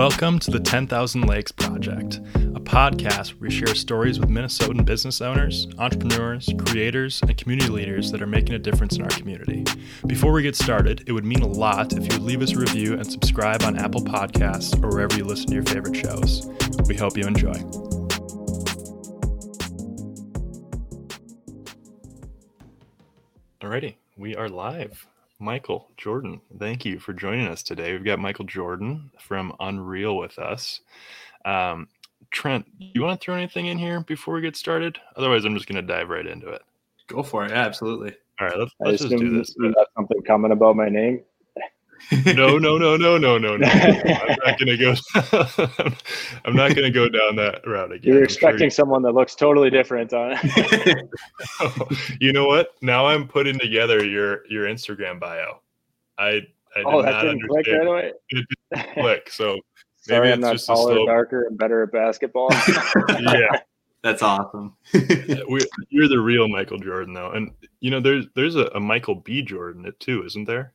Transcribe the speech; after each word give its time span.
Welcome 0.00 0.38
to 0.38 0.50
the 0.50 0.60
10,000 0.60 1.26
Lakes 1.26 1.52
Project, 1.52 2.20
a 2.34 2.58
podcast 2.58 3.32
where 3.32 3.48
we 3.48 3.50
share 3.50 3.74
stories 3.74 4.18
with 4.18 4.30
Minnesotan 4.30 4.86
business 4.86 5.20
owners, 5.20 5.68
entrepreneurs, 5.76 6.48
creators, 6.56 7.20
and 7.20 7.36
community 7.36 7.68
leaders 7.68 8.10
that 8.10 8.22
are 8.22 8.26
making 8.26 8.54
a 8.54 8.58
difference 8.58 8.96
in 8.96 9.02
our 9.02 9.10
community. 9.10 9.62
Before 10.06 10.32
we 10.32 10.42
get 10.42 10.56
started, 10.56 11.04
it 11.06 11.12
would 11.12 11.26
mean 11.26 11.42
a 11.42 11.46
lot 11.46 11.92
if 11.92 11.98
you 11.98 12.18
would 12.18 12.22
leave 12.22 12.40
us 12.40 12.52
a 12.52 12.58
review 12.58 12.94
and 12.94 13.12
subscribe 13.12 13.62
on 13.62 13.78
Apple 13.78 14.00
Podcasts 14.00 14.82
or 14.82 14.88
wherever 14.88 15.14
you 15.18 15.24
listen 15.24 15.48
to 15.48 15.52
your 15.52 15.64
favorite 15.64 15.96
shows. 15.96 16.48
We 16.88 16.96
hope 16.96 17.18
you 17.18 17.26
enjoy. 17.26 17.52
Alrighty, 23.60 23.96
we 24.16 24.34
are 24.34 24.48
live. 24.48 25.06
Michael 25.40 25.88
Jordan, 25.96 26.40
thank 26.58 26.84
you 26.84 26.98
for 26.98 27.14
joining 27.14 27.46
us 27.48 27.62
today. 27.62 27.92
We've 27.92 28.04
got 28.04 28.18
Michael 28.18 28.44
Jordan 28.44 29.10
from 29.18 29.54
Unreal 29.58 30.18
with 30.18 30.38
us. 30.38 30.82
Um, 31.46 31.88
Trent, 32.30 32.66
you 32.78 33.02
want 33.02 33.18
to 33.18 33.24
throw 33.24 33.34
anything 33.34 33.66
in 33.66 33.78
here 33.78 34.02
before 34.02 34.34
we 34.34 34.42
get 34.42 34.54
started? 34.54 34.98
Otherwise, 35.16 35.46
I'm 35.46 35.54
just 35.54 35.66
going 35.66 35.84
to 35.84 35.92
dive 35.92 36.10
right 36.10 36.26
into 36.26 36.48
it. 36.48 36.62
Go 37.06 37.22
for 37.22 37.46
it. 37.46 37.50
Yeah, 37.50 37.62
absolutely. 37.62 38.14
All 38.38 38.48
right, 38.48 38.58
let's, 38.58 38.72
let's 38.80 39.02
just 39.02 39.16
do 39.16 39.38
this. 39.38 39.56
Something 39.96 40.22
coming 40.22 40.52
about 40.52 40.76
my 40.76 40.90
name? 40.90 41.22
No, 42.34 42.58
no, 42.58 42.78
no, 42.78 42.96
no, 42.96 43.18
no, 43.18 43.38
no, 43.38 43.56
no. 43.56 43.66
I'm 43.66 44.36
not 44.44 44.58
gonna 44.58 44.76
go. 44.76 44.94
I'm 46.44 46.56
not 46.56 46.74
gonna 46.74 46.90
go 46.90 47.08
down 47.08 47.36
that 47.36 47.66
route 47.66 47.92
again. 47.92 48.12
You're 48.12 48.24
expecting 48.24 48.68
sure. 48.68 48.70
someone 48.70 49.02
that 49.02 49.12
looks 49.12 49.34
totally 49.34 49.70
different 49.70 50.12
on. 50.12 50.36
oh, 51.60 51.88
you 52.20 52.32
know 52.32 52.46
what? 52.46 52.70
Now 52.82 53.06
I'm 53.06 53.28
putting 53.28 53.58
together 53.58 54.04
your 54.04 54.46
your 54.48 54.66
Instagram 54.66 55.20
bio. 55.20 55.60
I 56.18 56.24
I 56.26 56.78
did 56.78 56.86
oh, 56.86 57.02
that 57.02 57.22
didn't 57.22 57.48
click 57.48 57.66
right 57.66 57.86
away. 57.86 58.12
It 58.28 58.46
didn't 58.74 58.92
click. 58.94 59.30
So 59.30 59.58
Sorry, 59.96 60.20
maybe 60.20 60.32
I'm 60.32 60.40
not 60.40 60.58
taller, 60.58 60.94
slow... 60.94 61.06
darker, 61.06 61.44
and 61.44 61.58
better 61.58 61.82
at 61.82 61.92
basketball. 61.92 62.48
yeah. 63.20 63.60
That's 64.02 64.22
awesome. 64.22 64.74
Uh, 64.94 65.36
we, 65.50 65.60
you're 65.90 66.08
the 66.08 66.20
real 66.20 66.48
Michael 66.48 66.78
Jordan, 66.78 67.12
though, 67.12 67.32
and 67.32 67.50
you 67.80 67.90
know 67.90 68.00
there's 68.00 68.26
there's 68.34 68.56
a, 68.56 68.64
a 68.74 68.80
Michael 68.80 69.16
B. 69.16 69.42
Jordan 69.42 69.84
it 69.84 70.00
too, 70.00 70.24
isn't 70.24 70.46
there? 70.46 70.72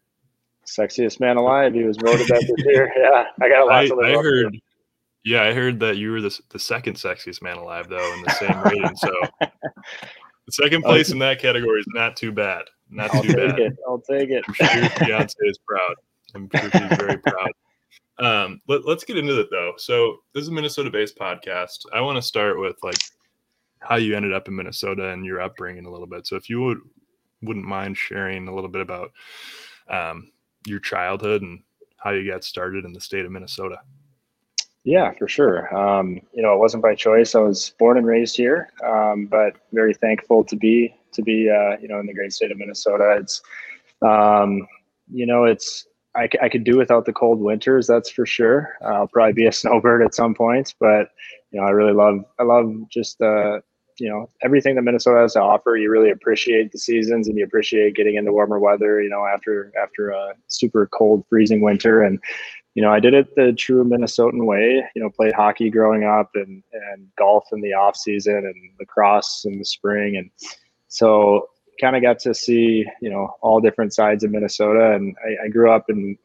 Sexiest 0.66 1.20
man 1.20 1.38
alive. 1.38 1.74
He 1.74 1.84
was 1.84 1.98
voted 1.98 2.28
that 2.28 2.42
this 2.42 2.66
year. 2.66 2.92
Yeah, 2.98 3.26
I 3.42 3.50
got 3.50 3.62
a 3.62 3.66
lot 3.66 4.06
I, 4.06 4.12
I 4.12 4.14
heard. 4.14 4.58
Yeah, 5.24 5.44
I 5.44 5.54
heard 5.54 5.80
that 5.80 5.98
you 5.98 6.12
were 6.12 6.22
the 6.22 6.40
the 6.50 6.60
second 6.60 6.96
sexiest 6.96 7.42
man 7.42 7.58
alive 7.58 7.88
though 7.90 8.14
in 8.14 8.22
the 8.24 8.32
same 8.32 8.62
rating. 8.64 8.96
So 8.96 9.12
the 9.40 10.52
second 10.52 10.82
place 10.84 11.12
in 11.12 11.20
that 11.20 11.40
category 11.40 11.80
is 11.80 11.88
not 11.94 12.16
too 12.16 12.32
bad. 12.32 12.64
Not 12.90 13.14
I'll 13.14 13.24
too 13.24 13.34
bad. 13.34 13.60
It. 13.60 13.74
I'll 13.88 14.00
take 14.00 14.30
it. 14.30 14.44
I'm 14.48 14.54
sure 14.54 14.68
Beyonce 14.68 15.36
is 15.42 15.60
proud. 15.68 15.96
I'm 16.36 16.50
sure 16.54 16.70
she's 16.70 16.98
very 16.98 17.18
proud. 17.18 17.52
Um, 18.18 18.62
let, 18.70 18.88
let's 18.88 19.04
get 19.04 19.18
into 19.18 19.38
it 19.42 19.50
though. 19.52 19.74
So 19.76 20.20
this 20.34 20.44
is 20.44 20.48
a 20.48 20.52
Minnesota-based 20.54 21.18
podcast. 21.18 21.80
I 21.94 22.00
want 22.00 22.16
to 22.16 22.22
start 22.22 22.58
with 22.58 22.78
like 22.82 22.96
how 23.80 23.98
you 23.98 24.16
ended 24.16 24.34
up 24.34 24.48
in 24.48 24.56
Minnesota 24.56 25.10
and 25.10 25.26
your 25.26 25.42
upbringing 25.42 25.86
a 25.86 25.92
little 25.92 26.08
bit. 26.08 26.26
So 26.26 26.38
if 26.38 26.50
you 26.50 26.62
would 26.62 26.78
wouldn't 27.42 27.66
mind 27.66 27.98
sharing 27.98 28.48
a 28.48 28.56
little 28.56 28.70
bit 28.70 28.82
about 28.82 29.12
um, 29.90 30.32
your 30.66 30.80
childhood 30.80 31.42
and 31.42 31.62
how 31.98 32.12
you 32.12 32.30
got 32.30 32.44
started 32.44 32.86
in 32.86 32.94
the 32.94 33.02
state 33.02 33.26
of 33.26 33.32
Minnesota. 33.32 33.80
Yeah, 34.84 35.12
for 35.18 35.28
sure. 35.28 35.76
Um, 35.76 36.22
you 36.32 36.44
know, 36.44 36.54
it 36.54 36.60
wasn't 36.60 36.84
by 36.84 36.94
choice. 36.94 37.34
I 37.34 37.40
was 37.40 37.74
born 37.80 37.98
and 37.98 38.06
raised 38.06 38.38
here, 38.38 38.70
um, 38.86 39.26
but 39.26 39.56
very 39.74 39.96
thankful 39.96 40.44
to 40.44 40.56
be 40.56 40.96
to 41.14 41.24
be 41.24 41.50
uh, 41.50 41.78
you 41.82 41.88
know 41.88 42.00
in 42.00 42.06
the 42.06 42.14
great 42.14 42.34
state 42.34 42.52
of 42.52 42.58
Minnesota. 42.60 43.18
It's 43.20 43.42
um, 44.04 44.68
you 45.12 45.26
know 45.26 45.46
it's 45.46 45.88
I, 46.16 46.30
I 46.42 46.50
could 46.50 46.64
do 46.64 46.78
without 46.78 47.06
the 47.06 47.14
cold 47.14 47.40
winters, 47.40 47.88
that's 47.88 48.10
for 48.10 48.26
sure. 48.26 48.78
I'll 48.86 49.08
probably 49.08 49.34
be 49.34 49.48
a 49.48 49.52
snowbird 49.62 50.04
at 50.04 50.14
some 50.14 50.36
point, 50.36 50.76
but 50.80 51.10
you 51.52 51.60
know 51.60 51.66
I 51.66 51.72
really 51.72 51.94
love 51.94 52.24
I 52.40 52.44
love 52.44 52.72
just 52.90 53.20
uh, 53.22 53.62
you 54.00 54.10
know 54.10 54.30
everything 54.44 54.76
that 54.76 54.82
Minnesota 54.82 55.22
has 55.22 55.34
to 55.34 55.42
offer. 55.42 55.78
You 55.78 55.92
really 55.92 56.10
appreciate 56.10 56.72
the 56.72 56.80
seasons, 56.80 57.28
and 57.28 57.38
you 57.38 57.44
appreciate 57.44 57.96
getting 57.96 58.16
into 58.16 58.32
warmer 58.32 58.60
weather. 58.60 59.02
You 59.02 59.10
know, 59.10 59.26
after 59.26 59.72
after 59.82 60.10
a 60.10 60.34
super 60.48 60.88
cold, 60.88 61.26
freezing 61.30 61.62
winter, 61.62 62.02
and 62.02 62.20
you 62.74 62.82
know, 62.82 62.92
I 62.92 63.00
did 63.00 63.14
it 63.14 63.36
the 63.36 63.54
true 63.54 63.84
Minnesotan 63.84 64.46
way. 64.46 64.84
You 64.96 65.02
know, 65.02 65.10
played 65.10 65.34
hockey 65.34 65.70
growing 65.70 66.04
up, 66.04 66.32
and 66.36 66.64
and 66.74 67.08
golf 67.18 67.46
in 67.52 67.62
the 67.62 67.74
off 67.74 67.96
season, 67.96 68.36
and 68.36 68.56
lacrosse 68.80 69.46
in 69.46 69.58
the 69.58 69.66
spring, 69.66 70.18
and 70.18 70.30
so 70.88 71.50
kind 71.80 71.96
of 71.96 72.02
got 72.02 72.20
to 72.20 72.34
see 72.34 72.86
you 73.02 73.10
know 73.10 73.34
all 73.42 73.60
different 73.62 73.94
sides 73.94 74.24
of 74.24 74.32
Minnesota. 74.32 74.94
And 74.94 75.16
I, 75.26 75.46
I 75.46 75.48
grew 75.50 75.72
up 75.72 75.90
in. 75.90 76.18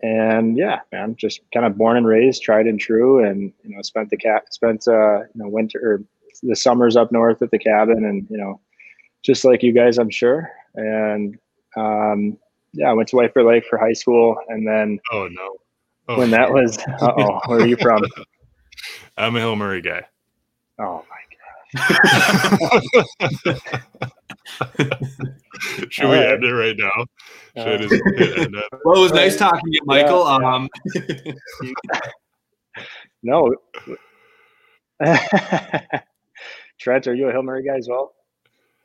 And 0.00 0.56
yeah, 0.56 0.80
man, 0.92 1.16
just 1.16 1.40
kind 1.52 1.66
of 1.66 1.76
born 1.76 1.96
and 1.96 2.06
raised, 2.06 2.42
tried 2.42 2.66
and 2.66 2.78
true, 2.78 3.24
and 3.24 3.52
you 3.64 3.74
know, 3.74 3.82
spent 3.82 4.10
the 4.10 4.16
cat 4.16 4.52
spent 4.52 4.86
uh, 4.86 5.20
you 5.20 5.28
know 5.34 5.48
winter 5.48 5.80
or 5.82 6.02
the 6.42 6.54
summers 6.54 6.96
up 6.96 7.10
north 7.10 7.42
at 7.42 7.50
the 7.50 7.58
cabin, 7.58 8.04
and 8.04 8.26
you 8.30 8.36
know, 8.36 8.60
just 9.22 9.44
like 9.44 9.62
you 9.62 9.72
guys, 9.72 9.98
I'm 9.98 10.10
sure. 10.10 10.50
And 10.74 11.36
um, 11.76 12.38
yeah, 12.72 12.90
I 12.90 12.92
went 12.92 13.08
to 13.08 13.16
White 13.16 13.36
Lake 13.36 13.64
for 13.68 13.78
high 13.78 13.92
school, 13.92 14.36
and 14.48 14.66
then 14.66 15.00
oh 15.10 15.26
no, 15.28 15.56
oh, 16.08 16.18
when 16.18 16.30
that 16.30 16.52
was, 16.52 16.78
oh, 17.00 17.40
where 17.46 17.60
are 17.60 17.66
you 17.66 17.76
from? 17.76 18.02
I'm 19.16 19.34
a 19.34 19.40
Hill 19.40 19.56
Murray 19.56 19.82
guy. 19.82 20.06
Oh 20.78 21.04
my 21.10 21.16
god. 23.44 24.12
Should 25.90 26.04
All 26.04 26.10
we 26.10 26.16
right. 26.16 26.30
end 26.30 26.44
it 26.44 26.52
right 26.52 26.76
now? 26.76 27.06
Uh, 27.56 27.76
just, 27.78 27.90
well, 28.84 28.96
it 28.96 29.00
was 29.00 29.12
nice 29.12 29.36
talking 29.36 29.60
to 29.60 29.70
you, 29.70 29.80
Michael. 29.84 30.24
Yeah, 30.24 30.54
um, 30.54 30.68
no. 33.22 33.54
Trent, 36.78 37.06
are 37.06 37.14
you 37.14 37.28
a 37.28 37.32
Hill 37.32 37.42
Murray 37.42 37.64
guy 37.64 37.76
as 37.76 37.88
well? 37.88 38.14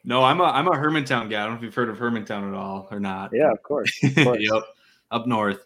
No, 0.06 0.24
I'm 0.24 0.41
a 0.41 0.46
I'm 0.46 0.68
a 0.68 0.72
Hermantown 0.72 1.29
guy. 1.29 1.41
I 1.41 1.46
don't 1.46 1.53
know 1.53 1.57
if 1.57 1.63
you've 1.63 1.75
heard 1.75 1.90
of 1.90 1.97
Hermantown 1.97 2.50
at 2.50 2.53
all 2.53 2.88
or 2.91 3.00
not. 3.00 3.31
Yeah, 3.34 3.51
of 3.51 3.63
course. 3.63 3.97
Of 4.03 4.16
course. 4.16 4.40
yep, 4.41 4.63
up 5.12 5.28
north. 5.28 5.66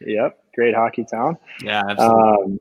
Yep, 0.00 0.38
great 0.54 0.74
hockey 0.74 1.04
town. 1.04 1.38
Yeah, 1.62 1.82
absolutely. 1.88 2.44
Um, 2.44 2.60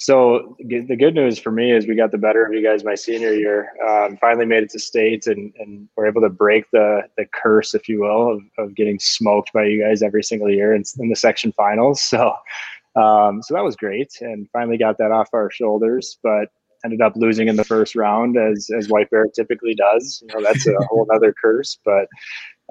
so 0.00 0.56
the 0.60 0.94
good 0.94 1.16
news 1.16 1.40
for 1.40 1.50
me 1.50 1.72
is 1.72 1.88
we 1.88 1.96
got 1.96 2.12
the 2.12 2.18
better 2.18 2.44
of 2.46 2.54
you 2.54 2.62
guys 2.62 2.84
my 2.84 2.94
senior 2.94 3.34
year. 3.34 3.72
Um, 3.84 4.16
finally 4.16 4.46
made 4.46 4.62
it 4.62 4.70
to 4.70 4.78
states 4.78 5.26
and 5.26 5.52
and 5.58 5.88
we're 5.96 6.06
able 6.06 6.20
to 6.20 6.28
break 6.28 6.70
the 6.70 7.02
the 7.16 7.26
curse, 7.26 7.74
if 7.74 7.88
you 7.88 8.00
will, 8.00 8.34
of, 8.34 8.42
of 8.58 8.74
getting 8.76 9.00
smoked 9.00 9.52
by 9.52 9.64
you 9.64 9.82
guys 9.82 10.00
every 10.00 10.22
single 10.22 10.48
year 10.48 10.72
in, 10.72 10.84
in 11.00 11.08
the 11.08 11.16
section 11.16 11.52
finals. 11.52 12.00
So 12.18 12.32
um, 12.96 13.42
so 13.42 13.54
that 13.54 13.62
was 13.62 13.76
great, 13.76 14.20
and 14.20 14.48
finally 14.50 14.78
got 14.78 14.98
that 14.98 15.10
off 15.10 15.28
our 15.32 15.50
shoulders. 15.50 16.18
But 16.22 16.48
ended 16.84 17.00
up 17.00 17.14
losing 17.16 17.48
in 17.48 17.56
the 17.56 17.64
first 17.64 17.96
round, 17.96 18.36
as 18.36 18.70
as 18.76 18.88
White 18.88 19.10
Bear 19.10 19.26
typically 19.26 19.74
does. 19.74 20.22
You 20.22 20.34
know 20.34 20.42
that's 20.42 20.66
a 20.66 20.74
whole 20.88 21.06
other 21.12 21.32
curse, 21.32 21.78
but. 21.84 22.06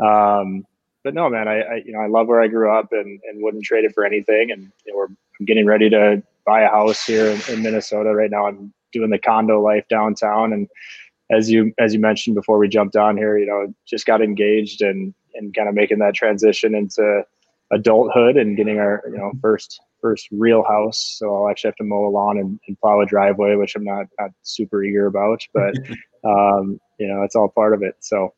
Um, 0.03 0.65
but 1.03 1.13
no, 1.13 1.29
man, 1.29 1.47
I, 1.47 1.61
I, 1.61 1.75
you 1.85 1.93
know 1.93 1.99
I 1.99 2.07
love 2.07 2.27
where 2.27 2.41
I 2.41 2.49
grew 2.49 2.69
up 2.69 2.91
and, 2.91 3.21
and 3.29 3.41
wouldn't 3.41 3.63
trade 3.63 3.85
it 3.85 3.93
for 3.93 4.03
anything. 4.03 4.51
And 4.51 4.69
you 4.85 4.91
know, 4.91 4.97
we're 4.97 5.07
I'm 5.39 5.45
getting 5.45 5.65
ready 5.65 5.89
to 5.89 6.21
buy 6.47 6.61
a 6.61 6.69
house 6.69 7.05
here 7.05 7.27
in, 7.27 7.41
in 7.49 7.61
Minnesota 7.61 8.15
right 8.15 8.31
now. 8.31 8.47
I'm 8.47 8.73
doing 8.93 9.11
the 9.11 9.19
condo 9.19 9.61
life 9.61 9.85
downtown, 9.89 10.53
and 10.53 10.67
as 11.29 11.51
you 11.51 11.73
as 11.77 11.93
you 11.93 11.99
mentioned 11.99 12.35
before 12.35 12.57
we 12.57 12.67
jumped 12.67 12.95
on 12.95 13.17
here, 13.17 13.37
you 13.37 13.45
know, 13.45 13.73
just 13.85 14.07
got 14.07 14.21
engaged 14.21 14.81
and 14.81 15.13
and 15.35 15.53
kind 15.53 15.69
of 15.69 15.75
making 15.75 15.99
that 15.99 16.15
transition 16.15 16.73
into 16.73 17.23
adulthood 17.71 18.37
and 18.37 18.55
getting 18.57 18.79
our 18.79 19.03
you 19.11 19.17
know 19.17 19.31
first 19.41 19.79
first 20.01 20.27
real 20.31 20.63
house. 20.63 21.17
So 21.19 21.35
I'll 21.35 21.49
actually 21.49 21.69
have 21.69 21.75
to 21.77 21.83
mow 21.83 22.07
a 22.07 22.09
lawn 22.09 22.37
and, 22.37 22.59
and 22.67 22.79
plow 22.79 23.01
a 23.01 23.05
driveway, 23.05 23.55
which 23.55 23.75
I'm 23.75 23.83
not 23.83 24.07
not 24.19 24.31
super 24.41 24.83
eager 24.83 25.05
about, 25.07 25.45
but 25.53 25.75
um, 26.23 26.79
you 26.97 27.07
know, 27.07 27.23
it's 27.23 27.35
all 27.35 27.49
part 27.49 27.73
of 27.73 27.83
it. 27.83 27.95
So 27.99 28.33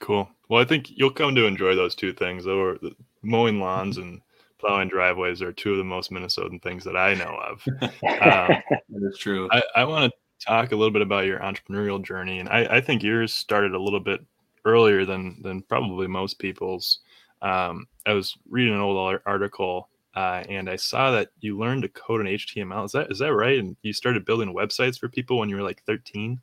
cool. 0.00 0.28
Well, 0.48 0.60
I 0.60 0.64
think 0.64 0.90
you'll 0.90 1.10
come 1.10 1.34
to 1.36 1.46
enjoy 1.46 1.74
those 1.74 1.94
two 1.94 2.12
things, 2.12 2.44
though, 2.44 2.76
mowing 3.22 3.60
lawns 3.60 3.96
and 3.96 4.20
plowing 4.62 4.88
driveways 4.88 5.42
are 5.42 5.52
two 5.52 5.72
of 5.72 5.78
the 5.78 5.84
most 5.84 6.10
Minnesotan 6.12 6.62
things 6.62 6.84
that 6.84 6.96
I 6.96 7.14
know 7.14 7.38
of. 7.50 7.64
Um, 8.22 8.48
that 8.88 9.10
is 9.10 9.18
true. 9.18 9.48
I, 9.50 9.62
I 9.74 9.84
want 9.84 10.12
to 10.12 10.46
talk 10.46 10.72
a 10.72 10.76
little 10.76 10.92
bit 10.92 11.02
about 11.02 11.24
your 11.24 11.40
entrepreneurial 11.40 12.02
journey, 12.02 12.38
and 12.38 12.48
I, 12.48 12.76
I, 12.76 12.80
think 12.80 13.02
yours 13.02 13.32
started 13.32 13.74
a 13.74 13.80
little 13.80 14.00
bit 14.00 14.20
earlier 14.64 15.04
than 15.04 15.40
than 15.42 15.62
probably 15.62 16.06
most 16.06 16.38
people's. 16.38 17.00
Um, 17.40 17.86
I 18.06 18.12
was 18.12 18.36
reading 18.48 18.74
an 18.74 18.80
old 18.80 19.20
article, 19.26 19.88
uh, 20.14 20.44
and 20.48 20.68
I 20.68 20.76
saw 20.76 21.10
that 21.12 21.28
you 21.40 21.58
learned 21.58 21.82
to 21.82 21.88
code 21.88 22.20
in 22.20 22.26
HTML. 22.26 22.84
Is 22.84 22.92
that 22.92 23.10
is 23.10 23.18
that 23.18 23.34
right? 23.34 23.58
And 23.58 23.76
you 23.82 23.92
started 23.92 24.24
building 24.24 24.54
websites 24.54 24.98
for 24.98 25.08
people 25.08 25.38
when 25.38 25.48
you 25.48 25.56
were 25.56 25.62
like 25.62 25.82
13. 25.86 26.40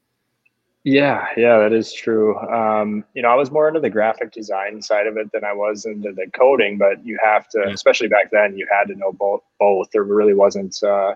Yeah, 0.86 1.28
yeah, 1.36 1.58
that 1.60 1.74
is 1.74 1.92
true. 1.92 2.38
Um, 2.40 3.04
you 3.14 3.22
know, 3.22 3.28
I 3.30 3.36
was 3.36 3.52
more 3.52 3.68
into 3.68 3.82
the 3.82 3.90
graphic 3.90 4.32
design 4.32 4.82
side 4.82 5.08
of 5.08 5.18
it 5.18 5.32
than 5.34 5.44
I 5.44 5.52
was 5.52 5.86
into 5.86 6.14
the 6.14 6.28
coding, 6.32 6.78
but 6.78 7.06
you 7.06 7.20
have 7.22 7.50
to, 7.50 7.68
especially 7.74 8.08
back 8.08 8.32
then, 8.32 8.58
you 8.58 8.66
had 8.72 8.88
to 8.88 8.96
know 8.96 9.12
both. 9.12 9.42
Both 9.60 9.90
there 9.92 10.04
really 10.04 10.34
wasn't, 10.34 10.82
uh, 10.82 11.16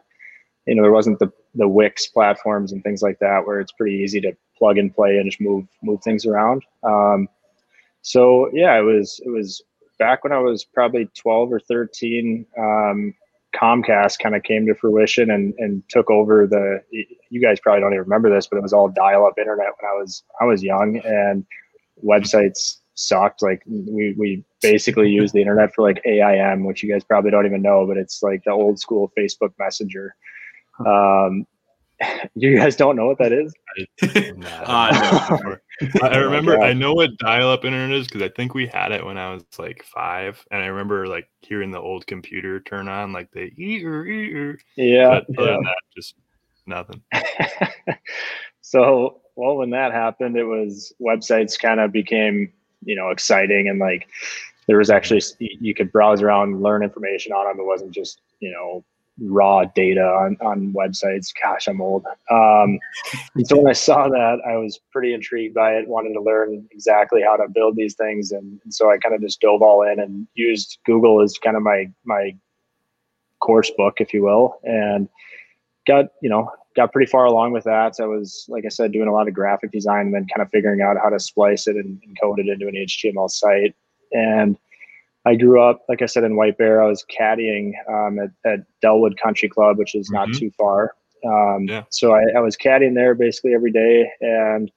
you 0.65 0.75
know, 0.75 0.81
there 0.81 0.91
wasn't 0.91 1.19
the 1.19 1.31
the 1.55 1.67
Wix 1.67 2.07
platforms 2.07 2.71
and 2.71 2.83
things 2.83 3.01
like 3.01 3.19
that 3.19 3.45
where 3.45 3.59
it's 3.59 3.71
pretty 3.71 3.95
easy 3.95 4.19
to 4.21 4.35
plug 4.57 4.77
and 4.77 4.93
play 4.93 5.17
and 5.17 5.29
just 5.29 5.39
move 5.39 5.65
move 5.81 6.01
things 6.03 6.25
around. 6.25 6.63
Um, 6.83 7.29
so 8.01 8.49
yeah, 8.53 8.77
it 8.77 8.83
was 8.83 9.21
it 9.25 9.29
was 9.29 9.63
back 9.97 10.25
when 10.25 10.33
I 10.33 10.39
was 10.39 10.65
probably 10.65 11.09
12 11.15 11.53
or 11.53 11.59
13. 11.61 12.45
Um, 12.57 13.13
Comcast 13.53 14.19
kind 14.19 14.35
of 14.35 14.43
came 14.43 14.65
to 14.65 14.75
fruition 14.75 15.31
and, 15.31 15.53
and 15.57 15.83
took 15.89 16.09
over 16.09 16.47
the. 16.47 16.81
You 17.29 17.41
guys 17.41 17.59
probably 17.59 17.81
don't 17.81 17.93
even 17.93 18.03
remember 18.03 18.29
this, 18.29 18.47
but 18.47 18.57
it 18.57 18.63
was 18.63 18.73
all 18.73 18.89
dial-up 18.89 19.37
internet 19.37 19.67
when 19.79 19.91
I 19.91 19.95
was 19.95 20.23
I 20.41 20.45
was 20.45 20.63
young, 20.63 20.97
and 21.03 21.45
websites 22.03 22.77
sucked. 22.95 23.41
Like 23.41 23.61
we 23.65 24.15
we 24.17 24.43
basically 24.61 25.09
used 25.09 25.33
the 25.33 25.41
internet 25.41 25.73
for 25.73 25.81
like 25.83 26.01
AIM, 26.05 26.65
which 26.65 26.83
you 26.83 26.91
guys 26.91 27.03
probably 27.03 27.31
don't 27.31 27.45
even 27.45 27.61
know, 27.61 27.85
but 27.87 27.97
it's 27.97 28.23
like 28.23 28.43
the 28.43 28.51
old 28.51 28.79
school 28.79 29.11
Facebook 29.17 29.53
Messenger. 29.59 30.15
Um, 30.85 31.45
you 32.35 32.57
guys 32.57 32.75
don't 32.75 32.95
know 32.95 33.07
what 33.07 33.17
that 33.19 33.31
is? 33.31 33.53
uh, 34.65 35.57
I 36.01 36.17
remember. 36.17 36.59
I 36.59 36.73
know 36.73 36.93
what 36.93 37.17
dial-up 37.17 37.65
internet 37.65 37.97
is 37.97 38.07
because 38.07 38.21
I 38.21 38.29
think 38.29 38.53
we 38.53 38.67
had 38.67 38.91
it 38.91 39.05
when 39.05 39.17
I 39.17 39.33
was 39.33 39.43
like 39.57 39.83
five, 39.83 40.43
and 40.51 40.61
I 40.61 40.67
remember 40.67 41.07
like 41.07 41.29
hearing 41.41 41.71
the 41.71 41.79
old 41.79 42.07
computer 42.07 42.59
turn 42.59 42.87
on, 42.87 43.13
like 43.13 43.31
the 43.31 43.51
ear, 43.57 44.05
ear. 44.05 44.59
Yeah. 44.75 45.21
But 45.27 45.39
other 45.39 45.49
yeah. 45.49 45.55
than 45.55 45.63
that, 45.63 45.81
just 45.95 46.15
nothing. 46.65 47.01
so, 48.61 49.21
well, 49.35 49.57
when 49.57 49.71
that 49.71 49.91
happened, 49.91 50.37
it 50.37 50.45
was 50.45 50.93
websites 51.01 51.59
kind 51.59 51.79
of 51.79 51.91
became, 51.91 52.51
you 52.83 52.95
know, 52.95 53.09
exciting 53.09 53.69
and 53.69 53.79
like 53.79 54.07
there 54.67 54.77
was 54.77 54.89
actually 54.89 55.21
you 55.39 55.73
could 55.73 55.91
browse 55.91 56.21
around, 56.21 56.61
learn 56.61 56.83
information 56.83 57.33
on 57.33 57.45
them. 57.45 57.59
It 57.59 57.67
wasn't 57.67 57.91
just 57.91 58.21
you 58.39 58.51
know 58.51 58.83
raw 59.19 59.63
data 59.75 60.01
on, 60.01 60.37
on 60.41 60.73
websites. 60.73 61.27
Gosh, 61.41 61.67
I'm 61.67 61.81
old. 61.81 62.05
Um, 62.29 62.79
so 63.45 63.57
when 63.57 63.67
I 63.67 63.73
saw 63.73 64.07
that, 64.07 64.39
I 64.47 64.57
was 64.57 64.79
pretty 64.91 65.13
intrigued 65.13 65.53
by 65.53 65.73
it, 65.73 65.87
wanted 65.87 66.13
to 66.13 66.21
learn 66.21 66.67
exactly 66.71 67.21
how 67.21 67.35
to 67.37 67.47
build 67.47 67.75
these 67.75 67.95
things. 67.95 68.31
And, 68.31 68.59
and 68.63 68.73
so 68.73 68.89
I 68.89 68.97
kind 68.97 69.15
of 69.15 69.21
just 69.21 69.41
dove 69.41 69.61
all 69.61 69.83
in 69.83 69.99
and 69.99 70.27
used 70.33 70.79
Google 70.85 71.21
as 71.21 71.37
kind 71.37 71.55
of 71.55 71.63
my, 71.63 71.91
my 72.05 72.35
course 73.39 73.71
book, 73.77 73.95
if 73.99 74.13
you 74.13 74.23
will. 74.23 74.59
And 74.63 75.07
got, 75.87 76.05
you 76.21 76.29
know, 76.29 76.49
got 76.75 76.91
pretty 76.91 77.09
far 77.09 77.25
along 77.25 77.51
with 77.51 77.65
that. 77.65 77.95
So 77.95 78.05
I 78.05 78.07
was, 78.07 78.45
like 78.49 78.65
I 78.65 78.69
said, 78.69 78.91
doing 78.91 79.07
a 79.07 79.13
lot 79.13 79.27
of 79.27 79.33
graphic 79.33 79.71
design 79.71 80.07
and 80.07 80.15
then 80.15 80.27
kind 80.27 80.41
of 80.41 80.49
figuring 80.49 80.81
out 80.81 80.97
how 81.01 81.09
to 81.09 81.19
splice 81.19 81.67
it 81.67 81.75
and, 81.75 82.01
and 82.03 82.17
code 82.19 82.39
it 82.39 82.47
into 82.47 82.67
an 82.67 82.73
HTML 82.73 83.29
site. 83.29 83.75
And 84.11 84.57
I 85.25 85.35
grew 85.35 85.61
up, 85.61 85.83
like 85.87 86.01
I 86.01 86.05
said, 86.05 86.23
in 86.23 86.35
White 86.35 86.57
Bear. 86.57 86.83
I 86.83 86.87
was 86.87 87.05
caddying 87.05 87.71
um, 87.89 88.19
at, 88.19 88.51
at 88.51 88.59
Dellwood 88.81 89.17
Country 89.21 89.47
Club, 89.47 89.77
which 89.77 89.95
is 89.95 90.09
not 90.11 90.27
mm-hmm. 90.27 90.39
too 90.39 90.51
far. 90.57 90.95
Um, 91.25 91.65
yeah. 91.67 91.83
So 91.89 92.13
I, 92.13 92.23
I, 92.35 92.39
was 92.41 92.57
caddying 92.57 92.95
there 92.95 93.15
basically 93.15 93.53
every 93.53 93.71
day. 93.71 94.11
And 94.19 94.69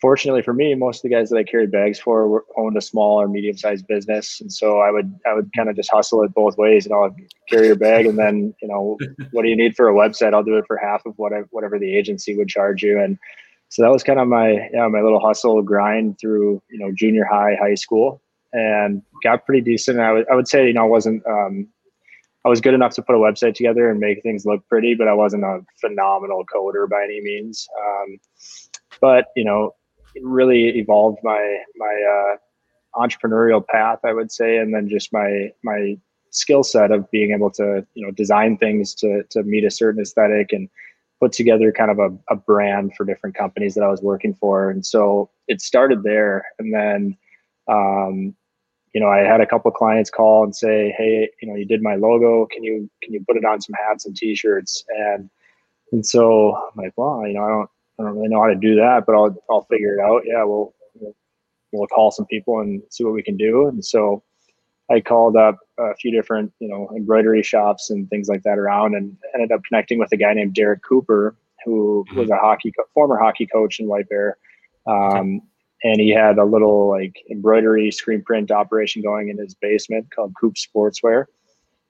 fortunately 0.00 0.42
for 0.42 0.54
me, 0.54 0.74
most 0.74 0.98
of 0.98 1.02
the 1.02 1.14
guys 1.14 1.28
that 1.30 1.36
I 1.36 1.44
carried 1.44 1.70
bags 1.70 1.98
for 1.98 2.28
were, 2.28 2.44
owned 2.56 2.76
a 2.78 2.80
small 2.80 3.20
or 3.20 3.28
medium 3.28 3.56
sized 3.56 3.86
business. 3.86 4.40
And 4.40 4.50
so 4.50 4.80
I 4.80 4.90
would 4.90 5.14
I 5.26 5.34
would 5.34 5.50
kind 5.54 5.68
of 5.68 5.76
just 5.76 5.90
hustle 5.90 6.22
it 6.22 6.32
both 6.32 6.56
ways. 6.56 6.86
You 6.86 6.92
know, 6.92 7.04
I'd 7.04 7.14
carry 7.50 7.66
your 7.66 7.76
bag, 7.76 8.06
and 8.06 8.18
then 8.18 8.54
you 8.62 8.68
know, 8.68 8.96
what 9.32 9.42
do 9.42 9.48
you 9.48 9.56
need 9.56 9.76
for 9.76 9.88
a 9.88 9.94
website? 9.94 10.32
I'll 10.32 10.42
do 10.42 10.56
it 10.56 10.64
for 10.66 10.78
half 10.78 11.04
of 11.04 11.12
what 11.16 11.32
I, 11.32 11.40
whatever 11.50 11.78
the 11.78 11.94
agency 11.94 12.36
would 12.36 12.48
charge 12.48 12.82
you. 12.82 12.98
And 12.98 13.18
so 13.68 13.82
that 13.82 13.90
was 13.90 14.02
kind 14.02 14.20
of 14.20 14.28
my 14.28 14.68
yeah 14.72 14.88
my 14.88 15.00
little 15.00 15.20
hustle 15.20 15.60
grind 15.62 16.18
through 16.18 16.62
you 16.70 16.78
know 16.78 16.90
junior 16.94 17.24
high, 17.24 17.56
high 17.60 17.74
school 17.74 18.22
and 18.54 19.02
got 19.22 19.44
pretty 19.44 19.60
decent. 19.60 20.00
I 20.00 20.12
would 20.12 20.30
I 20.30 20.34
would 20.34 20.48
say 20.48 20.66
you 20.66 20.72
know 20.72 20.84
I 20.84 20.88
wasn't 20.88 21.26
um, 21.26 21.68
I 22.44 22.48
was 22.48 22.60
good 22.60 22.74
enough 22.74 22.94
to 22.94 23.02
put 23.02 23.16
a 23.16 23.18
website 23.18 23.54
together 23.54 23.90
and 23.90 23.98
make 23.98 24.22
things 24.22 24.46
look 24.46 24.66
pretty, 24.68 24.94
but 24.94 25.08
I 25.08 25.14
wasn't 25.14 25.44
a 25.44 25.60
phenomenal 25.80 26.44
coder 26.44 26.88
by 26.88 27.04
any 27.04 27.20
means. 27.20 27.66
Um, 27.84 28.18
but 29.00 29.26
you 29.34 29.44
know, 29.44 29.74
it 30.14 30.22
really 30.24 30.78
evolved 30.78 31.18
my 31.22 31.58
my 31.76 32.34
uh, 32.34 33.00
entrepreneurial 33.00 33.66
path, 33.66 33.98
I 34.04 34.12
would 34.12 34.30
say, 34.30 34.58
and 34.58 34.72
then 34.74 34.88
just 34.88 35.12
my 35.12 35.52
my 35.62 35.96
skill 36.30 36.62
set 36.62 36.90
of 36.90 37.10
being 37.10 37.32
able 37.32 37.50
to 37.52 37.86
you 37.94 38.06
know 38.06 38.12
design 38.12 38.56
things 38.56 38.94
to 38.96 39.24
to 39.30 39.42
meet 39.42 39.64
a 39.64 39.70
certain 39.70 40.00
aesthetic 40.00 40.52
and 40.52 40.68
put 41.20 41.32
together 41.32 41.72
kind 41.72 41.90
of 41.90 41.98
a, 41.98 42.10
a 42.32 42.36
brand 42.36 42.92
for 42.96 43.04
different 43.04 43.36
companies 43.36 43.74
that 43.74 43.84
I 43.84 43.88
was 43.88 44.02
working 44.02 44.34
for. 44.34 44.68
And 44.68 44.84
so 44.84 45.30
it 45.48 45.60
started 45.60 46.02
there, 46.02 46.44
and 46.58 46.74
then 46.74 47.16
um, 47.68 48.34
you 48.94 49.00
know, 49.00 49.08
I 49.08 49.18
had 49.18 49.40
a 49.40 49.46
couple 49.46 49.70
clients 49.72 50.08
call 50.08 50.44
and 50.44 50.54
say, 50.54 50.94
"Hey, 50.96 51.28
you 51.42 51.48
know, 51.48 51.56
you 51.56 51.66
did 51.66 51.82
my 51.82 51.96
logo. 51.96 52.46
Can 52.46 52.62
you 52.62 52.88
can 53.02 53.12
you 53.12 53.24
put 53.26 53.36
it 53.36 53.44
on 53.44 53.60
some 53.60 53.74
hats 53.74 54.06
and 54.06 54.16
T-shirts?" 54.16 54.84
And 54.88 55.28
and 55.92 56.06
so 56.06 56.54
I'm 56.54 56.82
like, 56.84 56.92
"Well, 56.96 57.26
you 57.26 57.34
know, 57.34 57.44
I 57.44 57.48
don't 57.48 57.70
I 57.98 58.02
don't 58.04 58.16
really 58.16 58.28
know 58.28 58.40
how 58.40 58.48
to 58.48 58.54
do 58.54 58.76
that, 58.76 59.04
but 59.04 59.16
I'll 59.16 59.36
I'll 59.50 59.64
figure 59.64 59.94
it 59.94 60.00
out. 60.00 60.22
Yeah, 60.24 60.44
we'll 60.44 60.72
we'll, 61.72 61.88
call 61.88 62.12
some 62.12 62.26
people 62.26 62.60
and 62.60 62.82
see 62.90 63.02
what 63.02 63.14
we 63.14 63.22
can 63.22 63.36
do." 63.36 63.66
And 63.66 63.84
so 63.84 64.22
I 64.88 65.00
called 65.00 65.36
up 65.36 65.58
a 65.76 65.96
few 65.96 66.12
different 66.12 66.52
you 66.60 66.68
know 66.68 66.88
embroidery 66.96 67.42
shops 67.42 67.90
and 67.90 68.08
things 68.08 68.28
like 68.28 68.44
that 68.44 68.58
around, 68.58 68.94
and 68.94 69.16
ended 69.34 69.50
up 69.50 69.64
connecting 69.64 69.98
with 69.98 70.12
a 70.12 70.16
guy 70.16 70.34
named 70.34 70.54
Derek 70.54 70.82
Cooper, 70.82 71.34
who 71.64 72.04
mm-hmm. 72.08 72.20
was 72.20 72.30
a 72.30 72.36
hockey 72.36 72.70
co- 72.70 72.84
former 72.94 73.18
hockey 73.18 73.46
coach 73.48 73.80
in 73.80 73.88
White 73.88 74.08
Bear. 74.08 74.38
Um, 74.86 75.40
and 75.84 76.00
he 76.00 76.08
had 76.08 76.38
a 76.38 76.44
little 76.44 76.88
like 76.88 77.22
embroidery 77.30 77.90
screen 77.90 78.22
print 78.22 78.50
operation 78.50 79.02
going 79.02 79.28
in 79.28 79.38
his 79.38 79.54
basement 79.54 80.10
called 80.10 80.32
Coop 80.40 80.54
Sportswear. 80.54 81.26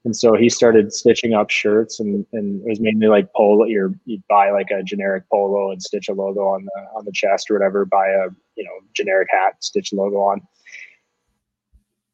And 0.04 0.14
so 0.14 0.34
he 0.34 0.50
started 0.50 0.92
stitching 0.92 1.32
up 1.32 1.48
shirts, 1.48 1.98
and, 1.98 2.26
and 2.34 2.60
it 2.60 2.68
was 2.68 2.80
mainly 2.80 3.06
like 3.06 3.32
polo. 3.34 3.64
you 3.64 3.94
you'd 4.04 4.22
buy 4.28 4.50
like 4.50 4.70
a 4.70 4.82
generic 4.82 5.24
polo 5.32 5.70
and 5.70 5.82
stitch 5.82 6.10
a 6.10 6.12
logo 6.12 6.40
on 6.40 6.66
the 6.66 6.80
on 6.94 7.06
the 7.06 7.12
chest 7.12 7.50
or 7.50 7.54
whatever. 7.54 7.86
Buy 7.86 8.08
a 8.08 8.28
you 8.56 8.64
know 8.64 8.80
generic 8.92 9.28
hat, 9.30 9.54
stitch 9.64 9.92
a 9.92 9.96
logo 9.96 10.18
on. 10.18 10.42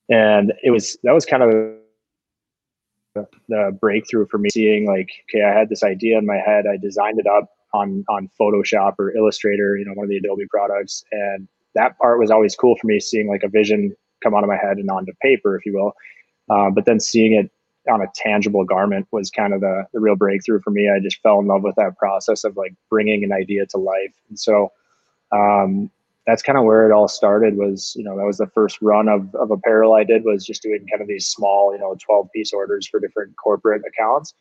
And 0.09 0.53
it 0.62 0.71
was 0.71 0.99
that 1.03 1.12
was 1.12 1.27
kind 1.27 1.43
of 1.43 1.50
the 3.49 3.77
breakthrough 3.81 4.27
for 4.29 4.38
me. 4.38 4.50
Seeing 4.50 4.87
like, 4.87 5.11
okay, 5.29 5.43
I 5.43 5.53
had 5.53 5.69
this 5.69 5.82
idea 5.82 6.17
in 6.17 6.27
my 6.27 6.38
head. 6.38 6.67
I 6.71 6.77
designed 6.77 7.19
it 7.19 7.27
up 7.27 7.49
on 7.73 8.05
on 8.09 8.31
Photoshop 8.41 8.94
or 9.00 9.17
Illustrator, 9.17 9.77
you 9.77 9.85
know, 9.85 9.94
one 9.94 10.05
of 10.05 10.11
the 10.11 10.19
Adobe 10.19 10.47
products, 10.49 11.03
and 11.11 11.49
that 11.75 11.99
part 11.99 12.19
was 12.19 12.31
always 12.31 12.56
cool 12.56 12.76
for 12.76 12.87
me, 12.87 13.00
seeing 13.00 13.28
like 13.28 13.43
a 13.43 13.49
vision 13.49 13.94
come 14.22 14.34
out 14.34 14.44
of 14.44 14.49
my 14.49 14.56
head 14.56 14.78
and 14.78 14.90
onto 14.90 15.12
paper, 15.22 15.56
if 15.56 15.64
you 15.64 15.75
will. 15.75 15.93
Uh, 16.49 16.70
but 16.70 16.84
then 16.84 17.00
seeing 17.00 17.32
it 17.32 17.50
on 17.90 18.02
a 18.02 18.11
tangible 18.14 18.64
garment 18.64 19.06
was 19.11 19.31
kind 19.31 19.55
of 19.55 19.61
the, 19.61 19.87
the 19.93 20.00
real 20.00 20.17
breakthrough 20.17 20.61
for 20.61 20.70
me. 20.70 20.90
I 20.90 21.00
just 21.00 21.22
fell 21.22 21.40
in 21.40 21.46
love 21.46 21.62
with 21.62 21.76
that 21.76 21.96
process 21.96 22.44
of 22.44 22.56
like 22.56 22.75
bringing 22.90 23.25
an 23.25 23.32
idea 23.32 23.67
to 23.67 23.78
life. 23.78 24.14
And 24.28 24.38
so 24.38 24.72
um, 25.32 25.91
that's 26.27 26.43
kind 26.43 26.58
of 26.58 26.65
where 26.65 26.86
it 26.86 26.93
all 26.93 27.08
started 27.08 27.56
was, 27.56 27.94
you 27.96 28.05
know, 28.05 28.17
that 28.17 28.27
was 28.27 28.39
the 28.39 28.46
first 28.48 28.79
run 28.82 29.08
of, 29.08 29.34
of 29.34 29.50
apparel 29.50 29.94
I 29.94 30.05
did 30.05 30.24
was 30.24 30.44
just 30.44 30.62
doing 30.62 30.86
kind 30.89 31.00
of 31.00 31.08
these 31.08 31.27
small, 31.27 31.72
you 31.72 31.81
know, 31.81 31.96
12 32.05 32.29
piece 32.32 32.53
orders 32.53 32.86
for 32.86 33.00
different 33.00 33.34
corporate 33.36 33.82
accounts. 33.86 34.34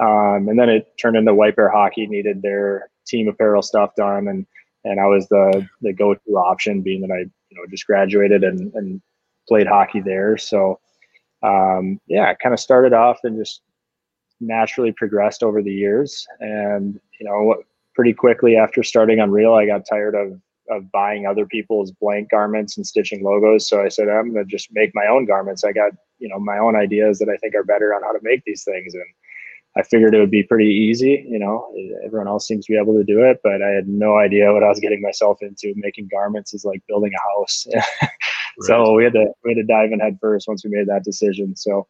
Um, 0.00 0.48
and 0.48 0.58
then 0.58 0.68
it 0.68 0.94
turned 1.00 1.16
into 1.16 1.34
White 1.34 1.54
Bear 1.54 1.68
Hockey 1.68 2.06
needed 2.06 2.42
their 2.42 2.90
team 3.06 3.28
apparel 3.28 3.62
stuff 3.62 3.94
done. 3.94 4.26
And 4.26 4.46
and 4.84 5.00
I 5.00 5.06
was 5.06 5.28
the 5.28 5.66
the 5.80 5.92
go 5.92 6.14
to 6.14 6.36
option, 6.36 6.82
being 6.82 7.00
that 7.02 7.10
I 7.10 7.20
you 7.20 7.56
know 7.56 7.62
just 7.70 7.86
graduated 7.86 8.44
and 8.44 8.72
and 8.74 9.00
played 9.48 9.66
hockey 9.66 10.00
there. 10.00 10.36
So 10.38 10.80
um, 11.42 12.00
yeah, 12.06 12.30
I 12.30 12.34
kind 12.34 12.52
of 12.52 12.60
started 12.60 12.92
off 12.92 13.18
and 13.24 13.38
just 13.38 13.62
naturally 14.40 14.92
progressed 14.92 15.42
over 15.42 15.62
the 15.62 15.72
years, 15.72 16.26
and 16.40 17.00
you 17.20 17.26
know 17.26 17.62
pretty 17.94 18.12
quickly 18.12 18.56
after 18.56 18.82
starting 18.82 19.20
Unreal, 19.20 19.54
I 19.54 19.66
got 19.66 19.86
tired 19.88 20.14
of 20.14 20.40
of 20.70 20.90
buying 20.92 21.26
other 21.26 21.46
people's 21.46 21.90
blank 21.90 22.30
garments 22.30 22.76
and 22.76 22.86
stitching 22.86 23.22
logos. 23.22 23.68
So 23.68 23.82
I 23.82 23.88
said, 23.88 24.08
I'm 24.08 24.32
going 24.32 24.44
to 24.44 24.50
just 24.50 24.68
make 24.72 24.92
my 24.94 25.06
own 25.06 25.26
garments. 25.26 25.64
I 25.64 25.72
got, 25.72 25.92
you 26.18 26.28
know, 26.28 26.38
my 26.38 26.58
own 26.58 26.76
ideas 26.76 27.18
that 27.18 27.28
I 27.28 27.36
think 27.36 27.54
are 27.54 27.64
better 27.64 27.92
on 27.94 28.02
how 28.02 28.12
to 28.12 28.20
make 28.22 28.42
these 28.44 28.64
things. 28.64 28.94
And 28.94 29.04
I 29.76 29.82
figured 29.82 30.14
it 30.14 30.20
would 30.20 30.30
be 30.30 30.42
pretty 30.42 30.66
easy. 30.70 31.26
You 31.28 31.38
know, 31.38 31.72
everyone 32.04 32.28
else 32.28 32.46
seems 32.46 32.66
to 32.66 32.72
be 32.72 32.78
able 32.78 32.94
to 32.94 33.04
do 33.04 33.24
it, 33.24 33.40
but 33.42 33.62
I 33.62 33.70
had 33.70 33.88
no 33.88 34.18
idea 34.18 34.52
what 34.52 34.62
I 34.62 34.68
was 34.68 34.80
getting 34.80 35.00
myself 35.00 35.38
into. 35.40 35.72
Making 35.76 36.08
garments 36.10 36.52
is 36.52 36.64
like 36.64 36.82
building 36.86 37.12
a 37.14 37.38
house. 37.38 37.66
right. 37.74 38.10
So 38.60 38.92
we 38.92 39.04
had 39.04 39.14
to 39.14 39.26
we 39.44 39.52
had 39.52 39.56
to 39.56 39.64
dive 39.64 39.92
in 39.92 40.00
head 40.00 40.18
first 40.20 40.46
once 40.46 40.62
we 40.64 40.70
made 40.70 40.88
that 40.88 41.04
decision. 41.04 41.56
So 41.56 41.86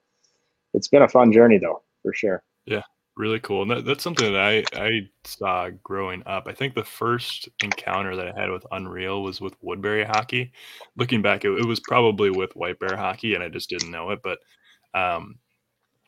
it's 0.75 0.89
been 0.89 1.03
a 1.03 1.09
fun 1.09 1.33
journey 1.33 1.59
though, 1.59 1.83
for 2.03 2.15
sure. 2.15 2.45
Yeah, 2.67 2.83
really 3.17 3.41
cool. 3.41 3.63
And 3.63 3.71
that, 3.73 3.85
that's 3.85 4.05
something 4.05 4.33
that 4.33 4.41
I 4.41 4.63
I 4.81 5.01
saw 5.25 5.71
growing 5.83 6.23
up. 6.25 6.47
I 6.47 6.53
think 6.53 6.75
the 6.75 6.85
first 6.85 7.49
encounter 7.65 8.15
that 8.15 8.29
I 8.29 8.41
had 8.41 8.51
with 8.51 8.65
Unreal 8.71 9.25
was 9.25 9.41
with 9.41 9.57
Woodbury 9.61 10.05
hockey. 10.05 10.53
Looking 10.97 11.21
back, 11.21 11.45
it, 11.45 11.51
it 11.51 11.67
was 11.67 11.81
probably 11.81 12.31
with 12.31 12.55
White 12.55 12.79
Bear 12.79 12.97
hockey, 12.97 13.35
and 13.35 13.43
I 13.43 13.49
just 13.49 13.71
didn't 13.71 13.91
know 13.91 14.11
it, 14.11 14.21
but. 14.23 14.39
Um, 14.95 15.37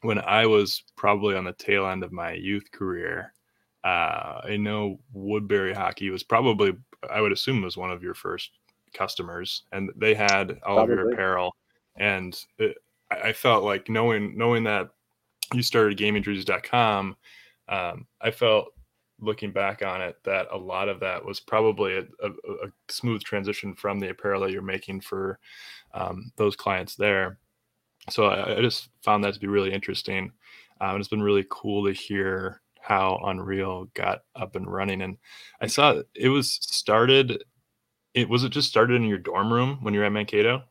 when 0.05 0.19
I 0.19 0.45
was 0.45 0.85
probably 0.97 1.35
on 1.35 1.45
the 1.45 1.55
tail 1.55 1.87
end 1.87 2.05
of 2.05 2.13
my 2.13 2.33
youth 2.33 2.71
career, 2.71 3.33
uh, 3.85 4.43
I 4.45 4.59
know 4.59 5.01
Woodbury 5.15 5.73
Hockey 5.73 6.11
was 6.11 6.23
probably, 6.23 6.75
I 7.11 7.23
would 7.23 7.33
assume, 7.33 7.63
was 7.63 7.79
one 7.79 7.91
of 7.91 8.03
your 8.03 8.13
first 8.15 8.51
customers, 8.93 9.63
and 9.73 9.91
they 9.97 10.15
had 10.15 10.59
all 10.67 10.77
probably. 10.77 10.93
of 10.93 10.99
your 10.99 11.13
apparel. 11.13 11.57
And 11.97 12.39
it, 12.59 12.77
I 13.11 13.33
felt 13.33 13.65
like 13.65 13.89
knowing 13.89 14.37
knowing 14.37 14.65
that 14.65 14.91
you 15.55 15.63
started 15.63 15.99
gamingjerseys.com, 15.99 17.17
um, 17.69 18.07
I 18.21 18.31
felt 18.31 18.67
looking 19.21 19.53
back 19.53 19.83
on 19.83 20.03
it 20.03 20.17
that 20.25 20.49
a 20.51 20.57
lot 20.57 20.91
of 20.91 21.01
that 21.01 21.25
was 21.25 21.41
probably 21.41 21.97
a, 21.97 22.03
a, 22.23 22.29
a 22.29 22.69
smooth 22.89 23.23
transition 23.23 23.75
from 23.75 24.01
the 24.01 24.11
apparel 24.11 24.43
that 24.43 24.51
you're 24.51 24.61
making 24.61 25.01
for 25.01 25.39
um, 25.95 26.31
those 26.37 26.57
clients 26.57 26.95
there. 26.95 27.39
So 28.11 28.27
I, 28.27 28.59
I, 28.59 28.61
just 28.61 28.89
found 29.03 29.25
that 29.25 29.35
to 29.35 29.41
be 29.41 29.47
really 29.47 29.73
interesting. 29.73 30.33
Um, 30.81 30.99
it's 30.99 31.09
been 31.09 31.23
really 31.23 31.47
cool 31.51 31.87
to 31.87 31.93
hear 31.93 32.61
how 32.81 33.19
Unreal 33.25 33.87
got 33.95 34.23
up 34.37 34.57
and 34.57 34.71
running. 34.71 35.03
And 35.03 35.17
I 35.61 35.67
saw 35.67 36.03
it 36.15 36.29
was 36.29 36.59
started. 36.61 37.45
It 38.13 38.29
was 38.29 38.45
it 38.45 38.51
just 38.51 38.69
started 38.69 38.97
in 38.97 39.05
your 39.05 39.19
dorm 39.19 39.53
room 39.53 39.79
when 39.81 39.95
you 39.95 40.01
were 40.01 40.07
at 40.07 40.13
Mankato. 40.13 40.63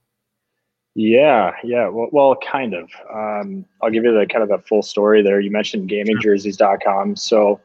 Yeah, 0.96 1.54
yeah. 1.64 1.88
Well, 1.88 2.10
well 2.12 2.36
kind 2.36 2.76
of. 2.76 2.90
Um, 3.12 3.66
I'll 3.82 3.90
give 3.90 4.04
you 4.04 4.14
the 4.14 4.28
kind 4.28 4.44
of 4.44 4.50
the 4.50 4.60
full 4.68 4.84
story 4.84 5.24
there. 5.24 5.40
You 5.40 5.50
mentioned 5.50 5.90
gamingjerseys.com. 5.90 7.16
So 7.16 7.60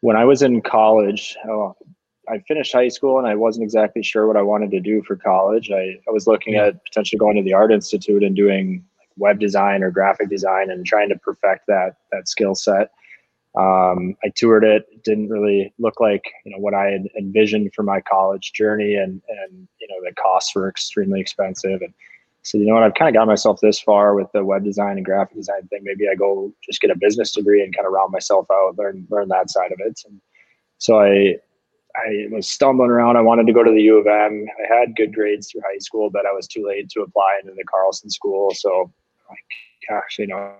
when 0.00 0.16
I 0.16 0.24
was 0.24 0.40
in 0.40 0.62
college, 0.62 1.36
oh, 1.46 1.76
I 2.28 2.38
finished 2.48 2.72
high 2.72 2.88
school 2.88 3.18
and 3.18 3.26
I 3.26 3.34
wasn't 3.34 3.64
exactly 3.64 4.02
sure 4.02 4.26
what 4.26 4.36
I 4.36 4.42
wanted 4.42 4.70
to 4.70 4.80
do 4.80 5.02
for 5.02 5.16
college. 5.16 5.70
I, 5.70 5.98
I 6.08 6.10
was 6.10 6.26
looking 6.26 6.54
yeah. 6.54 6.68
at 6.68 6.84
potentially 6.84 7.18
going 7.18 7.36
to 7.36 7.42
the 7.42 7.52
Art 7.52 7.70
Institute 7.70 8.22
and 8.22 8.34
doing 8.34 8.84
web 9.16 9.38
design 9.38 9.82
or 9.82 9.90
graphic 9.90 10.28
design 10.28 10.70
and 10.70 10.84
trying 10.84 11.08
to 11.08 11.18
perfect 11.18 11.66
that 11.68 11.96
that 12.12 12.28
skill 12.28 12.54
set. 12.54 12.90
Um, 13.56 14.16
I 14.24 14.30
toured 14.34 14.64
it. 14.64 14.88
it. 14.90 15.04
Didn't 15.04 15.28
really 15.28 15.72
look 15.78 16.00
like 16.00 16.24
you 16.44 16.52
know 16.52 16.58
what 16.58 16.74
I 16.74 16.86
had 16.86 17.08
envisioned 17.16 17.72
for 17.74 17.82
my 17.82 18.00
college 18.00 18.52
journey, 18.52 18.94
and 18.94 19.22
and 19.28 19.68
you 19.80 19.88
know 19.88 19.96
the 20.02 20.14
costs 20.14 20.54
were 20.54 20.68
extremely 20.68 21.20
expensive. 21.20 21.80
And 21.82 21.94
so 22.42 22.58
you 22.58 22.66
know 22.66 22.74
what, 22.74 22.82
I've 22.82 22.94
kind 22.94 23.08
of 23.08 23.18
got 23.18 23.26
myself 23.26 23.60
this 23.60 23.80
far 23.80 24.14
with 24.14 24.30
the 24.32 24.44
web 24.44 24.64
design 24.64 24.96
and 24.96 25.04
graphic 25.04 25.36
design 25.36 25.66
thing. 25.68 25.80
Maybe 25.82 26.08
I 26.08 26.14
go 26.14 26.52
just 26.62 26.80
get 26.80 26.90
a 26.90 26.98
business 26.98 27.32
degree 27.32 27.62
and 27.62 27.74
kind 27.74 27.86
of 27.86 27.92
round 27.92 28.12
myself 28.12 28.46
out, 28.52 28.76
learn 28.76 29.06
learn 29.10 29.28
that 29.28 29.50
side 29.50 29.72
of 29.72 29.80
it. 29.80 30.00
And 30.06 30.20
so 30.78 31.00
I 31.00 31.36
I 31.96 32.26
was 32.30 32.48
stumbling 32.48 32.90
around. 32.90 33.16
I 33.16 33.20
wanted 33.20 33.46
to 33.46 33.52
go 33.52 33.62
to 33.62 33.70
the 33.70 33.82
U 33.82 33.98
of 33.98 34.06
M. 34.06 34.46
I 34.62 34.74
had 34.74 34.96
good 34.96 35.14
grades 35.14 35.50
through 35.50 35.62
high 35.64 35.78
school, 35.78 36.10
but 36.10 36.26
I 36.26 36.32
was 36.32 36.48
too 36.48 36.66
late 36.66 36.88
to 36.90 37.02
apply 37.02 37.38
into 37.40 37.54
the 37.54 37.64
Carlson 37.64 38.10
school. 38.10 38.50
So 38.52 38.92
gosh, 39.88 40.18
you 40.18 40.26
know, 40.26 40.54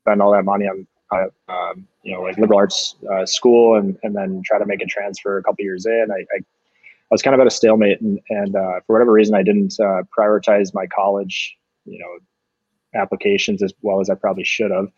spend 0.00 0.22
all 0.22 0.32
that 0.32 0.44
money 0.44 0.66
on 0.66 0.86
uh, 1.12 1.26
um, 1.52 1.86
you 2.02 2.14
know 2.14 2.22
like 2.22 2.36
liberal 2.38 2.58
arts 2.58 2.96
uh, 3.12 3.26
school 3.26 3.76
and 3.76 3.98
and 4.02 4.14
then 4.14 4.42
try 4.44 4.58
to 4.58 4.66
make 4.66 4.82
a 4.82 4.86
transfer 4.86 5.38
a 5.38 5.42
couple 5.42 5.64
years 5.64 5.86
in. 5.86 6.06
I, 6.10 6.20
I, 6.34 6.38
I 6.38 7.10
was 7.10 7.22
kind 7.22 7.34
of 7.34 7.40
at 7.40 7.46
a 7.46 7.50
stalemate, 7.50 8.00
and 8.00 8.20
and 8.30 8.56
uh, 8.56 8.80
for 8.86 8.94
whatever 8.94 9.12
reason, 9.12 9.34
I 9.34 9.42
didn't 9.42 9.74
uh, 9.80 10.02
prioritize 10.16 10.72
my 10.74 10.86
college 10.86 11.56
you 11.84 11.98
know 11.98 13.00
applications 13.00 13.62
as 13.62 13.72
well 13.82 14.00
as 14.00 14.10
I 14.10 14.14
probably 14.14 14.44
should 14.44 14.70
have. 14.70 14.88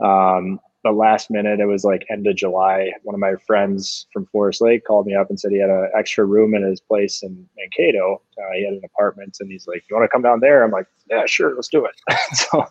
Um, 0.00 0.60
but 0.84 0.94
last 0.94 1.30
minute, 1.30 1.60
it 1.60 1.64
was 1.64 1.82
like 1.82 2.04
end 2.10 2.26
of 2.26 2.36
July. 2.36 2.92
One 3.04 3.14
of 3.14 3.20
my 3.20 3.36
friends 3.46 4.06
from 4.12 4.26
Forest 4.26 4.60
Lake 4.60 4.84
called 4.84 5.06
me 5.06 5.14
up 5.14 5.30
and 5.30 5.40
said 5.40 5.50
he 5.50 5.58
had 5.58 5.70
an 5.70 5.90
extra 5.98 6.26
room 6.26 6.54
in 6.54 6.62
his 6.62 6.78
place 6.78 7.22
in 7.22 7.48
Mankato. 7.56 8.20
Uh, 8.36 8.52
he 8.54 8.64
had 8.64 8.74
an 8.74 8.82
apartment, 8.84 9.38
and 9.40 9.50
he's 9.50 9.66
like, 9.66 9.82
"You 9.88 9.96
want 9.96 10.04
to 10.04 10.12
come 10.12 10.20
down 10.20 10.40
there?" 10.40 10.62
I'm 10.62 10.70
like, 10.70 10.86
"Yeah, 11.08 11.24
sure, 11.24 11.54
let's 11.54 11.68
do 11.68 11.86
it." 11.86 11.94
so, 12.34 12.66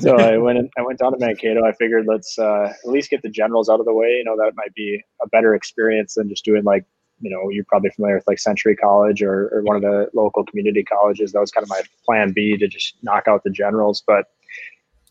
so 0.00 0.16
I 0.16 0.36
went. 0.36 0.58
In, 0.58 0.68
I 0.76 0.82
went 0.82 0.98
down 0.98 1.12
to 1.12 1.18
Mankato. 1.18 1.64
I 1.64 1.72
figured 1.72 2.04
let's 2.06 2.38
uh, 2.38 2.74
at 2.84 2.90
least 2.90 3.08
get 3.08 3.22
the 3.22 3.30
generals 3.30 3.70
out 3.70 3.80
of 3.80 3.86
the 3.86 3.94
way. 3.94 4.18
You 4.18 4.24
know, 4.24 4.36
that 4.36 4.52
might 4.54 4.74
be 4.74 5.02
a 5.22 5.28
better 5.28 5.54
experience 5.54 6.14
than 6.14 6.28
just 6.28 6.44
doing 6.44 6.62
like 6.64 6.84
you 7.20 7.30
know 7.30 7.48
you're 7.48 7.64
probably 7.64 7.90
familiar 7.90 8.16
with 8.16 8.26
like 8.26 8.38
Century 8.38 8.76
College 8.76 9.22
or, 9.22 9.48
or 9.48 9.62
one 9.62 9.76
of 9.76 9.82
the 9.82 10.10
local 10.12 10.44
community 10.44 10.82
colleges. 10.82 11.32
That 11.32 11.40
was 11.40 11.50
kind 11.50 11.62
of 11.62 11.70
my 11.70 11.80
plan 12.04 12.32
B 12.32 12.58
to 12.58 12.68
just 12.68 12.96
knock 13.02 13.28
out 13.28 13.44
the 13.44 13.50
generals, 13.50 14.02
but 14.06 14.26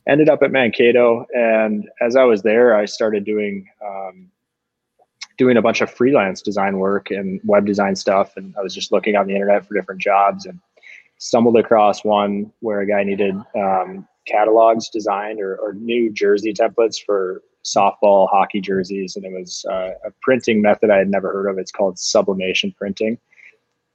ended 0.07 0.29
up 0.29 0.41
at 0.43 0.51
Mankato, 0.51 1.25
and 1.33 1.87
as 2.01 2.15
I 2.15 2.23
was 2.23 2.41
there, 2.41 2.75
I 2.75 2.85
started 2.85 3.25
doing 3.25 3.67
um, 3.85 4.29
doing 5.39 5.55
a 5.55 5.61
bunch 5.61 5.79
of 5.79 5.89
freelance 5.89 6.41
design 6.41 6.77
work 6.77 7.09
and 7.09 7.39
web 7.45 7.65
design 7.65 7.95
stuff. 7.95 8.35
And 8.35 8.53
I 8.57 8.61
was 8.61 8.75
just 8.75 8.91
looking 8.91 9.15
on 9.15 9.25
the 9.25 9.33
internet 9.33 9.65
for 9.65 9.73
different 9.73 10.01
jobs 10.01 10.45
and 10.45 10.59
stumbled 11.17 11.55
across 11.55 12.03
one 12.03 12.51
where 12.59 12.81
a 12.81 12.87
guy 12.87 13.03
needed 13.03 13.35
um, 13.55 14.05
catalogs 14.27 14.89
designed 14.89 15.39
or, 15.39 15.55
or, 15.57 15.73
new 15.73 16.11
jersey 16.11 16.53
templates 16.53 16.97
for 17.03 17.41
softball, 17.63 18.29
hockey 18.29 18.61
jerseys, 18.61 19.15
and 19.15 19.25
it 19.25 19.31
was 19.31 19.65
uh, 19.71 19.91
a 20.05 20.11
printing 20.21 20.61
method 20.61 20.89
I 20.89 20.97
had 20.97 21.09
never 21.09 21.31
heard 21.31 21.49
of. 21.49 21.57
It's 21.57 21.71
called 21.71 21.97
sublimation 21.97 22.73
printing. 22.77 23.17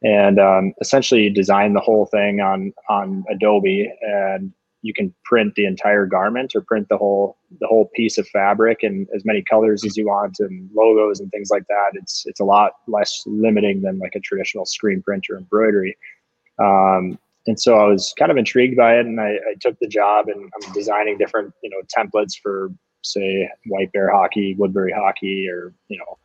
And 0.03 0.39
um, 0.39 0.75
essentially, 0.81 1.31
design 1.31 1.73
the 1.73 1.81
whole 1.81 2.07
thing 2.07 2.41
on 2.41 2.73
on 2.89 3.25
Adobe, 3.31 3.91
and 4.03 4.53
you 4.85 4.93
can 4.93 5.15
print 5.25 5.55
the 5.55 5.65
entire 5.65 6.05
garment 6.05 6.55
or 6.55 6.61
print 6.61 6.87
the 6.91 6.99
whole 6.99 7.39
the 7.59 7.67
whole 7.67 7.91
piece 7.95 8.19
of 8.19 8.29
fabric 8.29 8.81
in 8.83 9.07
as 9.17 9.25
many 9.25 9.43
colors 9.43 9.83
as 9.83 9.97
you 9.97 10.07
want 10.07 10.37
and 10.41 10.69
logos 10.75 11.21
and 11.21 11.31
things 11.31 11.49
like 11.51 11.67
that. 11.69 11.93
It's 11.95 12.25
it's 12.27 12.39
a 12.39 12.45
lot 12.45 12.73
less 12.87 13.23
limiting 13.27 13.81
than 13.81 13.99
like 13.99 14.15
a 14.15 14.21
traditional 14.21 14.67
screen 14.67 15.03
print 15.03 15.25
or 15.31 15.39
embroidery. 15.39 15.97
Um, 16.59 17.19
and 17.47 17.59
so 17.59 17.79
I 17.79 17.87
was 17.87 18.15
kind 18.19 18.31
of 18.31 18.37
intrigued 18.37 18.77
by 18.77 18.99
it, 18.99 19.07
and 19.07 19.19
I, 19.21 19.31
I 19.31 19.55
took 19.59 19.79
the 19.79 19.89
job, 19.89 20.29
and 20.29 20.51
I'm 20.55 20.73
designing 20.75 21.17
different 21.17 21.55
you 21.63 21.71
know 21.71 21.81
templates 21.97 22.35
for 22.43 22.71
say 23.03 23.49
White 23.67 23.91
Bear 23.93 24.11
hockey, 24.11 24.55
Woodbury 24.59 24.93
hockey, 24.93 25.49
or 25.49 25.73
you 25.89 25.97
know 25.97 26.19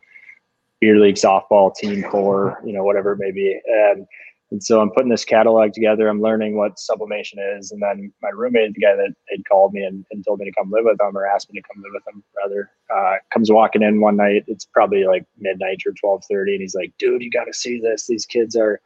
beer 0.82 0.98
league 1.00 1.14
softball, 1.14 1.74
team 1.74 2.02
core, 2.02 2.60
you 2.62 2.74
know 2.74 2.84
whatever 2.84 3.12
it 3.12 3.18
may 3.18 3.30
be, 3.30 3.58
and 3.66 4.06
and 4.50 4.62
so 4.62 4.80
I'm 4.80 4.90
putting 4.90 5.10
this 5.10 5.24
catalog 5.24 5.72
together. 5.72 6.08
I'm 6.08 6.20
learning 6.20 6.56
what 6.56 6.78
sublimation 6.78 7.38
is. 7.56 7.70
And 7.70 7.80
then 7.80 8.12
my 8.20 8.30
roommate, 8.30 8.74
the 8.74 8.80
guy 8.80 8.96
that 8.96 9.14
had 9.28 9.48
called 9.48 9.72
me 9.72 9.84
and, 9.84 10.04
and 10.10 10.24
told 10.24 10.40
me 10.40 10.46
to 10.46 10.52
come 10.52 10.70
live 10.72 10.84
with 10.84 11.00
him 11.00 11.16
or 11.16 11.24
asked 11.24 11.52
me 11.52 11.60
to 11.60 11.68
come 11.72 11.82
live 11.82 11.92
with 11.94 12.02
him 12.12 12.22
rather, 12.36 12.70
uh, 12.92 13.16
comes 13.32 13.52
walking 13.52 13.82
in 13.82 14.00
one 14.00 14.16
night. 14.16 14.44
It's 14.48 14.64
probably 14.64 15.04
like 15.04 15.24
midnight 15.38 15.82
or 15.86 15.94
1230. 16.00 16.54
And 16.54 16.60
he's 16.62 16.74
like, 16.74 16.92
dude, 16.98 17.22
you 17.22 17.30
got 17.30 17.44
to 17.44 17.52
see 17.52 17.80
this. 17.80 18.08
These 18.08 18.26
kids 18.26 18.56
are, 18.56 18.80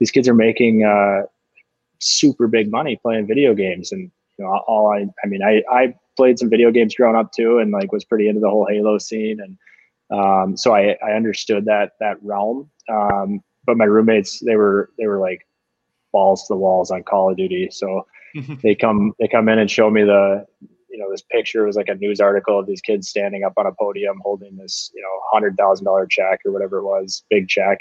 these 0.00 0.10
kids 0.10 0.28
are 0.28 0.34
making, 0.34 0.84
uh, 0.84 1.22
super 2.00 2.48
big 2.48 2.70
money 2.70 2.96
playing 2.96 3.28
video 3.28 3.54
games. 3.54 3.92
And, 3.92 4.10
you 4.36 4.44
know, 4.44 4.50
all 4.66 4.92
I, 4.92 5.06
I 5.22 5.28
mean, 5.28 5.42
I, 5.44 5.62
I 5.70 5.94
played 6.16 6.40
some 6.40 6.50
video 6.50 6.72
games 6.72 6.94
growing 6.96 7.16
up 7.16 7.30
too, 7.30 7.58
and 7.58 7.70
like 7.70 7.92
was 7.92 8.04
pretty 8.04 8.26
into 8.26 8.40
the 8.40 8.50
whole 8.50 8.66
Halo 8.68 8.98
scene. 8.98 9.38
And, 9.40 9.58
um, 10.10 10.56
so 10.56 10.74
I, 10.74 10.96
I 11.06 11.12
understood 11.12 11.66
that, 11.66 11.92
that 12.00 12.16
realm. 12.20 12.68
Um, 12.88 13.42
but 13.66 13.76
my 13.76 13.84
roommates 13.84 14.40
they 14.40 14.56
were 14.56 14.90
they 14.98 15.06
were 15.06 15.18
like 15.18 15.46
balls 16.12 16.46
to 16.46 16.54
the 16.54 16.58
walls 16.58 16.90
on 16.90 17.02
Call 17.02 17.30
of 17.30 17.36
Duty. 17.36 17.68
So 17.70 18.06
they 18.62 18.74
come 18.74 19.14
they 19.18 19.28
come 19.28 19.48
in 19.48 19.58
and 19.58 19.70
show 19.70 19.90
me 19.90 20.02
the 20.02 20.46
you 20.88 20.98
know 20.98 21.10
this 21.10 21.22
picture. 21.22 21.64
It 21.64 21.66
was 21.66 21.76
like 21.76 21.88
a 21.88 21.94
news 21.94 22.20
article 22.20 22.58
of 22.58 22.66
these 22.66 22.80
kids 22.80 23.08
standing 23.08 23.44
up 23.44 23.54
on 23.56 23.66
a 23.66 23.72
podium 23.72 24.20
holding 24.22 24.56
this 24.56 24.90
you 24.94 25.02
know 25.02 25.20
hundred 25.32 25.56
thousand 25.56 25.84
dollar 25.84 26.06
check 26.06 26.40
or 26.44 26.52
whatever 26.52 26.78
it 26.78 26.84
was 26.84 27.24
big 27.30 27.48
check. 27.48 27.78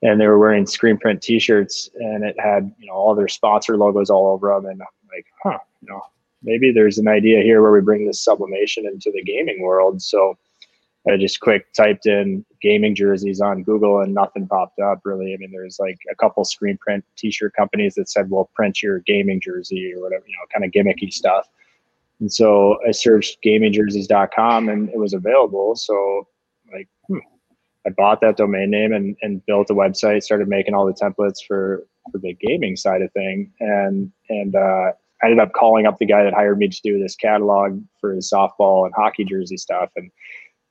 And 0.00 0.20
they 0.20 0.28
were 0.28 0.38
wearing 0.38 0.64
screen 0.64 0.96
print 0.96 1.22
t-shirts 1.22 1.90
and 1.94 2.24
it 2.24 2.38
had 2.38 2.72
you 2.78 2.86
know 2.86 2.94
all 2.94 3.14
their 3.14 3.28
sponsor 3.28 3.76
logos 3.76 4.10
all 4.10 4.28
over 4.28 4.54
them 4.54 4.66
and 4.66 4.80
i'm 4.80 5.08
like 5.12 5.26
huh 5.42 5.58
you 5.82 5.88
know 5.88 6.02
maybe 6.42 6.72
there's 6.72 6.98
an 6.98 7.08
idea 7.08 7.42
here 7.42 7.62
where 7.62 7.72
we 7.72 7.80
bring 7.80 8.06
this 8.06 8.22
sublimation 8.22 8.86
into 8.86 9.10
the 9.12 9.22
gaming 9.22 9.62
world. 9.62 10.02
So 10.02 10.38
I 11.08 11.16
just 11.16 11.40
quick 11.40 11.72
typed 11.72 12.06
in 12.06 12.44
gaming 12.60 12.94
jerseys 12.94 13.40
on 13.40 13.62
Google 13.62 14.00
and 14.00 14.12
nothing 14.12 14.46
popped 14.46 14.78
up 14.78 15.00
really. 15.04 15.32
I 15.32 15.36
mean, 15.38 15.50
there's 15.52 15.78
like 15.78 15.98
a 16.10 16.14
couple 16.14 16.44
screen 16.44 16.76
print 16.78 17.04
t-shirt 17.16 17.54
companies 17.54 17.94
that 17.94 18.10
said, 18.10 18.30
"Well, 18.30 18.50
print 18.54 18.82
your 18.82 18.98
gaming 19.00 19.40
jersey 19.40 19.92
or 19.94 20.02
whatever," 20.02 20.24
you 20.26 20.34
know, 20.34 20.46
kind 20.52 20.64
of 20.64 20.70
gimmicky 20.70 21.12
stuff. 21.12 21.48
And 22.20 22.32
so 22.32 22.78
I 22.86 22.90
searched 22.90 23.38
gamingjerseys.com 23.44 24.68
and 24.68 24.88
it 24.90 24.98
was 24.98 25.14
available. 25.14 25.76
So 25.76 26.26
like, 26.72 26.88
hmm, 27.06 27.18
I 27.86 27.90
bought 27.90 28.20
that 28.22 28.36
domain 28.36 28.70
name 28.70 28.92
and, 28.92 29.16
and 29.22 29.44
built 29.46 29.70
a 29.70 29.74
website, 29.74 30.22
started 30.22 30.48
making 30.48 30.74
all 30.74 30.86
the 30.86 30.92
templates 30.92 31.38
for, 31.46 31.86
for 32.10 32.18
the 32.18 32.34
gaming 32.34 32.76
side 32.76 33.02
of 33.02 33.12
thing. 33.12 33.52
And, 33.60 34.12
and, 34.28 34.54
uh, 34.56 34.92
I 35.20 35.26
ended 35.26 35.40
up 35.40 35.52
calling 35.52 35.84
up 35.84 35.98
the 35.98 36.06
guy 36.06 36.22
that 36.22 36.32
hired 36.32 36.58
me 36.58 36.68
to 36.68 36.82
do 36.82 37.00
this 37.00 37.16
catalog 37.16 37.82
for 38.00 38.12
his 38.12 38.30
softball 38.32 38.84
and 38.84 38.94
hockey 38.94 39.24
jersey 39.24 39.56
stuff. 39.56 39.90
And 39.96 40.12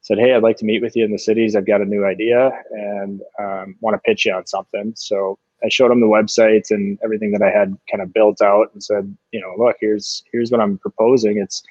said, 0.01 0.19
"Hey, 0.19 0.33
I'd 0.33 0.43
like 0.43 0.57
to 0.57 0.65
meet 0.65 0.81
with 0.81 0.95
you 0.95 1.05
in 1.05 1.11
the 1.11 1.19
cities. 1.19 1.55
I've 1.55 1.65
got 1.65 1.81
a 1.81 1.85
new 1.85 2.05
idea 2.05 2.51
and 2.71 3.21
um, 3.39 3.75
want 3.81 3.95
to 3.95 3.99
pitch 3.99 4.25
you 4.25 4.33
on 4.33 4.45
something." 4.47 4.93
So 4.95 5.37
I 5.63 5.69
showed 5.69 5.91
him 5.91 6.01
the 6.01 6.07
websites 6.07 6.71
and 6.71 6.99
everything 7.03 7.31
that 7.31 7.41
I 7.41 7.49
had 7.49 7.75
kind 7.89 8.01
of 8.01 8.13
built 8.13 8.41
out, 8.41 8.71
and 8.73 8.83
said, 8.83 9.15
"You 9.31 9.41
know, 9.41 9.53
look, 9.57 9.77
here's 9.79 10.23
here's 10.31 10.51
what 10.51 10.61
I'm 10.61 10.77
proposing. 10.77 11.37
It's 11.37 11.63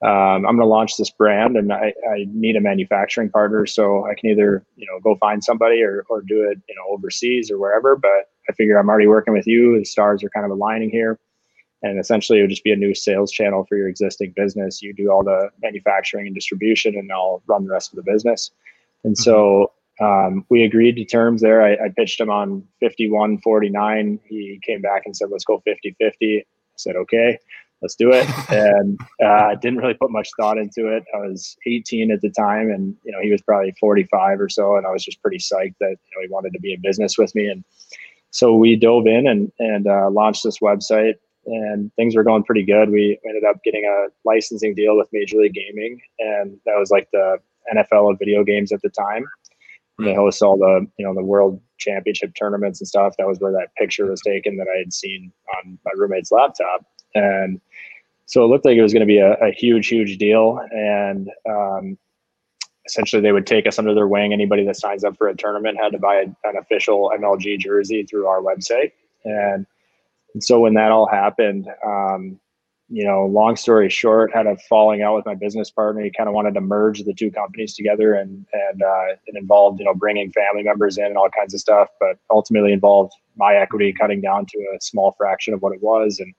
um, 0.00 0.46
I'm 0.46 0.56
going 0.56 0.58
to 0.58 0.66
launch 0.66 0.96
this 0.96 1.10
brand, 1.10 1.56
and 1.56 1.72
I, 1.72 1.92
I 2.08 2.26
need 2.28 2.54
a 2.54 2.60
manufacturing 2.60 3.30
partner. 3.30 3.66
So 3.66 4.06
I 4.06 4.14
can 4.14 4.30
either 4.30 4.64
you 4.76 4.86
know 4.86 5.00
go 5.00 5.16
find 5.16 5.42
somebody 5.42 5.82
or 5.82 6.04
or 6.08 6.22
do 6.22 6.48
it 6.48 6.58
you 6.68 6.74
know 6.74 6.94
overseas 6.94 7.50
or 7.50 7.58
wherever. 7.58 7.96
But 7.96 8.30
I 8.48 8.52
figure 8.54 8.78
I'm 8.78 8.88
already 8.88 9.08
working 9.08 9.34
with 9.34 9.46
you. 9.46 9.78
The 9.78 9.84
stars 9.84 10.22
are 10.24 10.30
kind 10.30 10.46
of 10.46 10.52
aligning 10.52 10.90
here." 10.90 11.18
And 11.82 11.98
essentially 11.98 12.38
it 12.38 12.42
would 12.42 12.50
just 12.50 12.64
be 12.64 12.72
a 12.72 12.76
new 12.76 12.94
sales 12.94 13.30
channel 13.30 13.64
for 13.68 13.76
your 13.76 13.88
existing 13.88 14.32
business 14.36 14.82
you 14.82 14.92
do 14.92 15.10
all 15.10 15.22
the 15.22 15.50
manufacturing 15.62 16.26
and 16.26 16.34
distribution 16.34 16.96
and 16.96 17.10
i'll 17.12 17.42
run 17.46 17.64
the 17.64 17.70
rest 17.70 17.92
of 17.92 17.96
the 17.96 18.10
business 18.10 18.50
and 19.04 19.14
mm-hmm. 19.14 19.22
so 19.22 19.72
um, 20.00 20.46
we 20.48 20.62
agreed 20.62 20.94
to 20.94 21.04
terms 21.04 21.42
there 21.42 21.60
I, 21.60 21.72
I, 21.72 21.88
pitched 21.96 22.20
him 22.20 22.30
on 22.30 22.62
51 22.80 23.38
49 23.38 24.20
he 24.24 24.60
came 24.62 24.80
back 24.80 25.02
and 25.06 25.16
said 25.16 25.28
let's 25.30 25.44
go 25.44 25.60
50 25.64 25.96
50 25.98 26.38
i 26.38 26.44
said 26.76 26.94
okay 26.94 27.38
let's 27.82 27.94
do 27.94 28.10
it. 28.12 28.28
And 28.50 28.98
uh, 29.22 29.54
didn't 29.56 29.78
really 29.78 29.94
put 29.94 30.10
much 30.10 30.30
thought 30.38 30.58
into 30.58 30.88
it. 30.88 31.04
I 31.14 31.18
was 31.18 31.56
18 31.66 32.10
at 32.10 32.22
the 32.22 32.30
time, 32.30 32.70
and 32.70 32.96
you 33.04 33.12
know 33.12 33.20
he 33.20 33.30
was 33.30 33.42
probably 33.42 33.74
45 33.78 34.40
or 34.40 34.48
so, 34.48 34.76
and 34.76 34.86
I 34.86 34.90
was 34.90 35.04
just 35.04 35.20
pretty 35.20 35.38
psyched 35.38 35.74
that 35.80 35.90
you 35.90 36.16
know 36.16 36.22
he 36.22 36.28
wanted 36.28 36.52
to 36.54 36.60
be 36.60 36.72
in 36.72 36.80
business 36.80 37.18
with 37.18 37.34
me. 37.34 37.46
And 37.46 37.64
so 38.30 38.54
we 38.54 38.74
dove 38.74 39.06
in 39.06 39.26
and 39.26 39.52
and 39.58 39.86
uh, 39.86 40.10
launched 40.10 40.44
this 40.44 40.60
website, 40.60 41.14
and 41.48 41.92
things 41.94 42.14
were 42.14 42.24
going 42.24 42.44
pretty 42.44 42.64
good. 42.64 42.90
We 42.90 43.18
ended 43.26 43.44
up 43.44 43.62
getting 43.64 43.84
a 43.84 44.08
licensing 44.24 44.74
deal 44.74 44.96
with 44.96 45.08
Major 45.12 45.38
League 45.38 45.54
Gaming, 45.54 46.00
and 46.18 46.58
that 46.66 46.78
was 46.78 46.90
like 46.90 47.08
the 47.12 47.38
NFL 47.74 48.12
of 48.12 48.18
video 48.18 48.44
games 48.44 48.72
at 48.72 48.82
the 48.82 48.90
time. 48.90 49.24
And 49.98 50.06
they 50.06 50.14
host 50.14 50.42
all 50.42 50.56
the 50.56 50.86
you 50.96 51.04
know 51.04 51.14
the 51.14 51.24
World 51.24 51.60
Championship 51.78 52.34
tournaments 52.34 52.80
and 52.80 52.86
stuff. 52.86 53.14
That 53.18 53.26
was 53.26 53.40
where 53.40 53.52
that 53.52 53.74
picture 53.76 54.06
was 54.06 54.20
taken 54.20 54.56
that 54.58 54.68
I 54.72 54.78
had 54.78 54.92
seen 54.92 55.32
on 55.56 55.78
my 55.84 55.90
roommate's 55.96 56.30
laptop, 56.30 56.86
and 57.14 57.60
so 58.28 58.44
it 58.44 58.48
looked 58.48 58.66
like 58.66 58.76
it 58.76 58.82
was 58.82 58.92
going 58.92 59.00
to 59.00 59.06
be 59.06 59.18
a, 59.18 59.32
a, 59.36 59.50
huge, 59.50 59.88
huge 59.88 60.18
deal. 60.18 60.60
And 60.70 61.30
um, 61.48 61.96
essentially, 62.84 63.22
they 63.22 63.32
would 63.32 63.46
take 63.46 63.66
us 63.66 63.78
under 63.78 63.94
their 63.94 64.06
wing. 64.06 64.34
Anybody 64.34 64.66
that 64.66 64.76
signs 64.76 65.02
up 65.02 65.16
for 65.16 65.28
a 65.28 65.34
tournament 65.34 65.78
had 65.80 65.92
to 65.92 65.98
buy 65.98 66.16
a, 66.16 66.24
an 66.46 66.56
official 66.60 67.10
MLG 67.18 67.58
jersey 67.58 68.04
through 68.04 68.26
our 68.26 68.42
website. 68.42 68.92
And, 69.24 69.66
and 70.34 70.42
so 70.42 70.60
when 70.60 70.74
that 70.74 70.90
all 70.90 71.08
happened, 71.08 71.66
um, 71.84 72.38
you 72.88 73.04
know, 73.04 73.26
long 73.26 73.56
story 73.56 73.90
short, 73.90 74.32
had 74.32 74.46
a 74.46 74.56
falling 74.68 75.02
out 75.02 75.14
with 75.14 75.26
my 75.26 75.34
business 75.34 75.70
partner. 75.70 76.02
He 76.02 76.10
kind 76.10 76.28
of 76.28 76.34
wanted 76.34 76.54
to 76.54 76.60
merge 76.60 77.02
the 77.02 77.12
two 77.12 77.30
companies 77.30 77.74
together, 77.74 78.14
and 78.14 78.46
and 78.52 78.82
uh, 78.82 79.06
it 79.26 79.36
involved 79.36 79.78
you 79.78 79.84
know 79.84 79.94
bringing 79.94 80.32
family 80.32 80.62
members 80.62 80.98
in 80.98 81.04
and 81.04 81.16
all 81.16 81.28
kinds 81.30 81.54
of 81.54 81.60
stuff. 81.60 81.88
But 82.00 82.18
ultimately 82.30 82.72
involved 82.72 83.12
my 83.36 83.54
equity 83.54 83.92
cutting 83.92 84.20
down 84.20 84.46
to 84.46 84.58
a 84.76 84.80
small 84.80 85.14
fraction 85.18 85.54
of 85.54 85.62
what 85.62 85.74
it 85.74 85.82
was, 85.82 86.20
and 86.20 86.34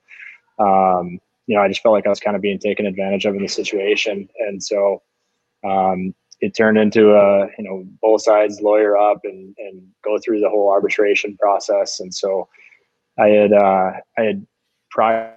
um, 0.58 1.20
you 1.50 1.56
know, 1.56 1.62
I 1.62 1.68
just 1.68 1.82
felt 1.82 1.94
like 1.94 2.06
I 2.06 2.10
was 2.10 2.20
kind 2.20 2.36
of 2.36 2.42
being 2.42 2.60
taken 2.60 2.86
advantage 2.86 3.24
of 3.24 3.34
in 3.34 3.42
the 3.42 3.48
situation. 3.48 4.28
And 4.38 4.62
so 4.62 5.02
um, 5.64 6.14
it 6.40 6.54
turned 6.54 6.78
into 6.78 7.12
a, 7.14 7.46
you 7.58 7.64
know, 7.64 7.84
both 8.00 8.22
sides 8.22 8.60
lawyer 8.60 8.96
up 8.96 9.22
and, 9.24 9.54
and 9.58 9.82
go 10.04 10.16
through 10.18 10.38
the 10.38 10.48
whole 10.48 10.70
arbitration 10.70 11.36
process. 11.36 11.98
And 11.98 12.14
so 12.14 12.48
I 13.20 13.28
had, 13.28 13.52
uh, 13.52 13.92
I 14.18 14.22
had 14.22 14.46
prior 14.90 15.34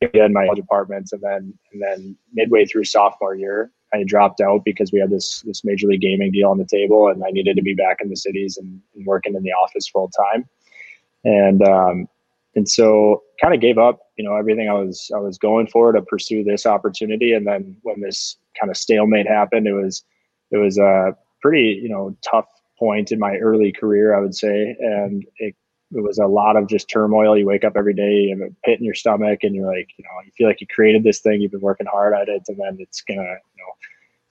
in 0.00 0.32
my 0.32 0.48
departments 0.54 1.12
and 1.12 1.22
then 1.22 1.54
and 1.72 1.82
then 1.82 2.16
midway 2.34 2.66
through 2.66 2.84
sophomore 2.84 3.34
year 3.34 3.70
I 3.94 4.04
dropped 4.04 4.40
out 4.40 4.62
because 4.64 4.92
we 4.92 5.00
had 5.00 5.10
this 5.10 5.42
this 5.42 5.64
major 5.64 5.86
league 5.86 6.02
gaming 6.02 6.32
deal 6.32 6.50
on 6.50 6.58
the 6.58 6.66
table 6.66 7.08
and 7.08 7.22
I 7.24 7.30
needed 7.30 7.56
to 7.56 7.62
be 7.62 7.74
back 7.74 7.98
in 8.02 8.10
the 8.10 8.16
cities 8.16 8.56
and, 8.56 8.80
and 8.94 9.06
working 9.06 9.34
in 9.34 9.42
the 9.42 9.52
office 9.52 9.88
full 9.88 10.10
time. 10.10 10.44
And 11.24 11.62
um, 11.62 12.08
and 12.56 12.68
so 12.68 13.22
kind 13.40 13.54
of 13.54 13.60
gave 13.60 13.78
up 13.78 14.00
you 14.16 14.24
know 14.24 14.34
everything 14.34 14.68
i 14.68 14.72
was 14.72 15.10
i 15.14 15.18
was 15.18 15.38
going 15.38 15.66
for 15.66 15.92
to 15.92 16.00
pursue 16.02 16.42
this 16.42 16.64
opportunity 16.64 17.34
and 17.34 17.46
then 17.46 17.76
when 17.82 18.00
this 18.00 18.38
kind 18.58 18.70
of 18.70 18.76
stalemate 18.76 19.28
happened 19.28 19.66
it 19.66 19.74
was 19.74 20.02
it 20.50 20.56
was 20.56 20.78
a 20.78 21.14
pretty 21.42 21.78
you 21.82 21.88
know 21.88 22.16
tough 22.28 22.46
point 22.78 23.12
in 23.12 23.18
my 23.18 23.36
early 23.36 23.72
career 23.72 24.14
i 24.14 24.20
would 24.20 24.34
say 24.34 24.76
and 24.80 25.24
it, 25.38 25.54
it 25.94 26.02
was 26.02 26.18
a 26.18 26.26
lot 26.26 26.56
of 26.56 26.66
just 26.66 26.90
turmoil. 26.90 27.38
You 27.38 27.46
wake 27.46 27.62
up 27.62 27.74
every 27.76 27.94
day 27.94 28.12
you 28.12 28.36
have 28.36 28.50
a 28.50 28.54
pit 28.64 28.80
in 28.80 28.84
your 28.84 28.94
stomach 28.94 29.44
and 29.44 29.54
you're 29.54 29.66
like 29.66 29.88
you 29.96 30.04
know 30.04 30.10
you 30.24 30.32
feel 30.36 30.48
like 30.48 30.60
you 30.60 30.66
created 30.66 31.04
this 31.04 31.20
thing 31.20 31.40
you've 31.40 31.52
been 31.52 31.60
working 31.60 31.86
hard 31.86 32.12
at 32.12 32.28
it 32.28 32.42
and 32.48 32.58
then 32.58 32.76
it's 32.80 33.02
gonna 33.02 33.22
you 33.22 33.22
know 33.22 33.72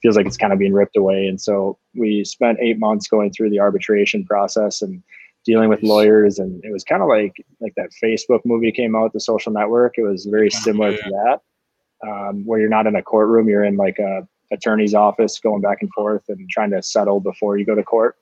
feels 0.01 0.15
like 0.15 0.27
it's 0.27 0.37
kind 0.37 0.53
of 0.53 0.59
being 0.59 0.73
ripped 0.73 0.97
away. 0.97 1.25
And 1.25 1.41
so 1.41 1.79
we 1.95 2.23
spent 2.25 2.59
eight 2.61 2.77
months 2.77 3.07
going 3.07 3.31
through 3.31 3.49
the 3.49 3.59
arbitration 3.59 4.23
process 4.23 4.83
and 4.83 5.01
dealing 5.45 5.69
with 5.69 5.81
lawyers 5.81 6.37
and 6.37 6.63
it 6.63 6.71
was 6.71 6.83
kind 6.83 7.03
of 7.03 7.07
like 7.07 7.35
like 7.61 7.73
that 7.75 7.91
facebook 8.03 8.39
movie 8.45 8.71
came 8.71 8.95
out 8.95 9.13
the 9.13 9.19
social 9.19 9.51
network. 9.51 9.95
It 9.97 10.03
was 10.03 10.25
very 10.25 10.49
similar 10.49 10.91
yeah. 10.91 10.97
to 10.97 11.09
that 11.09 12.07
um, 12.07 12.45
where 12.45 12.59
you're 12.59 12.69
not 12.69 12.87
in 12.87 12.95
a 12.95 13.01
courtroom 13.03 13.47
you're 13.47 13.63
in 13.63 13.77
like 13.77 13.99
a 13.99 14.27
attorney's 14.51 14.93
office 14.93 15.39
going 15.39 15.61
back 15.61 15.79
and 15.81 15.91
forth 15.93 16.23
and 16.29 16.49
trying 16.49 16.71
to 16.71 16.81
settle 16.81 17.19
before 17.19 17.57
you 17.57 17.65
go 17.65 17.75
to 17.75 17.83
court 17.83 18.15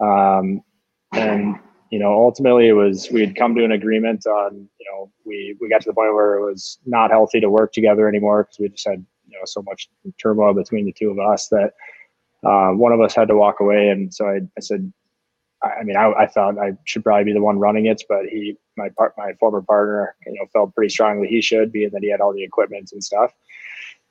um, 0.00 0.62
and 1.12 1.58
you 1.90 1.98
know 1.98 2.12
ultimately 2.12 2.68
it 2.68 2.72
was 2.72 3.08
we 3.10 3.20
had 3.20 3.36
come 3.36 3.54
to 3.54 3.64
an 3.64 3.72
agreement 3.72 4.26
on 4.26 4.68
you 4.78 4.86
know 4.90 5.10
we 5.24 5.56
we 5.60 5.68
got 5.68 5.80
to 5.80 5.88
the 5.90 5.94
point 5.94 6.14
where 6.14 6.34
it 6.34 6.44
was 6.44 6.78
not 6.86 7.10
healthy 7.10 7.40
to 7.40 7.50
work 7.50 7.72
together 7.72 8.08
anymore 8.08 8.44
because 8.44 8.58
we 8.58 8.68
just 8.68 8.86
had 8.86 9.04
you 9.26 9.38
know 9.38 9.44
so 9.44 9.62
much 9.62 9.88
turmoil 10.20 10.54
between 10.54 10.84
the 10.84 10.92
two 10.92 11.10
of 11.10 11.18
us 11.18 11.48
that 11.48 11.72
uh, 12.44 12.70
one 12.70 12.92
of 12.92 13.00
us 13.00 13.14
had 13.14 13.28
to 13.28 13.36
walk 13.36 13.60
away 13.60 13.88
and 13.88 14.12
so 14.12 14.26
I, 14.26 14.40
I 14.56 14.60
said 14.60 14.92
I 15.62 15.82
mean, 15.82 15.96
I, 15.96 16.12
I, 16.12 16.26
thought 16.26 16.58
I 16.58 16.72
should 16.84 17.02
probably 17.02 17.24
be 17.24 17.32
the 17.32 17.42
one 17.42 17.58
running 17.58 17.86
it, 17.86 18.02
but 18.08 18.26
he, 18.26 18.56
my 18.76 18.90
part, 18.90 19.14
my 19.18 19.32
former 19.40 19.60
partner, 19.60 20.14
you 20.24 20.34
know, 20.34 20.46
felt 20.52 20.74
pretty 20.74 20.90
strongly 20.90 21.26
he 21.26 21.40
should, 21.40 21.72
being 21.72 21.90
that 21.92 22.02
he 22.02 22.10
had 22.10 22.20
all 22.20 22.32
the 22.32 22.44
equipment 22.44 22.90
and 22.92 23.02
stuff. 23.02 23.32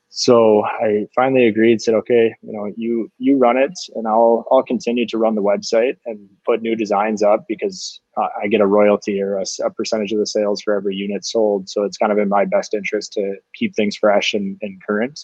So 0.09 0.63
I 0.63 1.07
finally 1.13 1.47
agreed. 1.47 1.81
Said, 1.81 1.93
okay, 1.95 2.33
you 2.41 2.53
know, 2.53 2.71
you 2.75 3.11
you 3.17 3.37
run 3.37 3.57
it, 3.57 3.73
and 3.95 4.07
I'll 4.07 4.45
I'll 4.51 4.63
continue 4.63 5.05
to 5.07 5.17
run 5.17 5.35
the 5.35 5.41
website 5.41 5.97
and 6.05 6.27
put 6.45 6.61
new 6.61 6.75
designs 6.75 7.21
up 7.21 7.45
because 7.47 7.99
I 8.41 8.47
get 8.47 8.61
a 8.61 8.65
royalty 8.65 9.21
or 9.21 9.37
a, 9.37 9.45
a, 9.63 9.69
percentage 9.69 10.11
of 10.11 10.17
the 10.17 10.25
sales 10.25 10.61
for 10.61 10.73
every 10.73 10.95
unit 10.95 11.23
sold. 11.23 11.69
So 11.69 11.83
it's 11.83 11.97
kind 11.97 12.11
of 12.11 12.17
in 12.17 12.29
my 12.29 12.45
best 12.45 12.73
interest 12.73 13.13
to 13.13 13.35
keep 13.53 13.75
things 13.75 13.95
fresh 13.95 14.33
and, 14.33 14.57
and 14.61 14.81
current. 14.83 15.19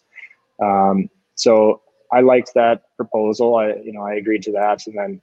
Um, 0.62 1.10
so 1.34 1.82
I 2.12 2.20
liked 2.22 2.52
that 2.54 2.84
proposal. 2.98 3.56
I 3.56 3.74
you 3.84 3.94
know 3.94 4.04
I 4.04 4.16
agreed 4.16 4.44
to 4.44 4.52
that, 4.52 4.86
and 4.86 4.98
then 4.98 5.22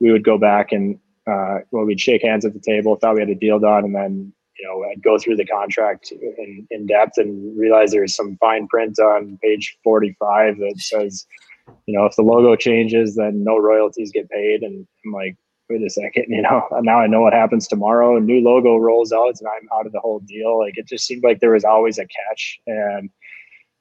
we 0.00 0.10
would 0.10 0.24
go 0.24 0.36
back 0.36 0.72
and 0.72 0.98
uh, 1.26 1.58
well, 1.70 1.84
we'd 1.84 2.00
shake 2.00 2.22
hands 2.22 2.44
at 2.44 2.54
the 2.54 2.60
table, 2.60 2.96
thought 2.96 3.14
we 3.14 3.20
had 3.20 3.30
a 3.30 3.34
deal 3.34 3.58
done, 3.58 3.84
and 3.84 3.94
then 3.94 4.32
you 4.58 4.66
know 4.66 4.84
I'd 4.90 5.02
go 5.02 5.18
through 5.18 5.36
the 5.36 5.46
contract 5.46 6.12
in, 6.12 6.66
in 6.70 6.86
depth 6.86 7.18
and 7.18 7.58
realize 7.58 7.90
there's 7.90 8.14
some 8.14 8.36
fine 8.38 8.66
print 8.68 8.98
on 8.98 9.38
page 9.42 9.76
45 9.84 10.58
that 10.58 10.78
says, 10.78 11.26
you 11.86 11.96
know, 11.96 12.06
if 12.06 12.16
the 12.16 12.22
logo 12.22 12.56
changes, 12.56 13.16
then 13.16 13.44
no 13.44 13.58
royalties 13.58 14.12
get 14.12 14.30
paid. 14.30 14.62
And 14.62 14.86
I'm 15.04 15.12
like, 15.12 15.36
wait 15.68 15.82
a 15.82 15.90
second, 15.90 16.26
you 16.28 16.42
know, 16.42 16.62
now 16.80 17.00
I 17.00 17.06
know 17.06 17.20
what 17.20 17.32
happens 17.32 17.66
tomorrow. 17.68 18.16
A 18.16 18.20
new 18.20 18.40
logo 18.40 18.76
rolls 18.76 19.12
out, 19.12 19.36
and 19.40 19.48
I'm 19.48 19.68
out 19.78 19.86
of 19.86 19.92
the 19.92 20.00
whole 20.00 20.20
deal. 20.20 20.58
Like 20.58 20.78
it 20.78 20.86
just 20.88 21.06
seemed 21.06 21.24
like 21.24 21.40
there 21.40 21.52
was 21.52 21.64
always 21.64 21.98
a 21.98 22.06
catch, 22.06 22.60
and 22.66 23.10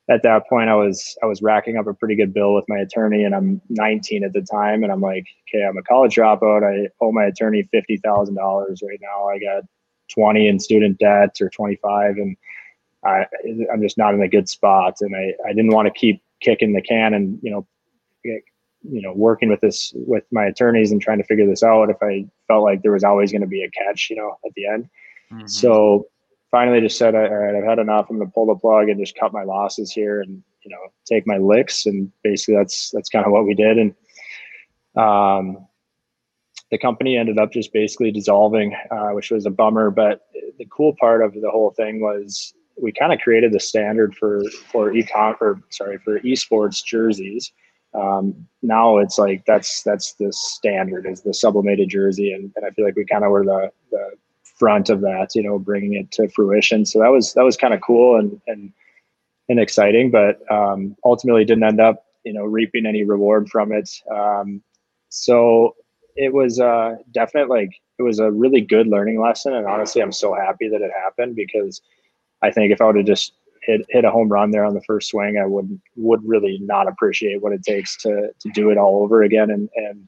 at 0.10 0.24
that 0.24 0.48
point 0.48 0.70
I 0.70 0.76
was 0.76 1.18
I 1.24 1.26
was 1.26 1.42
racking 1.42 1.78
up 1.78 1.88
a 1.88 1.94
pretty 1.94 2.16
good 2.16 2.34
bill 2.34 2.54
with 2.54 2.66
my 2.68 2.78
attorney 2.78 3.24
and 3.24 3.34
I'm 3.34 3.60
19 3.70 4.24
at 4.24 4.34
the 4.34 4.42
time 4.42 4.84
and 4.84 4.92
I'm 4.92 5.02
like, 5.02 5.26
okay, 5.50 5.66
I'm 5.66 5.78
a 5.78 5.84
college 5.84 6.16
dropout. 6.16 6.64
I 6.64 6.90
owe 7.02 7.12
my 7.12 7.26
attorney 7.26 7.68
fifty 7.72 7.98
thousand 7.98 8.36
dollars 8.36 8.82
right 8.88 9.00
now. 9.02 9.28
I 9.28 9.40
got 9.40 9.64
20 10.14 10.48
in 10.48 10.60
student 10.60 10.98
debt 11.00 11.38
or 11.42 11.50
25 11.50 12.18
and 12.18 12.38
I 13.04 13.26
I'm 13.72 13.82
just 13.82 13.98
not 13.98 14.14
in 14.14 14.22
a 14.22 14.28
good 14.28 14.50
spot 14.50 14.98
and 15.02 15.16
I, 15.16 15.34
I 15.48 15.54
didn't 15.54 15.74
want 15.74 15.88
to 15.88 16.00
keep 16.00 16.22
kicking 16.42 16.74
the 16.74 16.82
can 16.82 17.14
and 17.14 17.40
you 17.42 17.52
know 17.52 17.68
you 18.24 19.02
know 19.02 19.14
working 19.14 19.50
with 19.50 19.62
this 19.62 19.94
with 19.96 20.24
my 20.32 20.46
attorneys 20.46 20.92
and 20.92 21.02
trying 21.02 21.18
to 21.18 21.24
figure 21.24 21.48
this 21.48 21.64
out 21.64 21.90
if 21.90 21.98
I 22.02 22.26
felt 22.48 22.64
like 22.64 22.82
there 22.82 22.92
was 22.92 23.04
always 23.04 23.32
going 23.32 23.42
to 23.42 23.48
be 23.48 23.64
a 23.64 23.70
catch, 23.72 24.10
you 24.10 24.16
know, 24.16 24.38
at 24.46 24.54
the 24.56 24.68
end. 24.68 24.90
Mm-hmm. 25.32 25.48
So 25.48 26.08
finally 26.52 26.82
just 26.82 26.98
said, 26.98 27.16
all 27.16 27.22
right, 27.22 27.56
I've 27.56 27.68
had 27.68 27.80
enough. 27.80 28.08
I'm 28.10 28.18
going 28.18 28.28
to 28.28 28.34
pull 28.34 28.46
the 28.48 28.56
plug 28.56 28.90
and 28.90 29.00
just 29.00 29.18
cut 29.18 29.34
my 29.34 29.44
losses 29.44 29.92
here 29.92 30.22
and, 30.22 30.44
you 30.64 30.72
know, 30.72 30.78
take 31.06 31.28
my 31.28 31.38
licks. 31.38 31.86
And 31.86 32.12
basically 32.24 32.56
that's, 32.56 32.92
that's 32.92 33.10
kind 33.10 33.26
of 33.26 33.32
what 33.32 33.46
we 33.46 33.54
did. 33.54 33.78
And, 33.78 33.96
um, 34.96 35.68
the 36.76 36.80
company 36.80 37.16
ended 37.16 37.40
up 37.40 37.54
just 37.54 37.72
basically 37.72 38.12
dissolving, 38.12 38.76
uh, 38.92 39.12
which 39.12 39.32
was 39.32 39.46
a 39.46 39.50
bummer. 39.50 39.90
But 39.90 40.28
the 40.60 40.66
cool 40.66 40.94
part 41.00 41.24
of 41.24 41.34
the 41.34 41.50
whole 41.50 41.72
thing 41.72 42.02
was 42.02 42.54
we 42.78 42.92
kind 42.92 43.14
of 43.14 43.22
created 43.22 43.54
the 43.54 43.62
standard 43.62 44.14
for 44.14 44.44
for 44.70 44.92
econ 44.92 45.38
or 45.40 45.62
sorry 45.70 46.00
for 46.00 46.20
esports 46.20 46.84
jerseys. 46.84 47.54
Um, 47.94 48.46
now 48.62 48.98
it's 48.98 49.18
like 49.18 49.46
that's 49.48 49.84
that's 49.84 50.16
the 50.16 50.34
standard 50.34 51.06
is 51.06 51.22
the 51.22 51.34
sublimated 51.34 51.88
jersey, 51.88 52.34
and, 52.34 52.52
and 52.58 52.66
I 52.66 52.72
feel 52.72 52.84
like 52.84 52.98
we 52.98 53.06
kind 53.06 53.24
of 53.24 53.32
were 53.32 53.46
the 53.46 53.72
the 53.92 54.12
front 54.60 54.90
of 54.90 55.00
that, 55.00 55.30
you 55.34 55.44
know, 55.44 55.58
bringing 55.58 55.94
it 55.94 56.12
to 56.12 56.28
fruition. 56.28 56.86
So 56.86 57.00
that 57.00 57.08
was 57.10 57.34
that 57.36 57.46
was 57.46 57.56
kind 57.56 57.74
of 57.74 57.80
cool 57.80 58.20
and 58.20 58.42
and 58.48 58.74
and 59.48 59.62
exciting, 59.62 60.12
but 60.12 60.40
um, 60.52 60.98
ultimately 61.06 61.46
didn't 61.46 61.64
end 61.64 61.80
up, 61.80 62.04
you 62.26 62.34
know, 62.34 62.44
reaping 62.44 62.86
any 62.86 63.06
reward 63.06 63.48
from 63.48 63.72
it. 63.72 63.90
Um, 64.14 64.62
so 65.08 65.76
it 66.16 66.34
was 66.34 66.60
uh, 66.60 66.96
like 67.48 67.72
it 67.98 68.04
was 68.04 68.20
a 68.20 68.32
really 68.32 68.62
good 68.62 68.88
learning 68.88 69.22
lesson, 69.22 69.54
and 69.54 69.68
honestly, 69.68 70.02
I'm 70.02 70.12
so 70.12 70.34
happy 70.34 70.70
that 70.70 70.82
it 70.82 70.92
happened 71.04 71.36
because 71.36 71.82
I 72.42 72.52
think 72.52 72.72
if 72.72 72.82
I 72.82 72.86
would 72.86 72.98
have 72.98 73.06
just 73.06 73.34
hit 73.64 73.86
hit 73.90 74.06
a 74.06 74.12
home 74.12 74.30
run 74.30 74.52
there 74.52 74.66
on 74.66 74.74
the 74.74 74.84
first 74.84 75.10
swing, 75.10 75.38
I 75.38 75.46
would 75.46 75.80
would 75.96 76.22
really 76.26 76.60
not 76.62 76.88
appreciate 76.88 77.42
what 77.42 77.54
it 77.54 77.64
takes 77.64 77.98
to 77.98 78.30
to 78.40 78.50
do 78.54 78.70
it 78.70 78.78
all 78.78 79.04
over 79.04 79.24
again. 79.24 79.50
And 79.50 79.70
and 79.76 80.08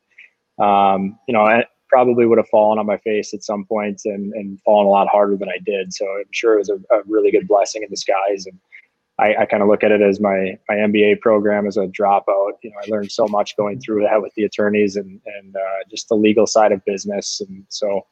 um, 0.65 1.19
you 1.27 1.33
know, 1.33 1.61
probably 1.89 2.25
would 2.25 2.37
have 2.37 2.49
fallen 2.49 2.79
on 2.79 2.85
my 2.85 2.97
face 2.97 3.33
at 3.33 3.43
some 3.43 3.65
points 3.65 4.05
and, 4.05 4.33
and 4.33 4.59
fallen 4.61 4.85
a 4.85 4.89
lot 4.89 5.07
harder 5.07 5.37
than 5.37 5.49
I 5.49 5.57
did. 5.63 5.93
So 5.93 6.05
I'm 6.05 6.31
sure 6.31 6.55
it 6.55 6.59
was 6.59 6.69
a, 6.69 6.75
a 6.93 7.01
really 7.07 7.31
good 7.31 7.47
blessing 7.47 7.83
in 7.83 7.89
disguise. 7.89 8.45
And 8.45 8.59
I, 9.19 9.35
I 9.35 9.45
kind 9.45 9.63
of 9.63 9.69
look 9.69 9.83
at 9.83 9.91
it 9.91 10.01
as 10.01 10.19
my, 10.19 10.57
my 10.69 10.75
MBA 10.75 11.21
program 11.21 11.65
as 11.65 11.75
a 11.75 11.87
dropout. 11.87 12.51
You 12.61 12.69
know, 12.69 12.77
I 12.85 12.89
learned 12.89 13.11
so 13.11 13.27
much 13.27 13.57
going 13.57 13.79
through 13.79 14.03
that 14.03 14.21
with 14.21 14.33
the 14.35 14.43
attorneys 14.43 14.95
and, 14.95 15.19
and 15.25 15.55
uh, 15.55 15.83
just 15.89 16.09
the 16.09 16.15
legal 16.15 16.45
side 16.45 16.71
of 16.71 16.85
business. 16.85 17.41
And 17.41 17.65
so, 17.69 18.05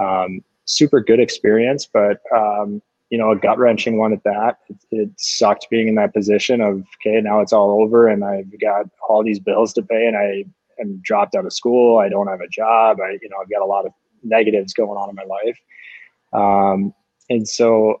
um, 0.00 0.42
super 0.66 1.00
good 1.00 1.20
experience, 1.20 1.88
but 1.92 2.20
um, 2.34 2.82
you 3.10 3.18
know, 3.18 3.30
a 3.30 3.36
gut 3.36 3.58
wrenching 3.58 3.98
one 3.98 4.12
at 4.12 4.24
that. 4.24 4.58
It, 4.68 4.76
it, 4.90 5.10
sucked 5.16 5.68
being 5.70 5.88
in 5.88 5.94
that 5.94 6.12
position 6.12 6.60
of 6.60 6.84
okay, 7.00 7.20
now 7.20 7.40
it's 7.40 7.52
all 7.52 7.82
over, 7.82 8.08
and 8.08 8.24
I've 8.24 8.50
got 8.60 8.86
all 9.08 9.24
these 9.24 9.38
bills 9.38 9.72
to 9.74 9.82
pay, 9.82 10.06
and 10.06 10.16
I 10.16 10.44
am 10.80 11.00
dropped 11.02 11.34
out 11.34 11.46
of 11.46 11.52
school. 11.52 11.98
I 11.98 12.08
don't 12.08 12.26
have 12.26 12.40
a 12.40 12.48
job. 12.48 12.98
I, 13.00 13.18
you 13.22 13.28
know, 13.28 13.36
I've 13.40 13.50
got 13.50 13.62
a 13.62 13.66
lot 13.66 13.86
of 13.86 13.92
negatives 14.22 14.74
going 14.74 14.98
on 14.98 15.08
in 15.08 15.14
my 15.14 15.24
life, 15.24 15.58
um, 16.32 16.92
and 17.30 17.48
so 17.48 18.00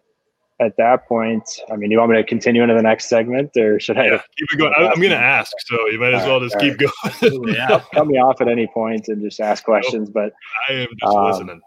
at 0.58 0.76
that 0.78 1.06
point, 1.06 1.44
I 1.70 1.76
mean, 1.76 1.90
you 1.90 1.98
want 1.98 2.12
me 2.12 2.16
to 2.16 2.24
continue 2.24 2.62
into 2.62 2.74
the 2.74 2.82
next 2.82 3.08
segment, 3.08 3.50
or 3.56 3.78
should 3.78 3.98
I? 3.98 4.06
Yeah, 4.06 4.22
keep 4.38 4.48
it 4.52 4.56
going. 4.56 4.72
I, 4.76 4.84
am 4.84 4.96
going 4.96 5.10
to 5.10 5.16
ask, 5.16 5.52
so 5.66 5.86
you 5.88 6.00
might 6.00 6.14
as 6.14 6.26
well 6.26 6.40
just 6.40 6.58
keep 6.58 6.76
right. 6.80 7.12
going. 7.20 7.48
yeah, 7.54 7.80
cut 7.92 8.06
me 8.06 8.18
off 8.18 8.40
at 8.40 8.48
any 8.48 8.66
point 8.66 9.08
and 9.08 9.22
just 9.22 9.40
ask 9.40 9.64
questions. 9.64 10.08
But 10.08 10.32
I 10.68 10.72
am 10.72 10.88
just 10.98 11.14
um, 11.14 11.30
listening 11.30 11.60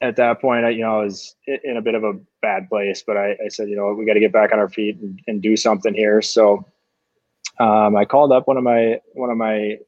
at 0.00 0.16
that 0.16 0.40
point, 0.40 0.64
I, 0.64 0.70
you 0.70 0.82
know, 0.82 1.00
I 1.00 1.04
was 1.04 1.34
in 1.46 1.76
a 1.76 1.82
bit 1.82 1.94
of 1.94 2.04
a 2.04 2.12
bad 2.42 2.68
place, 2.68 3.02
but 3.06 3.16
I, 3.16 3.32
I 3.44 3.48
said, 3.48 3.68
you 3.68 3.76
know, 3.76 3.92
we 3.94 4.04
got 4.04 4.14
to 4.14 4.20
get 4.20 4.32
back 4.32 4.52
on 4.52 4.58
our 4.58 4.68
feet 4.68 4.98
and, 5.00 5.18
and 5.26 5.42
do 5.42 5.56
something 5.56 5.94
here. 5.94 6.20
So 6.20 6.66
um, 7.58 7.96
I 7.96 8.04
called 8.04 8.32
up 8.32 8.46
one 8.46 8.56
of 8.56 8.64
my 8.64 9.00
one 9.14 9.30
of 9.30 9.38
my 9.38 9.78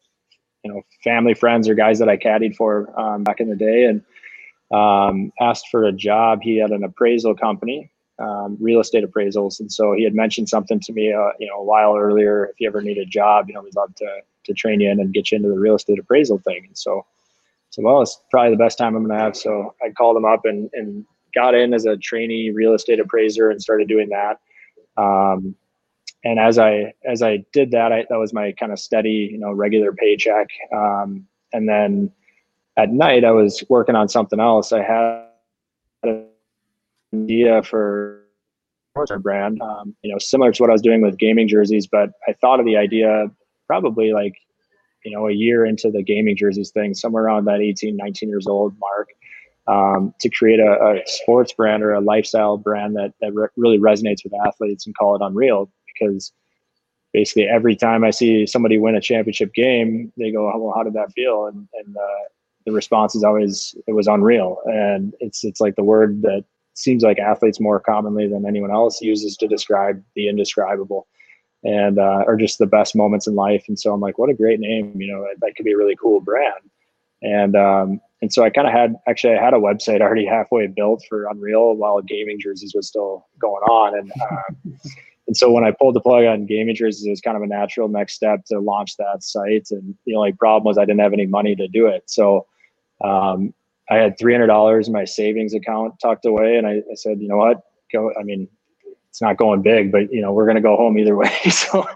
you 0.64 0.72
know 0.72 0.82
family 1.04 1.34
friends 1.34 1.68
or 1.68 1.74
guys 1.74 1.98
that 1.98 2.08
I 2.08 2.16
caddied 2.16 2.56
for 2.56 2.98
um, 2.98 3.24
back 3.24 3.40
in 3.40 3.50
the 3.50 3.56
day, 3.56 3.84
and 3.84 4.02
um, 4.70 5.32
asked 5.40 5.68
for 5.70 5.84
a 5.84 5.92
job. 5.92 6.40
He 6.42 6.56
had 6.56 6.70
an 6.70 6.84
appraisal 6.84 7.34
company, 7.34 7.90
um, 8.18 8.56
real 8.60 8.80
estate 8.80 9.04
appraisals, 9.04 9.60
and 9.60 9.72
so 9.72 9.92
he 9.92 10.04
had 10.04 10.14
mentioned 10.14 10.48
something 10.48 10.80
to 10.80 10.92
me, 10.92 11.12
uh, 11.12 11.30
you 11.38 11.46
know, 11.46 11.56
a 11.56 11.64
while 11.64 11.96
earlier. 11.96 12.46
If 12.46 12.60
you 12.60 12.68
ever 12.68 12.82
need 12.82 12.98
a 12.98 13.06
job, 13.06 13.48
you 13.48 13.54
know, 13.54 13.62
we'd 13.62 13.76
love 13.76 13.94
to 13.96 14.20
to 14.44 14.54
train 14.54 14.80
you 14.80 14.90
in 14.90 15.00
and 15.00 15.12
get 15.12 15.30
you 15.30 15.36
into 15.36 15.48
the 15.48 15.58
real 15.58 15.74
estate 15.74 15.98
appraisal 15.98 16.38
thing. 16.38 16.64
And 16.66 16.76
so 16.76 17.04
so 17.70 17.82
well, 17.82 18.02
it's 18.02 18.20
probably 18.30 18.50
the 18.50 18.56
best 18.56 18.78
time 18.78 18.96
I'm 18.96 19.04
going 19.04 19.16
to 19.16 19.22
have. 19.22 19.36
So 19.36 19.74
I 19.84 19.90
called 19.90 20.16
him 20.16 20.24
up 20.24 20.44
and, 20.44 20.70
and 20.72 21.04
got 21.34 21.54
in 21.54 21.74
as 21.74 21.84
a 21.84 21.96
trainee 21.96 22.50
real 22.50 22.74
estate 22.74 23.00
appraiser 23.00 23.50
and 23.50 23.60
started 23.60 23.88
doing 23.88 24.08
that. 24.08 24.40
Um, 24.96 25.54
and 26.24 26.40
as 26.40 26.58
I 26.58 26.94
as 27.04 27.22
I 27.22 27.44
did 27.52 27.70
that, 27.72 27.92
I, 27.92 28.06
that 28.08 28.18
was 28.18 28.32
my 28.32 28.52
kind 28.52 28.72
of 28.72 28.78
steady, 28.78 29.28
you 29.30 29.38
know, 29.38 29.52
regular 29.52 29.92
paycheck. 29.92 30.48
Um, 30.72 31.26
and 31.52 31.68
then 31.68 32.10
at 32.78 32.90
night, 32.90 33.24
I 33.24 33.32
was 33.32 33.62
working 33.68 33.96
on 33.96 34.08
something 34.08 34.40
else. 34.40 34.72
I 34.72 34.82
had 34.82 35.26
an 36.04 36.26
idea 37.14 37.62
for 37.62 38.24
a 39.10 39.18
brand, 39.18 39.60
um, 39.60 39.94
you 40.02 40.10
know, 40.10 40.18
similar 40.18 40.52
to 40.52 40.62
what 40.62 40.70
I 40.70 40.72
was 40.72 40.82
doing 40.82 41.02
with 41.02 41.18
gaming 41.18 41.46
jerseys, 41.46 41.86
but 41.86 42.10
I 42.26 42.32
thought 42.32 42.58
of 42.58 42.66
the 42.66 42.76
idea 42.76 43.26
probably 43.68 44.12
like 44.12 44.34
you 45.04 45.16
know, 45.16 45.28
a 45.28 45.32
year 45.32 45.64
into 45.64 45.90
the 45.90 46.02
gaming 46.02 46.36
jerseys 46.36 46.70
thing, 46.70 46.94
somewhere 46.94 47.24
around 47.24 47.46
that 47.46 47.60
18, 47.60 47.96
19 47.96 48.28
years 48.28 48.46
old 48.46 48.74
mark, 48.78 49.08
um, 49.66 50.14
to 50.20 50.28
create 50.28 50.60
a, 50.60 50.72
a, 50.72 51.02
sports 51.06 51.52
brand 51.52 51.82
or 51.82 51.92
a 51.92 52.00
lifestyle 52.00 52.56
brand 52.56 52.96
that, 52.96 53.12
that 53.20 53.34
re- 53.34 53.48
really 53.56 53.78
resonates 53.78 54.24
with 54.24 54.32
athletes 54.46 54.86
and 54.86 54.96
call 54.96 55.14
it 55.14 55.22
Unreal 55.22 55.70
because 55.86 56.32
basically 57.12 57.44
every 57.44 57.76
time 57.76 58.02
I 58.02 58.10
see 58.10 58.46
somebody 58.46 58.78
win 58.78 58.94
a 58.94 59.00
championship 59.00 59.54
game, 59.54 60.12
they 60.16 60.30
go, 60.30 60.44
well, 60.58 60.74
how 60.74 60.82
did 60.82 60.94
that 60.94 61.12
feel? 61.12 61.46
And, 61.46 61.68
and 61.74 61.96
uh, 61.96 62.24
the 62.68 62.74
response 62.74 63.14
is 63.14 63.24
always, 63.24 63.74
it 63.86 63.92
was 63.92 64.06
unreal. 64.06 64.58
And 64.66 65.14
it's, 65.20 65.44
it's 65.44 65.60
like 65.60 65.76
the 65.76 65.84
word 65.84 66.22
that 66.22 66.44
seems 66.74 67.02
like 67.02 67.18
athletes 67.18 67.60
more 67.60 67.80
commonly 67.80 68.28
than 68.28 68.46
anyone 68.46 68.70
else 68.70 69.00
uses 69.00 69.36
to 69.38 69.48
describe 69.48 70.02
the 70.14 70.28
indescribable 70.28 71.06
and 71.64 71.98
uh, 71.98 72.24
are 72.26 72.36
just 72.36 72.58
the 72.58 72.66
best 72.66 72.94
moments 72.94 73.26
in 73.26 73.34
life. 73.34 73.64
And 73.68 73.78
so 73.78 73.92
I'm 73.92 74.00
like, 74.00 74.18
what 74.18 74.30
a 74.30 74.34
great 74.34 74.60
name, 74.60 75.00
you 75.00 75.12
know, 75.12 75.26
that 75.40 75.56
could 75.56 75.64
be 75.64 75.72
a 75.72 75.76
really 75.76 75.96
cool 75.96 76.20
brand. 76.20 76.70
And 77.20 77.56
um, 77.56 78.00
and 78.22 78.32
so 78.32 78.44
I 78.44 78.50
kind 78.50 78.68
of 78.68 78.72
had 78.72 78.94
actually 79.08 79.34
I 79.34 79.42
had 79.42 79.54
a 79.54 79.58
website 79.58 80.00
already 80.00 80.24
halfway 80.24 80.68
built 80.68 81.04
for 81.08 81.26
Unreal 81.26 81.74
while 81.74 82.00
gaming 82.00 82.38
jerseys 82.40 82.74
was 82.76 82.86
still 82.86 83.26
going 83.40 83.62
on. 83.64 83.98
And 83.98 84.12
uh, 84.20 84.78
and 85.26 85.36
so 85.36 85.50
when 85.50 85.64
I 85.64 85.72
pulled 85.72 85.96
the 85.96 86.00
plug 86.00 86.24
on 86.24 86.46
gaming 86.46 86.76
jerseys, 86.76 87.06
it 87.06 87.10
was 87.10 87.20
kind 87.20 87.36
of 87.36 87.42
a 87.42 87.46
natural 87.46 87.88
next 87.88 88.14
step 88.14 88.44
to 88.46 88.60
launch 88.60 88.96
that 88.98 89.24
site. 89.24 89.68
And 89.70 89.96
the 90.06 90.14
only 90.14 90.32
problem 90.32 90.64
was 90.64 90.78
I 90.78 90.84
didn't 90.84 91.00
have 91.00 91.12
any 91.12 91.26
money 91.26 91.56
to 91.56 91.66
do 91.66 91.86
it. 91.86 92.04
So 92.06 92.46
um, 93.02 93.54
I 93.90 93.96
had 93.96 94.18
three 94.18 94.32
hundred 94.32 94.48
dollars 94.48 94.86
in 94.86 94.92
my 94.92 95.04
savings 95.04 95.54
account 95.54 95.94
tucked 96.00 96.26
away, 96.26 96.56
and 96.56 96.66
I, 96.66 96.82
I 96.90 96.94
said, 96.94 97.20
you 97.20 97.28
know 97.28 97.36
what, 97.36 97.62
go. 97.92 98.12
I 98.18 98.22
mean, 98.22 98.48
it's 99.08 99.22
not 99.22 99.36
going 99.36 99.62
big, 99.62 99.90
but 99.90 100.12
you 100.12 100.20
know 100.20 100.32
we're 100.32 100.44
going 100.44 100.56
to 100.56 100.62
go 100.62 100.76
home 100.76 100.98
either 100.98 101.16
way. 101.16 101.32
so 101.50 101.86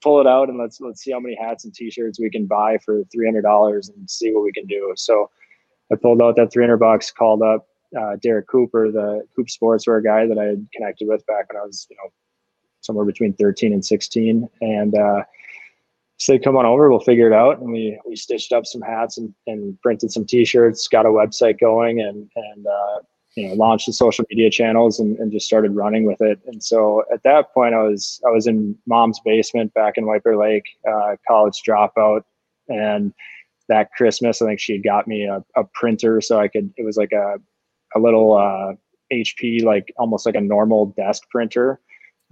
pull 0.00 0.20
it 0.20 0.26
out 0.26 0.48
and 0.48 0.58
let's 0.58 0.80
let's 0.80 1.02
see 1.02 1.12
how 1.12 1.20
many 1.20 1.34
hats 1.34 1.64
and 1.64 1.74
T-shirts 1.74 2.20
we 2.20 2.30
can 2.30 2.46
buy 2.46 2.78
for 2.78 3.02
three 3.12 3.26
hundred 3.26 3.42
dollars 3.42 3.88
and 3.88 4.08
see 4.08 4.32
what 4.32 4.44
we 4.44 4.52
can 4.52 4.66
do. 4.66 4.92
So 4.96 5.30
I 5.90 5.96
pulled 5.96 6.22
out 6.22 6.36
that 6.36 6.52
three 6.52 6.62
hundred 6.62 6.78
bucks, 6.78 7.10
called 7.10 7.42
up 7.42 7.66
uh, 7.98 8.16
Derek 8.16 8.46
Cooper, 8.46 8.90
the 8.90 9.26
Coop 9.34 9.48
Sportswear 9.48 10.04
guy 10.04 10.26
that 10.26 10.38
I 10.38 10.44
had 10.44 10.66
connected 10.74 11.08
with 11.08 11.24
back 11.26 11.52
when 11.52 11.60
I 11.60 11.64
was 11.64 11.86
you 11.90 11.96
know 11.96 12.10
somewhere 12.80 13.06
between 13.06 13.32
thirteen 13.32 13.72
and 13.72 13.84
sixteen, 13.84 14.48
and 14.60 14.94
uh, 14.96 15.24
said, 16.18 16.42
"Come 16.42 16.56
on 16.56 16.66
over, 16.66 16.90
we'll 16.90 17.00
figure 17.00 17.26
it 17.26 17.32
out." 17.32 17.60
And 17.60 17.72
we 17.72 17.98
we 18.06 18.16
stitched 18.16 18.52
up 18.52 18.66
some 18.66 18.82
hats 18.82 19.18
and, 19.18 19.34
and 19.46 19.80
printed 19.80 20.10
some 20.12 20.24
T-shirts, 20.24 20.88
got 20.88 21.06
a 21.06 21.10
website 21.10 21.58
going, 21.58 22.00
and 22.00 22.28
and 22.36 22.66
uh, 22.66 23.00
you 23.36 23.48
know 23.48 23.54
launched 23.54 23.86
the 23.86 23.92
social 23.92 24.24
media 24.30 24.50
channels 24.50 24.98
and, 24.98 25.18
and 25.18 25.32
just 25.32 25.46
started 25.46 25.74
running 25.74 26.04
with 26.04 26.20
it. 26.20 26.40
And 26.46 26.62
so 26.62 27.04
at 27.12 27.22
that 27.22 27.52
point 27.54 27.74
i 27.74 27.82
was 27.82 28.20
i 28.26 28.30
was 28.30 28.46
in 28.46 28.76
mom's 28.86 29.20
basement 29.24 29.72
back 29.74 29.96
in 29.96 30.04
bear 30.24 30.36
lake 30.36 30.64
uh, 30.90 31.16
college 31.26 31.62
dropout. 31.66 32.22
And 32.68 33.14
that 33.68 33.92
christmas 33.92 34.42
i 34.42 34.46
think 34.46 34.58
she 34.58 34.72
had 34.72 34.82
got 34.82 35.06
me 35.06 35.24
a, 35.24 35.44
a 35.54 35.64
printer 35.74 36.20
so 36.20 36.40
i 36.40 36.48
could 36.48 36.72
it 36.76 36.84
was 36.84 36.96
like 36.96 37.12
a, 37.12 37.36
a 37.94 38.00
little 38.00 38.32
uh, 38.32 38.72
hp 39.12 39.62
like 39.62 39.92
almost 39.98 40.26
like 40.26 40.34
a 40.34 40.40
normal 40.40 40.86
desk 40.96 41.22
printer 41.30 41.80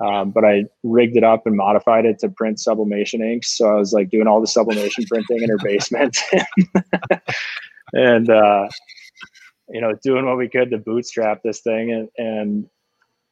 um, 0.04 0.30
but 0.30 0.44
I 0.44 0.64
rigged 0.82 1.16
it 1.16 1.24
up 1.24 1.46
and 1.46 1.56
modified 1.56 2.04
it 2.04 2.18
to 2.20 2.28
print 2.28 2.60
sublimation 2.60 3.22
inks. 3.22 3.56
So 3.56 3.68
I 3.68 3.74
was 3.74 3.92
like 3.92 4.10
doing 4.10 4.26
all 4.26 4.40
the 4.40 4.46
sublimation 4.46 5.04
printing 5.08 5.42
in 5.42 5.48
her 5.48 5.58
basement. 5.58 6.18
and 7.92 8.28
uh, 8.28 8.68
you 9.68 9.80
know, 9.80 9.94
doing 10.02 10.26
what 10.26 10.36
we 10.36 10.48
could 10.48 10.70
to 10.70 10.78
bootstrap 10.78 11.42
this 11.42 11.60
thing. 11.60 11.92
And, 11.92 12.08
and, 12.18 12.68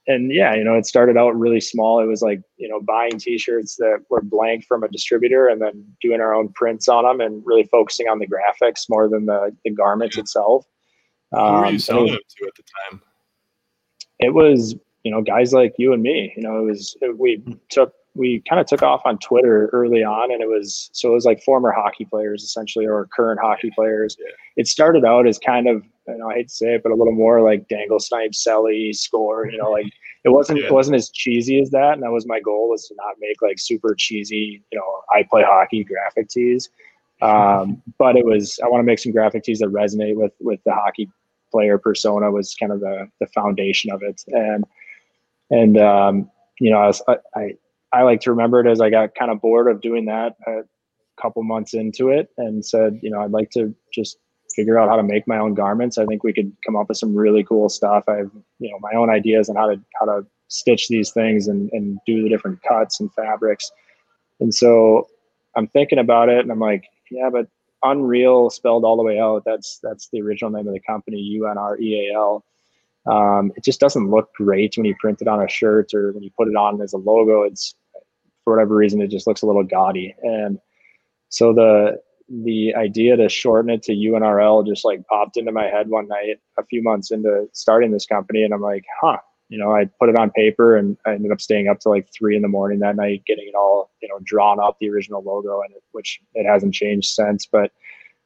and 0.07 0.33
yeah, 0.33 0.55
you 0.55 0.65
know, 0.65 0.75
it 0.75 0.87
started 0.87 1.17
out 1.17 1.39
really 1.39 1.61
small. 1.61 2.01
It 2.01 2.07
was 2.07 2.23
like, 2.23 2.41
you 2.57 2.69
know, 2.69 2.81
buying 2.81 3.19
t-shirts 3.19 3.77
that 3.77 4.05
were 4.11 4.21
blank 4.21 4.65
from 4.67 4.83
a 4.83 4.89
distributor 4.89 5.49
and 5.49 5.63
then 5.63 5.85
doing 6.03 6.21
our 6.21 6.35
own 6.35 6.51
prints 6.55 6.89
on 6.89 7.05
them 7.05 7.21
and 7.21 7.43
really 7.47 7.65
focusing 7.65 8.09
on 8.09 8.19
the 8.19 8.27
graphics 8.27 8.89
more 8.89 9.09
than 9.09 9.27
the, 9.27 9.57
the 9.65 9.71
garments 9.71 10.19
itself. 10.19 10.67
Who 11.31 11.39
were 11.39 11.67
you 11.67 11.73
um, 11.73 11.79
selling 11.79 12.07
them 12.13 12.17
to 12.17 12.47
at 12.47 12.55
the 12.57 12.63
time? 12.91 13.03
It 14.19 14.35
was, 14.35 14.75
you 15.05 15.11
know, 15.11 15.23
guys 15.23 15.53
like 15.53 15.75
you 15.79 15.93
and 15.93 16.03
me, 16.03 16.33
you 16.37 16.43
know, 16.43 16.59
it 16.59 16.65
was, 16.65 16.97
we 17.17 17.37
hmm. 17.37 17.53
took 17.69 17.95
we 18.15 18.43
kind 18.49 18.61
of 18.61 18.67
took 18.67 18.83
off 18.83 19.03
on 19.05 19.19
Twitter 19.19 19.69
early 19.73 20.05
on, 20.05 20.33
and 20.33 20.41
it 20.41 20.49
was 20.49 20.89
so 20.93 21.11
it 21.11 21.15
was 21.15 21.25
like 21.25 21.43
former 21.43 21.73
hockey 21.73 22.05
players 22.05 22.43
essentially, 22.43 22.87
or 22.87 23.09
current 23.13 23.41
hockey 23.43 23.71
players. 23.75 24.17
Yeah. 24.21 24.31
It 24.57 24.69
started 24.69 25.05
out 25.05 25.27
as 25.27 25.39
kind 25.39 25.69
of, 25.69 25.85
you 26.07 26.19
know, 26.19 26.31
I 26.31 26.35
hate 26.35 26.49
to 26.49 26.55
say 26.55 26.75
it, 26.75 26.83
but 26.83 26.93
a 26.93 26.95
little 26.95 27.13
more 27.13 27.43
like 27.43 27.69
dangle 27.69 27.99
snipe, 27.99 28.31
selly, 28.31 28.95
score. 28.95 29.51
You 29.51 29.59
know, 29.59 29.71
like 29.71 29.87
it 30.25 30.29
wasn't 30.29 30.61
yeah. 30.61 30.67
it 30.67 30.73
wasn't 30.73 30.97
as 30.97 31.11
cheesy 31.11 31.61
as 31.61 31.71
that, 31.71 31.95
and 31.95 32.03
that 32.03 32.13
was 32.13 32.27
my 32.27 32.41
goal 32.41 32.71
was 32.71 32.87
to 32.89 32.95
not 32.97 33.17
make 33.19 33.43
like 33.43 33.59
super 33.59 33.95
cheesy, 33.97 34.63
you 34.71 34.79
know, 34.79 35.03
I 35.13 35.25
play 35.25 35.43
hockey 35.43 35.83
graphic 35.83 36.29
tees. 36.29 36.71
Um, 37.21 37.83
but 37.99 38.17
it 38.17 38.25
was 38.25 38.61
I 38.65 38.69
want 38.69 38.81
to 38.81 38.87
make 38.87 39.01
some 39.01 39.13
graphic 39.13 39.43
tees 39.43 39.59
that 39.59 39.71
resonate 39.71 40.15
with 40.15 40.33
with 40.41 40.61
the 40.65 40.73
hockey 40.73 41.11
player 41.51 41.79
persona 41.79 42.31
was 42.31 42.55
kind 42.55 42.71
of 42.71 42.79
the 42.79 43.09
the 43.19 43.27
foundation 43.27 43.91
of 43.91 44.05
it, 44.05 44.23
and 44.29 44.65
and 45.51 45.79
um, 45.79 46.31
you 46.61 46.71
know 46.71 46.79
I 46.79 46.87
was 46.87 47.03
I, 47.09 47.17
I 47.35 47.55
I 47.93 48.03
like 48.03 48.21
to 48.23 48.31
remember 48.31 48.61
it 48.61 48.71
as 48.71 48.81
I 48.81 48.91
got 48.91 49.15
kind 49.15 49.31
of 49.31 49.41
bored 49.41 49.71
of 49.71 49.81
doing 49.81 50.07
that 50.07 50.35
a 50.47 50.63
couple 51.21 51.43
months 51.45 51.75
into 51.75 52.09
it 52.09 52.29
and 52.37 52.65
said, 52.65 52.99
you 53.03 53.11
know, 53.11 53.21
I'd 53.21 53.31
like 53.31 53.51
to 53.51 53.73
just 53.93 54.19
figure 54.55 54.79
out 54.79 54.89
how 54.89 54.97
to 54.97 55.03
make 55.03 55.29
my 55.29 55.39
own 55.39 55.55
garments. 55.55 55.97
I 55.97 56.05
think 56.05 56.25
we 56.25 56.33
could 56.33 56.53
come 56.67 56.75
up 56.77 56.89
with 56.89 56.99
some 56.99 57.15
really 57.15 57.45
cool 57.45 57.69
stuff. 57.69 58.05
I 58.09 58.17
have, 58.17 58.31
you 58.59 58.71
know, 58.71 58.79
my 58.81 58.93
own 58.97 59.11
ideas 59.11 59.49
on 59.49 59.57
how 59.57 59.69
to 59.69 59.81
how 60.01 60.07
to 60.07 60.27
stitch 60.49 60.89
these 60.89 61.11
things 61.11 61.49
and, 61.49 61.71
and 61.73 61.99
do 62.07 62.23
the 62.23 62.29
different 62.29 62.61
cuts 62.63 63.01
and 63.01 63.13
fabrics. 63.15 63.71
And 64.41 64.55
so 64.55 65.09
I'm 65.57 65.69
thinking 65.69 65.99
about 65.99 66.29
it 66.29 66.41
and 66.41 66.51
I'm 66.51 66.61
like, 66.61 66.85
yeah, 67.11 67.31
but 67.31 67.47
Unreal 67.83 68.51
spelled 68.51 68.85
all 68.85 68.97
the 68.97 69.03
way 69.03 69.21
out. 69.21 69.43
That's 69.45 69.79
that's 69.83 70.09
the 70.13 70.21
original 70.23 70.51
name 70.51 70.67
of 70.67 70.75
the 70.75 70.81
company, 70.81 71.19
U 71.19 71.47
N 71.49 71.59
R 71.59 71.79
E 71.79 72.09
A 72.09 72.15
L. 72.15 72.45
Um, 73.07 73.53
it 73.57 73.65
just 73.65 73.81
doesn't 73.81 74.11
look 74.11 74.33
great 74.35 74.77
when 74.77 74.87
you 74.87 74.95
print 74.99 75.21
it 75.21 75.29
on 75.29 75.43
a 75.43 75.49
shirt 75.49 75.93
or 75.95 76.13
when 76.13 76.23
you 76.23 76.31
put 76.37 76.49
it 76.49 76.57
on 76.57 76.81
as 76.81 76.93
a 76.93 76.99
logo. 76.99 77.43
It's 77.43 77.75
for 78.45 78.55
whatever 78.55 78.75
reason 78.75 79.01
it 79.01 79.11
just 79.11 79.27
looks 79.27 79.43
a 79.43 79.47
little 79.47 79.65
gaudy. 79.65 80.15
And 80.23 80.59
so 81.29 81.53
the 81.53 82.01
the 82.29 82.75
idea 82.75 83.17
to 83.17 83.29
shorten 83.29 83.71
it 83.71 83.83
to 83.83 83.93
UNRL 83.93 84.67
just 84.67 84.85
like 84.85 85.07
popped 85.09 85.37
into 85.37 85.53
my 85.53 85.65
head 85.65 85.89
one 85.89 86.09
night 86.09 86.39
a 86.59 86.65
few 86.65 86.83
months 86.83 87.11
into 87.11 87.47
starting 87.53 87.91
this 87.91 88.07
company. 88.07 88.43
And 88.43 88.55
I'm 88.55 88.63
like 88.63 88.85
huh 89.01 89.19
you 89.49 89.59
know 89.59 89.75
I 89.75 89.85
put 90.01 90.09
it 90.09 90.17
on 90.17 90.31
paper 90.31 90.77
and 90.77 90.97
I 91.07 91.13
ended 91.15 91.33
up 91.33 91.41
staying 91.41 91.69
up 91.69 91.81
to 91.81 91.89
like 91.89 92.09
three 92.13 92.35
in 92.35 92.43
the 92.43 92.49
morning 92.49 92.79
that 92.81 92.97
night 92.97 93.25
getting 93.27 93.47
it 93.47 93.55
all 93.55 93.91
you 94.01 94.09
know 94.09 94.19
drawn 94.25 94.59
up 94.59 94.79
the 94.81 94.89
original 94.89 95.23
logo 95.23 95.61
and 95.61 95.75
it, 95.75 95.83
which 95.93 96.21
it 96.35 96.47
hasn't 96.47 96.75
changed 96.75 97.11
since. 97.11 97.47
But 97.47 97.73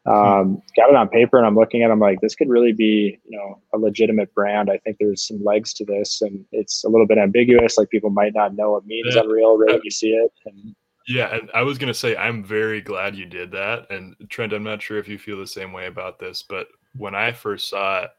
Um, 0.09 0.63
got 0.77 0.89
it 0.91 0.97
on 0.97 1.09
paper 1.09 1.39
and 1.39 1.47
I'm 1.47 1.55
looking 1.55 1.83
at. 1.83 1.91
it, 1.91 1.93
I'm 1.93 2.01
like, 2.01 2.21
this 2.21 2.35
could 2.35 2.49
really 2.49 2.73
be, 2.73 3.19
you 3.25 3.37
know, 3.37 3.61
a 3.75 3.79
legitimate 3.79 4.33
brand. 4.35 4.71
I 4.71 4.79
think 4.79 4.97
there's 4.99 5.27
some 5.27 5.43
legs 5.45 5.73
to 5.75 5.85
this, 5.85 6.23
and 6.23 6.45
it's 6.53 6.85
a 6.85 6.89
little 6.89 7.07
bit 7.07 7.19
ambiguous. 7.19 7.77
Like 7.79 7.91
people 7.91 8.11
might 8.11 8.35
not 8.35 8.55
know 8.55 8.77
it 8.77 8.87
means 8.87 9.15
Yeah. 9.15 9.23
Unreal 9.23 9.59
right 9.59 9.75
when 9.75 9.81
you 9.85 9.91
see 9.91 10.11
it. 10.11 10.33
And 10.47 10.75
Yeah, 11.07 11.35
and 11.35 11.51
I 11.55 11.63
was 11.63 11.79
gonna 11.79 11.95
say 11.95 12.17
I'm 12.17 12.45
very 12.45 12.81
glad 12.81 13.17
you 13.17 13.27
did 13.27 13.51
that. 13.53 13.91
And 13.91 14.15
Trent, 14.29 14.53
I'm 14.53 14.65
not 14.65 14.83
sure 14.83 14.99
if 14.99 15.09
you 15.09 15.19
feel 15.19 15.39
the 15.39 15.47
same 15.47 15.73
way 15.73 15.87
about 15.87 16.19
this, 16.19 16.43
but 16.43 16.69
when 16.97 17.15
I 17.15 17.33
first 17.33 17.69
saw 17.69 18.03
it, 18.03 18.11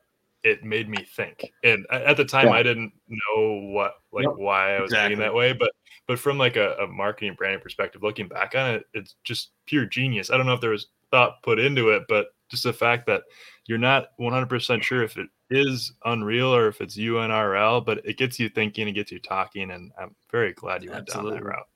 it 0.44 0.64
made 0.64 0.88
me 0.88 1.06
think. 1.16 1.52
And 1.64 1.86
at 1.92 2.16
the 2.18 2.24
time, 2.26 2.48
Yeah. 2.48 2.54
I 2.54 2.64
didn't 2.64 2.94
know 3.10 3.62
what 3.74 3.96
like 4.12 4.26
Yep, 4.26 4.36
why 4.38 4.76
I 4.76 4.82
was 4.82 4.92
exactly. 4.92 5.16
thinking 5.16 5.20
that 5.26 5.34
way, 5.34 5.54
but 5.54 5.72
but 6.08 6.18
from 6.18 6.38
like 6.38 6.56
a, 6.56 6.76
a 6.78 6.88
marketing 6.88 7.36
branding 7.38 7.62
perspective, 7.62 8.02
looking 8.04 8.28
back 8.28 8.56
on 8.56 8.72
it, 8.76 8.86
it's 8.94 9.16
just 9.24 9.52
pure 9.68 9.86
genius. 9.86 10.32
I 10.32 10.38
don't 10.38 10.46
know 10.46 10.54
if 10.54 10.62
there 10.62 10.72
was 10.72 10.88
thought 11.12 11.42
put 11.44 11.60
into 11.60 11.90
it, 11.90 12.04
but 12.08 12.28
just 12.50 12.64
the 12.64 12.74
fact 12.74 13.06
that 13.08 13.24
you're 13.66 13.78
not 13.78 14.08
100% 14.20 14.82
sure 14.84 15.04
if 15.04 15.18
it 15.18 15.28
is 15.50 15.94
Unreal 16.06 16.54
or 16.54 16.68
if 16.68 16.82
it's 16.82 16.98
UNRL, 16.98 17.86
but 17.86 18.06
it 18.06 18.18
gets 18.18 18.40
you 18.40 18.50
thinking, 18.50 18.88
it 18.88 18.94
gets 18.94 19.12
you 19.12 19.20
talking, 19.20 19.72
and 19.72 19.92
I'm 20.00 20.16
very 20.32 20.54
glad 20.54 20.84
you 20.84 20.92
went 20.92 21.08
down 21.08 21.30
that 21.30 21.44
route. 21.44 21.68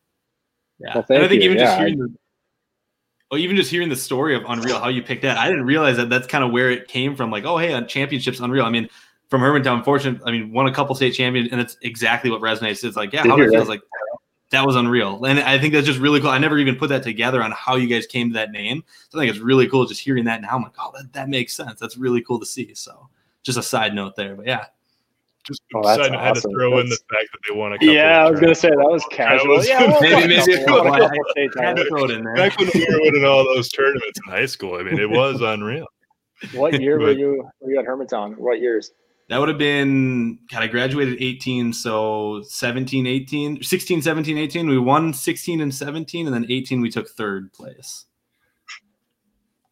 Yeah, 0.80 0.96
Well, 0.96 1.06
and 1.10 1.24
I 1.24 1.28
think 1.28 1.44
you. 1.44 1.52
even 1.52 1.58
just 1.58 1.74
Yeah, 1.74 1.80
hearing 1.80 2.00
the, 2.00 2.14
well, 3.30 3.40
even 3.40 3.56
just 3.56 3.72
hearing 3.72 3.90
the 3.90 3.96
story 3.96 4.36
of 4.36 4.44
Unreal, 4.48 4.80
how 4.80 4.90
you 4.90 5.02
picked 5.02 5.22
that, 5.24 5.38
I 5.38 5.50
didn't 5.50 5.66
realize 5.66 5.98
that 5.98 6.10
that's 6.10 6.28
kind 6.28 6.44
of 6.44 6.52
where 6.52 6.72
it 6.72 6.88
came 6.88 7.16
from. 7.16 7.32
Like, 7.32 7.46
oh, 7.46 7.58
hey, 7.58 7.74
on 7.74 7.88
championships, 7.88 8.40
Unreal. 8.40 8.66
I 8.66 8.70
mean, 8.70 8.90
from 9.30 9.42
Hermantown, 9.42 9.84
fortunate. 9.84 10.22
I 10.26 10.32
mean, 10.32 10.52
won 10.52 10.68
a 10.68 10.74
couple 10.74 10.94
state 10.96 11.14
champions, 11.14 11.50
and 11.52 11.60
it's 11.60 11.78
exactly 11.82 12.30
what 12.30 12.42
resonates. 12.42 12.84
It's 12.84 12.96
like, 12.96 13.12
yeah, 13.14 13.24
how 13.24 13.40
it 13.40 13.50
feels 13.50 13.70
like 13.70 13.82
that 14.54 14.66
was 14.66 14.76
unreal, 14.78 15.26
and 15.26 15.40
I 15.40 15.60
think 15.60 15.74
that's 15.74 15.86
just 15.86 16.00
really 16.00 16.22
cool. 16.22 16.30
I 16.30 16.38
never 16.38 16.58
even 16.58 16.76
put 16.76 16.88
that 16.90 17.04
together 17.04 17.44
on 17.44 17.52
how 17.52 17.76
you 17.76 17.88
guys 17.88 18.06
came 18.08 18.30
to 18.30 18.34
that 18.36 18.52
name. 18.52 18.84
So 19.10 19.20
I 19.20 19.22
think 19.24 19.32
it's 19.36 19.44
really 19.44 19.68
cool 19.68 19.86
just 19.86 20.00
hearing 20.02 20.24
that 20.26 20.42
now. 20.42 20.50
I'm 20.52 20.64
like, 20.64 20.74
oh, 20.80 20.92
that, 20.96 21.12
that 21.14 21.30
makes 21.30 21.54
sense. 21.54 21.80
That's 21.80 21.98
really 21.98 22.22
cool 22.22 22.40
to 22.40 22.46
see. 22.46 22.74
So, 22.74 23.10
just 23.44 23.58
a 23.58 23.64
side 23.64 23.94
note 23.94 24.16
there, 24.16 24.36
but 24.36 24.46
yeah, 24.48 24.66
Just 25.46 25.62
Oh, 25.76 25.82
that's 25.86 26.02
side 26.02 26.12
note, 26.14 26.20
I 26.20 26.24
had 26.26 26.34
to 26.36 26.40
awesome. 26.40 26.52
throw 26.54 26.80
in 26.80 26.88
the 26.90 26.96
fact 26.96 27.28
that 27.34 27.40
they 27.50 27.56
won 27.56 27.74
a 27.74 27.76
couple. 27.78 27.94
yeah, 27.94 28.26
I 28.26 28.32
was 28.32 28.40
gonna 28.40 28.56
say 28.56 28.70
that 28.70 28.78
was 28.78 29.04
casual. 29.12 29.56
was- 29.58 29.68
yeah, 29.68 29.86
well, 29.86 30.00
Maybe- 30.02 30.14
won 30.14 30.24
a 30.24 30.28
maybe 30.28 30.36
couple- 30.66 30.88
a 30.88 31.00
couple. 31.00 31.10
couple 31.10 31.62
had 31.62 31.76
to 31.78 31.86
throw 31.90 32.04
it 32.06 32.12
in 32.12 32.24
there. 32.24 32.36
Back 32.36 32.58
when 32.58 32.70
we 32.74 32.86
were 32.90 33.00
winning 33.02 33.26
all 33.26 33.44
those 33.44 33.70
tournaments 33.70 34.20
in 34.26 34.32
high 34.32 34.46
school, 34.46 34.76
I 34.76 34.84
mean, 34.84 34.98
it 35.00 35.10
was 35.10 35.42
unreal. 35.42 35.88
What 36.54 36.80
year 36.82 37.00
were 37.00 37.12
you? 37.12 37.50
Were 37.60 37.72
you 37.72 37.80
at 37.80 37.86
Hermantown? 37.86 38.38
What 38.38 38.60
years? 38.62 38.92
That 39.30 39.40
would 39.40 39.48
have 39.50 39.58
been, 39.58 40.38
God, 40.52 40.64
I 40.64 40.68
graduated 40.68 41.22
18, 41.22 41.72
so 41.74 42.42
17, 42.46 43.08
18, 43.08 43.64
16, 43.64 44.02
17, 44.02 44.38
18. 44.38 44.68
We 44.70 44.78
won 44.78 45.14
16 45.14 45.62
and 45.62 45.74
17, 45.74 46.28
and 46.28 46.36
then 46.36 46.46
18, 46.50 46.82
we 46.82 46.90
took 46.92 47.08
third 47.10 47.52
place. 47.54 48.06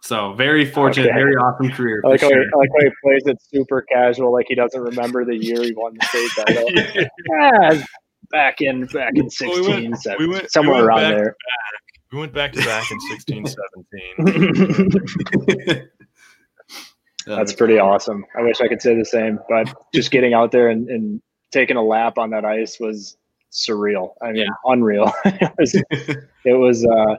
So 0.04 0.34
very 0.34 0.66
fortunate, 0.66 1.08
Okay. 1.10 1.16
very 1.16 1.36
awesome 1.36 1.70
career. 1.70 2.00
I 2.00 2.02
For 2.02 2.10
like, 2.12 2.22
how 2.22 2.30
he. 2.30 2.34
I 2.36 2.40
like 2.58 2.70
how 2.76 2.80
he 2.86 2.92
plays 3.04 3.22
it 3.28 3.38
super 3.42 3.82
casual, 3.84 4.32
like 4.34 4.46
he 4.48 4.56
doesn't 4.56 4.82
remember 4.82 5.26
the 5.26 5.36
year 5.36 5.62
he 5.62 5.74
won 5.76 5.94
the 6.00 6.06
state 6.08 6.32
title. 6.48 6.66
Ah, 7.40 7.84
back 8.32 8.62
in 8.62 8.86
back 8.88 9.12
in 9.16 9.24
Well, 9.26 9.30
16, 9.30 9.62
we 9.62 9.68
went- 9.68 9.98
17, 10.02 10.16
we 10.28 10.28
went- 10.34 10.44
we 10.44 10.50
somewhere 10.50 10.76
went 10.78 10.86
around 10.88 11.02
back- 11.02 11.16
there. 11.18 11.36
We 12.14 12.18
went 12.20 12.34
back 12.34 12.52
to 12.54 12.60
back 12.62 12.90
in 12.92 13.00
16, 13.00 13.46
17. 14.18 15.88
That's 17.26 17.54
pretty 17.54 17.78
awesome. 17.78 18.26
I 18.38 18.42
wish 18.42 18.62
I 18.62 18.68
could 18.68 18.82
say 18.82 18.96
the 18.96 19.06
same, 19.06 19.40
but 19.50 19.74
just 19.94 20.12
getting 20.12 20.34
out 20.34 20.52
there 20.52 20.70
and, 20.70 20.90
and 20.90 21.22
taking 21.52 21.78
a 21.78 21.84
lap 21.84 22.18
on 22.18 22.30
that 22.32 22.46
ice 22.46 22.80
was 22.80 23.18
surreal. 23.52 24.14
I 24.22 24.32
mean, 24.32 24.48
unreal. 24.66 25.12
it 25.26 25.54
was, 25.58 25.76
it 26.46 26.54
was 26.54 26.86
uh, 26.86 27.18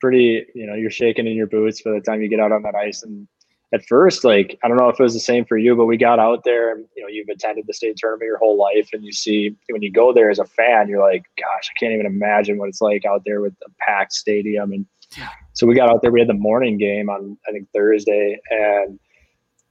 pretty, 0.00 0.46
you 0.54 0.66
know, 0.66 0.74
you're 0.74 0.90
shaking 0.90 1.26
in 1.26 1.34
your 1.34 1.46
boots 1.46 1.82
by 1.82 1.92
the 1.92 2.00
time 2.00 2.22
you 2.22 2.28
get 2.28 2.40
out 2.40 2.52
on 2.52 2.62
that 2.62 2.74
ice. 2.74 3.02
And 3.02 3.28
at 3.72 3.84
first, 3.86 4.24
like, 4.24 4.58
I 4.62 4.68
don't 4.68 4.76
know 4.76 4.88
if 4.88 4.98
it 4.98 5.02
was 5.02 5.14
the 5.14 5.20
same 5.20 5.44
for 5.44 5.58
you, 5.58 5.74
but 5.76 5.86
we 5.86 5.96
got 5.96 6.18
out 6.18 6.44
there 6.44 6.72
and, 6.72 6.86
you 6.96 7.02
know, 7.02 7.08
you've 7.08 7.28
attended 7.28 7.66
the 7.66 7.74
state 7.74 7.96
tournament 7.96 8.26
your 8.26 8.38
whole 8.38 8.56
life. 8.56 8.88
And 8.92 9.04
you 9.04 9.12
see, 9.12 9.54
when 9.70 9.82
you 9.82 9.90
go 9.90 10.12
there 10.12 10.30
as 10.30 10.38
a 10.38 10.44
fan, 10.44 10.88
you're 10.88 11.02
like, 11.02 11.24
gosh, 11.38 11.70
I 11.70 11.78
can't 11.78 11.92
even 11.92 12.06
imagine 12.06 12.58
what 12.58 12.68
it's 12.68 12.80
like 12.80 13.04
out 13.04 13.22
there 13.26 13.40
with 13.40 13.54
a 13.66 13.70
packed 13.80 14.12
stadium. 14.12 14.72
And 14.72 14.86
Yeah. 15.16 15.28
so 15.52 15.66
we 15.66 15.74
got 15.74 15.88
out 15.88 16.02
there, 16.02 16.10
we 16.10 16.20
had 16.20 16.28
the 16.28 16.34
morning 16.34 16.78
game 16.78 17.08
on, 17.08 17.36
I 17.48 17.52
think, 17.52 17.68
Thursday. 17.74 18.38
And 18.50 18.98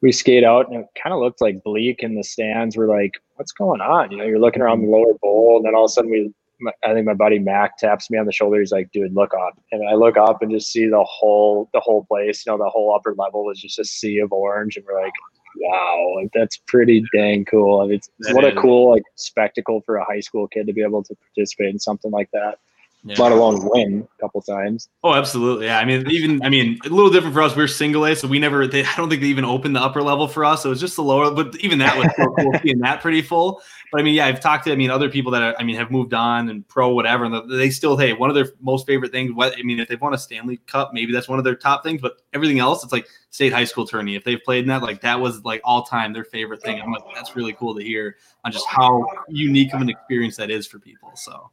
we 0.02 0.12
skate 0.12 0.44
out 0.44 0.70
and 0.70 0.82
it 0.82 0.88
kind 1.02 1.14
of 1.14 1.20
looked 1.22 1.42
like 1.42 1.64
bleak 1.64 2.02
in 2.04 2.16
the 2.16 2.24
stands. 2.24 2.78
We're 2.78 2.88
like, 2.88 3.14
what's 3.36 3.52
going 3.52 3.82
on? 3.82 4.12
You 4.12 4.18
know, 4.18 4.26
you're 4.26 4.40
looking 4.40 4.62
around 4.62 4.82
the 4.82 4.88
lower 4.88 5.14
bowl, 5.22 5.58
and 5.58 5.66
then 5.66 5.76
all 5.76 5.86
of 5.86 5.90
a 5.90 5.94
sudden 5.94 6.12
we, 6.12 6.34
my- 6.60 6.72
I 6.84 6.94
think 6.94 7.06
my 7.06 7.14
buddy 7.14 7.40
Mac 7.40 7.78
taps 7.78 8.10
me 8.10 8.18
on 8.18 8.26
the 8.26 8.32
shoulder. 8.32 8.60
He's 8.60 8.72
like, 8.72 8.92
dude, 8.92 9.14
look 9.14 9.34
up. 9.34 9.60
And 9.72 9.88
I 9.88 9.94
look 9.96 10.18
up 10.18 10.42
and 10.42 10.52
just 10.52 10.72
see 10.72 10.88
the 10.88 11.04
whole, 11.04 11.70
the 11.74 11.80
whole 11.80 12.06
place, 12.06 12.46
you 12.46 12.52
know, 12.52 12.58
the 12.58 12.70
whole 12.70 12.94
upper 12.96 13.16
level 13.18 13.46
was 13.46 13.60
just 13.60 13.80
a 13.80 13.86
sea 13.86 14.20
of 14.20 14.32
orange. 14.32 14.78
And 14.78 14.86
we're 14.86 15.02
like, 15.02 15.14
wow, 15.58 16.14
like 16.18 16.30
that's 16.34 16.58
pretty 16.58 17.04
dang 17.14 17.46
cool. 17.46 17.82
I 17.82 17.86
mean, 17.86 17.96
it's, 17.96 18.10
That 18.20 18.36
what 18.36 18.46
a 18.46 18.54
cool 18.56 18.92
like 18.92 19.04
spectacle 19.16 19.82
for 19.86 19.98
a 19.98 20.06
high 20.06 20.20
school 20.20 20.48
kid 20.48 20.68
to 20.68 20.74
be 20.74 20.82
able 20.82 21.04
to 21.04 21.16
participate 21.16 21.70
in 21.70 21.80
something 21.80 22.12
like 22.12 22.30
that, 22.34 22.60
Yeah. 23.08 23.22
let 23.22 23.32
alone 23.32 23.60
win 23.62 24.08
a 24.18 24.22
couple 24.22 24.42
times. 24.42 24.90
Oh, 25.04 25.14
absolutely. 25.14 25.68
Yeah. 25.68 25.78
I 25.78 25.86
mean, 25.86 26.10
even 26.10 26.44
I 26.44 26.50
mean, 26.50 26.80
a 26.84 26.90
little 26.90 27.12
different 27.12 27.36
for 27.36 27.44
us. 27.44 27.56
We're 27.56 27.68
single 27.68 28.04
A, 28.04 28.16
so 28.16 28.28
we 28.28 28.40
never. 28.40 28.66
They, 28.66 28.84
I 28.84 28.96
don't 28.98 29.10
think 29.10 29.22
they 29.22 29.28
even 29.28 29.46
opened 29.46 29.76
the 29.76 29.80
upper 29.80 30.02
level 30.02 30.28
for 30.28 30.44
us. 30.44 30.64
So 30.64 30.70
it 30.70 30.72
was 30.72 30.80
just 30.80 30.96
the 30.96 31.04
lower. 31.04 31.30
But 31.30 31.56
even 31.60 31.78
that 31.80 31.96
was 31.96 32.08
so 32.18 32.34
cool 32.34 32.52
seeing 32.64 32.80
that 32.80 33.02
pretty 33.02 33.22
full. 33.22 33.62
But 33.92 34.02
I 34.02 34.04
mean, 34.04 34.16
yeah, 34.16 34.26
I've 34.26 34.40
talked 34.40 34.66
to 34.66 34.72
I 34.72 34.76
mean 34.76 34.90
other 34.90 35.08
people 35.08 35.32
that 35.34 35.44
are, 35.44 35.56
I 35.60 35.64
mean 35.64 35.76
have 35.76 35.92
moved 35.92 36.16
on 36.16 36.50
and 36.50 36.68
pro 36.68 36.90
whatever, 36.90 37.26
and 37.26 37.52
they 37.52 37.70
still 37.70 37.96
hey 37.96 38.14
one 38.14 38.32
of 38.32 38.36
their 38.36 38.48
most 38.60 38.88
favorite 38.88 39.12
things. 39.12 39.32
What 39.32 39.54
I 39.56 39.62
mean, 39.62 39.80
if 39.80 39.88
they've 39.88 40.02
won 40.02 40.16
a 40.16 40.18
Stanley 40.18 40.58
Cup, 40.66 40.90
maybe 40.92 41.14
that's 41.14 41.30
one 41.30 41.38
of 41.38 41.46
their 41.46 41.56
top 41.56 41.84
things. 41.84 42.02
But 42.02 42.24
everything 42.34 42.58
else, 42.58 42.84
it's 42.84 42.92
like 42.92 43.08
state 43.30 43.54
high 43.54 43.66
school 43.66 43.86
tourney. 43.86 44.16
If 44.16 44.24
they've 44.24 44.42
played 44.44 44.64
in 44.64 44.70
that, 44.70 44.82
like 44.82 45.02
that 45.02 45.20
was 45.20 45.46
like 45.46 45.62
all 45.64 45.84
time 45.84 46.12
their 46.12 46.24
favorite 46.24 46.64
thing. 46.64 46.82
I'm 46.82 46.92
like, 46.92 47.04
that's 47.14 47.36
really 47.36 47.54
cool 47.54 47.76
to 47.76 47.84
hear 47.84 48.16
on 48.44 48.52
just 48.52 48.66
how 48.66 49.06
unique 49.30 49.76
of 49.76 49.82
an 49.82 49.90
experience 49.90 50.38
that 50.38 50.50
is 50.50 50.66
for 50.66 50.80
people. 50.80 51.12
So. 51.14 51.52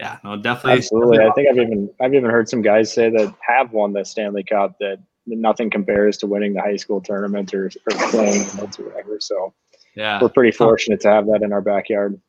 Yeah, 0.00 0.18
no, 0.24 0.36
definitely. 0.36 0.78
Absolutely. 0.78 1.18
I 1.20 1.30
think 1.32 1.48
I've 1.48 1.56
even 1.56 1.90
I've 2.00 2.14
even 2.14 2.30
heard 2.30 2.48
some 2.48 2.62
guys 2.62 2.92
say 2.92 3.10
that 3.10 3.34
have 3.46 3.72
won 3.72 3.92
the 3.92 4.04
Stanley 4.04 4.42
Cup 4.42 4.76
that 4.80 4.98
nothing 5.26 5.70
compares 5.70 6.16
to 6.18 6.26
winning 6.26 6.52
the 6.52 6.60
high 6.60 6.76
school 6.76 7.00
tournament 7.00 7.54
or, 7.54 7.66
or 7.66 8.10
playing 8.10 8.34
in 8.34 8.58
it 8.64 8.78
or 8.78 8.84
whatever. 8.86 9.18
So 9.20 9.54
Yeah. 9.94 10.20
we're 10.20 10.28
pretty 10.28 10.50
fortunate 10.50 11.00
to 11.02 11.08
have 11.08 11.26
that 11.28 11.42
in 11.42 11.52
our 11.52 11.62
backyard. 11.62 12.20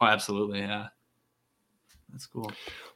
Oh, 0.00 0.06
absolutely. 0.06 0.60
Yeah. 0.60 0.88
That's 2.10 2.26
cool. 2.26 2.50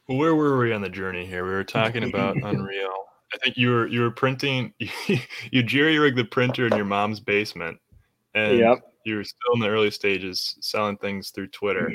Well, 0.07 0.17
where 0.17 0.35
were 0.35 0.57
we 0.57 0.73
on 0.73 0.81
the 0.81 0.89
journey 0.89 1.25
here? 1.25 1.45
We 1.45 1.51
were 1.51 1.63
talking 1.63 2.03
about 2.03 2.37
Unreal. 2.43 2.93
I 3.33 3.37
think 3.37 3.57
you 3.57 3.71
were 3.71 3.87
you 3.87 4.01
were 4.01 4.11
printing 4.11 4.73
you 5.51 5.63
jerry 5.63 5.97
rigged 5.97 6.17
the 6.17 6.25
printer 6.25 6.67
in 6.67 6.75
your 6.75 6.85
mom's 6.85 7.19
basement, 7.19 7.79
and 8.35 8.59
Yep. 8.59 8.79
you 9.05 9.15
were 9.15 9.23
still 9.23 9.53
in 9.55 9.59
the 9.59 9.69
early 9.69 9.89
stages 9.89 10.55
selling 10.61 10.97
things 10.97 11.31
through 11.31 11.47
Twitter. 11.47 11.91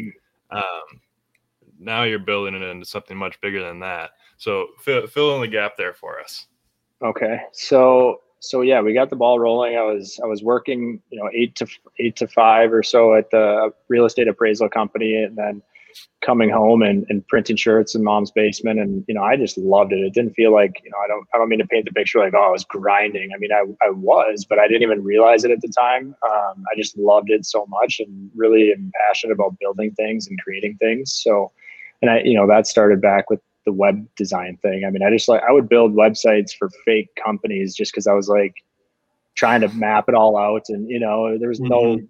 Um, 0.50 0.62
now 1.78 2.04
you're 2.04 2.18
building 2.18 2.54
it 2.54 2.62
into 2.62 2.86
something 2.86 3.16
much 3.16 3.40
bigger 3.40 3.62
than 3.64 3.80
that. 3.80 4.10
So 4.36 4.68
fill, 4.80 5.06
fill 5.06 5.34
in 5.36 5.40
the 5.40 5.48
gap 5.48 5.76
there 5.76 5.92
for 5.92 6.20
us. 6.20 6.46
Okay. 7.02 7.40
So 7.52 8.20
so 8.40 8.60
yeah, 8.60 8.80
we 8.80 8.94
got 8.94 9.10
the 9.10 9.16
ball 9.16 9.38
rolling. 9.38 9.76
I 9.76 9.82
was 9.82 10.20
I 10.22 10.26
was 10.26 10.42
working, 10.42 11.00
you 11.10 11.18
know, 11.18 11.28
eight 11.34 11.56
to 11.56 11.66
eight 11.98 12.16
to 12.16 12.28
five 12.28 12.72
or 12.72 12.82
so 12.82 13.14
at 13.14 13.30
the 13.30 13.72
real 13.88 14.04
estate 14.04 14.28
appraisal 14.28 14.68
company, 14.68 15.16
and 15.16 15.36
then 15.36 15.62
coming 16.20 16.50
home 16.50 16.82
and, 16.82 17.06
and 17.08 17.26
printing 17.28 17.56
shirts 17.56 17.94
in 17.94 18.04
mom's 18.04 18.30
basement. 18.30 18.78
And 18.78 19.04
you 19.08 19.14
know, 19.14 19.22
I 19.22 19.36
just 19.36 19.58
loved 19.58 19.92
it. 19.92 20.00
It 20.00 20.14
didn't 20.14 20.34
feel 20.34 20.52
like 20.52 20.80
you 20.84 20.90
know, 20.90 20.98
I 21.02 21.08
don't 21.08 21.26
I 21.34 21.38
don't 21.38 21.48
mean 21.48 21.58
to 21.58 21.66
paint 21.66 21.86
the 21.86 21.92
picture 21.92 22.18
like 22.18 22.34
oh, 22.34 22.48
I 22.48 22.50
was 22.50 22.64
grinding. 22.64 23.30
I 23.34 23.38
mean, 23.38 23.50
I 23.52 23.64
I 23.84 23.90
was, 23.90 24.44
but 24.48 24.58
I 24.58 24.68
didn't 24.68 24.82
even 24.82 25.02
realize 25.02 25.44
it 25.44 25.50
at 25.50 25.60
the 25.60 25.72
time. 25.76 26.14
Um, 26.28 26.64
I 26.70 26.76
just 26.76 26.96
loved 26.96 27.30
it 27.30 27.44
so 27.44 27.66
much 27.66 28.00
and 28.00 28.30
really 28.36 28.72
am 28.72 28.92
passionate 29.06 29.32
about 29.32 29.58
building 29.58 29.92
things 29.92 30.26
and 30.28 30.38
creating 30.42 30.76
things. 30.76 31.12
So, 31.12 31.52
and 32.02 32.10
I 32.10 32.20
you 32.20 32.34
know 32.34 32.46
that 32.46 32.66
started 32.66 33.00
back 33.00 33.30
with 33.30 33.40
the 33.64 33.72
web 33.72 34.06
design 34.16 34.58
thing. 34.62 34.84
I 34.86 34.90
mean, 34.90 35.02
I 35.02 35.10
just 35.10 35.28
like 35.28 35.42
I 35.46 35.52
would 35.52 35.68
build 35.68 35.94
websites 35.94 36.56
for 36.56 36.70
fake 36.84 37.08
companies 37.22 37.74
just 37.76 37.92
because 37.92 38.06
I 38.06 38.14
was 38.14 38.28
like 38.28 38.54
trying 39.34 39.60
to 39.60 39.68
map 39.68 40.08
it 40.08 40.14
all 40.14 40.36
out, 40.36 40.64
and 40.68 40.88
you 40.88 40.98
know, 40.98 41.38
there 41.38 41.48
was 41.48 41.60
no 41.60 42.00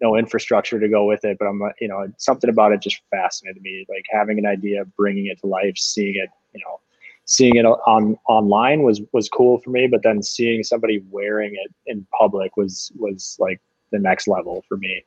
no 0.00 0.16
infrastructure 0.16 0.78
to 0.78 0.88
go 0.88 1.06
with 1.06 1.24
it. 1.24 1.38
But 1.38 1.46
I'm 1.46 1.58
like, 1.58 1.74
you 1.80 1.88
know, 1.88 2.12
something 2.18 2.50
about 2.50 2.72
it 2.72 2.82
just 2.82 3.00
fascinated 3.10 3.62
me. 3.62 3.86
Like 3.88 4.04
having 4.10 4.38
an 4.38 4.46
idea, 4.46 4.84
bringing 4.96 5.26
it 5.26 5.40
to 5.40 5.46
life, 5.46 5.76
seeing 5.76 6.16
it, 6.16 6.28
you 6.54 6.60
know, 6.64 6.80
seeing 7.24 7.56
it 7.56 7.64
on 7.64 8.16
online 8.28 8.82
was 8.82 9.00
was 9.12 9.28
cool 9.28 9.58
for 9.58 9.70
me. 9.70 9.86
But 9.86 10.02
then 10.02 10.22
seeing 10.22 10.62
somebody 10.62 11.02
wearing 11.10 11.54
it 11.54 11.74
in 11.86 12.06
public 12.18 12.56
was 12.56 12.92
was 12.96 13.36
like 13.38 13.60
the 13.92 13.98
next 13.98 14.28
level 14.28 14.64
for 14.68 14.76
me. 14.76 15.02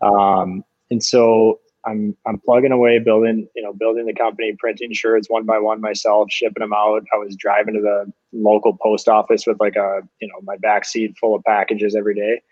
Um, 0.00 0.64
and 0.90 1.02
so 1.02 1.60
I'm 1.86 2.16
I'm 2.26 2.38
plugging 2.38 2.72
away, 2.72 2.98
building 2.98 3.48
you 3.54 3.62
know 3.62 3.72
building 3.72 4.06
the 4.06 4.14
company, 4.14 4.54
printing 4.58 4.92
shirts 4.92 5.30
one 5.30 5.44
by 5.44 5.58
one 5.58 5.80
myself, 5.80 6.30
shipping 6.30 6.60
them 6.60 6.72
out. 6.72 7.04
I 7.14 7.16
was 7.16 7.36
driving 7.36 7.74
to 7.74 7.80
the 7.80 8.12
local 8.32 8.76
post 8.76 9.08
office 9.08 9.46
with 9.46 9.60
like 9.60 9.76
a 9.76 10.02
you 10.20 10.28
know 10.28 10.40
my 10.42 10.56
back 10.56 10.84
seat 10.84 11.16
full 11.18 11.34
of 11.34 11.44
packages 11.44 11.94
every 11.94 12.14
day, 12.14 12.42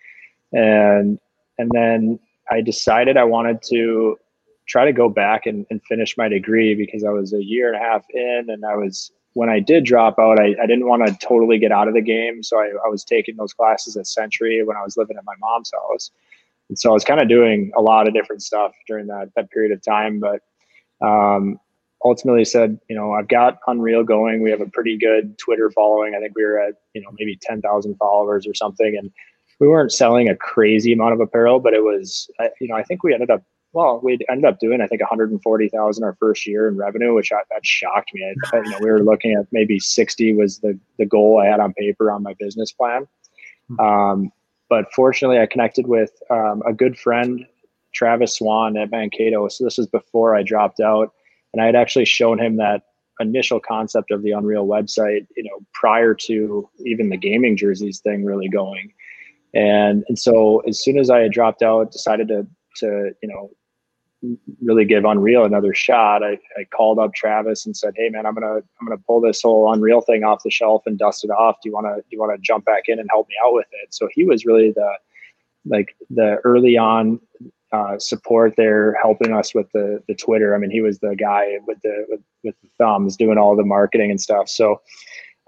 and 0.53 1.19
and 1.59 1.71
then 1.73 2.19
I 2.51 2.61
decided 2.61 3.17
I 3.17 3.25
wanted 3.25 3.63
to 3.71 4.19
try 4.67 4.85
to 4.85 4.93
go 4.93 5.09
back 5.09 5.47
and, 5.47 5.67
and 5.71 5.83
finish 5.83 6.17
my 6.17 6.29
degree 6.29 6.75
because 6.75 7.05
I 7.05 7.11
was 7.11 7.33
a 7.35 7.43
year 7.43 7.73
and 7.73 7.77
a 7.77 7.87
half 7.87 8.05
in 8.11 8.47
and 8.49 8.65
I 8.65 8.77
was 8.77 9.13
when 9.35 9.49
I 9.49 9.59
did 9.61 9.85
drop 9.85 10.19
out, 10.19 10.41
I, 10.41 10.55
I 10.63 10.67
didn't 10.67 10.87
want 10.87 11.07
to 11.07 11.15
totally 11.15 11.59
get 11.59 11.73
out 11.73 11.89
of 11.89 11.95
the 11.95 12.01
game. 12.01 12.43
So 12.43 12.59
I, 12.59 12.71
I 12.85 12.89
was 12.89 13.05
taking 13.05 13.37
those 13.37 13.53
classes 13.53 13.97
at 13.97 14.07
Century 14.07 14.63
when 14.63 14.77
I 14.77 14.83
was 14.83 14.97
living 14.97 15.17
at 15.17 15.25
my 15.25 15.35
mom's 15.41 15.73
house. 15.73 16.11
And 16.75 16.79
so 16.81 16.91
I 16.91 16.93
was 16.93 17.05
kind 17.05 17.21
of 17.21 17.29
doing 17.29 17.71
a 17.77 17.81
lot 17.81 18.09
of 18.09 18.15
different 18.15 18.43
stuff 18.43 18.73
during 18.89 19.07
that, 19.07 19.31
that 19.37 19.49
period 19.53 19.71
of 19.71 19.81
time. 19.81 20.19
But 20.19 20.41
um, 21.07 21.61
ultimately 22.05 22.45
said, 22.45 22.81
you 22.91 22.97
know, 22.97 23.13
I've 23.13 23.29
got 23.29 23.61
Unreal 23.69 24.03
going. 24.03 24.43
We 24.43 24.51
have 24.51 24.61
a 24.61 24.67
pretty 24.67 24.99
good 24.99 25.39
Twitter 25.39 25.71
following. 25.71 26.17
I 26.17 26.19
think 26.19 26.35
we 26.35 26.43
were 26.43 26.59
at, 26.59 26.75
you 26.93 27.01
know, 27.01 27.11
maybe 27.17 27.39
10,000 27.41 27.95
followers 27.95 28.45
or 28.45 28.55
something. 28.55 28.97
And 28.99 29.13
we 29.61 29.69
weren't 29.69 29.93
selling 29.93 30.29
a 30.29 30.35
crazy 30.35 30.93
amount 30.93 31.13
of 31.13 31.21
apparel, 31.21 31.61
but 31.61 31.75
it 31.75 31.85
was, 31.85 32.29
you 32.61 32.67
know, 32.67 32.75
I 32.75 32.83
think 32.83 33.05
we 33.05 33.15
ended 33.15 33.31
up, 33.31 33.45
well, 33.73 34.01
we 34.03 34.19
ended 34.29 34.47
up 34.47 34.59
doing, 34.59 34.81
I 34.81 34.89
think 34.89 35.01
140,000 35.01 36.03
our 36.03 36.17
first 36.19 36.45
year 36.45 36.67
in 36.67 36.77
revenue, 36.77 37.15
which 37.15 37.31
I, 37.31 37.37
that 37.53 37.65
shocked 37.65 38.11
me. 38.15 38.35
I, 38.53 38.57
you 38.57 38.71
know, 38.71 38.79
we 38.81 38.91
were 38.91 39.05
looking 39.05 39.35
at 39.35 39.47
maybe 39.53 39.79
60 39.79 40.35
was 40.35 40.59
the, 40.59 40.77
the 40.99 41.07
goal 41.07 41.41
I 41.41 41.47
had 41.47 41.61
on 41.61 41.73
paper 41.75 42.11
on 42.11 42.25
my 42.25 42.35
business 42.41 42.73
plan. 42.73 43.07
Hmm. 43.69 43.79
Um, 43.79 44.33
but 44.75 44.93
fortunately 44.93 45.39
I 45.39 45.47
connected 45.47 45.87
with 45.87 46.11
um, 46.31 46.61
a 46.67 46.73
good 46.73 46.99
friend, 46.99 47.47
Travis 47.95 48.39
Swan 48.39 48.77
at 48.77 48.91
Mankato. 48.91 49.47
So 49.47 49.63
this 49.63 49.79
was 49.79 49.87
before 49.87 50.35
I 50.35 50.43
dropped 50.43 50.81
out 50.81 51.13
and 51.53 51.63
I 51.63 51.67
had 51.67 51.77
actually 51.77 52.07
shown 52.07 52.41
him 52.41 52.57
that 52.57 52.83
initial 53.21 53.61
concept 53.61 54.11
of 54.11 54.25
the 54.25 54.33
Unreal 54.33 54.67
website, 54.67 55.29
you 55.37 55.45
know, 55.45 55.61
prior 55.75 56.13
to 56.27 56.69
even 56.85 57.09
the 57.09 57.17
gaming 57.17 57.57
jerseys 57.57 58.01
thing 58.01 58.25
really 58.25 58.49
going. 58.49 58.93
And 59.55 60.03
and 60.09 60.19
so 60.19 60.59
as 60.67 60.83
soon 60.83 60.99
as 60.99 61.09
I 61.09 61.21
had 61.21 61.31
dropped 61.31 61.63
out, 61.63 61.93
decided 61.93 62.27
to 62.27 62.45
to 62.79 63.13
you 63.23 63.29
know 63.29 63.51
really 64.63 64.85
give 64.85 65.05
Unreal 65.05 65.45
another 65.45 65.75
shot. 65.75 66.23
I, 66.23 66.39
I 66.59 66.65
called 66.75 66.99
up 66.99 67.15
Travis 67.15 67.67
and 67.67 67.77
said, 67.77 67.95
"Hey 67.97 68.09
man, 68.09 68.27
I'm 68.27 68.35
gonna 68.35 68.57
I'm 68.57 68.87
gonna 68.87 69.01
pull 69.07 69.21
this 69.21 69.43
whole 69.43 69.73
Unreal 69.73 70.01
thing 70.01 70.25
off 70.25 70.43
the 70.45 70.51
shelf 70.51 70.83
and 70.87 70.99
dust 70.99 71.25
it 71.25 71.31
off. 71.31 71.57
Do 71.63 71.69
you 71.69 71.75
wanna 71.75 71.97
do 71.97 72.09
you 72.11 72.21
wanna 72.21 72.39
jump 72.39 72.65
back 72.65 72.85
in 72.87 72.99
and 72.99 73.09
help 73.11 73.29
me 73.29 73.35
out 73.45 73.55
with 73.55 73.67
it?" 73.83 73.95
So 73.95 74.09
he 74.13 74.25
was 74.25 74.45
really 74.45 74.73
the 74.73 74.91
like 75.67 75.95
the 76.11 76.37
early 76.45 76.77
on 76.77 77.21
uh, 77.73 77.99
support 77.99 78.55
there, 78.57 78.97
helping 79.03 79.33
us 79.33 79.55
with 79.55 79.71
the 79.73 80.03
the 80.09 80.15
Twitter. 80.15 80.55
I 80.55 80.59
mean, 80.59 80.71
he 80.71 80.81
was 80.81 80.99
the 81.01 81.17
guy 81.17 81.59
with 81.67 81.79
the 81.83 82.07
with, 82.09 82.21
with 82.43 82.55
the 82.63 82.69
thumbs 82.79 83.17
doing 83.17 83.39
all 83.39 83.57
the 83.57 83.65
marketing 83.65 84.11
and 84.11 84.21
stuff. 84.21 84.49
So 84.49 84.81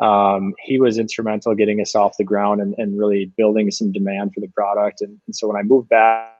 um, 0.00 0.54
he 0.62 0.78
was 0.78 0.98
instrumental 0.98 1.54
getting 1.54 1.80
us 1.80 1.94
off 1.94 2.16
the 2.18 2.24
ground 2.24 2.60
and, 2.60 2.74
and 2.78 2.98
really 2.98 3.32
building 3.36 3.70
some 3.70 3.92
demand 3.92 4.34
for 4.34 4.40
the 4.40 4.48
product. 4.48 5.00
And, 5.00 5.18
and 5.26 5.34
so 5.34 5.48
when 5.48 5.56
I 5.56 5.62
moved 5.62 5.88
back, 5.88 6.35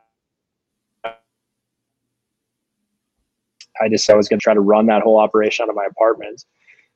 I 3.80 3.88
just 3.88 4.08
I 4.08 4.14
was 4.14 4.28
going 4.28 4.38
to 4.38 4.44
try 4.44 4.54
to 4.54 4.60
run 4.60 4.86
that 4.86 5.02
whole 5.02 5.18
operation 5.18 5.64
out 5.64 5.68
of 5.68 5.76
my 5.76 5.86
apartment. 5.88 6.44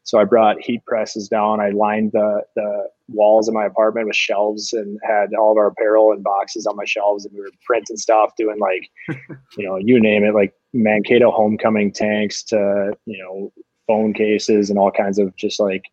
So 0.03 0.19
I 0.19 0.25
brought 0.25 0.61
heat 0.61 0.85
presses 0.87 1.29
down. 1.29 1.61
I 1.61 1.71
lined 1.71 2.13
the 2.13 2.43
the 2.57 2.89
walls 3.09 3.49
of 3.49 3.55
my 3.55 3.67
apartment 3.67 4.07
with 4.07 4.17
shelves 4.17 4.73
and 4.73 4.99
had 5.03 5.35
all 5.35 5.53
of 5.53 5.59
our 5.59 5.69
apparel 5.69 6.13
and 6.13 6.23
boxes 6.23 6.67
on 6.67 6.77
my 6.77 6.85
shelves, 6.85 7.25
and 7.25 7.35
we 7.35 7.41
were 7.41 7.51
printing 7.65 7.97
stuff, 7.97 8.33
doing 8.37 8.59
like, 8.59 8.89
you 9.57 9.67
know, 9.67 9.77
you 9.77 10.01
name 10.01 10.25
it, 10.25 10.35
like 10.35 10.55
Mankato 10.73 11.31
homecoming 11.31 11.93
tanks 11.93 12.43
to 12.45 12.93
you 13.07 13.19
know 13.19 13.53
phone 13.87 14.15
cases 14.15 14.71
and 14.71 14.79
all 14.79 14.91
kinds 14.91 15.19
of 15.19 15.35
just 15.37 15.61
like 15.61 15.85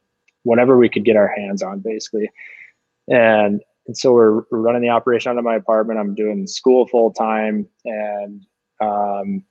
whatever 0.44 0.78
we 0.78 0.90
could 0.90 1.04
get 1.04 1.18
our 1.18 1.28
hands 1.28 1.62
on, 1.62 1.80
basically. 1.80 2.30
And 3.10 3.62
and 3.88 3.98
so 3.98 4.14
we're, 4.14 4.44
we're 4.52 4.60
running 4.60 4.82
the 4.82 4.90
operation 4.90 5.32
out 5.32 5.38
of 5.38 5.46
my 5.46 5.56
apartment. 5.56 6.00
I'm 6.00 6.14
doing 6.14 6.46
school 6.46 6.88
full 6.88 7.12
time, 7.12 7.68
and 7.86 8.46
um, 8.82 9.44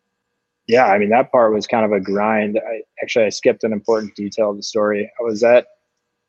yeah, 0.67 0.87
I 0.87 0.99
mean 0.99 1.11
that 1.11 1.31
part 1.31 1.53
was 1.53 1.67
kind 1.67 1.85
of 1.85 1.93
a 1.93 2.01
grind. 2.01 2.59
I 2.59 2.83
actually 3.03 3.27
I 3.27 3.31
skipped 3.31 3.65
an 3.65 3.73
important 3.73 4.15
detail 4.15 4.51
of 4.51 4.57
the 4.57 4.63
story. 4.63 5.11
I 5.19 5.23
was 5.23 5.43
at 5.43 5.67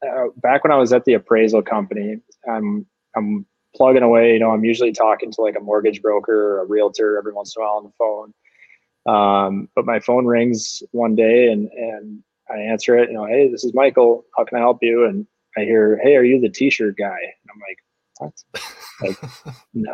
uh, 0.05 0.27
back 0.37 0.63
when 0.63 0.71
I 0.71 0.77
was 0.77 0.93
at 0.93 1.05
the 1.05 1.13
appraisal 1.13 1.61
company. 1.61 2.17
I'm 2.49 2.85
I'm 3.15 3.45
plugging 3.75 4.03
away. 4.03 4.33
You 4.33 4.39
know, 4.39 4.51
I'm 4.51 4.63
usually 4.63 4.91
talking 4.91 5.31
to 5.31 5.41
like 5.41 5.55
a 5.57 5.63
mortgage 5.63 6.01
broker 6.01 6.33
or 6.33 6.61
a 6.61 6.65
realtor 6.65 7.17
every 7.17 7.33
once 7.33 7.55
in 7.55 7.61
a 7.61 7.65
while 7.65 7.77
on 7.77 7.83
the 7.83 7.91
phone. 7.97 8.33
Um, 9.07 9.69
but 9.75 9.85
my 9.85 9.99
phone 9.99 10.25
rings 10.25 10.83
one 10.91 11.15
day 11.15 11.47
and 11.51 11.69
and 11.71 12.23
I 12.49 12.57
answer 12.59 12.97
it. 12.97 13.09
You 13.09 13.15
know, 13.15 13.25
hey, 13.25 13.51
this 13.51 13.63
is 13.63 13.73
Michael. 13.73 14.25
How 14.37 14.45
can 14.45 14.57
I 14.57 14.61
help 14.61 14.79
you? 14.81 15.05
And 15.05 15.25
I 15.57 15.61
hear, 15.61 15.99
hey, 16.03 16.15
are 16.15 16.23
you 16.23 16.39
the 16.39 16.49
T-shirt 16.49 16.95
guy? 16.97 17.17
And 17.17 17.49
I'm 17.51 17.61
like, 17.67 18.33
what? 18.53 18.63
Like, 19.01 19.17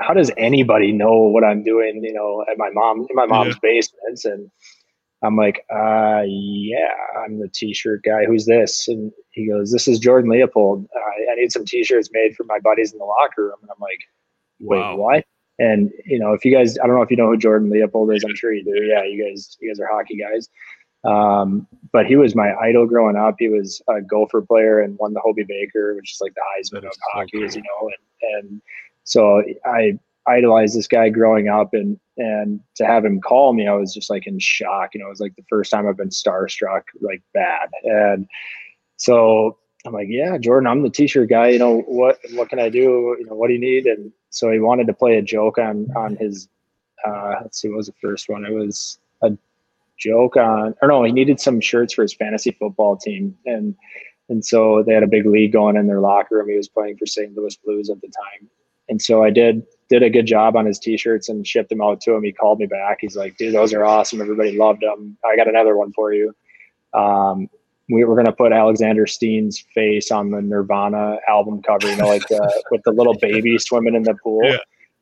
how 0.02 0.14
does 0.14 0.32
anybody 0.38 0.92
know 0.92 1.14
what 1.14 1.44
I'm 1.44 1.64
doing? 1.64 2.02
You 2.04 2.14
know, 2.14 2.46
at 2.50 2.58
my 2.58 2.70
mom 2.72 3.06
in 3.10 3.16
my 3.16 3.26
mom's 3.26 3.56
yeah. 3.56 3.60
basement, 3.62 4.20
and 4.24 4.52
I'm 5.24 5.36
like, 5.36 5.66
uh, 5.74 6.24
yeah, 6.26 6.92
I'm 7.24 7.40
the 7.40 7.50
T-shirt 7.54 8.04
guy. 8.04 8.26
Who's 8.26 8.46
this? 8.46 8.88
And 8.88 9.12
he 9.32 9.48
goes, 9.48 9.72
this 9.72 9.88
is 9.88 10.00
Jordan 10.00 10.30
Leopold. 10.30 10.86
Uh, 10.96 11.32
I 11.32 11.36
need 11.36 11.52
some 11.52 11.66
T-shirts 11.66 12.10
made 12.12 12.36
for 12.36 12.44
my 12.44 12.60
buddies 12.60 12.92
in 12.92 13.00
the 13.00 13.06
locker 13.06 13.46
room. 13.46 13.58
And 13.62 13.70
I'm 13.72 13.80
like, 13.80 14.00
wait, 14.60 14.80
wow. 14.80 14.96
what? 14.98 15.26
And 15.60 15.92
you 16.06 16.20
know, 16.20 16.34
if 16.34 16.44
you 16.44 16.52
guys, 16.52 16.78
I 16.80 16.88
don't 16.88 16.96
know 16.96 17.04
if 17.04 17.12
you 17.12 17.18
know 17.18 17.28
who 17.28 17.38
Jordan 17.38 17.70
Leopold 17.70 18.14
is. 18.14 18.24
I'm 18.24 18.36
sure 18.36 18.54
you 18.54 18.64
do. 18.64 18.84
Yeah, 18.84 19.04
you 19.04 19.24
guys, 19.24 19.56
you 19.62 19.70
guys 19.70 19.80
are 19.80 19.88
hockey 19.92 20.18
guys. 20.18 20.50
Um, 21.06 21.68
but 21.92 22.06
he 22.06 22.16
was 22.16 22.36
my 22.36 22.54
idol 22.56 22.88
growing 22.88 23.16
up. 23.16 23.36
He 23.38 23.50
was 23.50 23.82
a 23.90 24.02
Gopher 24.02 24.42
player 24.42 24.80
and 24.80 24.98
won 25.00 25.14
the 25.14 25.22
Hobey 25.22 25.44
Baker, 25.44 25.96
which 25.96 26.14
is 26.14 26.22
like 26.22 26.34
the 26.34 26.42
Heisman 26.42 26.86
of 26.86 26.94
hockey, 27.14 27.44
as 27.44 27.56
you 27.56 27.62
know. 27.62 27.90
And, 27.90 28.36
and 28.36 28.62
so 29.04 29.44
I 29.66 30.00
idolized 30.28 30.78
this 30.78 30.88
guy 30.88 31.10
growing 31.10 31.48
up, 31.48 31.74
and 31.74 32.00
and 32.18 32.60
to 32.76 32.86
have 32.86 33.04
him 33.04 33.22
call 33.22 33.54
me, 33.54 33.68
I 33.68 33.74
was 33.74 33.94
just 33.94 34.10
like 34.10 34.28
in 34.28 34.40
shock. 34.40 34.92
You 34.94 35.02
know, 35.02 35.08
it 35.08 35.10
was 35.10 35.20
like 35.20 35.36
the 35.36 35.46
first 35.50 35.72
time 35.72 35.88
I've 35.88 35.98
been 35.98 36.10
starstruck, 36.10 36.84
like 37.02 37.22
bad. 37.34 37.70
And 37.84 38.28
so 38.98 39.58
I'm 39.86 39.94
like, 39.94 40.08
yeah, 40.10 40.38
Jordan, 40.38 40.68
I'm 40.68 40.84
the 40.84 40.90
t-shirt 40.90 41.30
guy. 41.30 41.50
You 41.50 41.60
know 41.60 41.82
what? 41.82 42.20
What 42.34 42.50
can 42.50 42.60
I 42.60 42.70
do? 42.70 43.16
You 43.20 43.26
know, 43.26 43.36
what 43.36 43.48
do 43.48 43.54
you 43.54 43.60
need? 43.60 43.86
And 43.86 44.12
so 44.30 44.52
he 44.52 44.60
wanted 44.60 44.88
to 44.88 44.94
play 44.94 45.18
a 45.18 45.22
joke 45.22 45.58
on 45.58 45.88
on 45.96 46.16
his. 46.16 46.48
Uh, 47.06 47.36
let's 47.42 47.60
see, 47.60 47.68
what 47.68 47.78
was 47.78 47.88
the 47.88 47.94
first 48.02 48.30
one? 48.30 48.46
It 48.46 48.54
was 48.54 48.98
a 49.24 49.38
joke 49.98 50.38
on, 50.38 50.74
or 50.82 50.88
no, 50.88 51.04
he 51.04 51.12
needed 51.12 51.38
some 51.40 51.60
shirts 51.60 51.94
for 51.94 52.02
his 52.02 52.14
fantasy 52.14 52.52
football 52.52 52.96
team, 52.96 53.38
and 53.46 53.76
and 54.30 54.46
so 54.46 54.84
they 54.84 54.94
had 54.94 55.04
a 55.04 55.08
big 55.08 55.26
league 55.26 55.52
going 55.52 55.76
in 55.76 55.88
their 55.88 56.00
locker 56.00 56.38
room. 56.38 56.50
He 56.50 56.56
was 56.56 56.70
playing 56.70 56.98
for 56.98 57.06
St. 57.06 57.36
Louis 57.36 57.58
Blues 57.58 57.90
at 57.90 58.00
the 58.00 58.08
time, 58.08 58.50
and 58.90 59.02
so 59.02 59.24
I 59.24 59.30
did 59.30 59.64
did 59.90 60.04
a 60.04 60.10
good 60.10 60.26
job 60.26 60.56
on 60.56 60.66
his 60.66 60.80
t-shirts 60.80 61.30
and 61.30 61.46
shipped 61.46 61.70
them 61.70 61.82
out 61.82 62.02
to 62.02 62.14
him. 62.14 62.24
He 62.24 62.32
called 62.32 62.60
me 62.60 62.66
back. 62.66 62.98
He's 63.02 63.16
like, 63.16 63.38
"Dude, 63.38 63.54
those 63.54 63.74
are 63.74 63.86
awesome. 63.86 64.22
Everybody 64.22 64.58
loved 64.58 64.82
them. 64.82 65.18
I 65.26 65.36
got 65.36 65.48
another 65.48 65.78
one 65.78 65.92
for 65.94 66.14
you." 66.14 66.34
Um, 66.94 67.50
we 67.90 68.06
were 68.06 68.16
going 68.16 68.26
to 68.26 68.32
put 68.32 68.54
Alexander 68.54 69.06
Steen's 69.06 69.60
face 69.74 70.10
on 70.10 70.32
the 70.32 70.42
Nirvana 70.42 71.18
album 71.28 71.62
cover, 71.62 71.90
you 71.90 71.98
know, 71.98 72.08
like 72.08 72.32
uh, 72.32 72.48
with 72.72 72.82
the 72.86 72.92
little 72.92 73.18
baby 73.20 73.58
swimming 73.58 73.96
in 73.96 74.04
the 74.04 74.16
pool. 74.24 74.42
Yeah 74.44 74.58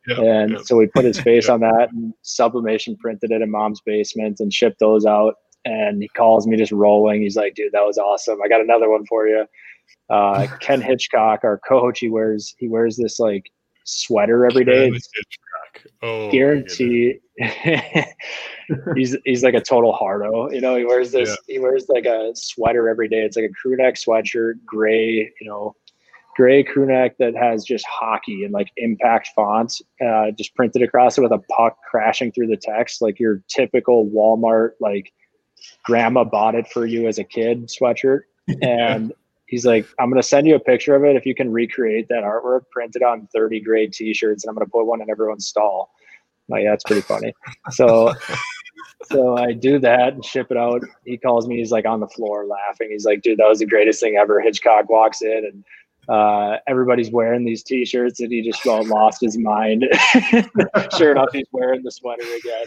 and 0.07 0.59
so 0.65 0.75
we 0.75 0.87
put 0.87 1.05
his 1.05 1.19
face 1.19 1.49
on 1.49 1.59
that 1.59 1.89
and 1.91 2.13
sublimation 2.21 2.95
printed 2.97 3.31
it 3.31 3.41
in 3.41 3.51
mom's 3.51 3.81
basement 3.81 4.39
and 4.39 4.53
shipped 4.53 4.79
those 4.79 5.05
out. 5.05 5.35
And 5.63 6.01
he 6.01 6.07
calls 6.09 6.47
me 6.47 6.57
just 6.57 6.71
rolling. 6.71 7.21
He's 7.21 7.35
like, 7.35 7.53
dude, 7.53 7.71
that 7.73 7.85
was 7.85 7.99
awesome. 7.99 8.39
I 8.43 8.47
got 8.47 8.61
another 8.61 8.89
one 8.89 9.05
for 9.05 9.27
you. 9.27 9.45
Uh, 10.09 10.47
Ken 10.59 10.81
Hitchcock, 10.81 11.41
our 11.43 11.59
coach, 11.59 11.99
he 11.99 12.09
wears 12.09 12.55
he 12.57 12.67
wears 12.67 12.97
this 12.97 13.19
like 13.19 13.51
sweater 13.85 14.45
every 14.45 14.65
day. 14.65 14.91
Oh, 16.03 16.29
guarantee 16.31 17.19
he's 18.95 19.15
he's 19.25 19.43
like 19.43 19.53
a 19.53 19.61
total 19.61 19.93
hardo. 19.93 20.49
You 20.51 20.61
know, 20.61 20.75
he 20.75 20.85
wears 20.85 21.11
this 21.11 21.29
yeah. 21.29 21.35
he 21.47 21.59
wears 21.59 21.87
like 21.89 22.05
a 22.05 22.31
sweater 22.35 22.89
every 22.89 23.07
day. 23.07 23.21
It's 23.21 23.35
like 23.35 23.45
a 23.45 23.53
crew 23.53 23.75
neck 23.75 23.95
sweatshirt, 23.95 24.63
gray, 24.65 25.31
you 25.39 25.47
know, 25.47 25.75
gray 26.35 26.63
crew 26.63 26.85
neck 26.85 27.17
that 27.19 27.35
has 27.35 27.63
just 27.63 27.85
hockey 27.85 28.43
and 28.43 28.53
like 28.53 28.71
impact 28.77 29.29
fonts 29.35 29.81
uh, 30.05 30.31
just 30.31 30.55
printed 30.55 30.81
across 30.81 31.17
it 31.17 31.21
with 31.21 31.31
a 31.31 31.39
puck 31.55 31.77
crashing 31.89 32.31
through 32.31 32.47
the 32.47 32.57
text 32.57 33.01
like 33.01 33.19
your 33.19 33.43
typical 33.47 34.07
walmart 34.07 34.71
like 34.79 35.11
grandma 35.83 36.23
bought 36.23 36.55
it 36.55 36.67
for 36.67 36.85
you 36.85 37.07
as 37.07 37.19
a 37.19 37.23
kid 37.23 37.67
sweatshirt 37.67 38.21
and 38.61 39.13
he's 39.51 39.65
like 39.65 39.85
i'm 39.99 40.09
going 40.09 40.21
to 40.21 40.27
send 40.27 40.47
you 40.47 40.55
a 40.55 40.59
picture 40.59 40.95
of 40.95 41.03
it 41.03 41.15
if 41.15 41.25
you 41.25 41.35
can 41.35 41.51
recreate 41.51 42.07
that 42.09 42.23
artwork 42.23 42.61
printed 42.71 43.03
on 43.03 43.27
30 43.35 43.59
grade 43.59 43.93
t-shirts 43.93 44.43
and 44.43 44.49
i'm 44.49 44.55
going 44.55 44.65
to 44.65 44.71
put 44.71 44.85
one 44.85 45.01
in 45.01 45.09
everyone's 45.11 45.47
stall 45.47 45.91
like 46.49 46.63
yeah, 46.63 46.71
that's 46.71 46.83
pretty 46.83 47.01
funny 47.01 47.33
so 47.69 48.11
so 49.03 49.37
I 49.37 49.53
do 49.53 49.79
that 49.79 50.13
and 50.13 50.25
ship 50.25 50.47
it 50.51 50.57
out. 50.57 50.81
He 51.05 51.17
calls 51.17 51.47
me. 51.47 51.57
He's 51.57 51.71
like 51.71 51.85
on 51.85 51.99
the 51.99 52.07
floor 52.07 52.45
laughing. 52.45 52.89
He's 52.91 53.05
like, 53.05 53.21
"Dude, 53.21 53.39
that 53.39 53.47
was 53.47 53.59
the 53.59 53.65
greatest 53.65 53.99
thing 53.99 54.17
ever." 54.17 54.41
Hitchcock 54.41 54.89
walks 54.89 55.21
in 55.21 55.49
and 55.51 55.63
uh, 56.09 56.57
everybody's 56.67 57.11
wearing 57.11 57.45
these 57.45 57.63
t-shirts 57.63 58.19
and 58.19 58.31
he 58.31 58.41
just 58.41 58.63
got 58.63 58.87
lost 58.87 59.21
his 59.21 59.37
mind. 59.37 59.85
sure 60.97 61.11
enough, 61.11 61.29
he's 61.31 61.47
wearing 61.51 61.83
the 61.83 61.91
sweater 61.91 62.23
again. 62.23 62.65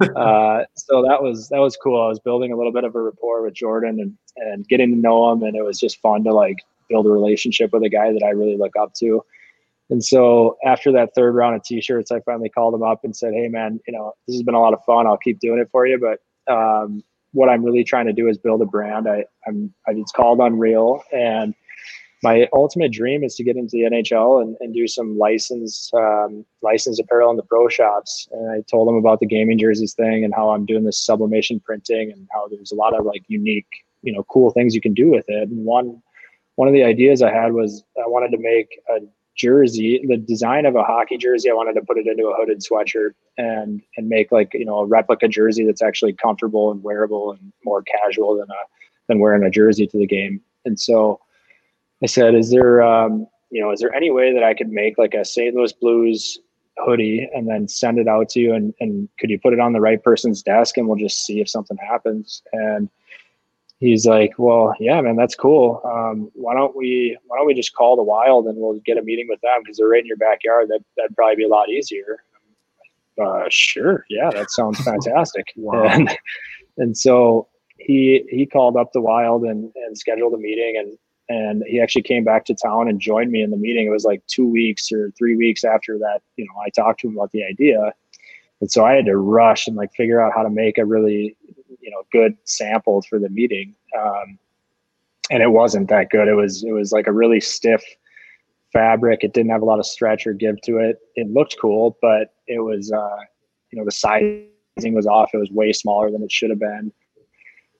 And, 0.00 0.16
uh, 0.16 0.64
so 0.74 1.02
that 1.02 1.22
was 1.22 1.48
that 1.50 1.60
was 1.60 1.76
cool. 1.76 2.02
I 2.02 2.08
was 2.08 2.18
building 2.18 2.52
a 2.52 2.56
little 2.56 2.72
bit 2.72 2.84
of 2.84 2.94
a 2.94 3.00
rapport 3.00 3.42
with 3.42 3.54
Jordan 3.54 4.00
and 4.00 4.16
and 4.36 4.66
getting 4.68 4.90
to 4.90 4.96
know 4.96 5.30
him, 5.30 5.42
and 5.42 5.56
it 5.56 5.62
was 5.62 5.78
just 5.78 6.00
fun 6.00 6.24
to 6.24 6.32
like 6.32 6.58
build 6.88 7.06
a 7.06 7.10
relationship 7.10 7.72
with 7.72 7.82
a 7.84 7.88
guy 7.88 8.12
that 8.12 8.22
I 8.24 8.30
really 8.30 8.56
look 8.56 8.76
up 8.76 8.92
to. 8.94 9.24
And 9.90 10.04
so 10.04 10.56
after 10.64 10.90
that 10.92 11.14
third 11.14 11.34
round 11.34 11.54
of 11.56 11.62
t-shirts, 11.62 12.10
I 12.10 12.20
finally 12.20 12.48
called 12.48 12.74
him 12.74 12.82
up 12.82 13.04
and 13.04 13.14
said, 13.14 13.34
"Hey, 13.34 13.48
man, 13.48 13.80
you 13.86 13.92
know 13.92 14.14
this 14.26 14.34
has 14.34 14.42
been 14.42 14.54
a 14.54 14.60
lot 14.60 14.74
of 14.74 14.84
fun. 14.84 15.06
I'll 15.06 15.16
keep 15.16 15.38
doing 15.38 15.60
it 15.60 15.68
for 15.70 15.86
you, 15.86 15.98
but 15.98 16.20
um, 16.52 17.04
what 17.32 17.48
I'm 17.48 17.64
really 17.64 17.84
trying 17.84 18.06
to 18.06 18.12
do 18.12 18.28
is 18.28 18.38
build 18.38 18.62
a 18.62 18.66
brand. 18.66 19.08
I, 19.08 19.24
I'm, 19.46 19.74
it's 19.88 20.12
called 20.12 20.40
Unreal, 20.40 21.02
and 21.12 21.54
my 22.24 22.48
ultimate 22.54 22.90
dream 22.90 23.22
is 23.22 23.34
to 23.34 23.44
get 23.44 23.56
into 23.56 23.72
the 23.72 23.82
NHL 23.82 24.40
and, 24.40 24.56
and 24.60 24.72
do 24.72 24.88
some 24.88 25.18
license 25.18 25.90
um, 25.94 26.44
licensed 26.62 26.98
apparel 26.98 27.30
in 27.30 27.36
the 27.36 27.42
pro 27.42 27.68
shops. 27.68 28.26
And 28.32 28.50
I 28.50 28.62
told 28.62 28.88
them 28.88 28.96
about 28.96 29.20
the 29.20 29.26
gaming 29.26 29.58
jerseys 29.58 29.92
thing 29.92 30.24
and 30.24 30.34
how 30.34 30.48
I'm 30.48 30.64
doing 30.64 30.84
this 30.84 30.98
sublimation 30.98 31.60
printing 31.60 32.10
and 32.10 32.26
how 32.32 32.48
there's 32.48 32.72
a 32.72 32.76
lot 32.76 32.98
of 32.98 33.04
like 33.04 33.22
unique, 33.28 33.68
you 34.02 34.10
know, 34.10 34.24
cool 34.24 34.50
things 34.50 34.74
you 34.74 34.80
can 34.80 34.94
do 34.94 35.10
with 35.10 35.26
it. 35.28 35.50
And 35.50 35.66
one 35.66 36.02
one 36.56 36.66
of 36.66 36.72
the 36.72 36.82
ideas 36.82 37.20
I 37.20 37.30
had 37.30 37.52
was 37.52 37.84
I 37.98 38.08
wanted 38.08 38.30
to 38.30 38.42
make 38.42 38.80
a 38.88 39.00
jersey, 39.36 40.02
the 40.08 40.16
design 40.16 40.64
of 40.64 40.76
a 40.76 40.82
hockey 40.82 41.18
jersey. 41.18 41.50
I 41.50 41.54
wanted 41.54 41.74
to 41.74 41.82
put 41.82 41.98
it 41.98 42.06
into 42.06 42.28
a 42.28 42.36
hooded 42.36 42.60
sweatshirt 42.60 43.10
and 43.36 43.82
and 43.98 44.08
make 44.08 44.32
like 44.32 44.54
you 44.54 44.64
know 44.64 44.78
a 44.78 44.86
replica 44.86 45.28
jersey 45.28 45.66
that's 45.66 45.82
actually 45.82 46.14
comfortable 46.14 46.70
and 46.70 46.82
wearable 46.82 47.32
and 47.32 47.52
more 47.66 47.82
casual 47.82 48.38
than 48.38 48.48
a 48.50 48.62
than 49.08 49.18
wearing 49.18 49.44
a 49.44 49.50
jersey 49.50 49.86
to 49.86 49.98
the 49.98 50.06
game. 50.06 50.40
And 50.64 50.80
so 50.80 51.20
I 52.02 52.06
said, 52.06 52.34
"Is 52.34 52.50
there, 52.50 52.82
um, 52.82 53.26
you 53.50 53.60
know, 53.60 53.70
is 53.70 53.80
there 53.80 53.94
any 53.94 54.10
way 54.10 54.32
that 54.32 54.42
I 54.42 54.54
could 54.54 54.68
make 54.68 54.98
like 54.98 55.14
a 55.14 55.24
St. 55.24 55.54
Louis 55.54 55.72
Blues 55.72 56.38
hoodie 56.78 57.28
and 57.32 57.48
then 57.48 57.68
send 57.68 57.98
it 57.98 58.08
out 58.08 58.28
to 58.30 58.40
you? 58.40 58.52
And 58.52 58.74
and 58.80 59.08
could 59.18 59.30
you 59.30 59.38
put 59.38 59.52
it 59.52 59.60
on 59.60 59.72
the 59.72 59.80
right 59.80 60.02
person's 60.02 60.42
desk 60.42 60.76
and 60.76 60.88
we'll 60.88 60.98
just 60.98 61.24
see 61.24 61.40
if 61.40 61.48
something 61.48 61.76
happens?" 61.76 62.42
And 62.52 62.88
he's 63.80 64.06
like, 64.06 64.32
"Well, 64.38 64.74
yeah, 64.80 65.00
man, 65.00 65.16
that's 65.16 65.34
cool. 65.34 65.80
Um, 65.84 66.30
why 66.34 66.54
don't 66.54 66.76
we 66.76 67.16
why 67.26 67.36
don't 67.38 67.46
we 67.46 67.54
just 67.54 67.74
call 67.74 67.96
the 67.96 68.02
Wild 68.02 68.46
and 68.46 68.56
we'll 68.58 68.80
get 68.84 68.98
a 68.98 69.02
meeting 69.02 69.26
with 69.28 69.40
them 69.40 69.62
because 69.62 69.78
they're 69.78 69.88
right 69.88 70.00
in 70.00 70.06
your 70.06 70.16
backyard. 70.16 70.68
That 70.68 70.80
that'd 70.96 71.14
probably 71.16 71.36
be 71.36 71.44
a 71.44 71.48
lot 71.48 71.68
easier." 71.68 72.24
Uh, 73.22 73.44
sure, 73.48 74.04
yeah, 74.10 74.30
that 74.30 74.50
sounds 74.50 74.80
fantastic. 74.84 75.46
wow. 75.56 75.84
And 75.84 76.16
and 76.76 76.96
so 76.96 77.48
he 77.78 78.24
he 78.28 78.46
called 78.46 78.76
up 78.76 78.92
the 78.92 79.00
Wild 79.00 79.44
and 79.44 79.72
and 79.76 79.96
scheduled 79.96 80.34
a 80.34 80.38
meeting 80.38 80.76
and 80.78 80.98
and 81.28 81.62
he 81.66 81.80
actually 81.80 82.02
came 82.02 82.24
back 82.24 82.44
to 82.46 82.54
town 82.54 82.88
and 82.88 83.00
joined 83.00 83.30
me 83.30 83.42
in 83.42 83.50
the 83.50 83.56
meeting. 83.56 83.86
It 83.86 83.90
was 83.90 84.04
like 84.04 84.24
two 84.26 84.46
weeks 84.46 84.92
or 84.92 85.10
three 85.16 85.36
weeks 85.36 85.64
after 85.64 85.98
that, 85.98 86.20
you 86.36 86.44
know, 86.44 86.60
I 86.60 86.70
talked 86.70 87.00
to 87.00 87.08
him 87.08 87.16
about 87.16 87.32
the 87.32 87.44
idea. 87.44 87.92
And 88.60 88.70
so 88.70 88.84
I 88.84 88.94
had 88.94 89.06
to 89.06 89.16
rush 89.16 89.66
and 89.66 89.76
like 89.76 89.92
figure 89.94 90.20
out 90.20 90.32
how 90.34 90.42
to 90.42 90.50
make 90.50 90.78
a 90.78 90.84
really, 90.84 91.36
you 91.80 91.90
know, 91.90 92.02
good 92.12 92.36
sample 92.44 93.02
for 93.02 93.18
the 93.18 93.30
meeting. 93.30 93.74
Um, 93.98 94.38
and 95.30 95.42
it 95.42 95.50
wasn't 95.50 95.88
that 95.88 96.10
good. 96.10 96.28
It 96.28 96.34
was, 96.34 96.62
it 96.62 96.72
was 96.72 96.92
like 96.92 97.06
a 97.06 97.12
really 97.12 97.40
stiff 97.40 97.82
fabric. 98.72 99.24
It 99.24 99.32
didn't 99.32 99.50
have 99.50 99.62
a 99.62 99.66
lot 99.66 99.78
of 99.78 99.86
stretch 99.86 100.26
or 100.26 100.34
give 100.34 100.60
to 100.62 100.78
it. 100.78 100.98
It 101.16 101.30
looked 101.30 101.56
cool, 101.60 101.96
but 102.02 102.34
it 102.46 102.60
was, 102.60 102.92
uh, 102.92 103.18
you 103.70 103.78
know, 103.78 103.84
the 103.84 103.92
sizing 103.92 104.48
was 104.94 105.06
off. 105.06 105.30
It 105.32 105.38
was 105.38 105.50
way 105.50 105.72
smaller 105.72 106.10
than 106.10 106.22
it 106.22 106.30
should 106.30 106.50
have 106.50 106.58
been 106.58 106.92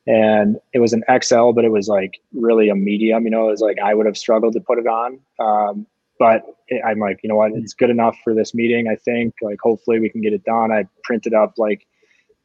and 0.06 0.56
it 0.72 0.80
was 0.80 0.92
an 0.92 1.02
XL, 1.22 1.52
but 1.52 1.64
it 1.64 1.70
was 1.70 1.88
like 1.88 2.20
really 2.32 2.68
a 2.68 2.74
medium. 2.74 3.24
You 3.24 3.30
know, 3.30 3.48
it 3.48 3.52
was 3.52 3.60
like 3.60 3.78
I 3.82 3.94
would 3.94 4.06
have 4.06 4.16
struggled 4.16 4.52
to 4.54 4.60
put 4.60 4.78
it 4.78 4.86
on. 4.86 5.18
Um, 5.38 5.86
but 6.18 6.42
it, 6.68 6.82
I'm 6.86 6.98
like, 6.98 7.20
you 7.22 7.28
know 7.28 7.36
what, 7.36 7.52
it's 7.52 7.74
good 7.74 7.90
enough 7.90 8.16
for 8.22 8.34
this 8.34 8.54
meeting. 8.54 8.88
I 8.88 8.96
think 8.96 9.34
like 9.42 9.58
hopefully 9.62 10.00
we 10.00 10.10
can 10.10 10.20
get 10.20 10.32
it 10.32 10.44
done. 10.44 10.72
I 10.72 10.86
printed 11.02 11.34
up 11.34 11.54
like 11.56 11.86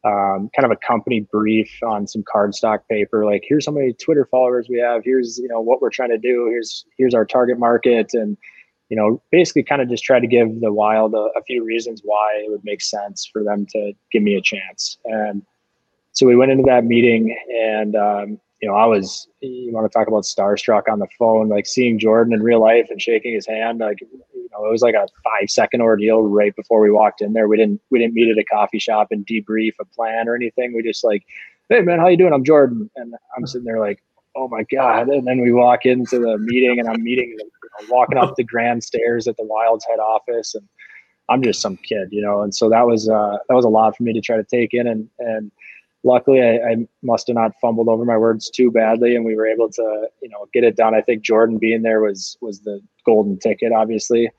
um, 0.05 0.49
kind 0.55 0.65
of 0.65 0.71
a 0.71 0.77
company 0.77 1.27
brief 1.31 1.69
on 1.83 2.07
some 2.07 2.23
cardstock 2.23 2.79
paper. 2.89 3.25
Like 3.25 3.43
here's 3.45 3.65
how 3.65 3.73
many 3.73 3.93
Twitter 3.93 4.27
followers 4.31 4.67
we 4.69 4.79
have. 4.79 5.01
Here's 5.03 5.37
you 5.37 5.49
know 5.49 5.59
what 5.59 5.81
we're 5.81 5.89
trying 5.89 6.11
to 6.11 6.17
do. 6.17 6.47
Here's 6.49 6.85
here's 6.97 7.13
our 7.13 7.25
target 7.25 7.59
market 7.59 8.13
and 8.13 8.37
you 8.89 8.97
know, 8.97 9.21
basically 9.31 9.63
kind 9.63 9.81
of 9.81 9.89
just 9.89 10.03
try 10.03 10.19
to 10.19 10.27
give 10.27 10.61
the 10.61 10.73
wild 10.73 11.13
a, 11.13 11.29
a, 11.37 11.43
few 11.45 11.63
reasons 11.63 12.01
why 12.03 12.41
it 12.43 12.49
would 12.49 12.63
make 12.63 12.81
sense 12.81 13.29
for 13.31 13.43
them 13.43 13.67
to 13.69 13.93
give 14.11 14.23
me 14.23 14.35
a 14.35 14.41
chance. 14.41 14.97
And 15.05 15.43
so 16.11 16.25
we 16.25 16.35
went 16.35 16.51
into 16.51 16.63
that 16.63 16.85
meeting 16.85 17.35
and 17.49 17.95
um, 17.95 18.39
you 18.61 18.67
know 18.67 18.75
i 18.75 18.85
was 18.85 19.27
you 19.41 19.71
want 19.71 19.89
to 19.89 19.97
talk 19.97 20.07
about 20.07 20.23
starstruck 20.23 20.83
on 20.91 20.99
the 20.99 21.07
phone 21.17 21.49
like 21.49 21.65
seeing 21.65 21.99
jordan 21.99 22.33
in 22.33 22.41
real 22.41 22.59
life 22.59 22.87
and 22.89 23.01
shaking 23.01 23.33
his 23.33 23.47
hand 23.47 23.79
like 23.79 23.99
you 24.51 24.57
know 24.57 24.65
it 24.67 24.71
was 24.71 24.81
like 24.81 24.95
a 24.95 25.07
five 25.23 25.49
second 25.49 25.81
ordeal 25.81 26.21
right 26.21 26.55
before 26.55 26.81
we 26.81 26.91
walked 26.91 27.21
in 27.21 27.33
there. 27.33 27.47
We 27.47 27.57
didn't 27.57 27.81
we 27.89 27.99
didn't 27.99 28.13
meet 28.13 28.29
at 28.29 28.37
a 28.37 28.43
coffee 28.43 28.79
shop 28.79 29.07
and 29.11 29.25
debrief 29.25 29.73
a 29.79 29.85
plan 29.85 30.27
or 30.27 30.35
anything. 30.35 30.73
We 30.73 30.83
just 30.83 31.03
like 31.03 31.23
hey 31.69 31.81
man 31.81 31.99
how 31.99 32.07
you 32.07 32.17
doing? 32.17 32.33
I'm 32.33 32.43
jordan. 32.43 32.89
And 32.95 33.13
i'm 33.35 33.45
sitting 33.45 33.65
there 33.65 33.79
like 33.79 34.01
oh 34.35 34.47
my 34.47 34.63
god. 34.71 35.09
And 35.09 35.27
then 35.27 35.41
we 35.41 35.51
walk 35.51 35.85
into 35.85 36.19
the 36.19 36.37
meeting 36.37 36.79
and 36.79 36.89
i'm 36.89 37.03
meeting 37.03 37.29
you 37.29 37.37
know, 37.37 37.87
walking 37.89 38.17
up 38.17 38.35
the 38.35 38.43
grand 38.43 38.83
stairs 38.83 39.27
at 39.27 39.37
the 39.37 39.45
wild's 39.45 39.85
head 39.85 39.99
office 39.99 40.55
and 40.55 40.67
i'm 41.29 41.43
just 41.43 41.61
some 41.61 41.77
kid 41.77 42.09
you 42.11 42.21
know? 42.21 42.41
And 42.41 42.53
so 42.53 42.69
that 42.69 42.85
was 42.87 43.09
uh 43.09 43.37
that 43.47 43.55
was 43.55 43.65
a 43.65 43.69
lot 43.69 43.95
for 43.95 44.03
me 44.03 44.13
to 44.13 44.21
try 44.21 44.37
to 44.37 44.43
take 44.43 44.73
in 44.73 44.87
and 44.87 45.09
and 45.19 45.51
luckily 46.03 46.41
I, 46.41 46.55
I, 46.55 46.75
must 47.03 47.27
have 47.27 47.35
not 47.35 47.51
fumbled 47.61 47.89
over 47.89 48.05
my 48.05 48.17
words 48.17 48.49
too 48.49 48.71
badly 48.71 49.15
and 49.15 49.25
we 49.25 49.35
were 49.35 49.47
able 49.47 49.69
to 49.69 50.07
you 50.21 50.29
know 50.29 50.47
get 50.53 50.63
it 50.63 50.75
done. 50.75 50.95
I 50.95 51.01
think 51.01 51.23
jordan 51.23 51.57
being 51.57 51.81
there 51.81 52.01
was 52.01 52.37
was 52.41 52.61
the 52.61 52.81
golden 53.05 53.37
ticket 53.39 53.71
obviously. 53.71 54.29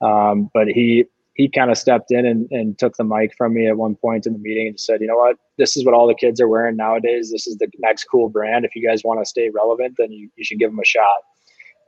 Um, 0.00 0.50
but 0.54 0.68
he 0.68 1.04
he 1.34 1.48
kind 1.48 1.70
of 1.70 1.78
stepped 1.78 2.10
in 2.10 2.26
and, 2.26 2.48
and 2.50 2.78
took 2.78 2.96
the 2.96 3.04
mic 3.04 3.34
from 3.36 3.54
me 3.54 3.66
at 3.66 3.76
one 3.76 3.94
point 3.94 4.26
in 4.26 4.34
the 4.34 4.38
meeting 4.38 4.68
and 4.68 4.80
said 4.80 5.00
you 5.00 5.06
know 5.06 5.16
what? 5.16 5.36
This 5.58 5.76
is 5.76 5.84
what 5.84 5.94
all 5.94 6.06
the 6.06 6.14
kids 6.14 6.40
are 6.40 6.48
wearing 6.48 6.76
nowadays. 6.76 7.30
This 7.30 7.46
is 7.46 7.56
the 7.58 7.68
next 7.78 8.04
cool 8.04 8.28
brand. 8.28 8.64
If 8.64 8.74
you 8.74 8.86
guys 8.86 9.04
want 9.04 9.20
to 9.20 9.26
stay 9.26 9.50
relevant 9.50 9.96
then 9.98 10.12
you, 10.12 10.30
you 10.36 10.44
should 10.44 10.58
give 10.58 10.70
them 10.70 10.80
a 10.80 10.84
shot. 10.84 11.22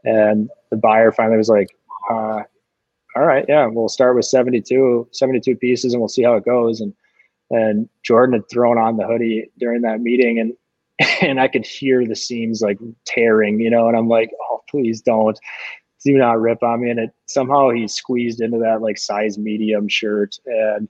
And 0.04 0.50
the 0.70 0.76
buyer 0.76 1.12
finally 1.12 1.36
was 1.36 1.48
like 1.48 1.68
uh, 2.10 2.42
all 3.14 3.26
right 3.26 3.44
yeah 3.48 3.66
we'll 3.66 3.88
start 3.88 4.16
with 4.16 4.24
72 4.24 5.06
72 5.12 5.54
pieces 5.56 5.92
and 5.92 6.00
we'll 6.00 6.08
see 6.08 6.24
how 6.24 6.34
it 6.34 6.44
goes. 6.44 6.80
And 6.80 6.92
and 7.52 7.88
Jordan 8.02 8.34
had 8.34 8.48
thrown 8.48 8.78
on 8.78 8.96
the 8.96 9.06
hoodie 9.06 9.50
during 9.58 9.82
that 9.82 10.00
meeting 10.00 10.40
and 10.40 10.54
and 11.22 11.40
I 11.40 11.48
could 11.48 11.66
hear 11.66 12.06
the 12.06 12.16
seams 12.16 12.60
like 12.60 12.78
tearing, 13.06 13.60
you 13.60 13.70
know, 13.70 13.88
and 13.88 13.96
I'm 13.96 14.08
like, 14.08 14.30
oh, 14.50 14.62
please 14.68 15.00
don't 15.00 15.38
do 16.04 16.18
not 16.18 16.40
rip 16.40 16.62
on 16.62 16.82
me. 16.82 16.90
And 16.90 16.98
it 16.98 17.10
somehow 17.26 17.70
he 17.70 17.86
squeezed 17.88 18.40
into 18.40 18.58
that 18.58 18.82
like 18.82 18.98
size 18.98 19.38
medium 19.38 19.88
shirt 19.88 20.36
and 20.46 20.88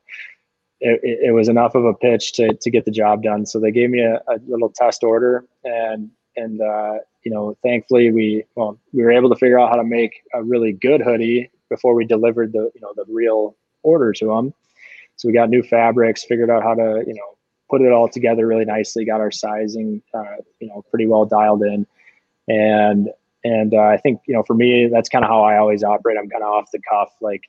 it, 0.81 1.01
it, 1.03 1.33
was 1.33 1.49
enough 1.49 1.77
of 1.77 1.85
a 1.85 1.95
pitch 1.95 2.33
to, 2.33 2.55
to 2.55 2.71
get 2.71 2.85
the 2.85 2.91
job 2.91 3.23
done. 3.23 3.47
So 3.47 3.61
they 3.61 3.71
gave 3.71 3.91
me 3.91 4.01
a, 4.01 4.17
a 4.29 4.41
little 4.49 4.71
test 4.71 5.05
order 5.05 5.45
and, 5.63 6.11
and, 6.37 6.61
uh, 6.61 6.95
you 7.25 7.31
know, 7.31 7.57
thankfully 7.63 8.11
we, 8.11 8.45
well, 8.57 8.79
we 8.93 9.03
were 9.03 9.13
able 9.13 9.29
to 9.29 9.37
figure 9.37 9.61
out 9.61 9.69
how 9.69 9.77
to 9.77 9.85
make 9.85 10.23
a 10.35 10.43
really 10.43 10.73
good 10.73 11.01
hoodie 11.01 11.51
before 11.69 11.95
we 11.95 12.05
delivered 12.05 12.53
the, 12.53 12.71
you 12.75 12.81
know, 12.81 12.93
the 12.97 13.05
real 13.09 13.55
order 13.85 14.13
to 14.13 14.27
them. 14.27 14.55
So 15.23 15.29
we 15.29 15.35
got 15.35 15.51
new 15.51 15.63
fabrics, 15.63 16.25
figured 16.25 16.51
out 16.51 16.65
how 16.65 16.75
to, 16.75 17.05
you 17.07 17.15
know, 17.15 17.37
put 17.71 17.81
it 17.81 17.93
all 17.93 18.09
together 18.09 18.45
really 18.45 18.65
nicely, 18.65 19.05
got 19.05 19.21
our 19.21 19.31
sizing, 19.31 20.03
uh, 20.13 20.43
you 20.59 20.67
know, 20.67 20.85
pretty 20.91 21.07
well 21.07 21.25
dialed 21.25 21.63
in. 21.63 21.87
And, 22.49 23.09
and 23.45 23.73
uh, 23.73 23.83
I 23.83 23.99
think, 23.99 24.21
you 24.27 24.35
know, 24.35 24.43
for 24.43 24.55
me, 24.55 24.89
that's 24.93 25.09
kind 25.09 25.25
of 25.25 25.31
how 25.31 25.45
I 25.45 25.59
always 25.59 25.85
operate. 25.85 26.19
I'm 26.19 26.29
kind 26.29 26.43
of 26.43 26.49
off 26.49 26.73
the 26.73 26.81
cuff. 26.91 27.11
Like 27.21 27.43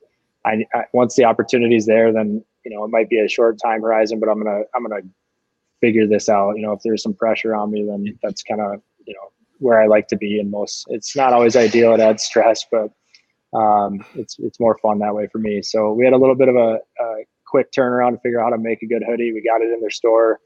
I, 0.45 0.67
I, 0.76 0.84
once 0.93 1.15
the 1.15 1.24
opportunity 1.24 1.76
is 1.76 1.88
there, 1.88 2.13
then, 2.13 2.45
you 2.63 2.76
know, 2.76 2.84
it 2.84 2.91
might 2.91 3.09
be 3.09 3.17
a 3.17 3.28
short 3.28 3.57
time 3.57 3.82
horizon, 3.82 4.19
but 4.19 4.30
I'm 4.30 4.43
going 4.43 4.55
to, 4.55 4.69
I'm 4.76 4.86
going 4.86 5.01
to 5.01 5.09
figure 5.82 6.05
this 6.05 6.30
out. 6.30 6.55
You 6.55 6.61
know, 6.61 6.74
if 6.74 6.82
there's 6.84 7.01
some 7.01 7.15
pressure 7.15 7.55
on 7.55 7.71
me, 7.71 7.88
then 7.89 8.05
that's 8.21 8.43
kind 8.43 8.61
of, 8.61 8.84
you 9.07 9.15
know, 9.15 9.32
where 9.57 9.82
I 9.82 9.88
like 9.88 10.09
to 10.09 10.15
be 10.15 10.39
in 10.39 10.51
most, 10.51 10.86
it's 10.89 11.15
not 11.15 11.34
always 11.34 11.55
ideal. 11.55 11.95
It 11.95 12.01
adds 12.01 12.21
stress, 12.21 12.67
but 12.71 12.91
um, 13.57 14.05
it's, 14.13 14.38
it's 14.38 14.59
more 14.59 14.78
fun 14.78 14.99
that 14.99 15.15
way 15.15 15.26
for 15.32 15.39
me. 15.39 15.63
So 15.63 15.91
we 15.91 16.05
had 16.05 16.13
a 16.13 16.17
little 16.17 16.36
bit 16.36 16.49
of 16.49 16.55
a, 16.55 16.80
a 16.99 17.15
quick 17.54 17.72
turnaround 17.72 18.14
to 18.14 18.18
figure 18.22 18.39
out 18.39 18.45
how 18.45 18.49
to 18.49 18.58
make 18.58 18.82
a 18.82 18.88
good 18.88 19.04
hoodie. 19.08 19.32
We 19.32 19.39
got 19.43 19.62
it 19.62 19.72
in 19.72 19.80
their 19.80 19.91
store, 19.91 20.39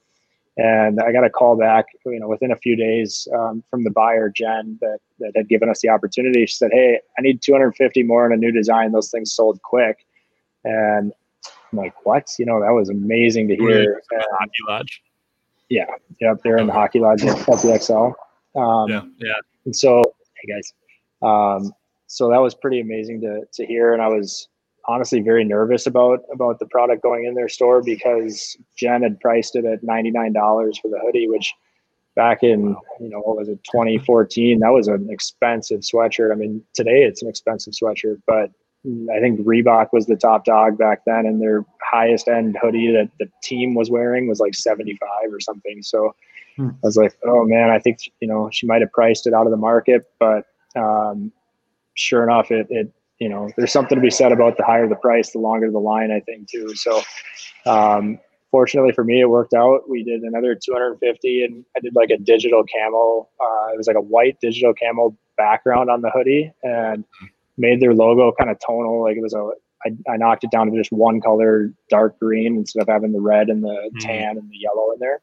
and 0.57 0.99
I 0.99 1.13
got 1.13 1.23
a 1.23 1.29
call 1.29 1.55
back, 1.55 1.85
you 2.05 2.19
know, 2.19 2.27
within 2.27 2.51
a 2.51 2.57
few 2.57 2.75
days 2.75 3.29
um, 3.33 3.63
from 3.69 3.85
the 3.85 3.89
buyer 3.89 4.27
Jen 4.29 4.77
that 4.81 4.99
that 5.19 5.31
had 5.33 5.47
given 5.47 5.69
us 5.69 5.79
the 5.79 5.87
opportunity. 5.87 6.45
She 6.45 6.57
said, 6.57 6.71
"Hey, 6.73 6.99
I 7.17 7.21
need 7.21 7.41
250 7.41 8.03
more 8.03 8.25
in 8.25 8.33
a 8.33 8.35
new 8.35 8.51
design. 8.51 8.91
Those 8.91 9.09
things 9.09 9.31
sold 9.31 9.61
quick," 9.61 10.05
and 10.65 11.13
I'm 11.71 11.77
like, 11.77 12.05
"What?" 12.05 12.27
You 12.37 12.45
know, 12.45 12.59
that 12.59 12.71
was 12.71 12.89
amazing 12.89 13.47
to 13.47 13.55
hear. 13.55 14.01
Hockey 14.11 14.51
Lodge. 14.67 15.01
Yeah, 15.69 15.85
yep, 16.19 16.41
they're 16.43 16.57
in 16.57 16.67
the 16.67 16.73
Hockey 16.73 16.99
Lodge 16.99 17.23
at 17.23 17.37
the 17.37 17.69
Xcel. 17.69 18.15
Um, 18.61 18.89
yeah, 18.89 19.03
yeah. 19.19 19.39
And 19.63 19.73
so, 19.73 20.03
hey 20.41 20.53
guys, 20.53 20.73
um, 21.21 21.71
so 22.07 22.29
that 22.31 22.39
was 22.39 22.53
pretty 22.53 22.81
amazing 22.81 23.21
to 23.21 23.47
to 23.53 23.65
hear, 23.65 23.93
and 23.93 24.01
I 24.01 24.09
was 24.09 24.49
honestly 24.87 25.19
very 25.19 25.43
nervous 25.43 25.85
about 25.85 26.21
about 26.31 26.59
the 26.59 26.65
product 26.65 27.03
going 27.03 27.25
in 27.25 27.33
their 27.33 27.49
store 27.49 27.81
because 27.81 28.57
Jen 28.77 29.03
had 29.03 29.19
priced 29.19 29.55
it 29.55 29.65
at 29.65 29.83
ninety 29.83 30.11
nine 30.11 30.33
dollars 30.33 30.79
for 30.79 30.89
the 30.89 30.99
hoodie, 30.99 31.27
which 31.27 31.53
back 32.15 32.41
in 32.41 32.75
you 32.99 33.09
know 33.09 33.19
what 33.19 33.37
was 33.37 33.47
it 33.47 33.63
2014 33.65 34.59
that 34.59 34.69
was 34.69 34.87
an 34.87 35.07
expensive 35.09 35.81
sweatshirt. 35.81 36.31
I 36.31 36.35
mean 36.35 36.63
today 36.73 37.03
it's 37.03 37.21
an 37.21 37.29
expensive 37.29 37.73
sweatshirt, 37.73 38.21
but 38.25 38.51
I 38.85 39.19
think 39.19 39.41
Reebok 39.41 39.89
was 39.91 40.05
the 40.05 40.15
top 40.15 40.45
dog 40.45 40.77
back 40.77 41.01
then, 41.05 41.25
and 41.25 41.41
their 41.41 41.65
highest 41.83 42.27
end 42.27 42.57
hoodie 42.61 42.91
that 42.91 43.09
the 43.19 43.29
team 43.43 43.73
was 43.75 43.89
wearing 43.89 44.27
was 44.27 44.39
like 44.39 44.55
seventy 44.55 44.97
five 44.97 45.33
or 45.33 45.39
something. 45.39 45.81
So 45.81 46.15
hmm. 46.55 46.69
I 46.69 46.87
was 46.87 46.95
like, 46.95 47.17
oh 47.25 47.43
man, 47.43 47.69
I 47.69 47.79
think 47.79 47.99
you 48.21 48.27
know 48.27 48.49
she 48.51 48.65
might 48.65 48.81
have 48.81 48.91
priced 48.91 49.27
it 49.27 49.33
out 49.33 49.45
of 49.45 49.51
the 49.51 49.57
market, 49.57 50.05
but 50.19 50.45
um, 50.75 51.31
sure 51.95 52.23
enough, 52.23 52.51
it, 52.51 52.67
it 52.69 52.93
you 53.19 53.29
know, 53.29 53.49
there's 53.57 53.71
something 53.71 53.95
to 53.95 54.01
be 54.01 54.11
said 54.11 54.31
about 54.31 54.57
the 54.57 54.63
higher 54.63 54.87
the 54.87 54.95
price, 54.95 55.31
the 55.31 55.39
longer 55.39 55.71
the 55.71 55.79
line, 55.79 56.11
I 56.11 56.19
think 56.19 56.49
too. 56.49 56.75
So, 56.75 57.01
um, 57.65 58.19
fortunately 58.51 58.91
for 58.93 59.03
me, 59.03 59.21
it 59.21 59.29
worked 59.29 59.53
out. 59.53 59.89
We 59.89 60.03
did 60.03 60.21
another 60.21 60.55
250, 60.55 61.43
and 61.43 61.65
I 61.75 61.79
did 61.79 61.95
like 61.95 62.09
a 62.09 62.17
digital 62.17 62.63
camo. 62.63 63.27
Uh, 63.39 63.73
it 63.73 63.77
was 63.77 63.87
like 63.87 63.95
a 63.95 64.01
white 64.01 64.39
digital 64.39 64.73
camo 64.73 65.17
background 65.35 65.89
on 65.89 66.01
the 66.01 66.11
hoodie, 66.11 66.51
and 66.63 67.03
made 67.57 67.81
their 67.81 67.93
logo 67.93 68.31
kind 68.37 68.51
of 68.51 68.57
tonal. 68.65 69.03
Like 69.03 69.17
it 69.17 69.23
was 69.23 69.33
a, 69.33 69.49
I, 69.85 70.13
I 70.13 70.17
knocked 70.17 70.43
it 70.43 70.51
down 70.51 70.69
to 70.69 70.77
just 70.77 70.91
one 70.91 71.19
color, 71.19 71.73
dark 71.89 72.19
green, 72.19 72.55
instead 72.55 72.81
of 72.81 72.87
having 72.87 73.13
the 73.13 73.21
red 73.21 73.49
and 73.49 73.63
the 73.63 73.69
mm-hmm. 73.69 73.97
tan 73.99 74.37
and 74.37 74.49
the 74.49 74.57
yellow 74.57 74.91
in 74.91 74.99
there 74.99 75.21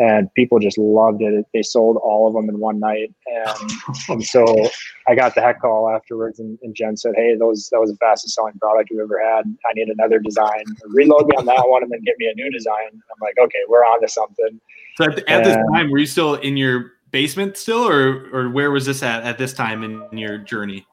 and 0.00 0.32
people 0.32 0.58
just 0.58 0.78
loved 0.78 1.20
it. 1.20 1.44
They 1.52 1.62
sold 1.62 1.98
all 1.98 2.26
of 2.26 2.32
them 2.32 2.48
in 2.48 2.58
one 2.58 2.80
night, 2.80 3.12
and, 3.26 3.70
and 4.08 4.24
so 4.24 4.70
I 5.06 5.14
got 5.14 5.34
the 5.34 5.42
heck 5.42 5.60
call 5.60 5.90
afterwards, 5.90 6.40
and, 6.40 6.58
and, 6.62 6.74
Jen 6.74 6.96
said, 6.96 7.12
"Hey, 7.16 7.36
those 7.36 7.68
that 7.70 7.78
was 7.78 7.90
the 7.90 7.96
fastest 7.98 8.34
selling 8.34 8.54
product 8.58 8.88
we've 8.90 9.00
ever 9.00 9.20
had. 9.20 9.44
I 9.68 9.72
need 9.74 9.88
another 9.88 10.18
design. 10.18 10.64
Reload 10.86 11.26
me 11.26 11.36
on 11.36 11.44
that 11.46 11.68
one, 11.68 11.82
and 11.82 11.92
then 11.92 12.02
get 12.02 12.16
me 12.18 12.26
a 12.26 12.34
new 12.34 12.50
design." 12.50 12.88
I'm 12.92 13.18
like, 13.20 13.34
"Okay, 13.38 13.58
we're 13.68 13.84
on 13.84 14.00
to 14.00 14.08
something." 14.08 14.58
So 14.96 15.04
at, 15.04 15.28
at 15.28 15.44
this 15.44 15.56
time, 15.74 15.90
were 15.90 15.98
you 15.98 16.06
still 16.06 16.36
in 16.36 16.56
your 16.56 16.92
basement 17.10 17.58
still, 17.58 17.86
or 17.86 18.30
or 18.32 18.48
where 18.48 18.70
was 18.70 18.86
this 18.86 19.02
at 19.02 19.22
at 19.24 19.36
this 19.36 19.52
time 19.52 19.84
in 19.84 20.16
your 20.16 20.38
journey? 20.38 20.86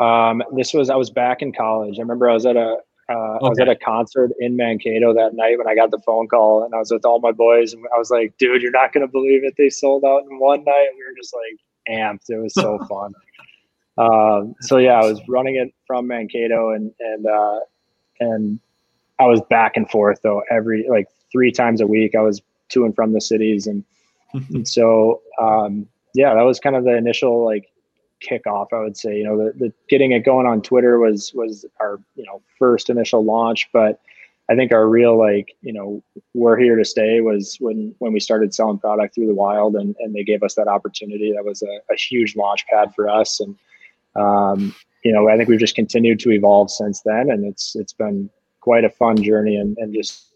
Um, 0.00 0.42
this 0.56 0.74
was 0.74 0.90
I 0.90 0.96
was 0.96 1.10
back 1.10 1.42
in 1.42 1.52
college. 1.52 1.98
I 1.98 2.02
remember 2.02 2.28
I 2.28 2.34
was 2.34 2.44
at 2.44 2.56
a 2.56 2.78
uh, 3.08 3.12
okay. 3.12 3.46
I 3.46 3.48
was 3.48 3.58
at 3.58 3.68
a 3.68 3.76
concert 3.76 4.30
in 4.38 4.56
Mankato 4.56 5.12
that 5.12 5.34
night 5.34 5.58
when 5.58 5.68
I 5.68 5.74
got 5.74 5.90
the 5.90 6.00
phone 6.06 6.26
call, 6.26 6.64
and 6.64 6.74
I 6.74 6.78
was 6.78 6.90
with 6.90 7.04
all 7.04 7.20
my 7.20 7.32
boys, 7.32 7.72
and 7.72 7.84
I 7.94 7.98
was 7.98 8.10
like, 8.10 8.36
"Dude, 8.38 8.62
you're 8.62 8.70
not 8.70 8.92
gonna 8.92 9.08
believe 9.08 9.44
it! 9.44 9.54
They 9.58 9.68
sold 9.68 10.04
out 10.04 10.22
in 10.30 10.38
one 10.38 10.64
night." 10.64 10.88
We 10.96 11.04
were 11.04 11.16
just 11.16 11.34
like 11.34 11.98
amped. 11.98 12.30
It 12.30 12.38
was 12.38 12.54
so 12.54 12.78
fun. 12.88 13.12
Um, 13.98 14.54
so 14.60 14.78
yeah, 14.78 15.00
I 15.00 15.04
was 15.04 15.20
running 15.28 15.56
it 15.56 15.72
from 15.86 16.06
Mankato, 16.06 16.70
and 16.70 16.92
and 17.00 17.26
uh, 17.26 17.60
and 18.20 18.58
I 19.18 19.26
was 19.26 19.42
back 19.50 19.76
and 19.76 19.88
forth 19.90 20.20
though 20.22 20.42
every 20.50 20.86
like 20.88 21.08
three 21.30 21.52
times 21.52 21.80
a 21.80 21.86
week. 21.86 22.14
I 22.14 22.20
was 22.20 22.40
to 22.70 22.84
and 22.86 22.94
from 22.94 23.12
the 23.12 23.20
cities, 23.20 23.66
and, 23.66 23.84
and 24.32 24.66
so 24.66 25.20
um, 25.38 25.86
yeah, 26.14 26.34
that 26.34 26.42
was 26.42 26.58
kind 26.58 26.74
of 26.74 26.84
the 26.84 26.96
initial 26.96 27.44
like 27.44 27.70
kickoff. 28.28 28.68
I 28.72 28.80
would 28.80 28.96
say, 28.96 29.16
you 29.16 29.24
know, 29.24 29.36
the, 29.36 29.52
the 29.56 29.72
getting 29.88 30.12
it 30.12 30.20
going 30.20 30.46
on 30.46 30.62
Twitter 30.62 30.98
was 30.98 31.32
was 31.34 31.64
our 31.80 32.00
you 32.16 32.24
know 32.24 32.42
first 32.58 32.90
initial 32.90 33.24
launch, 33.24 33.68
but 33.72 34.00
I 34.48 34.54
think 34.54 34.72
our 34.72 34.88
real 34.88 35.18
like 35.18 35.54
you 35.62 35.72
know 35.72 36.02
we're 36.34 36.58
here 36.58 36.76
to 36.76 36.84
stay 36.84 37.20
was 37.20 37.56
when 37.60 37.94
when 37.98 38.12
we 38.12 38.20
started 38.20 38.54
selling 38.54 38.78
product 38.78 39.14
through 39.14 39.26
the 39.26 39.34
wild 39.34 39.74
and 39.74 39.94
and 40.00 40.14
they 40.14 40.24
gave 40.24 40.42
us 40.42 40.54
that 40.54 40.68
opportunity. 40.68 41.32
That 41.32 41.44
was 41.44 41.62
a, 41.62 41.92
a 41.92 41.96
huge 41.96 42.36
launch 42.36 42.66
pad 42.66 42.94
for 42.94 43.08
us, 43.08 43.40
and 43.40 43.56
um, 44.16 44.74
you 45.02 45.12
know 45.12 45.28
I 45.28 45.36
think 45.36 45.48
we've 45.48 45.60
just 45.60 45.74
continued 45.74 46.20
to 46.20 46.30
evolve 46.32 46.70
since 46.70 47.00
then, 47.02 47.30
and 47.30 47.44
it's 47.44 47.74
it's 47.74 47.94
been 47.94 48.28
quite 48.60 48.84
a 48.84 48.90
fun 48.90 49.22
journey 49.22 49.56
and 49.56 49.76
and 49.78 49.94
just 49.94 50.33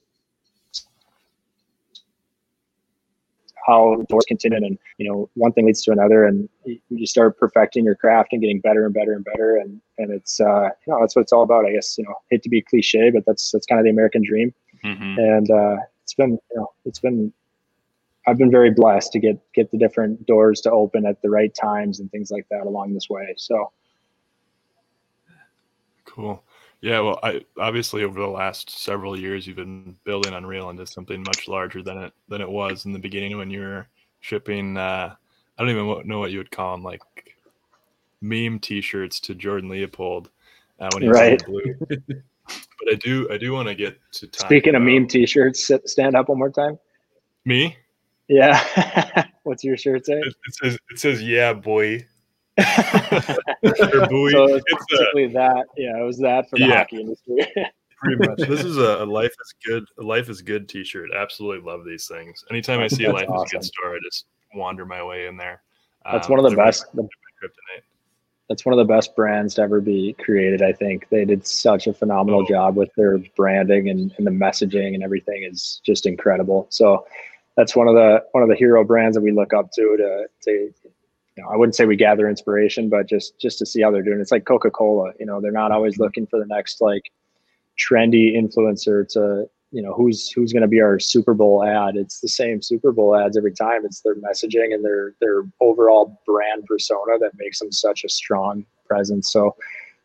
how 3.69 4.03
doors 4.09 4.25
continue 4.27 4.57
and 4.57 4.79
you 4.97 5.09
know 5.09 5.29
one 5.35 5.53
thing 5.53 5.67
leads 5.67 5.83
to 5.83 5.93
another 5.93 6.25
and 6.25 6.49
you 6.65 7.07
start 7.07 7.39
perfecting 7.39 7.85
your 7.85 7.95
craft 7.95 8.33
and 8.33 8.41
getting 8.41 8.61
better 8.61 8.87
and 8.87 8.95
better 8.95 9.13
and 9.13 9.25
better 9.25 9.57
and 9.57 9.81
and 9.99 10.11
it's 10.11 10.41
uh 10.41 10.65
you 10.87 10.93
know 10.93 10.99
that's 11.01 11.15
what 11.15 11.23
it's 11.23 11.33
all 11.33 11.43
about 11.43 11.67
i 11.67 11.73
guess 11.73 11.97
you 11.99 12.05
know 12.05 12.15
hate 12.31 12.43
to 12.43 12.49
be 12.49 12.63
cliche 12.63 13.11
but 13.11 13.25
that's 13.27 13.53
that's 13.53 13.67
kind 13.67 13.79
of 13.79 13.85
the 13.85 13.91
american 13.91 14.25
dream. 14.25 14.53
Mm-hmm. 14.85 15.19
and 15.19 15.51
uh 15.51 15.77
it's 16.03 16.15
been 16.15 16.31
you 16.31 16.57
know 16.57 16.69
it's 16.85 17.01
been 17.01 17.33
i've 18.27 18.39
been 18.39 18.51
very 18.51 18.71
blessed 18.71 19.13
to 19.13 19.19
get 19.19 19.39
get 19.53 19.71
the 19.71 19.79
different 19.79 20.25
doors 20.27 20.61
to 20.63 20.71
open 20.71 21.05
at 21.05 21.21
the 21.21 21.31
right 21.31 21.55
times 21.55 22.01
and 22.01 22.11
things 22.11 22.31
like 22.31 22.47
that 22.51 22.63
along 22.67 22.95
this 22.95 23.09
way 23.09 23.35
so. 23.37 23.71
Cool 26.05 26.43
yeah, 26.81 27.01
well, 27.01 27.19
I 27.23 27.45
obviously 27.59 28.05
over 28.05 28.21
the 28.21 28.27
last 28.27 28.71
several 28.71 29.19
years 29.19 29.47
you've 29.47 29.57
been 29.57 29.97
building 30.05 30.35
Unreal 30.35 30.71
into 30.71 30.87
something 30.87 31.21
much 31.21 31.49
larger 31.49 31.83
than 31.83 31.99
it 31.99 32.13
than 32.29 32.41
it 32.41 32.49
was 32.49 32.85
in 32.85 32.93
the 32.93 32.99
beginning 32.99 33.37
when 33.37 33.51
you 33.51 33.61
were 33.61 33.87
shipping. 34.21 34.77
Uh, 34.77 35.15
I 35.59 35.63
don't 35.63 35.71
even 35.71 36.09
know 36.09 36.19
what 36.21 36.31
you 36.31 36.39
would 36.39 36.51
call 36.51 36.77
them, 36.77 36.85
like 36.85 37.03
meme 38.21 38.61
T-shirts 38.61 39.21
to 39.21 39.35
Jordan 39.35 39.69
Leopold 39.69 40.31
uh, 40.79 40.89
when 40.93 41.03
he 41.03 41.09
was 41.09 41.19
right. 41.19 41.45
blue. 41.45 41.75
but 41.89 42.93
I 42.93 42.95
do, 42.95 43.29
I 43.31 43.39
do 43.39 43.53
want 43.53 43.69
to 43.69 43.75
get 43.75 43.99
to 44.13 44.29
speaking 44.33 44.77
about, 44.77 44.83
of 44.83 44.89
meme 44.89 45.09
T-shirts. 45.09 45.71
Stand 45.85 46.15
up 46.15 46.29
one 46.29 46.39
more 46.39 46.51
time. 46.51 46.79
Me? 47.45 47.77
Yeah. 48.29 49.27
What's 49.43 49.65
your 49.65 49.77
shirt 49.77 50.07
say? 50.07 50.19
It, 50.19 50.27
it 50.29 50.55
says, 50.55 50.79
"It 50.91 50.99
says 50.99 51.23
yeah, 51.23 51.55
boy." 51.55 52.07
so 52.61 53.37
it's 53.65 54.87
basically 54.91 55.25
a, 55.25 55.29
that. 55.31 55.67
Yeah, 55.77 56.01
it 56.01 56.05
was 56.05 56.19
that 56.19 56.51
for 56.51 56.57
the 56.57 56.67
yeah, 56.67 56.79
hockey 56.79 57.01
industry. 57.01 57.47
pretty 57.99 58.29
much. 58.29 58.49
This 58.49 58.65
is 58.65 58.79
a, 58.79 59.03
a, 59.03 59.07
life 59.07 59.31
is 59.41 59.55
good. 59.65 59.85
A 59.99 60.03
life 60.03 60.29
is 60.29 60.43
good 60.43 60.69
T-shirt. 60.69 61.11
Absolutely 61.15 61.65
love 61.65 61.85
these 61.85 62.07
things. 62.07 62.45
Anytime 62.51 62.81
I 62.81 62.89
see 62.89 63.05
a 63.05 63.13
life 63.13 63.29
awesome. 63.29 63.47
is 63.47 63.53
good 63.53 63.65
store, 63.65 63.95
I 63.95 63.99
just 64.05 64.27
wander 64.55 64.85
my 64.87 65.03
way 65.03 65.27
in 65.27 65.37
there. 65.37 65.63
That's 66.05 66.27
um, 66.27 66.37
one 66.37 66.45
of 66.45 66.51
the 66.51 66.57
best. 66.57 66.87
The, 66.95 67.09
that's 68.49 68.65
one 68.65 68.73
of 68.73 68.79
the 68.79 68.93
best 68.93 69.15
brands 69.15 69.55
to 69.55 69.63
ever 69.63 69.81
be 69.81 70.15
created. 70.15 70.63
I 70.63 70.73
think 70.73 71.09
they 71.11 71.25
did 71.25 71.47
such 71.47 71.87
a 71.87 71.93
phenomenal 71.93 72.43
oh. 72.43 72.49
job 72.49 72.77
with 72.77 72.91
their 72.97 73.19
branding 73.37 73.91
and, 73.91 74.13
and 74.17 74.27
the 74.27 74.31
messaging 74.31 74.95
and 74.95 75.03
everything 75.03 75.43
is 75.43 75.81
just 75.85 76.07
incredible. 76.07 76.67
So 76.71 77.07
that's 77.57 77.77
one 77.77 77.89
of 77.89 77.95
the 77.95 78.25
one 78.33 78.43
of 78.43 78.49
the 78.49 78.57
hero 78.57 78.85
brands 78.85 79.17
that 79.17 79.21
we 79.21 79.33
look 79.33 79.53
up 79.53 79.71
to 79.73 79.97
to 79.99 80.27
to 80.45 80.73
you 81.39 81.45
know, 81.45 81.51
I 81.51 81.57
wouldn't 81.57 81.77
say 81.77 81.87
we 81.87 81.95
gather 81.95 82.29
inspiration, 82.29 82.89
but 82.89 83.09
just 83.09 83.39
just 83.39 83.59
to 83.61 83.67
see 83.67 83.81
how 83.81 83.93
they're 83.93 84.03
doing. 84.03 84.21
It's 84.21 84.33
like 84.33 84.45
Coca 84.45 84.73
Cola. 84.73 85.13
You 85.21 85.27
know, 85.27 85.41
they're 85.41 85.53
not 85.53 85.71
always 85.71 85.95
mm-hmm. 85.95 86.03
looking 86.03 86.27
for 86.27 86.37
the 86.41 86.47
next 86.47 86.81
like 86.81 87.13
trendy 87.79 88.37
influencer 88.37 89.07
to 89.11 89.49
you 89.71 89.81
know 89.81 89.93
who's 89.93 90.31
who's 90.33 90.53
going 90.53 90.63
to 90.63 90.69
be 90.69 90.81
our 90.81 90.99
Super 90.99 91.35
Bowl 91.35 91.63
ad. 91.63 91.95
It's 91.95 92.19
the 92.19 92.29
same 92.29 92.61
Super 92.61 92.91
Bowl 92.91 93.15
ads 93.15 93.37
every 93.37 93.53
time. 93.53 93.83
It's 93.85 94.01
their 94.01 94.17
messaging 94.17 94.75
and 94.75 94.85
their 94.85 95.15
their 95.21 95.45
overall 95.61 96.21
brand 96.27 96.65
persona 96.67 97.21
that 97.21 97.31
makes 97.37 97.61
them 97.61 97.71
such 97.71 98.03
a 98.03 98.09
strong 98.09 98.67
presence. 98.89 99.31
So 99.31 99.55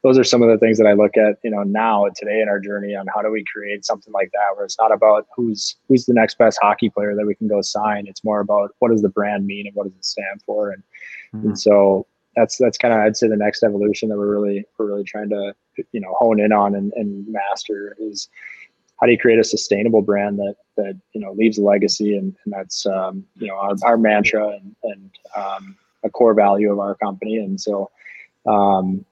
those 0.04 0.20
are 0.20 0.24
some 0.24 0.44
of 0.44 0.50
the 0.50 0.58
things 0.58 0.78
that 0.78 0.86
I 0.86 0.94
look 0.94 1.16
at, 1.16 1.38
you 1.44 1.50
know, 1.50 1.64
now 1.64 2.08
today 2.16 2.42
in 2.42 2.50
our 2.50 2.60
journey 2.60 2.94
on 2.94 3.08
how 3.16 3.22
do 3.22 3.32
we 3.32 3.44
create 3.46 3.86
something 3.86 4.12
like 4.12 4.32
that 4.34 4.56
where 4.56 4.66
it's 4.66 4.78
not 4.78 4.92
about 4.92 5.28
who's 5.34 5.78
who's 5.88 6.06
the 6.06 6.14
next 6.14 6.38
best 6.38 6.60
hockey 6.62 6.90
player 6.90 7.16
that 7.16 7.26
we 7.26 7.34
can 7.34 7.48
go 7.48 7.62
sign. 7.62 8.06
It's 8.06 8.24
more 8.24 8.42
about 8.42 8.76
what 8.80 8.92
does 8.92 9.02
the 9.02 9.10
brand 9.10 9.48
mean 9.48 9.66
and 9.66 9.76
what 9.76 9.86
does 9.86 9.96
it 9.96 10.06
stand 10.06 10.42
for. 10.46 10.72
And 10.72 10.84
mm-hmm. 11.36 11.50
and 11.50 11.60
so 11.60 12.06
that's 12.36 12.58
that's 12.58 12.78
kind 12.78 12.94
of 12.94 13.00
I'd 13.00 13.18
say 13.18 13.28
the 13.28 13.38
next 13.38 13.64
evolution 13.64 14.10
that 14.10 14.18
we're 14.18 14.40
really 14.40 14.66
we're 14.78 14.88
really 14.88 15.04
trying 15.04 15.30
to 15.30 15.54
you 15.92 16.00
know 16.00 16.16
hone 16.18 16.40
in 16.40 16.52
on 16.52 16.76
and, 16.76 16.92
and 16.96 17.28
master 17.28 17.96
is 18.00 18.28
how 19.00 19.06
do 19.06 19.12
you 19.12 19.18
create 19.18 19.40
a 19.40 19.44
sustainable 19.44 20.02
brand 20.02 20.40
that 20.40 20.56
that 20.78 21.00
you 21.14 21.22
know 21.22 21.34
leaves 21.34 21.58
a 21.58 21.64
legacy 21.64 22.16
and, 22.16 22.36
and 22.46 22.54
that's 22.54 22.86
um, 22.86 23.26
you 23.38 23.48
know 23.48 23.56
our, 23.56 23.76
our 23.84 23.98
mantra 23.98 24.48
and, 24.50 24.76
and 24.84 25.12
um, 25.36 25.76
a 26.04 26.10
core 26.10 26.34
value 26.34 26.72
of 26.72 26.80
our 26.80 26.96
company. 26.96 27.38
And 27.38 27.60
so 27.60 27.90
um, 28.46 29.06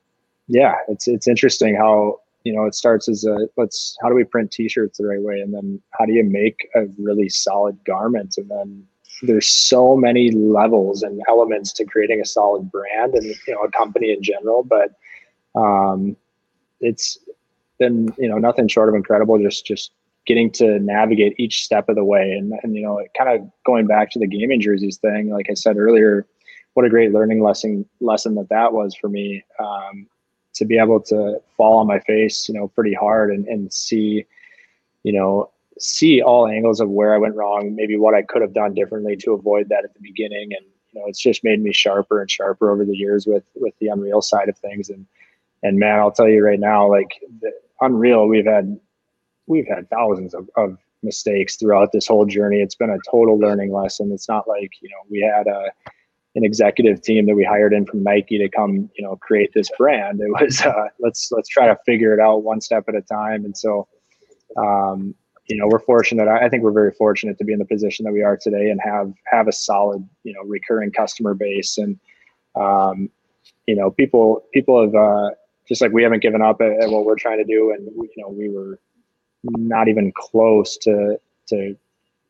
yeah, 0.48 0.76
it's 0.88 1.08
it's 1.08 1.28
interesting 1.28 1.76
how 1.76 2.20
you 2.44 2.54
know 2.54 2.66
it 2.66 2.76
starts 2.76 3.08
as 3.08 3.24
a 3.24 3.48
let's 3.58 3.98
how 4.02 4.10
do 4.10 4.16
we 4.16 4.24
print 4.24 4.52
t-shirts 4.52 4.98
the 4.98 5.08
right 5.08 5.22
way? 5.22 5.40
And 5.40 5.54
then 5.54 5.82
how 5.98 6.06
do 6.06 6.14
you 6.14 6.24
make 6.24 6.68
a 6.76 6.86
really 7.00 7.30
solid 7.30 7.84
garment? 7.86 8.36
And 8.38 8.50
then 8.50 8.88
there's 9.22 9.48
so 9.48 9.96
many 9.96 10.32
levels 10.32 11.04
and 11.04 11.22
elements 11.28 11.72
to 11.74 11.86
creating 11.86 12.22
a 12.22 12.26
solid 12.26 12.72
brand 12.72 13.14
and 13.14 13.26
you 13.26 13.54
know 13.54 13.62
a 13.62 13.72
company 13.72 14.12
in 14.12 14.22
general 14.22 14.64
but 14.64 14.96
um 15.60 16.16
it's 16.80 17.20
been 17.80 18.14
you 18.18 18.28
know 18.28 18.38
nothing 18.38 18.68
short 18.68 18.90
of 18.90 18.96
incredible 18.96 19.38
just 19.40 19.66
just 19.66 19.92
getting 20.28 20.52
to 20.52 20.80
navigate 20.80 21.34
each 21.40 21.66
step 21.66 21.90
of 21.90 21.96
the 21.96 22.04
way. 22.04 22.32
And 22.32 22.54
and 22.64 22.76
you 22.76 22.82
know 22.82 23.04
kind 23.18 23.30
of 23.30 23.50
going 23.66 23.88
back 23.88 24.12
to 24.12 24.20
the 24.20 24.28
gaming 24.28 24.62
jerseys 24.62 24.98
thing 24.98 25.30
like 25.30 25.48
i 25.50 25.54
said 25.54 25.78
earlier 25.78 26.28
what 26.74 26.86
a 26.86 26.90
great 26.90 27.12
learning 27.12 27.44
lesson 27.44 27.86
lesson 28.00 28.36
that 28.36 28.50
that 28.50 28.72
was 28.72 28.96
for 28.96 29.10
me 29.10 29.44
um, 29.60 30.08
to 30.54 30.66
be 30.66 30.78
able 30.78 31.00
to 31.00 31.42
fall 31.58 31.80
on 31.80 31.88
my 31.88 32.00
face, 32.00 32.48
you 32.48 32.56
know, 32.56 32.68
pretty 32.68 32.94
hard 32.94 33.32
and, 33.32 33.48
and 33.48 33.72
see, 33.72 34.26
you 35.04 35.14
know, 35.14 35.50
see 35.82 36.22
all 36.22 36.48
angles 36.48 36.80
of 36.80 36.90
where 36.90 37.14
I 37.14 37.18
went 37.18 37.36
wrong, 37.36 37.76
maybe 37.76 37.98
what 37.98 38.14
I 38.14 38.22
could 38.22 38.42
have 38.42 38.54
done 38.54 38.74
differently 38.74 39.16
to 39.18 39.34
avoid 39.34 39.70
that 39.70 39.84
at 39.84 39.94
the 39.94 40.00
beginning. 40.02 40.50
And, 40.56 40.66
you 40.92 41.00
know, 41.00 41.08
it's 41.08 41.22
just 41.22 41.44
made 41.44 41.62
me 41.62 41.74
sharper 41.74 42.22
and 42.22 42.30
sharper 42.30 42.72
over 42.72 42.86
the 42.86 42.96
years 42.96 43.26
with, 43.26 43.44
with 43.56 43.74
the 43.80 43.88
Unreal 43.88 44.22
side 44.22 44.50
of 44.50 44.58
things. 44.58 44.90
And, 44.90 45.06
and 45.64 45.80
man, 45.80 46.00
I'll 46.00 46.12
tell 46.12 46.30
you 46.30 46.44
right 46.44 46.60
now, 46.60 46.90
like 46.90 47.20
Unreal, 47.82 48.28
we've 48.28 48.46
had, 48.46 48.80
we've 49.48 49.68
had 49.68 49.90
thousands 49.90 50.34
of, 50.34 50.50
of 50.56 50.78
mistakes 51.04 51.56
throughout 51.56 51.92
this 51.92 52.08
whole 52.08 52.26
journey. 52.26 52.62
It's 52.62 52.76
been 52.76 52.92
a 52.92 53.00
total 53.10 53.40
learning 53.40 53.74
lesson. 53.74 54.12
It's 54.12 54.30
not 54.30 54.48
like, 54.48 54.72
you 54.82 54.90
know, 54.90 55.04
we 55.10 55.20
had 55.20 55.48
a, 55.48 55.72
an 56.36 56.46
executive 56.46 57.02
team 57.02 57.26
that 57.26 57.36
we 57.36 57.44
hired 57.44 57.74
in 57.74 57.86
from 57.86 58.04
Nike 58.04 58.38
to 58.38 58.48
come, 58.48 58.90
you 58.96 59.04
know, 59.04 59.18
create 59.18 59.52
this 59.54 59.70
brand. 59.78 60.22
It 60.22 60.30
was 60.30 60.62
uh, 60.62 60.88
let's 61.00 61.30
let's 61.30 61.50
try 61.50 61.68
to 61.68 61.78
figure 61.86 62.14
it 62.14 62.22
out 62.22 62.44
one 62.44 62.62
step 62.62 62.86
at 62.88 62.96
a 62.96 63.02
time. 63.02 63.44
And 63.44 63.58
so, 63.58 63.88
um, 64.56 65.14
you 65.52 65.58
know, 65.58 65.68
we're 65.68 65.80
fortunate. 65.80 66.30
I 66.30 66.48
think 66.48 66.64
we're 66.64 66.72
very 66.72 66.94
fortunate 66.94 67.38
to 67.38 67.44
be 67.44 67.52
in 67.52 67.60
the 67.60 67.66
position 67.66 68.06
that 68.06 68.14
we 68.14 68.24
are 68.24 68.38
today 68.38 68.70
and 68.70 68.80
have 68.82 69.14
have 69.26 69.50
a 69.50 69.52
solid, 69.52 70.08
you 70.24 70.34
know, 70.34 70.42
recurring 70.46 70.92
customer 70.92 71.34
base. 71.34 71.78
And 71.78 72.00
um, 72.56 73.10
you 73.68 73.76
know, 73.76 73.92
people 73.92 74.46
people 74.54 74.82
have 74.82 74.96
uh, 74.96 75.32
just 75.68 75.82
like 75.82 75.92
we 75.92 76.04
haven't 76.04 76.22
given 76.22 76.42
up 76.42 76.62
at, 76.62 76.72
at 76.82 76.90
what 76.90 77.04
we're 77.04 77.18
trying 77.18 77.38
to 77.40 77.44
do. 77.44 77.72
And 77.72 77.90
we, 77.98 78.10
you 78.16 78.24
know, 78.24 78.30
we 78.30 78.48
were 78.48 78.80
not 79.44 79.90
even 79.90 80.14
close 80.16 80.78
to 80.78 81.20
to 81.50 81.76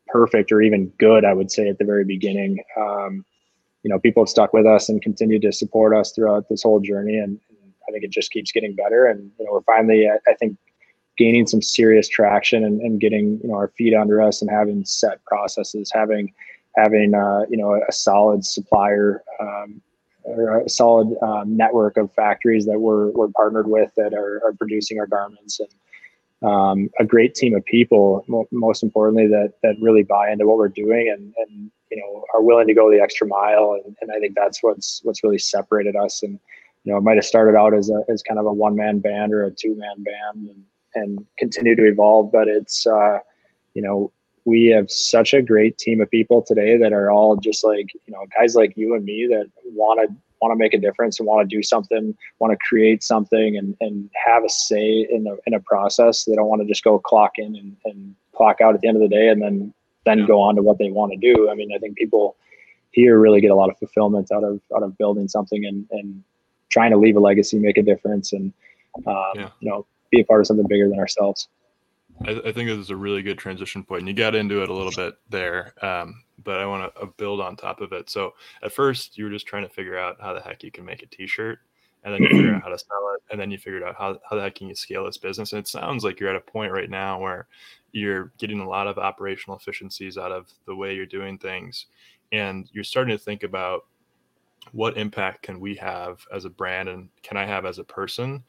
perfect 0.07 0.51
or 0.51 0.63
even 0.63 0.87
good. 0.97 1.23
I 1.23 1.33
would 1.33 1.51
say 1.51 1.69
at 1.69 1.77
the 1.77 1.85
very 1.85 2.03
beginning. 2.03 2.57
Um, 2.75 3.23
you 3.83 3.89
know, 3.89 3.99
people 3.99 4.23
have 4.23 4.29
stuck 4.29 4.51
with 4.51 4.65
us 4.65 4.89
and 4.89 4.99
continued 4.99 5.43
to 5.43 5.51
support 5.51 5.95
us 5.95 6.11
throughout 6.11 6.49
this 6.49 6.63
whole 6.63 6.79
journey, 6.79 7.17
and, 7.17 7.39
and 7.49 7.73
I 7.87 7.91
think 7.91 8.03
it 8.03 8.11
just 8.11 8.31
keeps 8.31 8.51
getting 8.51 8.75
better. 8.75 9.05
And 9.05 9.31
you 9.37 9.45
know, 9.45 9.53
we're 9.53 9.61
finally, 9.61 10.07
I, 10.07 10.17
I 10.29 10.33
think, 10.33 10.57
gaining 11.21 11.45
some 11.45 11.61
serious 11.61 12.07
traction 12.07 12.63
and, 12.63 12.81
and, 12.81 12.99
getting 12.99 13.39
you 13.43 13.49
know 13.49 13.55
our 13.55 13.67
feet 13.77 13.93
under 13.93 14.21
us 14.21 14.41
and 14.41 14.49
having 14.49 14.83
set 14.85 15.23
processes, 15.25 15.91
having 15.93 16.33
having 16.75 17.13
uh, 17.13 17.45
you 17.49 17.57
know 17.57 17.79
a 17.87 17.91
solid 17.91 18.43
supplier 18.43 19.23
um, 19.39 19.81
or 20.23 20.61
a 20.61 20.69
solid 20.69 21.15
um, 21.21 21.55
network 21.55 21.97
of 21.97 22.11
factories 22.13 22.65
that 22.65 22.79
we're, 22.79 23.09
we're 23.11 23.27
partnered 23.29 23.67
with 23.67 23.91
that 23.95 24.13
are, 24.13 24.41
are 24.45 24.53
producing 24.53 24.99
our 24.99 25.07
garments 25.07 25.59
and 25.59 25.69
um, 26.43 26.89
a 26.99 27.05
great 27.05 27.35
team 27.35 27.55
of 27.55 27.63
people 27.65 28.25
most 28.51 28.81
importantly 28.81 29.27
that 29.27 29.53
that 29.61 29.75
really 29.79 30.03
buy 30.03 30.31
into 30.31 30.47
what 30.47 30.57
we're 30.57 30.69
doing 30.69 31.13
and 31.15 31.33
and 31.37 31.71
you 31.91 31.97
know 31.97 32.25
are 32.33 32.41
willing 32.41 32.67
to 32.67 32.73
go 32.73 32.89
the 32.89 32.99
extra 32.99 33.27
mile. 33.27 33.79
And, 33.83 33.95
and 34.01 34.11
i 34.11 34.19
think 34.19 34.33
that's 34.35 34.63
what's 34.63 35.01
what's 35.03 35.23
really 35.23 35.37
separated 35.37 35.95
us. 35.95 36.23
And 36.23 36.39
you 36.83 36.91
know 36.91 36.97
it 36.97 37.03
might 37.03 37.17
have 37.17 37.25
started 37.25 37.55
out 37.55 37.75
as 37.75 37.91
a 37.91 38.01
as 38.09 38.23
kind 38.23 38.39
of 38.39 38.47
a 38.47 38.53
one 38.53 38.75
man 38.75 38.99
band 38.99 39.33
or 39.33 39.43
a 39.45 39.51
two 39.51 39.75
man 39.75 40.03
band. 40.03 40.49
And 40.49 40.63
and 40.95 41.25
continue 41.37 41.75
to 41.75 41.85
evolve 41.85 42.31
but 42.31 42.47
it's 42.47 42.85
uh 42.87 43.19
you 43.73 43.81
know 43.81 44.11
we 44.45 44.67
have 44.67 44.89
such 44.89 45.33
a 45.33 45.41
great 45.41 45.77
team 45.77 46.01
of 46.01 46.09
people 46.09 46.41
today 46.41 46.77
that 46.77 46.93
are 46.93 47.11
all 47.11 47.35
just 47.35 47.63
like 47.63 47.87
you 48.05 48.13
know 48.13 48.25
guys 48.37 48.55
like 48.55 48.75
you 48.75 48.95
and 48.95 49.05
me 49.05 49.27
that 49.27 49.49
want 49.73 49.99
to 49.99 50.15
want 50.41 50.51
to 50.51 50.55
make 50.55 50.73
a 50.73 50.77
difference 50.77 51.19
and 51.19 51.27
want 51.27 51.47
to 51.47 51.55
do 51.55 51.61
something 51.61 52.15
want 52.39 52.51
to 52.51 52.57
create 52.67 53.03
something 53.03 53.57
and, 53.57 53.77
and 53.79 54.09
have 54.25 54.43
a 54.43 54.49
say 54.49 55.07
in 55.09 55.27
a, 55.27 55.35
in 55.45 55.53
a 55.53 55.59
process. 55.59 56.25
They 56.25 56.33
don't 56.33 56.47
want 56.47 56.63
to 56.63 56.67
just 56.67 56.83
go 56.83 56.97
clock 56.97 57.33
in 57.37 57.55
and, 57.55 57.77
and 57.85 58.15
clock 58.35 58.59
out 58.59 58.73
at 58.73 58.81
the 58.81 58.87
end 58.87 58.97
of 58.97 59.01
the 59.01 59.15
day 59.15 59.29
and 59.29 59.41
then 59.41 59.73
then 60.03 60.25
go 60.25 60.41
on 60.41 60.55
to 60.55 60.63
what 60.63 60.79
they 60.79 60.89
want 60.89 61.11
to 61.11 61.17
do. 61.17 61.49
I 61.49 61.55
mean 61.55 61.71
i 61.73 61.77
think 61.77 61.95
people 61.95 62.35
here 62.91 63.19
really 63.19 63.41
get 63.41 63.51
a 63.51 63.55
lot 63.55 63.69
of 63.69 63.77
fulfillment 63.77 64.31
out 64.31 64.43
of 64.43 64.59
out 64.75 64.83
of 64.83 64.97
building 64.97 65.27
something 65.27 65.65
and 65.65 65.87
and 65.91 66.23
trying 66.69 66.91
to 66.91 66.97
leave 66.97 67.17
a 67.17 67.19
legacy 67.19 67.59
make 67.59 67.77
a 67.77 67.83
difference 67.83 68.33
and 68.33 68.53
um, 69.05 69.31
yeah. 69.35 69.49
you 69.59 69.69
know 69.69 69.85
be 70.11 70.21
a 70.21 70.25
part 70.25 70.41
of 70.41 70.47
something 70.47 70.67
bigger 70.67 70.87
than 70.87 70.99
ourselves 70.99 71.47
I, 72.25 72.31
I 72.31 72.51
think 72.51 72.69
this 72.69 72.77
is 72.77 72.89
a 72.89 72.95
really 72.95 73.21
good 73.21 73.37
transition 73.37 73.83
point. 73.83 74.01
And 74.01 74.07
you 74.07 74.13
got 74.13 74.35
into 74.35 74.61
it 74.61 74.69
a 74.69 74.73
little 74.73 74.91
bit 74.91 75.15
there, 75.29 75.73
um, 75.83 76.23
but 76.43 76.59
I 76.59 76.65
want 76.65 76.93
to 76.93 77.01
uh, 77.01 77.05
build 77.17 77.41
on 77.41 77.55
top 77.55 77.81
of 77.81 77.93
it. 77.93 78.09
So 78.09 78.33
at 78.63 78.71
first, 78.71 79.17
you 79.17 79.25
were 79.25 79.29
just 79.29 79.47
trying 79.47 79.63
to 79.63 79.69
figure 79.69 79.97
out 79.97 80.17
how 80.19 80.33
the 80.33 80.41
heck 80.41 80.63
you 80.63 80.71
can 80.71 80.85
make 80.85 81.03
a 81.03 81.07
T-shirt, 81.07 81.59
and 82.03 82.13
then 82.13 82.23
you 82.23 82.29
figure 82.29 82.55
out 82.55 82.63
how 82.63 82.69
to 82.69 82.77
sell 82.77 83.13
it, 83.15 83.21
and 83.31 83.39
then 83.39 83.51
you 83.51 83.57
figured 83.57 83.83
out 83.83 83.95
how 83.97 84.19
how 84.29 84.35
the 84.35 84.41
heck 84.41 84.55
can 84.55 84.67
you 84.67 84.75
scale 84.75 85.05
this 85.05 85.17
business. 85.17 85.53
And 85.53 85.59
it 85.59 85.67
sounds 85.67 86.03
like 86.03 86.19
you're 86.19 86.29
at 86.29 86.35
a 86.35 86.39
point 86.41 86.71
right 86.71 86.89
now 86.89 87.19
where 87.19 87.47
you're 87.91 88.31
getting 88.37 88.59
a 88.59 88.67
lot 88.67 88.87
of 88.87 88.97
operational 88.97 89.57
efficiencies 89.57 90.17
out 90.17 90.31
of 90.31 90.51
the 90.65 90.75
way 90.75 90.95
you're 90.95 91.05
doing 91.05 91.37
things, 91.37 91.87
and 92.31 92.69
you're 92.71 92.83
starting 92.83 93.15
to 93.15 93.23
think 93.23 93.43
about 93.43 93.85
what 94.73 94.97
impact 94.97 95.41
can 95.41 95.59
we 95.59 95.75
have 95.75 96.19
as 96.31 96.45
a 96.45 96.49
brand 96.49 96.87
and 96.87 97.09
can 97.23 97.35
I 97.35 97.45
have 97.45 97.65
as 97.65 97.79
a 97.79 97.83
person 97.83 98.43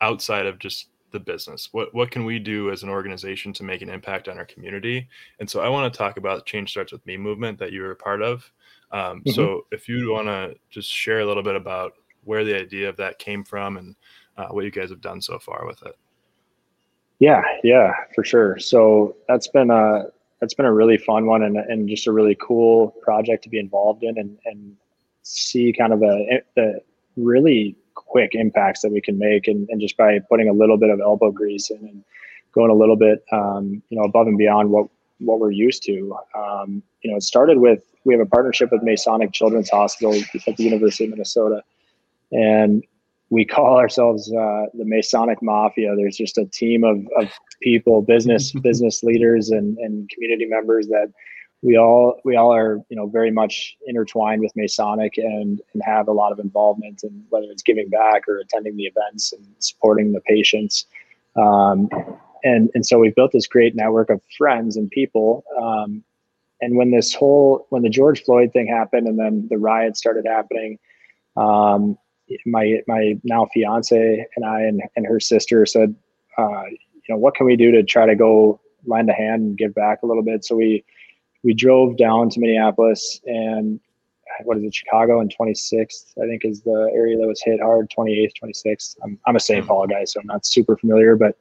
outside 0.00 0.46
of 0.46 0.58
just 0.58 0.88
the 1.10 1.20
business? 1.20 1.68
What 1.72 1.94
what 1.94 2.10
can 2.10 2.24
we 2.24 2.38
do 2.38 2.70
as 2.70 2.82
an 2.82 2.88
organization 2.88 3.52
to 3.54 3.64
make 3.64 3.82
an 3.82 3.88
impact 3.88 4.28
on 4.28 4.38
our 4.38 4.44
community? 4.44 5.08
And 5.40 5.48
so 5.48 5.60
i 5.60 5.68
want 5.68 5.92
to 5.92 5.96
talk 5.96 6.16
about 6.16 6.46
change 6.46 6.70
starts 6.70 6.92
with 6.92 7.04
me 7.06 7.16
movement 7.16 7.58
that 7.58 7.72
you 7.72 7.82
were 7.82 7.92
a 7.92 7.96
part 7.96 8.22
of. 8.22 8.50
Um, 8.90 9.20
mm-hmm. 9.20 9.30
so 9.30 9.66
if 9.72 9.88
you 9.88 10.12
want 10.12 10.28
to 10.28 10.56
just 10.70 10.90
share 10.90 11.20
a 11.20 11.26
little 11.26 11.42
bit 11.42 11.56
about 11.56 11.92
where 12.24 12.44
the 12.44 12.56
idea 12.56 12.88
of 12.88 12.96
that 12.96 13.18
came 13.18 13.44
from 13.44 13.76
and 13.76 13.96
uh, 14.36 14.48
what 14.48 14.64
you 14.64 14.70
guys 14.70 14.90
have 14.90 15.00
done 15.00 15.20
so 15.20 15.38
far 15.38 15.66
with 15.66 15.82
it. 15.82 15.96
Yeah 17.18 17.42
yeah 17.64 17.92
for 18.14 18.24
sure. 18.24 18.58
So 18.58 19.16
that's 19.28 19.48
been 19.48 19.70
a 19.70 20.04
that's 20.40 20.54
been 20.54 20.66
a 20.66 20.72
really 20.72 20.98
fun 20.98 21.26
one 21.26 21.42
and, 21.42 21.56
and 21.56 21.88
just 21.88 22.06
a 22.06 22.12
really 22.12 22.36
cool 22.40 22.94
project 23.02 23.42
to 23.44 23.48
be 23.48 23.58
involved 23.58 24.04
in 24.04 24.18
and, 24.18 24.38
and 24.44 24.76
see 25.22 25.72
kind 25.76 25.92
of 25.92 26.02
a, 26.02 26.42
the 26.54 26.80
really 27.16 27.76
quick 28.06 28.34
impacts 28.34 28.82
that 28.82 28.92
we 28.92 29.00
can 29.00 29.18
make 29.18 29.48
and, 29.48 29.68
and 29.70 29.80
just 29.80 29.96
by 29.96 30.18
putting 30.28 30.48
a 30.48 30.52
little 30.52 30.76
bit 30.76 30.90
of 30.90 31.00
elbow 31.00 31.30
grease 31.30 31.70
in 31.70 31.78
and 31.78 32.04
going 32.52 32.70
a 32.70 32.74
little 32.74 32.96
bit 32.96 33.24
um, 33.32 33.82
you 33.88 33.98
know 33.98 34.04
above 34.04 34.26
and 34.26 34.38
beyond 34.38 34.70
what 34.70 34.88
what 35.20 35.40
we're 35.40 35.50
used 35.50 35.82
to. 35.84 36.16
Um, 36.34 36.82
you 37.02 37.10
know 37.10 37.16
it 37.16 37.22
started 37.22 37.58
with 37.58 37.82
we 38.04 38.14
have 38.14 38.20
a 38.20 38.26
partnership 38.26 38.72
with 38.72 38.82
masonic 38.82 39.32
children's 39.32 39.70
hospital 39.70 40.14
at 40.46 40.56
the 40.56 40.64
university 40.64 41.04
of 41.04 41.10
minnesota 41.10 41.62
and 42.32 42.84
we 43.30 43.44
call 43.44 43.76
ourselves 43.78 44.32
uh, 44.32 44.66
the 44.74 44.84
masonic 44.84 45.42
mafia. 45.42 45.94
There's 45.96 46.16
just 46.16 46.38
a 46.38 46.46
team 46.46 46.84
of, 46.84 47.06
of 47.16 47.30
people 47.60 48.02
business 48.02 48.52
business 48.52 49.02
leaders 49.02 49.50
and, 49.50 49.76
and 49.78 50.08
community 50.10 50.46
members 50.46 50.88
that 50.88 51.12
we 51.62 51.76
all 51.76 52.20
we 52.24 52.36
all 52.36 52.54
are 52.54 52.80
you 52.88 52.96
know 52.96 53.06
very 53.06 53.30
much 53.30 53.76
intertwined 53.86 54.42
with 54.42 54.54
Masonic 54.54 55.18
and 55.18 55.60
and 55.72 55.82
have 55.84 56.08
a 56.08 56.12
lot 56.12 56.32
of 56.32 56.38
involvement 56.38 57.02
in 57.02 57.24
whether 57.30 57.46
it's 57.50 57.62
giving 57.62 57.88
back 57.88 58.28
or 58.28 58.38
attending 58.38 58.76
the 58.76 58.84
events 58.84 59.32
and 59.32 59.44
supporting 59.58 60.12
the 60.12 60.20
patients. 60.20 60.86
Um, 61.36 61.88
and 62.44 62.70
and 62.74 62.86
so 62.86 62.98
we've 62.98 63.14
built 63.14 63.32
this 63.32 63.46
great 63.46 63.74
network 63.74 64.10
of 64.10 64.20
friends 64.36 64.76
and 64.76 64.90
people. 64.90 65.44
Um, 65.60 66.04
and 66.60 66.76
when 66.76 66.90
this 66.92 67.12
whole 67.12 67.66
when 67.70 67.82
the 67.82 67.88
George 67.88 68.24
Floyd 68.24 68.52
thing 68.52 68.68
happened 68.68 69.08
and 69.08 69.18
then 69.18 69.48
the 69.50 69.58
riots 69.58 69.98
started 69.98 70.26
happening, 70.26 70.78
um, 71.36 71.98
my 72.46 72.80
my 72.86 73.18
now 73.24 73.46
fiance 73.52 74.26
and 74.36 74.44
I 74.44 74.62
and, 74.62 74.82
and 74.94 75.06
her 75.06 75.18
sister 75.18 75.66
said, 75.66 75.94
uh, 76.36 76.64
you 76.66 76.78
know, 77.08 77.16
what 77.16 77.34
can 77.34 77.46
we 77.46 77.56
do 77.56 77.72
to 77.72 77.82
try 77.82 78.06
to 78.06 78.14
go 78.14 78.60
lend 78.86 79.10
a 79.10 79.12
hand 79.12 79.42
and 79.42 79.58
give 79.58 79.74
back 79.74 80.02
a 80.02 80.06
little 80.06 80.22
bit? 80.22 80.44
So 80.44 80.54
we 80.54 80.84
we 81.42 81.54
drove 81.54 81.96
down 81.96 82.30
to 82.30 82.40
Minneapolis 82.40 83.20
and 83.24 83.80
what 84.44 84.56
is 84.56 84.64
it, 84.64 84.74
Chicago 84.74 85.20
and 85.20 85.34
26th, 85.34 86.12
I 86.22 86.26
think 86.26 86.44
is 86.44 86.62
the 86.62 86.90
area 86.94 87.16
that 87.18 87.26
was 87.26 87.42
hit 87.42 87.60
hard, 87.60 87.90
28th, 87.90 88.32
26th. 88.42 88.96
I'm, 89.02 89.18
I'm 89.26 89.36
a 89.36 89.40
St. 89.40 89.66
Paul 89.66 89.86
guy, 89.86 90.04
so 90.04 90.20
I'm 90.20 90.26
not 90.26 90.46
super 90.46 90.76
familiar, 90.76 91.16
but 91.16 91.36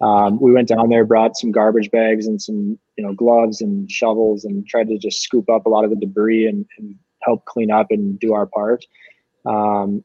um, 0.00 0.40
we 0.40 0.52
went 0.52 0.68
down 0.68 0.88
there, 0.88 1.04
brought 1.04 1.36
some 1.36 1.50
garbage 1.50 1.90
bags 1.90 2.26
and 2.26 2.40
some, 2.40 2.78
you 2.96 3.04
know, 3.04 3.12
gloves 3.12 3.60
and 3.60 3.90
shovels 3.90 4.44
and 4.44 4.66
tried 4.66 4.88
to 4.88 4.98
just 4.98 5.22
scoop 5.22 5.50
up 5.50 5.66
a 5.66 5.68
lot 5.68 5.84
of 5.84 5.90
the 5.90 5.96
debris 5.96 6.46
and, 6.46 6.64
and 6.78 6.94
help 7.22 7.44
clean 7.46 7.70
up 7.70 7.90
and 7.90 8.18
do 8.18 8.32
our 8.32 8.46
part. 8.46 8.86
Um, 9.44 10.04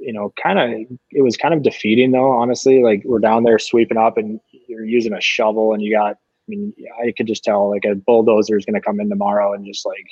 you 0.00 0.12
know, 0.12 0.32
kind 0.40 0.58
of, 0.58 0.98
it 1.10 1.22
was 1.22 1.36
kind 1.36 1.54
of 1.54 1.62
defeating 1.62 2.12
though, 2.12 2.30
honestly, 2.30 2.82
like 2.82 3.02
we're 3.04 3.18
down 3.18 3.44
there 3.44 3.58
sweeping 3.58 3.98
up 3.98 4.16
and 4.18 4.40
you're 4.68 4.84
using 4.84 5.12
a 5.12 5.20
shovel 5.20 5.72
and 5.72 5.82
you 5.82 5.94
got 5.94 6.18
mean, 6.48 6.72
I 7.02 7.12
could 7.16 7.26
just 7.26 7.44
tell 7.44 7.70
like 7.70 7.84
a 7.84 7.94
bulldozer 7.94 8.56
is 8.56 8.64
going 8.64 8.74
to 8.74 8.80
come 8.80 9.00
in 9.00 9.08
tomorrow 9.08 9.52
and 9.52 9.64
just 9.64 9.84
like, 9.86 10.06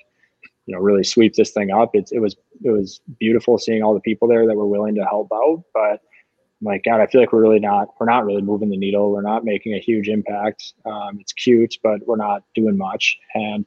you 0.67 0.75
know, 0.75 0.81
really 0.81 1.05
sweep 1.05 1.35
this 1.35 1.51
thing 1.51 1.71
up. 1.71 1.91
It's, 1.95 2.13
it 2.13 2.21
was, 2.21 2.37
it 2.63 2.71
was 2.71 3.01
beautiful 3.19 3.59
seeing 3.59 3.83
all 3.83 3.95
the 3.95 4.01
people 4.01 4.29
there 4.29 4.47
that 4.47 4.57
were 4.57 4.67
willing 4.67 4.95
to 4.95 5.05
help 5.05 5.29
out. 5.33 5.63
But 5.73 6.01
I'm 6.61 6.63
like, 6.63 6.85
God, 6.85 7.01
I 7.01 7.07
feel 7.07 7.21
like 7.21 7.33
we're 7.33 7.43
really 7.43 7.61
not, 7.61 7.89
we're 8.01 8.07
not 8.07 8.25
really 8.25 8.43
moving 8.43 8.71
the 8.71 8.77
needle. 8.77 9.11
We're 9.11 9.23
not 9.23 9.45
making 9.45 9.75
a 9.75 9.79
huge 9.79 10.09
impact. 10.09 10.73
Um, 10.87 11.19
it's 11.21 11.33
cute, 11.33 11.77
but 11.83 12.07
we're 12.07 12.17
not 12.17 12.43
doing 12.55 12.79
much. 12.79 13.19
And 13.35 13.67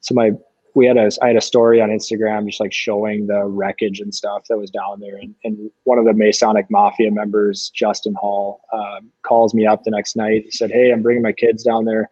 so 0.00 0.14
my 0.14 0.32
we 0.78 0.86
had 0.86 0.96
a 0.96 1.10
I 1.20 1.26
had 1.26 1.36
a 1.36 1.40
story 1.40 1.80
on 1.80 1.88
Instagram 1.88 2.46
just 2.46 2.60
like 2.60 2.72
showing 2.72 3.26
the 3.26 3.44
wreckage 3.44 3.98
and 3.98 4.14
stuff 4.14 4.44
that 4.48 4.56
was 4.56 4.70
down 4.70 5.00
there, 5.00 5.16
and, 5.16 5.34
and 5.42 5.70
one 5.82 5.98
of 5.98 6.04
the 6.04 6.12
Masonic 6.12 6.70
Mafia 6.70 7.10
members, 7.10 7.72
Justin 7.74 8.14
Hall, 8.14 8.60
um, 8.72 9.10
calls 9.22 9.54
me 9.54 9.66
up 9.66 9.82
the 9.82 9.90
next 9.90 10.14
night. 10.14 10.44
He 10.44 10.50
said, 10.52 10.70
"Hey, 10.70 10.92
I'm 10.92 11.02
bringing 11.02 11.24
my 11.24 11.32
kids 11.32 11.64
down 11.64 11.84
there. 11.84 12.08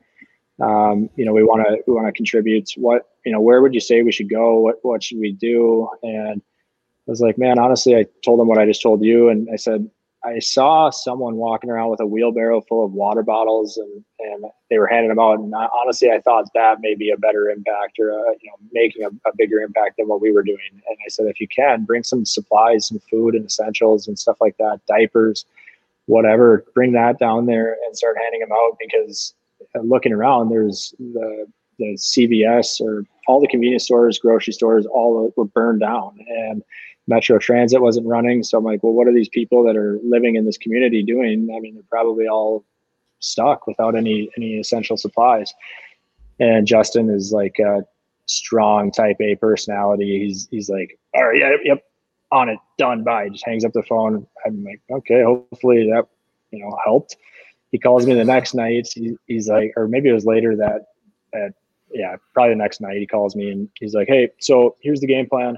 Um, 0.60 1.08
you 1.14 1.24
know, 1.24 1.32
we 1.32 1.44
want 1.44 1.64
to 1.64 1.78
we 1.86 1.94
want 1.94 2.08
to 2.08 2.12
contribute. 2.12 2.68
What 2.76 3.02
you 3.24 3.30
know, 3.30 3.40
where 3.40 3.62
would 3.62 3.72
you 3.72 3.80
say 3.80 4.02
we 4.02 4.10
should 4.10 4.28
go? 4.28 4.58
What 4.58 4.76
what 4.82 5.04
should 5.04 5.18
we 5.18 5.30
do?" 5.30 5.88
And 6.02 6.42
I 6.42 7.10
was 7.10 7.20
like, 7.20 7.38
"Man, 7.38 7.60
honestly, 7.60 7.94
I 7.94 8.04
told 8.24 8.40
him 8.40 8.48
what 8.48 8.58
I 8.58 8.66
just 8.66 8.82
told 8.82 9.04
you, 9.04 9.28
and 9.28 9.48
I 9.52 9.56
said, 9.56 9.88
I 10.26 10.40
saw 10.40 10.90
someone 10.90 11.36
walking 11.36 11.70
around 11.70 11.90
with 11.90 12.00
a 12.00 12.06
wheelbarrow 12.06 12.60
full 12.62 12.84
of 12.84 12.92
water 12.92 13.22
bottles 13.22 13.76
and, 13.76 14.04
and 14.18 14.44
they 14.70 14.78
were 14.78 14.88
handing 14.88 15.10
them 15.10 15.20
out. 15.20 15.38
And 15.38 15.54
I, 15.54 15.68
honestly, 15.72 16.10
I 16.10 16.20
thought 16.20 16.52
that 16.54 16.80
may 16.80 16.96
be 16.96 17.10
a 17.10 17.16
better 17.16 17.48
impact 17.48 17.98
or, 18.00 18.10
a, 18.10 18.34
you 18.40 18.50
know, 18.50 18.56
making 18.72 19.04
a, 19.04 19.08
a, 19.28 19.36
bigger 19.36 19.60
impact 19.60 19.98
than 19.98 20.08
what 20.08 20.20
we 20.20 20.32
were 20.32 20.42
doing. 20.42 20.58
And 20.72 20.96
I 21.04 21.08
said, 21.08 21.26
if 21.26 21.40
you 21.40 21.46
can 21.46 21.84
bring 21.84 22.02
some 22.02 22.24
supplies, 22.24 22.88
some 22.88 22.98
food 23.08 23.36
and 23.36 23.46
essentials 23.46 24.08
and 24.08 24.18
stuff 24.18 24.38
like 24.40 24.56
that, 24.58 24.80
diapers, 24.88 25.44
whatever, 26.06 26.64
bring 26.74 26.92
that 26.92 27.20
down 27.20 27.46
there 27.46 27.76
and 27.86 27.96
start 27.96 28.16
handing 28.20 28.40
them 28.40 28.52
out 28.52 28.78
because 28.80 29.32
uh, 29.76 29.80
looking 29.80 30.12
around, 30.12 30.48
there's 30.48 30.92
the, 30.98 31.46
the 31.78 31.94
CVS 31.94 32.80
or 32.80 33.04
all 33.28 33.40
the 33.40 33.46
convenience 33.46 33.84
stores, 33.84 34.18
grocery 34.18 34.52
stores, 34.52 34.86
all 34.86 35.32
were 35.36 35.44
burned 35.44 35.80
down. 35.80 36.18
And 36.28 36.64
Metro 37.08 37.38
Transit 37.38 37.80
wasn't 37.80 38.06
running. 38.06 38.42
So 38.42 38.58
I'm 38.58 38.64
like, 38.64 38.82
well, 38.82 38.92
what 38.92 39.06
are 39.06 39.14
these 39.14 39.28
people 39.28 39.62
that 39.64 39.76
are 39.76 39.98
living 40.02 40.34
in 40.34 40.44
this 40.44 40.58
community 40.58 41.02
doing? 41.02 41.48
I 41.54 41.60
mean, 41.60 41.74
they're 41.74 41.84
probably 41.90 42.26
all 42.28 42.64
stuck 43.20 43.66
without 43.66 43.94
any 43.94 44.30
any 44.36 44.58
essential 44.58 44.96
supplies. 44.96 45.52
And 46.38 46.66
Justin 46.66 47.08
is 47.08 47.32
like 47.32 47.58
a 47.58 47.84
strong 48.26 48.90
type 48.90 49.16
A 49.20 49.36
personality. 49.36 50.24
He's 50.24 50.48
he's 50.50 50.68
like, 50.68 50.98
all 51.14 51.26
right, 51.26 51.38
yeah, 51.38 51.52
yep, 51.64 51.84
on 52.32 52.48
it, 52.48 52.58
done, 52.76 53.04
bye. 53.04 53.28
Just 53.28 53.46
hangs 53.46 53.64
up 53.64 53.72
the 53.72 53.82
phone. 53.84 54.26
I'm 54.44 54.64
like, 54.64 54.80
okay, 54.90 55.22
hopefully 55.22 55.88
that 55.90 56.06
you 56.50 56.58
know 56.58 56.76
helped. 56.84 57.16
he 57.72 57.78
calls 57.78 58.06
me 58.06 58.14
the 58.14 58.24
next 58.24 58.54
night. 58.54 58.88
He, 58.94 59.16
he's 59.26 59.48
like, 59.48 59.72
or 59.76 59.88
maybe 59.88 60.08
it 60.08 60.12
was 60.12 60.24
later 60.24 60.56
that, 60.56 60.86
that, 61.32 61.54
yeah, 61.92 62.16
probably 62.34 62.54
the 62.54 62.58
next 62.58 62.80
night 62.80 62.96
he 62.96 63.06
calls 63.06 63.36
me 63.36 63.50
and 63.50 63.68
he's 63.78 63.94
like, 63.94 64.08
Hey, 64.08 64.30
so 64.40 64.76
here's 64.80 65.00
the 65.00 65.06
game 65.06 65.28
plan. 65.28 65.56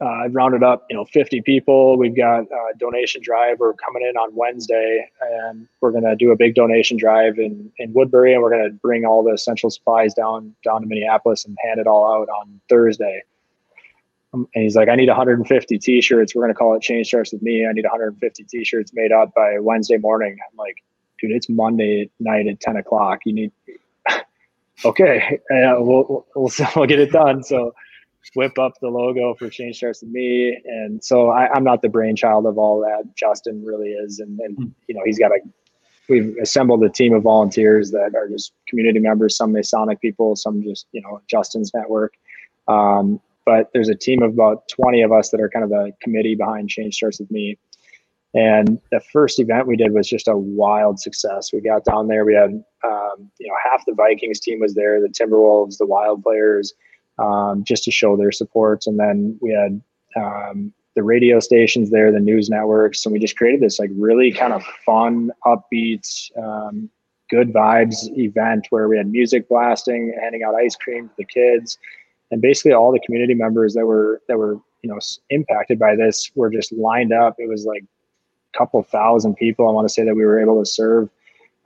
Uh, 0.00 0.24
I've 0.24 0.34
rounded 0.34 0.62
up, 0.62 0.84
you 0.90 0.96
know, 0.96 1.04
50 1.04 1.42
people. 1.42 1.96
We've 1.96 2.16
got 2.16 2.40
a 2.42 2.76
donation 2.78 3.22
drive. 3.22 3.60
We're 3.60 3.74
coming 3.74 4.02
in 4.02 4.16
on 4.16 4.34
Wednesday, 4.34 5.08
and 5.20 5.68
we're 5.80 5.92
going 5.92 6.04
to 6.04 6.16
do 6.16 6.32
a 6.32 6.36
big 6.36 6.56
donation 6.56 6.96
drive 6.96 7.38
in, 7.38 7.70
in 7.78 7.92
Woodbury, 7.92 8.34
and 8.34 8.42
we're 8.42 8.50
going 8.50 8.68
to 8.68 8.72
bring 8.72 9.04
all 9.04 9.22
the 9.22 9.32
essential 9.32 9.70
supplies 9.70 10.12
down 10.12 10.54
down 10.64 10.80
to 10.80 10.86
Minneapolis 10.86 11.44
and 11.44 11.56
hand 11.64 11.78
it 11.78 11.86
all 11.86 12.12
out 12.12 12.28
on 12.28 12.60
Thursday. 12.68 13.22
Um, 14.34 14.48
and 14.54 14.64
he's 14.64 14.74
like, 14.74 14.88
I 14.88 14.96
need 14.96 15.08
150 15.08 15.78
T-shirts. 15.78 16.34
We're 16.34 16.42
going 16.42 16.52
to 16.52 16.58
call 16.58 16.74
it 16.74 16.82
Change 16.82 17.06
Starts 17.06 17.32
with 17.32 17.42
Me. 17.42 17.64
I 17.64 17.72
need 17.72 17.84
150 17.84 18.44
T-shirts 18.44 18.92
made 18.94 19.12
up 19.12 19.32
by 19.32 19.60
Wednesday 19.60 19.96
morning. 19.96 20.36
I'm 20.50 20.56
like, 20.56 20.82
dude, 21.20 21.30
it's 21.30 21.48
Monday 21.48 22.10
night 22.18 22.48
at 22.48 22.58
10 22.58 22.76
o'clock. 22.76 23.20
You 23.24 23.32
need. 23.32 23.52
okay, 24.84 25.38
uh, 25.52 25.76
we'll, 25.78 26.26
we'll 26.34 26.50
we'll 26.76 26.86
get 26.86 26.98
it 26.98 27.12
done. 27.12 27.44
So 27.44 27.74
whip 28.34 28.58
up 28.58 28.74
the 28.80 28.88
logo 28.88 29.34
for 29.34 29.48
Change 29.48 29.76
Starts 29.76 30.02
with 30.02 30.10
Me. 30.10 30.58
And 30.64 31.02
so 31.02 31.30
I, 31.30 31.54
am 31.56 31.64
not 31.64 31.82
the 31.82 31.88
brainchild 31.88 32.46
of 32.46 32.58
all 32.58 32.80
that. 32.80 33.14
Justin 33.14 33.64
really 33.64 33.90
is. 33.90 34.18
And, 34.18 34.38
and 34.40 34.56
hmm. 34.56 34.64
you 34.88 34.94
know, 34.94 35.02
he's 35.04 35.18
got 35.18 35.30
a, 35.30 35.40
we've 36.08 36.36
assembled 36.42 36.82
a 36.84 36.90
team 36.90 37.12
of 37.14 37.22
volunteers 37.22 37.90
that 37.90 38.14
are 38.14 38.28
just 38.28 38.52
community 38.68 38.98
members, 38.98 39.36
some 39.36 39.52
Masonic 39.52 40.00
people, 40.00 40.36
some 40.36 40.62
just, 40.62 40.86
you 40.92 41.00
know, 41.00 41.20
Justin's 41.28 41.72
network. 41.74 42.14
Um, 42.68 43.20
but 43.44 43.70
there's 43.74 43.90
a 43.90 43.94
team 43.94 44.22
of 44.22 44.32
about 44.32 44.68
20 44.68 45.02
of 45.02 45.12
us 45.12 45.30
that 45.30 45.40
are 45.40 45.50
kind 45.50 45.64
of 45.64 45.70
the 45.70 45.92
committee 46.00 46.34
behind 46.34 46.70
Change 46.70 46.94
Starts 46.94 47.20
with 47.20 47.30
Me. 47.30 47.58
And 48.34 48.80
the 48.90 49.00
first 49.12 49.38
event 49.38 49.68
we 49.68 49.76
did 49.76 49.92
was 49.92 50.08
just 50.08 50.26
a 50.26 50.36
wild 50.36 50.98
success. 50.98 51.52
We 51.52 51.60
got 51.60 51.84
down 51.84 52.08
there, 52.08 52.24
we 52.24 52.34
had, 52.34 52.50
um, 52.82 53.30
you 53.38 53.46
know, 53.46 53.54
half 53.62 53.84
the 53.86 53.94
Vikings 53.94 54.40
team 54.40 54.60
was 54.60 54.74
there, 54.74 55.00
the 55.00 55.08
Timberwolves, 55.08 55.78
the 55.78 55.86
Wild 55.86 56.22
players, 56.22 56.74
um, 57.18 57.64
just 57.64 57.84
to 57.84 57.90
show 57.90 58.16
their 58.16 58.32
support. 58.32 58.86
And 58.86 58.98
then 58.98 59.38
we 59.40 59.52
had 59.52 59.80
um, 60.16 60.72
the 60.94 61.02
radio 61.02 61.40
stations 61.40 61.90
there, 61.90 62.12
the 62.12 62.20
news 62.20 62.48
networks, 62.48 63.04
and 63.04 63.12
we 63.12 63.18
just 63.18 63.36
created 63.36 63.60
this 63.60 63.78
like 63.78 63.90
really 63.94 64.32
kind 64.32 64.52
of 64.52 64.62
fun, 64.84 65.30
upbeat, 65.46 66.30
um, 66.38 66.88
good 67.30 67.52
vibes 67.52 68.06
event 68.16 68.66
where 68.70 68.88
we 68.88 68.96
had 68.96 69.10
music 69.10 69.48
blasting, 69.48 70.16
handing 70.20 70.42
out 70.42 70.54
ice 70.54 70.76
cream 70.76 71.08
to 71.08 71.14
the 71.18 71.24
kids, 71.24 71.78
and 72.30 72.40
basically 72.40 72.72
all 72.72 72.92
the 72.92 73.00
community 73.00 73.34
members 73.34 73.74
that 73.74 73.86
were 73.86 74.22
that 74.28 74.38
were 74.38 74.60
you 74.82 74.90
know 74.90 74.98
impacted 75.30 75.78
by 75.78 75.96
this 75.96 76.30
were 76.34 76.50
just 76.50 76.72
lined 76.72 77.12
up. 77.12 77.36
It 77.38 77.48
was 77.48 77.64
like 77.64 77.82
a 77.82 78.58
couple 78.58 78.82
thousand 78.82 79.34
people. 79.34 79.68
I 79.68 79.72
want 79.72 79.88
to 79.88 79.92
say 79.92 80.04
that 80.04 80.14
we 80.14 80.24
were 80.24 80.40
able 80.40 80.62
to 80.62 80.68
serve. 80.68 81.08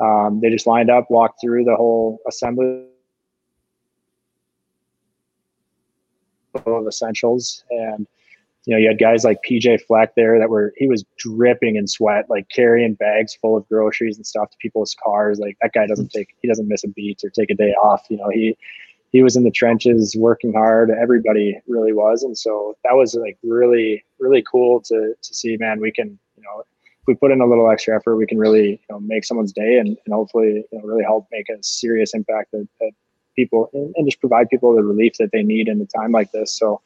Um, 0.01 0.41
they 0.41 0.49
just 0.49 0.67
lined 0.67 0.91
up, 0.91 1.11
walked 1.11 1.41
through 1.41 1.65
the 1.65 1.75
whole 1.75 2.21
assembly 2.29 2.88
of 6.55 6.87
essentials. 6.87 7.65
And, 7.71 8.07
you 8.65 8.75
know, 8.75 8.79
you 8.79 8.89
had 8.89 8.99
guys 8.99 9.25
like 9.25 9.39
PJ 9.49 9.83
Fleck 9.83 10.15
there 10.15 10.39
that 10.39 10.51
were, 10.51 10.73
he 10.77 10.89
was 10.89 11.05
dripping 11.17 11.77
in 11.77 11.87
sweat, 11.87 12.27
like 12.29 12.49
carrying 12.49 12.95
bags 12.95 13.35
full 13.35 13.57
of 13.57 13.69
groceries 13.69 14.17
and 14.17 14.27
stuff 14.27 14.51
to 14.51 14.57
people's 14.59 14.95
cars. 15.03 15.39
Like 15.39 15.57
that 15.63 15.73
guy 15.73 15.87
doesn't 15.87 16.13
take, 16.13 16.35
he 16.43 16.49
doesn't 16.49 16.69
miss 16.69 16.85
a 16.85 16.89
beat 16.89 17.23
or 17.25 17.31
take 17.31 17.51
a 17.51 17.55
day 17.55 17.73
off. 17.83 18.07
You 18.11 18.19
know, 18.19 18.29
he, 18.31 18.57
he 19.11 19.23
was 19.23 19.37
in 19.37 19.45
the 19.45 19.51
trenches 19.51 20.15
working 20.19 20.53
hard. 20.53 20.91
Everybody 20.91 21.59
really 21.67 21.93
was. 21.93 22.23
And 22.23 22.37
so 22.37 22.77
that 22.85 22.95
was 22.95 23.15
like 23.15 23.39
really, 23.43 24.05
really 24.19 24.43
cool 24.43 24.81
to, 24.83 25.15
to 25.21 25.35
see, 25.35 25.57
man, 25.57 25.81
we 25.81 25.91
can, 25.91 26.19
you 26.37 26.43
know, 26.43 26.61
if 26.61 27.07
we 27.07 27.15
put 27.15 27.31
in 27.31 27.41
a 27.41 27.47
little 27.47 27.71
extra 27.71 27.97
effort, 27.97 28.17
we 28.17 28.27
can 28.27 28.39
really, 28.39 28.73
you 28.73 28.79
know, 28.91 29.01
make 29.01 29.25
someone's 29.25 29.53
day 29.53 29.79
and, 29.79 29.97
and 30.05 30.15
hopefully, 30.15 30.65
you 30.71 30.79
know, 30.79 30.85
really 30.85 31.05
help 31.05 31.27
make 31.33 31.49
a 31.49 31.57
serious 31.63 32.13
impact 32.13 32.51
that, 32.53 32.69
that 32.81 32.91
people 33.39 33.71
and, 33.73 33.95
and 33.97 34.07
just 34.07 34.21
provide 34.21 34.49
people 34.49 34.75
the 34.75 34.83
relief 34.83 35.15
that 35.19 35.31
they 35.33 35.43
need 35.43 35.69
in 35.69 35.81
a 35.81 35.87
time 35.87 36.11
like 36.11 36.33
this. 36.33 36.53
So 36.59 36.81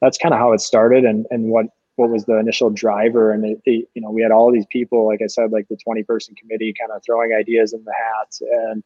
that's 0.00 0.16
kind 0.16 0.32
of 0.32 0.38
how 0.38 0.52
it 0.52 0.60
started 0.60 1.04
and, 1.04 1.26
and 1.30 1.50
what, 1.50 1.66
what 1.96 2.08
was 2.08 2.24
the 2.26 2.38
initial 2.38 2.70
driver. 2.70 3.32
And 3.32 3.44
it, 3.44 3.60
it, 3.64 3.88
you 3.94 4.02
know, 4.02 4.10
we 4.10 4.22
had 4.22 4.30
all 4.30 4.52
these 4.52 4.66
people, 4.70 5.06
like 5.06 5.20
I 5.22 5.26
said, 5.26 5.50
like 5.50 5.66
the 5.68 5.76
20 5.76 6.04
person 6.04 6.36
committee 6.36 6.72
kind 6.78 6.92
of 6.92 7.02
throwing 7.04 7.32
ideas 7.34 7.72
in 7.72 7.82
the 7.84 7.92
hat 7.92 8.38
and, 8.40 8.84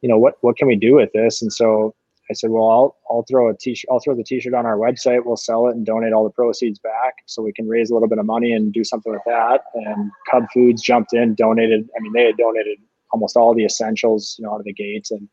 you 0.00 0.08
know, 0.08 0.18
what, 0.18 0.34
what 0.40 0.56
can 0.56 0.66
we 0.66 0.74
do 0.74 0.96
with 0.96 1.12
this? 1.12 1.40
And 1.42 1.52
so 1.52 1.94
I 2.28 2.34
said, 2.34 2.50
well, 2.50 2.68
I'll, 2.68 2.96
I'll 3.08 3.24
throw 3.30 3.48
a 3.48 3.56
t-shirt, 3.56 3.88
I'll 3.88 4.00
throw 4.00 4.16
the 4.16 4.24
t-shirt 4.24 4.54
on 4.54 4.66
our 4.66 4.76
website. 4.76 5.24
We'll 5.24 5.36
sell 5.36 5.68
it 5.68 5.76
and 5.76 5.86
donate 5.86 6.12
all 6.12 6.24
the 6.24 6.30
proceeds 6.30 6.80
back 6.80 7.14
so 7.26 7.42
we 7.42 7.52
can 7.52 7.68
raise 7.68 7.90
a 7.90 7.94
little 7.94 8.08
bit 8.08 8.18
of 8.18 8.26
money 8.26 8.52
and 8.52 8.72
do 8.72 8.82
something 8.82 9.12
with 9.12 9.22
that. 9.26 9.62
And 9.74 10.10
Cub 10.28 10.44
Foods 10.52 10.82
jumped 10.82 11.12
in, 11.12 11.36
donated. 11.36 11.88
I 11.96 12.00
mean, 12.00 12.12
they 12.12 12.24
had 12.24 12.36
donated 12.36 12.78
almost 13.12 13.36
all 13.36 13.54
the 13.54 13.64
essentials, 13.64 14.36
you 14.38 14.44
know, 14.44 14.54
out 14.54 14.60
of 14.60 14.64
the 14.64 14.72
gates 14.72 15.12
and, 15.12 15.28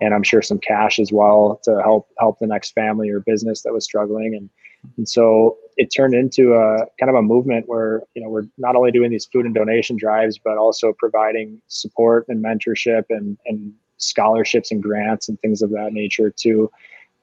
and 0.00 0.14
I'm 0.14 0.22
sure 0.22 0.42
some 0.42 0.58
cash 0.58 0.98
as 0.98 1.12
well 1.12 1.60
to 1.64 1.80
help 1.82 2.08
help 2.18 2.38
the 2.38 2.46
next 2.46 2.72
family 2.72 3.08
or 3.10 3.20
business 3.20 3.62
that 3.62 3.72
was 3.72 3.84
struggling. 3.84 4.34
And 4.34 4.50
and 4.96 5.08
so 5.08 5.56
it 5.76 5.86
turned 5.86 6.14
into 6.14 6.54
a 6.54 6.86
kind 7.00 7.10
of 7.10 7.16
a 7.16 7.22
movement 7.22 7.68
where 7.68 8.02
you 8.14 8.22
know 8.22 8.28
we're 8.28 8.46
not 8.58 8.76
only 8.76 8.92
doing 8.92 9.10
these 9.10 9.26
food 9.26 9.46
and 9.46 9.54
donation 9.54 9.96
drives, 9.96 10.38
but 10.38 10.58
also 10.58 10.92
providing 10.98 11.60
support 11.66 12.26
and 12.28 12.44
mentorship 12.44 13.04
and 13.10 13.38
and 13.46 13.72
scholarships 13.98 14.70
and 14.70 14.82
grants 14.82 15.28
and 15.28 15.40
things 15.40 15.62
of 15.62 15.70
that 15.70 15.92
nature 15.92 16.30
to 16.30 16.70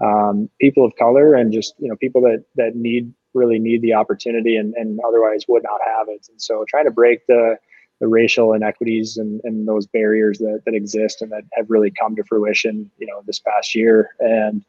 um, 0.02 0.50
people 0.60 0.84
of 0.84 0.96
color 0.96 1.36
and 1.36 1.54
just 1.54 1.76
you 1.78 1.88
know 1.88 1.96
people 1.96 2.22
that 2.22 2.44
that 2.56 2.76
need 2.76 3.14
really 3.34 3.60
need 3.60 3.82
the 3.82 3.94
opportunity 3.94 4.56
and, 4.56 4.74
and 4.76 5.00
otherwise 5.08 5.46
would 5.48 5.64
not 5.64 5.80
have 5.86 6.08
it. 6.08 6.28
And 6.30 6.42
so 6.42 6.66
trying 6.68 6.86
to 6.86 6.92
break 6.92 7.26
the 7.28 7.58
the 8.00 8.08
racial 8.08 8.54
inequities 8.54 9.18
and, 9.18 9.40
and 9.44 9.68
those 9.68 9.86
barriers 9.86 10.40
that, 10.40 10.62
that 10.66 10.74
exist 10.74 11.22
and 11.22 11.32
that 11.32 11.44
have 11.54 11.70
really 11.70 11.92
come 11.92 12.16
to 12.16 12.24
fruition, 12.24 12.90
you 12.98 13.08
know, 13.08 13.22
this 13.26 13.40
past 13.40 13.76
year. 13.76 14.10
And, 14.20 14.64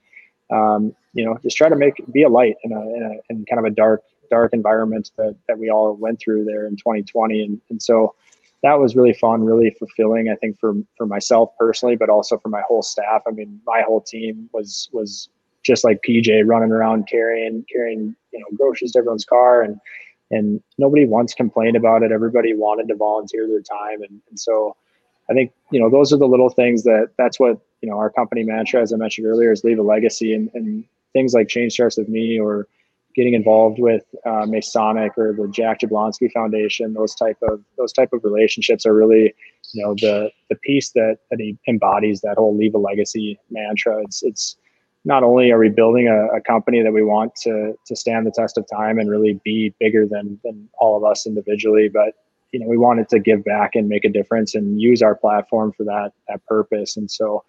um, 0.50 0.94
you 1.14 1.24
know, 1.24 1.38
just 1.42 1.56
try 1.56 1.68
to 1.68 1.76
make, 1.76 2.00
be 2.12 2.22
a 2.22 2.28
light 2.28 2.56
in 2.62 2.72
a, 2.72 2.80
in 2.80 3.02
a, 3.02 3.32
in 3.32 3.44
kind 3.46 3.58
of 3.58 3.64
a 3.64 3.74
dark, 3.74 4.02
dark 4.30 4.52
environment 4.52 5.10
that, 5.16 5.36
that 5.48 5.58
we 5.58 5.70
all 5.70 5.94
went 5.94 6.20
through 6.20 6.44
there 6.44 6.66
in 6.66 6.76
2020. 6.76 7.42
And, 7.42 7.60
and 7.70 7.82
so 7.82 8.14
that 8.62 8.78
was 8.78 8.96
really 8.96 9.14
fun, 9.14 9.44
really 9.44 9.70
fulfilling, 9.70 10.28
I 10.30 10.36
think 10.36 10.58
for, 10.58 10.74
for 10.96 11.06
myself 11.06 11.50
personally, 11.58 11.96
but 11.96 12.08
also 12.08 12.38
for 12.38 12.48
my 12.48 12.62
whole 12.66 12.82
staff. 12.82 13.22
I 13.26 13.30
mean, 13.30 13.60
my 13.66 13.82
whole 13.82 14.00
team 14.00 14.48
was, 14.52 14.88
was 14.92 15.28
just 15.62 15.82
like 15.82 16.02
PJ 16.06 16.42
running 16.46 16.72
around 16.72 17.08
carrying, 17.08 17.64
carrying, 17.72 18.14
you 18.32 18.38
know, 18.38 18.46
groceries 18.56 18.92
to 18.92 18.98
everyone's 18.98 19.24
car 19.24 19.62
and, 19.62 19.80
and 20.34 20.62
nobody 20.78 21.06
once 21.06 21.34
complained 21.34 21.76
about 21.76 22.02
it. 22.02 22.12
Everybody 22.12 22.54
wanted 22.54 22.88
to 22.88 22.96
volunteer 22.96 23.46
their 23.46 23.60
time, 23.60 24.02
and, 24.02 24.20
and 24.28 24.38
so 24.38 24.76
I 25.30 25.32
think 25.32 25.52
you 25.70 25.80
know 25.80 25.90
those 25.90 26.12
are 26.12 26.18
the 26.18 26.26
little 26.26 26.50
things 26.50 26.84
that 26.84 27.10
that's 27.16 27.40
what 27.40 27.58
you 27.80 27.88
know 27.88 27.96
our 27.98 28.10
company 28.10 28.42
mantra, 28.42 28.82
as 28.82 28.92
I 28.92 28.96
mentioned 28.96 29.26
earlier, 29.26 29.52
is 29.52 29.64
leave 29.64 29.78
a 29.78 29.82
legacy, 29.82 30.34
and, 30.34 30.50
and 30.54 30.84
things 31.12 31.34
like 31.34 31.48
Change 31.48 31.72
Starts 31.72 31.96
with 31.96 32.08
Me 32.08 32.38
or 32.38 32.66
getting 33.14 33.34
involved 33.34 33.78
with 33.78 34.02
uh, 34.26 34.44
Masonic 34.46 35.16
or 35.16 35.32
the 35.32 35.46
Jack 35.48 35.80
Jablonski 35.80 36.30
Foundation. 36.32 36.94
Those 36.94 37.14
type 37.14 37.38
of 37.42 37.62
those 37.78 37.92
type 37.92 38.12
of 38.12 38.24
relationships 38.24 38.84
are 38.84 38.94
really 38.94 39.34
you 39.72 39.82
know 39.82 39.94
the 39.94 40.30
the 40.50 40.56
piece 40.56 40.90
that 40.90 41.18
that 41.30 41.56
embodies 41.68 42.20
that 42.20 42.36
whole 42.36 42.56
leave 42.56 42.74
a 42.74 42.78
legacy 42.78 43.38
mantra. 43.50 44.02
It's 44.02 44.22
it's 44.22 44.56
not 45.04 45.22
only 45.22 45.50
are 45.50 45.58
we 45.58 45.68
building 45.68 46.08
a, 46.08 46.36
a, 46.36 46.40
company 46.40 46.82
that 46.82 46.92
we 46.92 47.02
want 47.02 47.34
to 47.36 47.74
to 47.86 47.96
stand 47.96 48.26
the 48.26 48.30
test 48.30 48.56
of 48.56 48.66
time 48.70 48.98
and 48.98 49.10
really 49.10 49.40
be 49.44 49.74
bigger 49.78 50.06
than 50.06 50.40
than 50.44 50.68
all 50.78 50.96
of 50.96 51.04
us 51.04 51.26
individually, 51.26 51.88
but 51.88 52.14
you 52.52 52.60
know 52.60 52.66
we 52.66 52.78
wanted 52.78 53.08
to 53.10 53.18
give 53.18 53.44
back 53.44 53.74
and 53.74 53.88
make 53.88 54.04
a 54.04 54.08
difference 54.08 54.54
and 54.54 54.80
use 54.80 55.02
our 55.02 55.14
platform 55.14 55.72
for 55.72 55.84
that 55.84 56.12
that 56.28 56.44
purpose. 56.46 56.96
And 56.96 57.10
so 57.10 57.44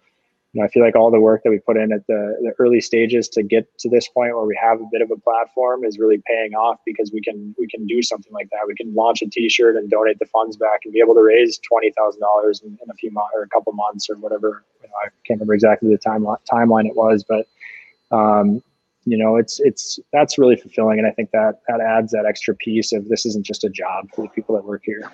know, 0.54 0.64
I 0.64 0.68
feel 0.68 0.82
like 0.82 0.96
all 0.96 1.10
the 1.10 1.20
work 1.20 1.42
that 1.44 1.50
we 1.50 1.58
put 1.58 1.76
in 1.76 1.92
at 1.92 2.06
the, 2.06 2.36
the 2.42 2.52
early 2.58 2.80
stages 2.80 3.28
to 3.30 3.42
get 3.42 3.66
to 3.78 3.88
this 3.88 4.08
point 4.08 4.34
where 4.34 4.44
we 4.44 4.58
have 4.60 4.80
a 4.80 4.86
bit 4.90 5.02
of 5.02 5.10
a 5.10 5.16
platform 5.16 5.84
is 5.84 5.98
really 5.98 6.22
paying 6.26 6.54
off 6.54 6.78
because 6.86 7.10
we 7.12 7.20
can 7.20 7.54
we 7.58 7.66
can 7.66 7.86
do 7.86 8.02
something 8.02 8.32
like 8.32 8.48
that. 8.50 8.60
We 8.66 8.74
can 8.74 8.94
launch 8.94 9.22
a 9.22 9.26
T-shirt 9.26 9.76
and 9.76 9.90
donate 9.90 10.18
the 10.18 10.26
funds 10.26 10.56
back 10.56 10.80
and 10.84 10.92
be 10.92 11.00
able 11.00 11.14
to 11.14 11.22
raise 11.22 11.58
twenty 11.58 11.92
thousand 11.92 12.20
dollars 12.20 12.62
in 12.62 12.78
a 12.88 12.94
few 12.94 13.10
months 13.10 13.32
or 13.34 13.42
a 13.42 13.48
couple 13.48 13.72
months 13.72 14.08
or 14.08 14.16
whatever. 14.16 14.64
You 14.82 14.88
know, 14.88 14.94
I 15.04 15.08
can't 15.26 15.40
remember 15.40 15.54
exactly 15.54 15.90
the 15.90 15.98
timeline 15.98 16.38
timeline 16.50 16.86
it 16.86 16.96
was, 16.96 17.24
but 17.24 17.46
um, 18.10 18.62
you 19.04 19.16
know, 19.16 19.36
it's 19.36 19.60
it's 19.60 20.00
that's 20.12 20.38
really 20.38 20.56
fulfilling, 20.56 20.98
and 20.98 21.06
I 21.06 21.12
think 21.12 21.30
that 21.30 21.60
that 21.68 21.80
adds 21.80 22.12
that 22.12 22.26
extra 22.26 22.54
piece 22.54 22.92
of 22.92 23.08
this 23.08 23.26
isn't 23.26 23.46
just 23.46 23.64
a 23.64 23.68
job 23.68 24.10
for 24.14 24.22
the 24.22 24.28
people 24.28 24.54
that 24.56 24.64
work 24.64 24.82
here. 24.84 25.10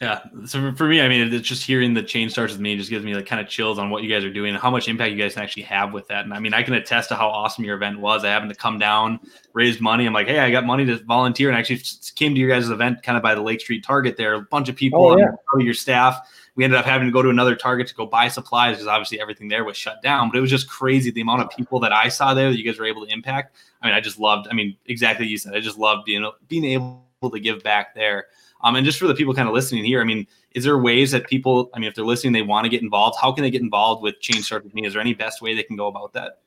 Yeah. 0.00 0.20
So 0.44 0.74
for 0.74 0.86
me, 0.86 1.00
I 1.00 1.08
mean, 1.08 1.32
it's 1.32 1.48
just 1.48 1.64
hearing 1.64 1.94
the 1.94 2.02
change 2.02 2.32
starts 2.32 2.52
with 2.52 2.60
me 2.60 2.76
just 2.76 2.90
gives 2.90 3.02
me 3.02 3.14
like 3.14 3.24
kind 3.24 3.40
of 3.40 3.48
chills 3.48 3.78
on 3.78 3.88
what 3.88 4.02
you 4.02 4.10
guys 4.10 4.24
are 4.24 4.32
doing 4.32 4.50
and 4.52 4.62
how 4.62 4.70
much 4.70 4.88
impact 4.88 5.12
you 5.12 5.16
guys 5.16 5.32
can 5.32 5.42
actually 5.42 5.62
have 5.62 5.94
with 5.94 6.06
that. 6.08 6.24
And 6.24 6.34
I 6.34 6.38
mean, 6.38 6.52
I 6.52 6.62
can 6.62 6.74
attest 6.74 7.08
to 7.08 7.14
how 7.14 7.28
awesome 7.28 7.64
your 7.64 7.76
event 7.76 7.98
was. 7.98 8.22
I 8.22 8.28
happened 8.28 8.50
to 8.50 8.58
come 8.58 8.78
down, 8.78 9.18
raised 9.54 9.80
money. 9.80 10.04
I'm 10.04 10.12
like, 10.12 10.26
hey, 10.26 10.40
I 10.40 10.50
got 10.50 10.66
money 10.66 10.84
to 10.84 10.98
volunteer, 10.98 11.48
and 11.48 11.56
actually 11.56 11.80
came 12.14 12.34
to 12.34 12.40
your 12.40 12.50
guys' 12.50 12.68
event 12.68 13.02
kind 13.02 13.16
of 13.16 13.22
by 13.22 13.34
the 13.34 13.40
Lake 13.40 13.62
Street 13.62 13.84
Target. 13.84 14.18
There, 14.18 14.34
a 14.34 14.42
bunch 14.42 14.68
of 14.68 14.76
people, 14.76 15.02
oh, 15.02 15.16
yeah. 15.16 15.30
your 15.58 15.74
staff. 15.74 16.28
We 16.56 16.64
ended 16.64 16.78
up 16.78 16.84
having 16.84 17.06
to 17.06 17.12
go 17.12 17.22
to 17.22 17.30
another 17.30 17.56
Target 17.56 17.86
to 17.88 17.94
go 17.94 18.04
buy 18.04 18.28
supplies 18.28 18.76
because 18.76 18.86
obviously 18.86 19.18
everything 19.18 19.48
there 19.48 19.64
was 19.64 19.78
shut 19.78 20.02
down. 20.02 20.28
But 20.28 20.36
it 20.38 20.40
was 20.42 20.50
just 20.50 20.68
crazy 20.68 21.10
the 21.10 21.22
amount 21.22 21.40
of 21.40 21.50
people 21.50 21.80
that 21.80 21.92
I 21.92 22.08
saw 22.08 22.34
there 22.34 22.50
that 22.50 22.58
you 22.58 22.64
guys 22.64 22.78
were 22.78 22.86
able 22.86 23.06
to 23.06 23.12
impact. 23.12 23.56
I 23.80 23.86
mean, 23.86 23.94
I 23.94 24.00
just 24.00 24.18
loved. 24.18 24.48
I 24.50 24.54
mean, 24.54 24.76
exactly 24.84 25.26
you 25.26 25.38
said. 25.38 25.54
I 25.54 25.60
just 25.60 25.78
loved 25.78 26.04
being 26.04 26.30
being 26.48 26.64
able 26.64 27.00
to 27.30 27.40
give 27.40 27.62
back 27.62 27.94
there. 27.94 28.26
Um, 28.66 28.74
and 28.74 28.84
just 28.84 28.98
for 28.98 29.06
the 29.06 29.14
people 29.14 29.32
kind 29.32 29.46
of 29.46 29.54
listening 29.54 29.84
here, 29.84 30.00
I 30.00 30.04
mean, 30.04 30.26
is 30.50 30.64
there 30.64 30.76
ways 30.76 31.12
that 31.12 31.28
people, 31.28 31.70
I 31.72 31.78
mean, 31.78 31.88
if 31.88 31.94
they're 31.94 32.04
listening, 32.04 32.32
they 32.32 32.42
want 32.42 32.64
to 32.64 32.68
get 32.68 32.82
involved, 32.82 33.16
how 33.20 33.30
can 33.30 33.44
they 33.44 33.50
get 33.50 33.62
involved 33.62 34.02
with 34.02 34.18
Change 34.20 34.44
Starts 34.44 34.64
With 34.64 34.74
Me? 34.74 34.84
Is 34.84 34.92
there 34.92 35.00
any 35.00 35.14
best 35.14 35.40
way 35.40 35.54
they 35.54 35.62
can 35.62 35.76
go 35.76 35.86
about 35.86 36.12
that? 36.14 36.40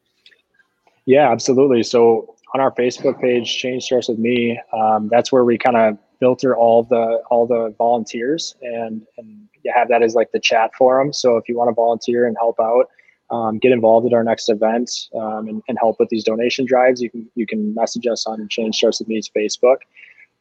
Yeah, 1.06 1.32
absolutely. 1.32 1.82
So 1.82 2.36
on 2.54 2.60
our 2.60 2.72
Facebook 2.72 3.22
page, 3.22 3.56
Change 3.56 3.84
Starts 3.84 4.10
With 4.10 4.20
Me, 4.20 4.60
um, 4.74 5.08
that's 5.10 5.32
where 5.32 5.46
we 5.46 5.58
kind 5.58 5.78
of 5.78 5.98
filter 6.20 6.58
all 6.58 6.84
the 6.84 7.24
all 7.30 7.48
the 7.48 7.74
volunteers 7.78 8.54
and 8.62 9.08
and 9.18 9.48
you 9.64 9.72
have 9.74 9.88
that 9.88 10.04
as 10.04 10.16
like 10.16 10.34
the 10.34 10.40
chat 10.42 10.72
forum. 10.78 11.14
So 11.14 11.38
if 11.38 11.48
you 11.48 11.58
want 11.58 11.70
to 11.70 11.74
volunteer 11.74 12.28
and 12.28 12.36
help 12.38 12.60
out, 12.60 12.90
um, 13.32 13.60
get 13.60 13.72
involved 13.72 14.06
at 14.08 14.14
our 14.14 14.26
next 14.26 14.50
event 14.50 14.92
um, 15.16 15.48
and, 15.48 15.64
and, 15.70 15.78
help 15.80 16.00
with 16.00 16.10
these 16.10 16.26
donation 16.26 16.66
drives, 16.66 17.02
you 17.02 17.10
can 17.10 17.30
you 17.36 17.48
can 17.48 17.74
message 17.76 18.08
us 18.08 18.26
on 18.26 18.48
Change 18.50 18.76
Starts 18.76 19.00
With 19.00 19.08
Me's 19.08 19.30
Facebook. 19.34 19.78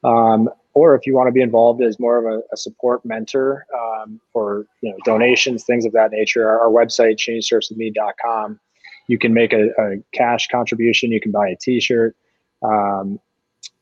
Um, 0.05 0.49
or 0.75 0.95
if 0.95 1.07
you 1.07 1.15
want 1.15 1.27
to 1.27 1.33
be 1.33 1.43
involved 1.43 1.83
as 1.83 1.99
more 1.99 2.19
of 2.19 2.25
a, 2.25 2.43
a 2.53 2.57
support 2.57 3.05
mentor 3.05 3.67
um, 3.77 4.21
for 4.33 4.67
you 4.81 4.91
know 4.91 4.97
donations, 5.05 5.65
things 5.65 5.85
of 5.85 5.93
that 5.93 6.13
nature, 6.13 6.49
our, 6.49 6.61
our 6.61 6.71
website 6.71 7.17
changestartswithme.com. 7.17 8.61
You 9.09 9.19
can 9.19 9.33
make 9.33 9.53
a, 9.53 9.71
a, 9.79 9.97
cash 10.13 10.49
contribution. 10.49 11.11
You 11.11 11.21
can 11.21 11.33
buy 11.33 11.49
a 11.49 11.57
T-shirt, 11.57 12.15
um, 12.63 13.19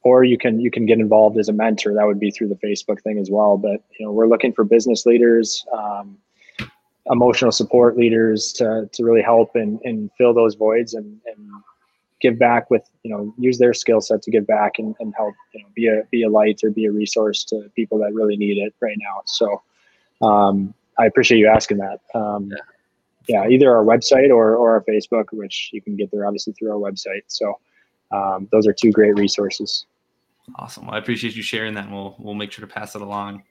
or 0.03 0.25
you 0.25 0.39
can 0.39 0.61
you 0.61 0.71
can 0.71 0.87
get 0.87 0.99
involved 0.99 1.37
as 1.39 1.49
a 1.49 1.53
mentor. 1.53 1.93
That 1.93 2.07
would 2.07 2.21
be 2.21 2.31
through 2.31 2.49
the 2.49 2.67
Facebook 2.67 3.03
thing 3.03 3.19
as 3.19 3.31
well. 3.31 3.59
But 3.59 3.83
you 3.99 4.07
know 4.07 4.13
we're 4.13 4.29
looking 4.29 4.53
for 4.53 4.65
business 4.65 5.05
leaders, 5.05 5.67
um, 5.77 6.17
emotional 7.11 7.53
support 7.53 7.99
leaders 7.99 8.53
to 8.55 8.89
to 8.91 9.05
really 9.05 9.23
help 9.23 9.51
and, 9.55 9.81
and 9.85 10.11
fill 10.17 10.33
those 10.33 10.55
voids 10.55 10.95
and, 10.95 11.21
and 11.27 11.51
give 12.21 12.39
back 12.39 12.71
with 12.71 12.89
you 13.03 13.11
know 13.11 13.33
use 13.39 13.59
their 13.59 13.75
skill 13.75 14.01
set 14.01 14.23
to 14.23 14.31
give 14.31 14.47
back 14.47 14.79
and, 14.79 14.95
and 15.01 15.15
help 15.17 15.35
you 15.53 15.63
know 15.63 15.69
be 15.75 15.87
a 15.89 16.03
be 16.11 16.23
a 16.23 16.29
light 16.29 16.61
or 16.65 16.71
be 16.71 16.87
a 16.87 16.93
resource 16.93 17.45
to 17.45 17.71
people 17.75 17.99
that 17.99 18.13
really 18.15 18.37
need 18.37 18.59
it 18.59 18.75
right 18.81 18.97
now. 18.99 19.23
So 19.27 19.63
um, 20.23 20.75
i 20.99 21.05
appreciate 21.07 21.39
you 21.39 21.49
asking 21.49 21.79
that. 21.79 22.01
Um, 22.15 22.51
yeah. 23.29 23.43
yeah. 23.45 23.49
either 23.49 23.77
our 23.77 23.85
website 23.85 24.31
or, 24.31 24.57
or 24.57 24.73
our 24.73 24.85
facebook 24.89 25.27
which 25.33 25.71
you 25.73 25.83
can 25.83 25.97
get 25.97 26.11
there 26.11 26.27
obviously 26.27 26.53
through 26.55 26.71
our 26.71 26.91
website. 26.91 27.23
So 27.27 27.59
um, 28.11 28.49
those 28.51 28.67
are 28.67 28.73
two 28.73 28.93
great 28.93 29.19
resources. 29.19 29.87
Awesome. 30.57 30.87
Well, 30.87 30.95
i 30.95 30.99
appreciate 30.99 31.35
you 31.37 31.43
sharing 31.43 31.75
that 31.75 31.85
and 31.85 31.93
we'll 31.93 32.17
we'll 32.19 32.35
make 32.35 32.53
sure 32.53 32.67
to 32.67 32.73
pass 32.73 32.95
it 32.95 33.03
along. 33.03 33.43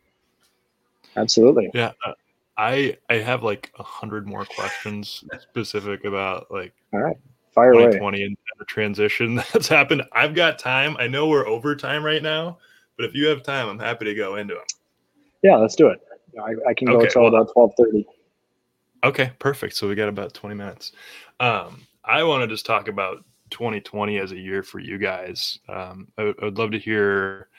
Absolutely. 1.16 1.70
Yeah 1.74 1.92
uh, 2.06 2.14
i 2.58 2.98
i 3.10 3.16
have 3.16 3.44
like 3.44 3.72
a 3.78 3.84
hundred 3.84 4.28
more 4.28 4.46
questions 4.46 5.24
specific 5.40 6.06
about 6.06 6.50
like 6.50 6.74
all 6.94 7.02
right 7.02 7.18
Fire 7.56 7.72
2020 7.72 8.18
away. 8.18 8.26
and 8.26 8.38
the 8.60 8.66
transition 8.66 9.36
that's 9.54 9.68
happened. 9.68 10.04
I've 10.12 10.36
got 10.36 10.60
time. 10.60 10.96
I 11.00 11.08
know 11.08 11.28
we're 11.28 11.48
over 11.48 11.76
time 11.76 12.04
right 12.06 12.22
now, 12.22 12.60
but 12.98 13.06
if 13.06 13.16
you 13.16 13.28
have 13.28 13.44
time, 13.44 13.68
I'm 13.68 13.80
happy 13.80 14.06
to 14.06 14.14
go 14.14 14.36
into 14.36 14.54
them. 14.54 14.64
Yeah, 15.42 15.56
let's 15.58 15.76
do 15.76 15.88
it. 15.88 16.00
I, 16.40 16.70
I 16.70 16.74
can 16.74 16.88
go 16.88 16.98
okay, 16.98 17.06
until 17.06 17.24
well, 17.24 17.36
about 17.36 17.56
1230. 17.56 18.06
Okay, 19.04 19.32
perfect. 19.40 19.76
So 19.76 19.88
we 19.88 19.96
got 19.96 20.10
about 20.10 20.34
20 20.34 20.56
minutes. 20.56 20.92
Um, 21.40 21.88
I 22.04 22.24
want 22.24 22.42
to 22.42 22.48
just 22.48 22.66
talk 22.66 22.88
about 22.88 23.24
2020 23.52 24.18
as 24.18 24.32
a 24.32 24.38
year 24.38 24.64
for 24.64 24.80
you 24.80 24.98
guys. 24.98 25.60
Um, 25.70 26.08
I, 26.18 26.34
I 26.42 26.46
would 26.46 26.58
love 26.58 26.72
to 26.72 26.80
hear 26.80 27.50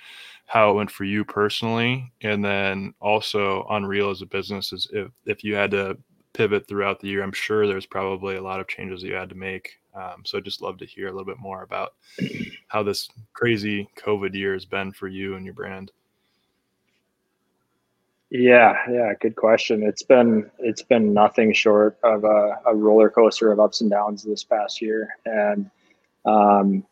how 0.47 0.71
it 0.71 0.75
went 0.75 0.91
for 0.91 1.05
you 1.05 1.25
personally, 1.25 2.13
and 2.23 2.45
then 2.45 2.95
also 3.01 3.67
Unreal 3.71 4.11
as 4.11 4.23
a 4.23 4.27
business. 4.27 4.73
Is 4.73 4.89
if 4.93 5.11
if 5.25 5.43
you 5.43 5.55
had 5.55 5.71
to 5.73 5.99
pivot 6.33 6.69
throughout 6.69 7.01
the 7.01 7.09
year, 7.09 7.23
I'm 7.23 7.33
sure 7.33 7.67
there's 7.67 7.87
probably 7.87 8.37
a 8.37 8.43
lot 8.43 8.61
of 8.61 8.69
changes 8.69 9.03
that 9.03 9.09
you 9.09 9.15
had 9.15 9.31
to 9.31 9.35
make. 9.35 9.79
Um, 9.97 10.23
so 10.25 10.37
I'd 10.37 10.45
just 10.45 10.61
love 10.61 10.77
to 10.79 10.87
hear 10.87 11.09
a 11.09 11.11
little 11.11 11.25
bit 11.25 11.39
more 11.39 11.63
about 11.63 11.95
how 12.69 12.83
this 12.83 13.09
crazy 13.33 13.89
COVID 13.97 14.35
year 14.35 14.53
has 14.53 14.67
been 14.67 14.93
for 14.93 15.09
you 15.09 15.37
and 15.37 15.45
your 15.45 15.55
brand. 15.55 15.91
Yeah, 18.31 18.77
yeah, 18.91 19.15
good 19.21 19.37
question. 19.37 19.83
It's 19.83 20.03
been 20.03 20.51
it's 20.59 20.83
been 20.83 21.15
nothing 21.15 21.53
short 21.53 21.97
of 22.03 22.25
a, 22.25 22.59
a 22.67 22.75
roller 22.75 23.09
coaster 23.09 23.53
of 23.53 23.61
ups 23.61 23.81
and 23.81 23.91
downs 23.91 24.25
this 24.25 24.45
past 24.45 24.83
year. 24.83 25.17
And 25.25 25.71
um, 26.25 26.85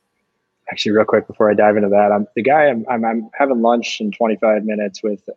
actually, 0.70 0.92
real 0.92 1.04
quick 1.04 1.26
before 1.26 1.50
I 1.50 1.54
dive 1.54 1.76
into 1.76 1.88
that, 1.88 2.12
I'm 2.12 2.26
the 2.36 2.42
guy 2.42 2.68
I'm 2.68 2.86
I'm, 2.88 3.04
I'm 3.04 3.30
having 3.34 3.60
lunch 3.60 4.00
in 4.00 4.12
25 4.12 4.64
minutes 4.64 5.02
with 5.02 5.28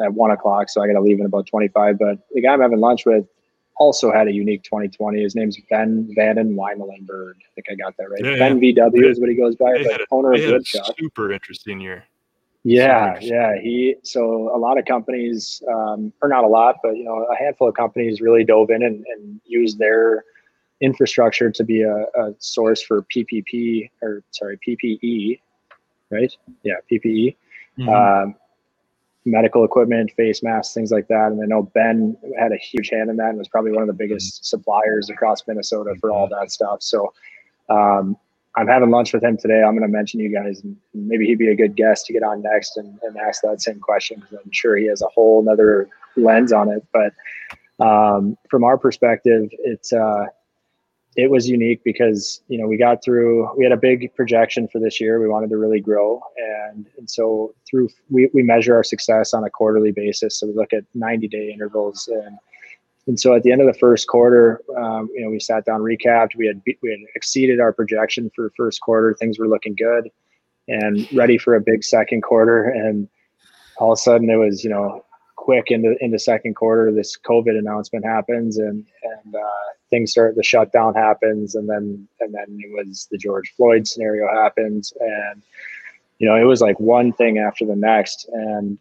at 0.00 0.12
one 0.12 0.30
o'clock, 0.30 0.68
so 0.68 0.82
I 0.82 0.86
got 0.86 0.94
to 0.94 1.00
leave 1.00 1.20
in 1.20 1.26
about 1.26 1.46
25. 1.46 1.98
But 1.98 2.18
the 2.32 2.40
guy 2.40 2.52
I'm 2.52 2.60
having 2.60 2.80
lunch 2.80 3.04
with 3.06 3.26
also 3.78 4.12
had 4.12 4.28
a 4.28 4.32
unique 4.32 4.62
2020. 4.62 5.22
His 5.22 5.34
name's 5.34 5.58
Ben 5.70 6.12
VandenWymelenberg. 6.16 7.34
I 7.34 7.50
think 7.54 7.66
I 7.70 7.74
got 7.74 7.96
that 7.98 8.10
right. 8.10 8.24
Yeah, 8.24 8.38
ben 8.38 8.62
yeah. 8.62 8.74
VW 8.74 9.10
is 9.10 9.20
what 9.20 9.28
he 9.28 9.34
goes 9.34 9.56
by, 9.56 9.72
but 9.82 10.00
a, 10.00 10.06
owner 10.10 10.32
of 10.32 10.40
Woodchuck. 10.40 10.94
Super 10.98 11.32
interesting 11.32 11.80
year. 11.80 12.04
Yeah, 12.64 13.08
interesting. 13.08 13.34
yeah. 13.34 13.60
He 13.60 13.96
so 14.02 14.54
a 14.54 14.58
lot 14.58 14.78
of 14.78 14.86
companies, 14.86 15.62
um, 15.72 16.12
or 16.22 16.28
not 16.28 16.44
a 16.44 16.48
lot, 16.48 16.76
but 16.82 16.96
you 16.96 17.04
know, 17.04 17.24
a 17.24 17.36
handful 17.36 17.68
of 17.68 17.74
companies 17.74 18.20
really 18.20 18.44
dove 18.44 18.70
in 18.70 18.82
and, 18.82 19.04
and 19.06 19.40
used 19.44 19.78
their 19.78 20.24
infrastructure 20.80 21.50
to 21.50 21.64
be 21.64 21.82
a, 21.82 21.94
a, 21.94 22.34
source 22.38 22.82
for 22.82 23.02
PPP 23.02 23.90
or 24.02 24.22
sorry 24.30 24.58
PPE, 24.66 25.40
right? 26.10 26.36
Yeah, 26.62 26.74
PPE. 26.90 27.36
Mm-hmm. 27.78 27.88
Um, 27.88 28.34
medical 29.26 29.64
equipment, 29.64 30.12
face 30.16 30.42
masks, 30.42 30.72
things 30.72 30.92
like 30.92 31.08
that. 31.08 31.32
And 31.32 31.42
I 31.42 31.46
know 31.46 31.64
Ben 31.74 32.16
had 32.38 32.52
a 32.52 32.56
huge 32.56 32.90
hand 32.90 33.10
in 33.10 33.16
that 33.16 33.30
and 33.30 33.38
was 33.38 33.48
probably 33.48 33.72
one 33.72 33.82
of 33.82 33.88
the 33.88 33.94
biggest 33.94 34.46
suppliers 34.46 35.10
across 35.10 35.46
Minnesota 35.46 35.94
for 36.00 36.10
all 36.12 36.28
that 36.28 36.52
stuff. 36.52 36.80
So 36.80 37.12
um, 37.68 38.16
I'm 38.56 38.68
having 38.68 38.90
lunch 38.90 39.12
with 39.12 39.22
him 39.22 39.36
today. 39.36 39.62
I'm 39.62 39.76
going 39.76 39.82
to 39.82 39.94
mention 39.94 40.20
you 40.20 40.32
guys, 40.32 40.62
and 40.62 40.76
maybe 40.94 41.26
he'd 41.26 41.38
be 41.38 41.48
a 41.48 41.56
good 41.56 41.76
guest 41.76 42.06
to 42.06 42.12
get 42.12 42.22
on 42.22 42.40
next 42.40 42.76
and, 42.76 42.98
and 43.02 43.16
ask 43.18 43.42
that 43.42 43.60
same 43.60 43.80
question 43.80 44.20
because 44.20 44.38
I'm 44.44 44.52
sure 44.52 44.76
he 44.76 44.86
has 44.86 45.02
a 45.02 45.08
whole 45.08 45.42
another 45.42 45.88
lens 46.16 46.52
on 46.52 46.70
it. 46.70 46.86
But 46.92 47.84
um, 47.84 48.38
from 48.48 48.64
our 48.64 48.78
perspective, 48.78 49.48
it's 49.58 49.92
uh, 49.92 50.26
it 51.16 51.30
was 51.30 51.48
unique 51.48 51.82
because 51.82 52.42
you 52.48 52.58
know 52.58 52.66
we 52.66 52.76
got 52.76 53.02
through 53.02 53.50
we 53.56 53.64
had 53.64 53.72
a 53.72 53.76
big 53.76 54.14
projection 54.14 54.68
for 54.68 54.78
this 54.78 55.00
year. 55.00 55.20
We 55.20 55.28
wanted 55.28 55.50
to 55.50 55.56
really 55.56 55.80
grow. 55.80 56.20
And 56.36 56.86
and 56.98 57.10
so 57.10 57.54
through 57.68 57.88
we, 58.10 58.28
we 58.34 58.42
measure 58.42 58.76
our 58.76 58.84
success 58.84 59.32
on 59.32 59.42
a 59.42 59.50
quarterly 59.50 59.92
basis. 59.92 60.38
So 60.38 60.46
we 60.46 60.52
look 60.52 60.72
at 60.72 60.84
90 60.94 61.28
day 61.28 61.50
intervals. 61.52 62.08
And 62.12 62.38
and 63.06 63.18
so 63.18 63.34
at 63.34 63.44
the 63.44 63.52
end 63.52 63.60
of 63.62 63.66
the 63.66 63.78
first 63.78 64.08
quarter 64.08 64.60
um, 64.76 65.08
you 65.14 65.24
know 65.24 65.30
we 65.30 65.40
sat 65.40 65.64
down 65.64 65.80
recapped. 65.80 66.36
We 66.36 66.46
had 66.46 66.60
we 66.82 66.90
had 66.90 67.00
exceeded 67.14 67.60
our 67.60 67.72
projection 67.72 68.30
for 68.36 68.52
first 68.54 68.82
quarter. 68.82 69.14
Things 69.14 69.38
were 69.38 69.48
looking 69.48 69.74
good 69.74 70.10
and 70.68 71.10
ready 71.14 71.38
for 71.38 71.54
a 71.54 71.60
big 71.60 71.82
second 71.82 72.22
quarter. 72.22 72.64
And 72.64 73.08
all 73.78 73.92
of 73.92 73.98
a 73.98 74.02
sudden 74.02 74.28
it 74.28 74.36
was 74.36 74.62
you 74.62 74.70
know 74.70 75.02
quick 75.36 75.70
in 75.70 75.80
the 75.80 75.96
in 76.00 76.10
the 76.10 76.18
second 76.18 76.56
quarter 76.56 76.90
this 76.90 77.16
covid 77.16 77.56
announcement 77.56 78.04
happens 78.04 78.58
and 78.58 78.84
and 79.02 79.34
uh, 79.34 79.75
things 79.96 80.10
start 80.10 80.36
the 80.36 80.42
shutdown 80.42 80.94
happens 80.94 81.54
and 81.54 81.68
then 81.68 82.06
and 82.20 82.34
then 82.34 82.58
it 82.60 82.70
was 82.72 83.08
the 83.10 83.16
george 83.16 83.52
floyd 83.56 83.86
scenario 83.88 84.28
happens 84.28 84.92
and 85.00 85.42
you 86.18 86.28
know 86.28 86.36
it 86.36 86.44
was 86.44 86.60
like 86.60 86.78
one 86.80 87.12
thing 87.12 87.38
after 87.38 87.64
the 87.64 87.76
next. 87.76 88.28
And 88.32 88.78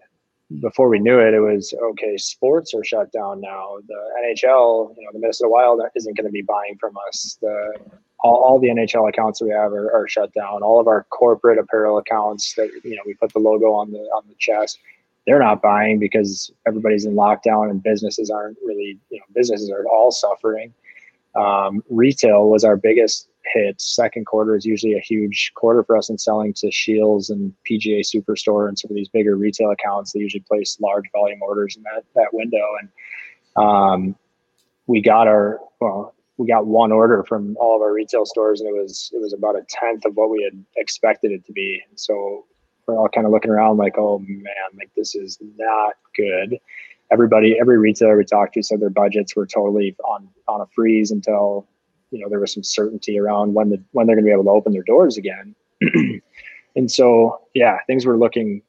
before 0.61 0.89
we 0.89 0.99
knew 0.99 1.19
it 1.19 1.33
it 1.33 1.39
was 1.39 1.73
okay 1.81 2.17
sports 2.17 2.73
are 2.73 2.83
shut 2.83 3.11
down 3.11 3.41
now. 3.41 3.77
The 3.87 3.99
nhl 4.27 4.95
you 4.97 5.03
know 5.03 5.11
the 5.11 5.19
minnesota 5.19 5.49
wild 5.49 5.81
isn't 5.95 6.15
going 6.15 6.27
to 6.27 6.31
be 6.31 6.41
buying 6.41 6.77
from 6.79 6.95
us. 7.07 7.37
The 7.41 7.73
all, 8.19 8.35
all 8.43 8.59
the 8.59 8.69
nhl 8.69 9.09
accounts 9.09 9.39
that 9.39 9.45
we 9.45 9.51
have 9.51 9.73
are, 9.73 9.91
are 9.91 10.07
shut 10.07 10.33
down. 10.33 10.63
All 10.63 10.79
of 10.79 10.87
our 10.87 11.03
corporate 11.09 11.57
apparel 11.57 11.97
accounts 11.97 12.53
that 12.55 12.69
you 12.83 12.95
know 12.95 13.03
we 13.05 13.13
put 13.15 13.33
the 13.33 13.39
logo 13.39 13.73
on 13.73 13.91
the 13.91 13.99
on 13.99 14.23
the 14.27 14.35
chest 14.37 14.79
they're 15.25 15.39
not 15.39 15.59
buying 15.61 15.97
because 15.97 16.51
everybody's 16.67 17.05
in 17.05 17.15
lockdown 17.15 17.71
and 17.71 17.81
businesses 17.81 18.29
aren't 18.29 18.59
really, 18.63 18.99
you 19.09 19.17
know, 19.17 19.25
businesses 19.33 19.71
are 19.71 19.83
all 19.87 20.11
suffering. 20.11 20.71
Um, 21.35 21.83
retail 21.89 22.49
was 22.49 22.63
our 22.63 22.77
biggest 22.77 23.27
hit. 23.53 23.79
Second 23.79 24.25
quarter 24.25 24.55
is 24.55 24.65
usually 24.65 24.93
a 24.93 24.99
huge 24.99 25.51
quarter 25.55 25.83
for 25.83 25.97
us 25.97 26.09
in 26.09 26.17
selling 26.17 26.53
to 26.53 26.71
Scheels 26.71 27.29
and 27.29 27.53
PGA 27.69 28.01
Superstore 28.01 28.67
and 28.67 28.77
some 28.77 28.91
of 28.91 28.95
these 28.95 29.09
bigger 29.09 29.35
retail 29.35 29.71
accounts. 29.71 30.11
They 30.11 30.19
usually 30.19 30.43
place 30.47 30.79
large 30.79 31.05
volume 31.11 31.41
orders 31.41 31.75
in 31.75 31.83
that 31.83 32.03
that 32.15 32.33
window. 32.33 32.65
And 32.79 33.63
um, 33.63 34.15
we 34.87 35.01
got 35.01 35.27
our 35.27 35.59
well, 35.79 36.15
we 36.37 36.47
got 36.47 36.65
one 36.67 36.91
order 36.91 37.23
from 37.23 37.55
all 37.59 37.75
of 37.75 37.81
our 37.81 37.93
retail 37.93 38.25
stores, 38.25 38.61
and 38.61 38.69
it 38.69 38.73
was 38.73 39.11
it 39.13 39.21
was 39.21 39.33
about 39.33 39.55
a 39.55 39.65
tenth 39.67 40.05
of 40.05 40.15
what 40.15 40.29
we 40.29 40.43
had 40.43 40.63
expected 40.77 41.31
it 41.31 41.45
to 41.45 41.53
be. 41.53 41.81
So 41.95 42.45
we're 42.85 42.97
all 42.97 43.09
kind 43.09 43.25
of 43.25 43.33
looking 43.33 43.51
around 43.51 43.77
like, 43.77 43.97
oh 43.97 44.19
man, 44.19 44.53
like 44.77 44.91
this 44.95 45.15
is 45.15 45.37
not 45.57 45.93
good. 46.15 46.59
Everybody, 47.15 47.55
every 47.57 47.77
retailer 47.77 48.17
we 48.17 48.25
talked 48.25 48.55
to 48.55 48.61
said 48.61 48.81
their 48.81 48.89
budgets 48.89 49.37
were 49.37 49.45
totally 49.45 49.95
on 50.03 50.27
on 50.49 50.59
a 50.59 50.65
freeze 50.75 51.11
until 51.11 51.65
you 52.11 52.19
know 52.19 52.27
there 52.27 52.41
was 52.41 52.53
some 52.53 52.61
certainty 52.61 53.17
around 53.17 53.53
when 53.53 53.69
the 53.69 53.81
when 53.93 54.05
they're 54.05 54.17
going 54.17 54.25
to 54.25 54.27
be 54.27 54.33
able 54.33 54.43
to 54.43 54.49
open 54.49 54.73
their 54.73 54.83
doors 54.83 55.15
again. 55.15 55.55
and 56.75 56.91
so, 56.91 57.39
yeah, 57.53 57.77
things 57.87 58.05
were 58.05 58.17
looking 58.17 58.61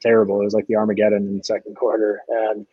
terrible. 0.00 0.40
It 0.40 0.44
was 0.46 0.52
like 0.52 0.66
the 0.66 0.74
Armageddon 0.74 1.28
in 1.28 1.38
the 1.38 1.44
second 1.44 1.76
quarter, 1.76 2.22
and 2.28 2.66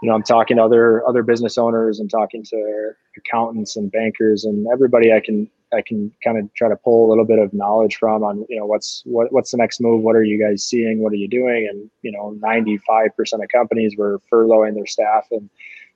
you 0.00 0.08
know, 0.08 0.14
I'm 0.14 0.22
talking 0.22 0.58
to 0.58 0.62
other 0.62 1.04
other 1.08 1.24
business 1.24 1.58
owners 1.58 1.98
and 1.98 2.08
talking 2.08 2.44
to 2.44 2.92
accountants 3.16 3.74
and 3.74 3.90
bankers 3.90 4.44
and 4.44 4.68
everybody 4.72 5.12
I 5.12 5.18
can 5.18 5.50
I 5.74 5.82
can 5.82 6.12
kind 6.22 6.38
of 6.38 6.52
try 6.54 6.68
to 6.68 6.76
pull 6.76 7.06
a 7.06 7.08
little 7.08 7.24
bit 7.24 7.38
of 7.38 7.52
knowledge 7.52 7.96
from 7.96 8.22
on 8.22 8.46
you 8.48 8.58
know 8.58 8.66
what's 8.66 9.02
what 9.04 9.32
what's 9.32 9.50
the 9.50 9.56
next 9.56 9.80
move, 9.80 10.02
what 10.02 10.16
are 10.16 10.24
you 10.24 10.40
guys 10.42 10.64
seeing, 10.64 11.00
what 11.00 11.12
are 11.12 11.16
you 11.16 11.28
doing, 11.28 11.68
and 11.68 11.90
you 12.02 12.12
know 12.12 12.36
95% 12.42 13.10
of 13.42 13.48
companies 13.50 13.96
were 13.96 14.20
furloughing 14.30 14.74
their 14.74 14.86
staff 14.86 15.26
and 15.30 15.50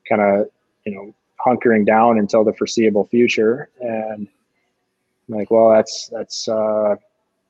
kind 0.08 0.20
of 0.20 0.48
you 0.84 0.94
know 0.94 1.14
hunkering 1.44 1.86
down 1.86 2.18
until 2.18 2.44
the 2.44 2.52
foreseeable 2.52 3.06
future, 3.06 3.70
and 3.80 4.28
I'm 5.28 5.34
like, 5.34 5.50
well, 5.50 5.70
that's 5.70 6.08
that's 6.08 6.48
uh, 6.48 6.96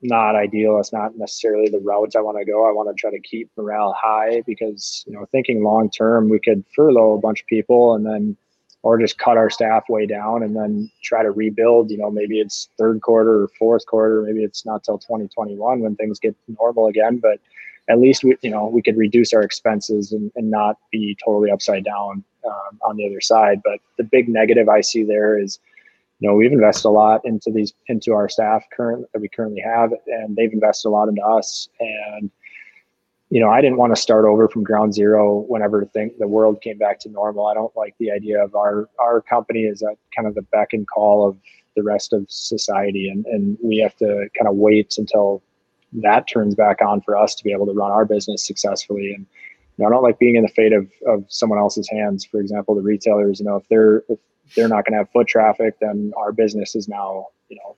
not 0.02 0.36
ideal. 0.36 0.76
That's 0.76 0.92
not 0.92 1.16
necessarily 1.16 1.68
the 1.68 1.80
route 1.80 2.16
I 2.16 2.20
want 2.20 2.38
to 2.38 2.44
go. 2.44 2.68
I 2.68 2.72
want 2.72 2.88
to 2.88 2.94
try 2.94 3.10
to 3.10 3.20
keep 3.20 3.50
morale 3.56 3.96
high 3.98 4.42
because 4.46 5.04
you 5.06 5.14
know 5.14 5.26
thinking 5.32 5.62
long 5.62 5.90
term, 5.90 6.28
we 6.28 6.38
could 6.38 6.64
furlough 6.74 7.14
a 7.14 7.20
bunch 7.20 7.40
of 7.40 7.46
people 7.46 7.94
and 7.94 8.04
then 8.04 8.36
or 8.82 8.98
just 8.98 9.18
cut 9.18 9.36
our 9.36 9.50
staff 9.50 9.84
way 9.88 10.06
down 10.06 10.42
and 10.42 10.54
then 10.54 10.90
try 11.02 11.22
to 11.22 11.30
rebuild. 11.30 11.90
You 11.90 11.98
know, 11.98 12.10
maybe 12.10 12.40
it's 12.40 12.68
third 12.78 13.02
quarter 13.02 13.42
or 13.42 13.48
fourth 13.58 13.86
quarter, 13.86 14.22
maybe 14.22 14.44
it's 14.44 14.64
not 14.64 14.84
till 14.84 14.98
2021 14.98 15.80
when 15.80 15.96
things 15.96 16.18
get 16.18 16.36
normal 16.58 16.86
again. 16.86 17.18
But 17.18 17.40
at 17.88 17.98
least 17.98 18.22
we, 18.22 18.36
you 18.42 18.50
know, 18.50 18.66
we 18.66 18.82
could 18.82 18.96
reduce 18.96 19.32
our 19.32 19.42
expenses 19.42 20.12
and, 20.12 20.30
and 20.36 20.50
not 20.50 20.78
be 20.92 21.16
totally 21.24 21.50
upside 21.50 21.84
down 21.84 22.22
um, 22.44 22.78
on 22.82 22.96
the 22.96 23.06
other 23.06 23.20
side. 23.20 23.60
But 23.64 23.80
the 23.96 24.04
big 24.04 24.28
negative 24.28 24.68
I 24.68 24.82
see 24.82 25.04
there 25.04 25.38
is, 25.38 25.58
you 26.20 26.28
know, 26.28 26.34
we've 26.34 26.52
invested 26.52 26.88
a 26.88 26.90
lot 26.90 27.22
into 27.24 27.50
these 27.50 27.72
into 27.86 28.12
our 28.12 28.28
staff 28.28 28.64
current 28.76 29.06
that 29.12 29.20
we 29.20 29.28
currently 29.28 29.60
have, 29.60 29.92
and 30.06 30.36
they've 30.36 30.52
invested 30.52 30.88
a 30.88 30.90
lot 30.90 31.08
into 31.08 31.24
us. 31.24 31.68
And 31.80 32.30
you 33.30 33.40
know, 33.40 33.50
I 33.50 33.60
didn't 33.60 33.76
want 33.76 33.94
to 33.94 34.00
start 34.00 34.24
over 34.24 34.48
from 34.48 34.64
ground 34.64 34.94
zero 34.94 35.40
whenever 35.48 35.86
the 35.94 36.26
world 36.26 36.62
came 36.62 36.78
back 36.78 36.98
to 37.00 37.10
normal. 37.10 37.46
I 37.46 37.54
don't 37.54 37.76
like 37.76 37.94
the 37.98 38.10
idea 38.10 38.42
of 38.42 38.54
our 38.54 38.88
our 38.98 39.20
company 39.20 39.64
is 39.64 39.82
at 39.82 39.98
kind 40.16 40.26
of 40.26 40.34
the 40.34 40.42
beck 40.42 40.72
and 40.72 40.88
call 40.88 41.28
of 41.28 41.36
the 41.76 41.82
rest 41.82 42.12
of 42.12 42.24
society, 42.28 43.08
and 43.08 43.26
and 43.26 43.58
we 43.62 43.78
have 43.78 43.94
to 43.96 44.28
kind 44.36 44.48
of 44.48 44.56
wait 44.56 44.96
until 44.96 45.42
that 45.92 46.26
turns 46.26 46.54
back 46.54 46.80
on 46.80 47.00
for 47.02 47.16
us 47.16 47.34
to 47.34 47.44
be 47.44 47.52
able 47.52 47.66
to 47.66 47.72
run 47.72 47.90
our 47.90 48.04
business 48.04 48.46
successfully. 48.46 49.12
And 49.12 49.26
you 49.76 49.84
know, 49.84 49.86
I 49.86 49.90
don't 49.90 50.02
like 50.02 50.18
being 50.18 50.36
in 50.36 50.42
the 50.42 50.48
fate 50.48 50.72
of 50.72 50.88
of 51.06 51.24
someone 51.28 51.58
else's 51.58 51.88
hands. 51.90 52.24
For 52.24 52.40
example, 52.40 52.74
the 52.74 52.82
retailers. 52.82 53.40
You 53.40 53.46
know, 53.46 53.56
if 53.56 53.68
they're 53.68 54.04
if 54.08 54.18
they're 54.56 54.68
not 54.68 54.86
going 54.86 54.92
to 54.92 54.98
have 54.98 55.10
foot 55.10 55.28
traffic, 55.28 55.74
then 55.82 56.12
our 56.16 56.32
business 56.32 56.74
is 56.74 56.88
now 56.88 57.26
you 57.50 57.56
know 57.56 57.76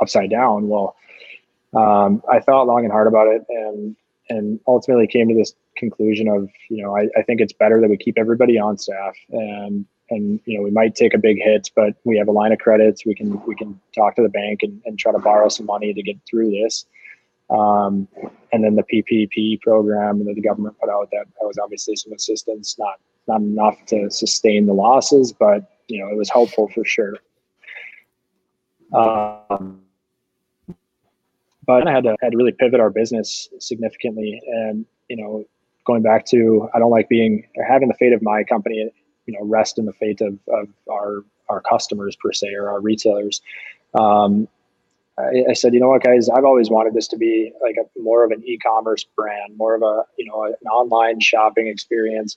upside 0.00 0.30
down. 0.30 0.68
Well, 0.68 0.96
um, 1.74 2.24
I 2.28 2.40
thought 2.40 2.66
long 2.66 2.82
and 2.82 2.92
hard 2.92 3.06
about 3.06 3.28
it, 3.28 3.44
and 3.48 3.94
and 4.28 4.60
ultimately 4.66 5.06
came 5.06 5.28
to 5.28 5.34
this 5.34 5.54
conclusion 5.76 6.28
of 6.28 6.48
you 6.70 6.82
know 6.82 6.96
I, 6.96 7.08
I 7.16 7.22
think 7.22 7.40
it's 7.40 7.52
better 7.52 7.80
that 7.80 7.90
we 7.90 7.96
keep 7.96 8.18
everybody 8.18 8.58
on 8.58 8.78
staff 8.78 9.14
and 9.30 9.84
and 10.10 10.40
you 10.44 10.56
know 10.56 10.64
we 10.64 10.70
might 10.70 10.94
take 10.94 11.14
a 11.14 11.18
big 11.18 11.38
hit 11.38 11.70
but 11.74 11.94
we 12.04 12.16
have 12.18 12.28
a 12.28 12.32
line 12.32 12.52
of 12.52 12.58
credits. 12.58 13.04
We 13.04 13.14
can 13.14 13.42
we 13.44 13.54
can 13.54 13.78
talk 13.94 14.16
to 14.16 14.22
the 14.22 14.28
bank 14.28 14.62
and, 14.62 14.80
and 14.84 14.98
try 14.98 15.12
to 15.12 15.18
borrow 15.18 15.48
some 15.48 15.66
money 15.66 15.92
to 15.92 16.02
get 16.02 16.18
through 16.28 16.50
this. 16.50 16.86
Um, 17.50 18.08
and 18.52 18.64
then 18.64 18.74
the 18.76 18.84
ppp 18.84 19.60
program 19.60 20.24
that 20.24 20.34
the 20.34 20.40
government 20.40 20.78
put 20.80 20.88
out 20.88 21.10
that, 21.10 21.26
that 21.26 21.46
was 21.46 21.58
obviously 21.62 21.94
some 21.94 22.12
assistance 22.14 22.76
not 22.78 22.98
not 23.28 23.42
enough 23.42 23.76
to 23.86 24.10
sustain 24.10 24.64
the 24.64 24.72
losses 24.72 25.30
but 25.30 25.70
you 25.88 26.00
know 26.00 26.08
it 26.08 26.16
was 26.16 26.30
helpful 26.30 26.68
for 26.68 26.84
sure. 26.84 27.16
Um, 28.94 29.83
but 31.66 31.86
I 31.86 31.92
had 31.92 32.04
to 32.04 32.16
had 32.22 32.32
to 32.32 32.36
really 32.36 32.52
pivot 32.52 32.80
our 32.80 32.90
business 32.90 33.48
significantly. 33.58 34.40
And 34.46 34.86
you 35.08 35.16
know, 35.16 35.44
going 35.86 36.02
back 36.02 36.26
to 36.26 36.68
I 36.74 36.78
don't 36.78 36.90
like 36.90 37.08
being 37.08 37.46
having 37.66 37.88
the 37.88 37.94
fate 37.94 38.12
of 38.12 38.22
my 38.22 38.44
company, 38.44 38.90
you 39.26 39.34
know, 39.34 39.44
rest 39.44 39.78
in 39.78 39.86
the 39.86 39.92
fate 39.92 40.20
of, 40.20 40.38
of 40.48 40.68
our 40.90 41.24
our 41.48 41.60
customers 41.60 42.16
per 42.16 42.32
se 42.32 42.54
or 42.54 42.70
our 42.70 42.80
retailers. 42.80 43.42
Um, 43.94 44.48
I, 45.16 45.44
I, 45.50 45.52
said, 45.52 45.74
you 45.74 45.80
know 45.80 45.90
what, 45.90 46.02
guys, 46.02 46.28
I've 46.28 46.44
always 46.44 46.70
wanted 46.70 46.94
this 46.94 47.06
to 47.08 47.16
be 47.16 47.52
like 47.62 47.76
a 47.76 48.00
more 48.00 48.24
of 48.24 48.32
an 48.32 48.42
e-commerce 48.44 49.04
brand, 49.14 49.56
more 49.56 49.74
of 49.74 49.82
a 49.82 50.04
you 50.16 50.26
know 50.26 50.44
an 50.44 50.66
online 50.66 51.20
shopping 51.20 51.68
experience 51.68 52.36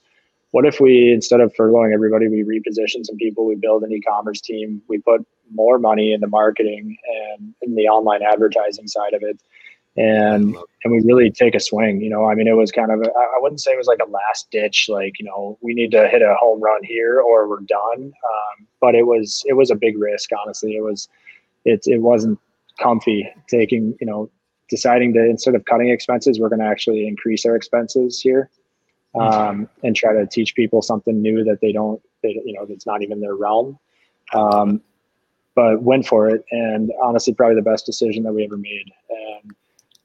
what 0.52 0.66
if 0.66 0.80
we 0.80 1.12
instead 1.12 1.40
of 1.40 1.54
furloughing 1.54 1.94
everybody 1.94 2.28
we 2.28 2.44
reposition 2.44 3.06
some 3.06 3.18
people 3.18 3.46
we 3.46 3.56
build 3.56 3.84
an 3.84 3.92
e-commerce 3.92 4.42
team 4.42 4.82
we 4.88 4.98
put 5.00 5.26
more 5.54 5.80
money 5.80 6.14
into 6.14 6.28
marketing 6.28 6.98
and 7.38 7.54
in 7.62 7.76
the 7.76 7.88
online 7.88 8.22
advertising 8.22 8.88
side 8.88 9.14
of 9.14 9.24
it. 9.24 9.40
And 9.96 10.56
and 10.84 10.94
we 10.94 11.02
really 11.02 11.32
take 11.32 11.56
a 11.56 11.60
swing 11.60 12.02
you 12.02 12.10
know 12.10 12.26
i 12.26 12.36
mean 12.36 12.48
it 12.48 12.54
was 12.54 12.72
kind 12.72 12.92
of 12.92 13.02
I 13.02 13.40
wouldn't 13.40 13.62
say 13.62 13.72
it 13.72 13.78
was 13.78 13.88
like 13.88 14.00
a 14.06 14.10
last 14.10 14.52
ditch 14.52 14.86
like 14.90 15.18
you 15.18 15.26
know 15.26 15.58
we 15.62 15.74
need 15.74 15.90
to 15.92 16.08
hit 16.08 16.22
a 16.22 16.36
home 16.40 16.62
run 16.62 16.84
here 16.84 17.20
or 17.20 17.48
we're 17.50 17.62
done. 17.62 18.04
Um, 18.04 18.68
but 18.80 18.94
it 18.94 19.08
was 19.08 19.44
it 19.48 19.54
was 19.54 19.72
a 19.72 19.76
big 19.76 19.98
risk 19.98 20.30
honestly. 20.40 20.76
It 20.76 20.84
was 20.84 21.10
it, 21.66 21.82
it 21.86 22.02
wasn't 22.02 22.40
comfy 22.80 23.28
taking 23.48 23.98
you 24.00 24.06
know 24.06 24.30
deciding 24.70 25.14
to 25.14 25.26
instead 25.26 25.56
of 25.56 25.66
cutting 25.66 25.90
expenses 25.90 26.40
we're 26.40 26.50
going 26.50 26.60
to 26.60 26.66
actually 26.66 27.08
increase 27.08 27.46
our 27.46 27.56
expenses 27.56 28.20
here 28.22 28.50
um, 29.20 29.70
and 29.84 29.96
try 29.96 30.14
to 30.14 30.26
teach 30.26 30.56
people 30.56 30.82
something 30.82 31.22
new 31.22 31.44
that 31.44 31.60
they 31.62 31.72
don't, 31.72 32.02
they, 32.24 32.40
you 32.46 32.54
know, 32.54 32.66
that's 32.66 32.86
not 32.86 33.02
even 33.02 33.20
their 33.20 33.36
realm. 33.36 33.78
Um, 34.34 34.82
but 35.56 35.82
went 35.82 36.06
for 36.06 36.30
it, 36.30 36.46
and 36.52 36.92
honestly, 37.02 37.34
probably 37.34 37.56
the 37.56 37.64
best 37.64 37.86
decision 37.86 38.22
that 38.24 38.34
we 38.34 38.44
ever 38.44 38.58
made. 38.58 38.92
And 39.10 39.56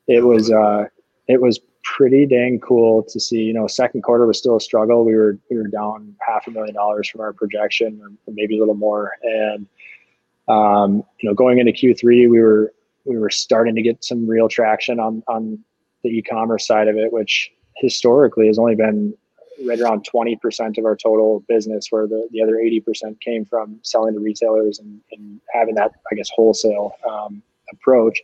it 0.07 0.23
was, 0.23 0.51
uh, 0.51 0.85
it 1.29 1.43
was 1.43 1.61
pretty 1.83 2.27
dang 2.27 2.61
cool 2.61 3.03
to 3.03 3.21
see. 3.21 3.43
You 3.43 3.53
know, 3.53 3.67
second 3.67 4.03
quarter 4.03 4.27
was 4.27 4.39
still 4.39 4.57
a 4.57 4.61
struggle. 4.61 5.05
We 5.05 5.15
were 5.15 5.39
we 5.51 5.57
were 5.57 5.69
down 5.69 6.15
half 6.27 6.47
a 6.47 6.51
million 6.51 6.75
dollars 6.75 7.09
from 7.09 7.21
our 7.21 7.33
projection, 7.33 8.01
or 8.01 8.33
maybe 8.33 8.57
a 8.57 8.61
little 8.61 8.75
more. 8.75 9.13
And 9.23 9.67
um, 10.49 11.05
you 11.21 11.29
know, 11.29 11.35
going 11.35 11.59
into 11.59 11.73
Q3, 11.73 12.31
we 12.31 12.41
were 12.41 12.73
we 13.05 13.19
were 13.19 13.31
starting 13.31 13.75
to 13.75 13.83
get 13.83 14.05
some 14.05 14.27
real 14.27 14.49
traction 14.49 15.01
on 15.01 15.23
on 15.29 15.59
the 16.03 16.11
e-commerce 16.11 16.67
side 16.67 16.89
of 16.89 16.97
it, 16.97 17.13
which 17.13 17.53
historically 17.83 18.47
has 18.47 18.59
only 18.59 18.77
been 18.77 19.15
right 19.67 19.81
around 19.81 20.07
20% 20.11 20.79
of 20.79 20.85
our 20.85 20.97
total 20.97 21.45
business, 21.49 21.89
where 21.91 22.07
the, 22.07 22.27
the 22.31 22.43
other 22.43 22.55
80% 22.55 23.21
came 23.21 23.45
from 23.45 23.79
selling 23.83 24.15
to 24.15 24.21
retailers 24.21 24.79
and, 24.79 25.01
and 25.13 25.41
having 25.53 25.75
that, 25.75 25.93
I 26.11 26.15
guess, 26.15 26.31
wholesale 26.35 26.93
um, 27.09 27.43
approach. 27.73 28.21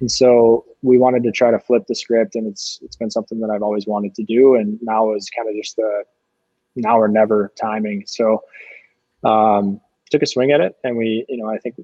And 0.00 0.10
so 0.10 0.64
we 0.82 0.96
wanted 0.98 1.22
to 1.24 1.32
try 1.32 1.50
to 1.50 1.58
flip 1.58 1.84
the 1.86 1.94
script, 1.94 2.34
and 2.34 2.46
it's 2.46 2.78
it's 2.82 2.96
been 2.96 3.10
something 3.10 3.40
that 3.40 3.50
I've 3.50 3.62
always 3.62 3.86
wanted 3.86 4.14
to 4.16 4.24
do. 4.24 4.54
And 4.54 4.78
now 4.82 5.14
is 5.14 5.30
kind 5.30 5.48
of 5.48 5.54
just 5.54 5.76
the 5.76 6.04
now 6.76 6.98
or 6.98 7.08
never 7.08 7.52
timing. 7.60 8.04
So 8.06 8.42
um, 9.22 9.80
took 10.10 10.22
a 10.22 10.26
swing 10.26 10.52
at 10.52 10.60
it, 10.60 10.76
and 10.84 10.96
we, 10.96 11.24
you 11.28 11.36
know, 11.36 11.48
I 11.48 11.58
think 11.58 11.76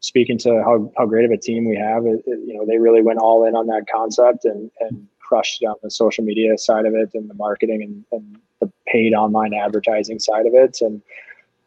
speaking 0.00 0.36
to 0.38 0.62
how, 0.62 0.92
how 0.98 1.06
great 1.06 1.24
of 1.24 1.30
a 1.30 1.38
team 1.38 1.66
we 1.66 1.76
have, 1.76 2.04
it, 2.04 2.22
it, 2.26 2.40
you 2.46 2.54
know, 2.54 2.66
they 2.66 2.78
really 2.78 3.00
went 3.00 3.18
all 3.18 3.46
in 3.46 3.56
on 3.56 3.66
that 3.68 3.86
concept 3.92 4.44
and 4.44 4.70
and 4.80 5.06
crushed 5.26 5.62
it 5.62 5.66
on 5.66 5.76
the 5.82 5.90
social 5.90 6.24
media 6.24 6.56
side 6.58 6.86
of 6.86 6.94
it 6.94 7.10
and 7.14 7.28
the 7.28 7.34
marketing 7.34 7.82
and, 7.82 8.04
and 8.12 8.38
the 8.60 8.70
paid 8.86 9.14
online 9.14 9.54
advertising 9.54 10.18
side 10.18 10.46
of 10.46 10.54
it. 10.54 10.78
And, 10.80 11.02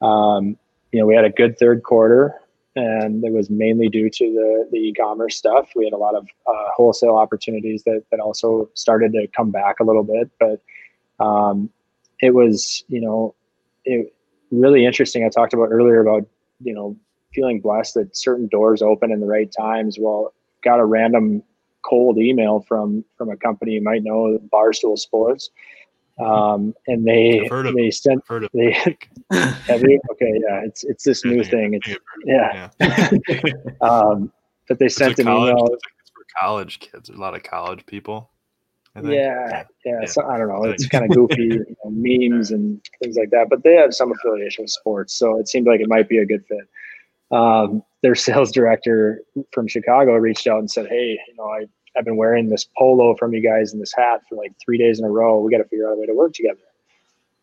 um, 0.01 0.57
you 0.91 0.99
know, 0.99 1.05
we 1.05 1.15
had 1.15 1.25
a 1.25 1.29
good 1.29 1.57
third 1.57 1.83
quarter 1.83 2.35
and 2.75 3.23
it 3.23 3.33
was 3.33 3.49
mainly 3.49 3.89
due 3.89 4.09
to 4.09 4.25
the, 4.25 4.69
the 4.71 4.77
e-commerce 4.77 5.35
stuff. 5.35 5.69
We 5.75 5.85
had 5.85 5.93
a 5.93 5.97
lot 5.97 6.15
of 6.15 6.27
uh, 6.45 6.69
wholesale 6.75 7.15
opportunities 7.15 7.83
that, 7.83 8.03
that 8.11 8.19
also 8.19 8.69
started 8.75 9.11
to 9.13 9.27
come 9.35 9.49
back 9.49 9.79
a 9.79 9.83
little 9.83 10.03
bit, 10.03 10.29
but 10.39 10.61
um, 11.23 11.69
it 12.21 12.33
was, 12.35 12.83
you 12.87 13.01
know, 13.01 13.33
it 13.83 14.13
really 14.51 14.85
interesting. 14.85 15.25
I 15.25 15.29
talked 15.29 15.53
about 15.53 15.69
earlier 15.71 15.99
about, 15.99 16.27
you 16.61 16.73
know, 16.73 16.95
feeling 17.33 17.59
blessed 17.59 17.95
that 17.95 18.15
certain 18.15 18.47
doors 18.47 18.81
open 18.81 19.11
in 19.11 19.19
the 19.19 19.25
right 19.25 19.51
times. 19.51 19.97
Well, 19.99 20.33
got 20.63 20.79
a 20.79 20.85
random 20.85 21.43
cold 21.87 22.17
email 22.17 22.61
from 22.67 23.03
from 23.17 23.29
a 23.29 23.37
company 23.37 23.73
you 23.73 23.83
might 23.83 24.03
know, 24.03 24.39
Barstool 24.51 24.97
Sports, 24.97 25.49
um, 26.19 26.73
and 26.87 27.07
they 27.07 27.47
they 27.75 27.91
sent 27.91 28.23
they 28.53 28.71
have 29.31 29.81
you 29.81 29.99
okay 30.11 30.33
yeah 30.47 30.61
it's 30.65 30.83
it's 30.83 31.03
this 31.03 31.23
new 31.23 31.43
thing 31.43 31.75
it's 31.75 31.99
yeah, 32.25 32.69
yeah. 32.79 33.49
um, 33.81 34.31
but 34.67 34.79
they 34.79 34.89
sent 34.89 35.19
an 35.19 35.25
college, 35.25 35.51
email. 35.51 35.67
It's 35.73 36.11
for 36.13 36.25
college 36.39 36.79
kids, 36.79 37.09
a 37.09 37.13
lot 37.13 37.35
of 37.35 37.43
college 37.43 37.85
people. 37.85 38.31
Yeah, 39.03 39.11
yeah, 39.11 39.63
yeah. 39.85 40.05
So 40.05 40.25
I 40.25 40.39
don't 40.39 40.47
know. 40.47 40.63
It's 40.63 40.87
kind 40.87 41.05
of 41.05 41.15
goofy 41.15 41.43
you 41.43 41.75
know, 41.85 41.91
memes 41.91 42.49
and 42.49 42.81
things 43.01 43.15
like 43.15 43.29
that, 43.29 43.47
but 43.47 43.63
they 43.63 43.75
have 43.75 43.93
some 43.93 44.11
affiliation 44.11 44.63
with 44.63 44.71
sports, 44.71 45.13
so 45.13 45.39
it 45.39 45.47
seemed 45.47 45.67
like 45.67 45.81
it 45.81 45.87
might 45.87 46.09
be 46.09 46.17
a 46.17 46.25
good 46.25 46.43
fit. 46.47 46.67
Um, 47.29 47.83
their 48.01 48.15
sales 48.15 48.51
director 48.51 49.21
from 49.51 49.67
Chicago 49.67 50.13
reached 50.13 50.47
out 50.47 50.59
and 50.59 50.71
said, 50.71 50.87
"Hey, 50.87 51.19
you 51.27 51.35
know, 51.37 51.43
I 51.43 51.67
I've 51.97 52.05
been 52.05 52.17
wearing 52.17 52.49
this 52.49 52.67
polo 52.77 53.15
from 53.15 53.33
you 53.33 53.41
guys 53.41 53.73
and 53.73 53.81
this 53.81 53.93
hat 53.95 54.21
for 54.27 54.35
like 54.35 54.53
three 54.63 54.77
days 54.77 54.99
in 54.99 55.05
a 55.05 55.09
row. 55.09 55.39
We 55.39 55.51
got 55.51 55.57
to 55.57 55.65
figure 55.65 55.89
out 55.89 55.93
a 55.93 55.99
way 55.99 56.05
to 56.05 56.13
work 56.13 56.33
together. 56.33 56.59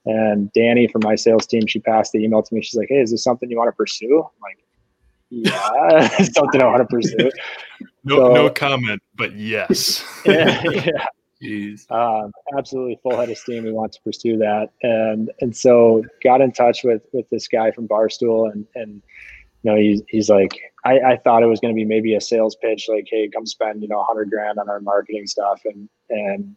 And 0.07 0.53
Danny 0.53 0.87
from 0.87 1.01
my 1.03 1.15
sales 1.15 1.47
team, 1.47 1.67
she 1.67 1.81
passed 1.81 2.13
the 2.13 2.23
email 2.23 2.43
to 2.43 2.55
me. 2.55 2.63
She's 2.63 2.75
like, 2.75 2.89
Hey, 2.89 3.01
is 3.01 3.11
this 3.11 3.25
something 3.25 3.51
you 3.51 3.57
want 3.57 3.69
to 3.69 3.73
pursue? 3.73 4.23
I'm 4.23 4.43
like, 4.43 4.59
yeah, 5.31 6.09
something 6.35 6.63
I 6.63 6.67
want 6.67 6.79
to 6.79 6.85
pursue. 6.85 7.31
No, 8.05 8.17
so, 8.17 8.35
no 8.35 8.51
comment, 8.51 9.03
but 9.17 9.33
yes. 9.33 10.05
yeah, 10.27 10.63
yeah. 10.71 11.07
Jeez. 11.43 11.91
Um, 11.91 12.33
absolutely 12.57 12.99
full 13.03 13.17
head 13.17 13.31
of 13.31 13.37
steam. 13.37 13.65
We 13.65 13.73
want 13.73 13.93
to 13.93 14.01
pursue 14.03 14.37
that. 14.39 14.71
And, 14.83 15.31
and 15.41 15.55
so 15.57 16.05
got 16.23 16.41
in 16.41 16.53
touch 16.53 16.85
with, 16.85 17.03
with 17.13 17.29
this 17.31 17.49
guy 17.49 17.71
from 17.71 17.89
Barstool 17.89 18.51
and, 18.53 18.67
and, 18.75 19.03
you 19.65 19.71
know, 19.71 19.77
he's, 19.77 20.03
he's 20.09 20.29
like, 20.29 20.61
I, 20.85 21.01
I 21.01 21.17
thought 21.17 21.43
it 21.43 21.47
was 21.47 21.59
going 21.59 21.75
to 21.75 21.77
be 21.77 21.87
maybe 21.87 22.15
a 22.15 22.21
sales 22.21 22.55
pitch, 22.55 22.87
like, 22.89 23.09
Hey, 23.11 23.29
come 23.29 23.47
spend, 23.47 23.83
you 23.83 23.89
know, 23.89 24.05
hundred 24.05 24.31
grand 24.31 24.59
on 24.59 24.69
our 24.69 24.81
marketing 24.81 25.27
stuff. 25.27 25.63
And, 25.65 25.89
and 26.11 26.55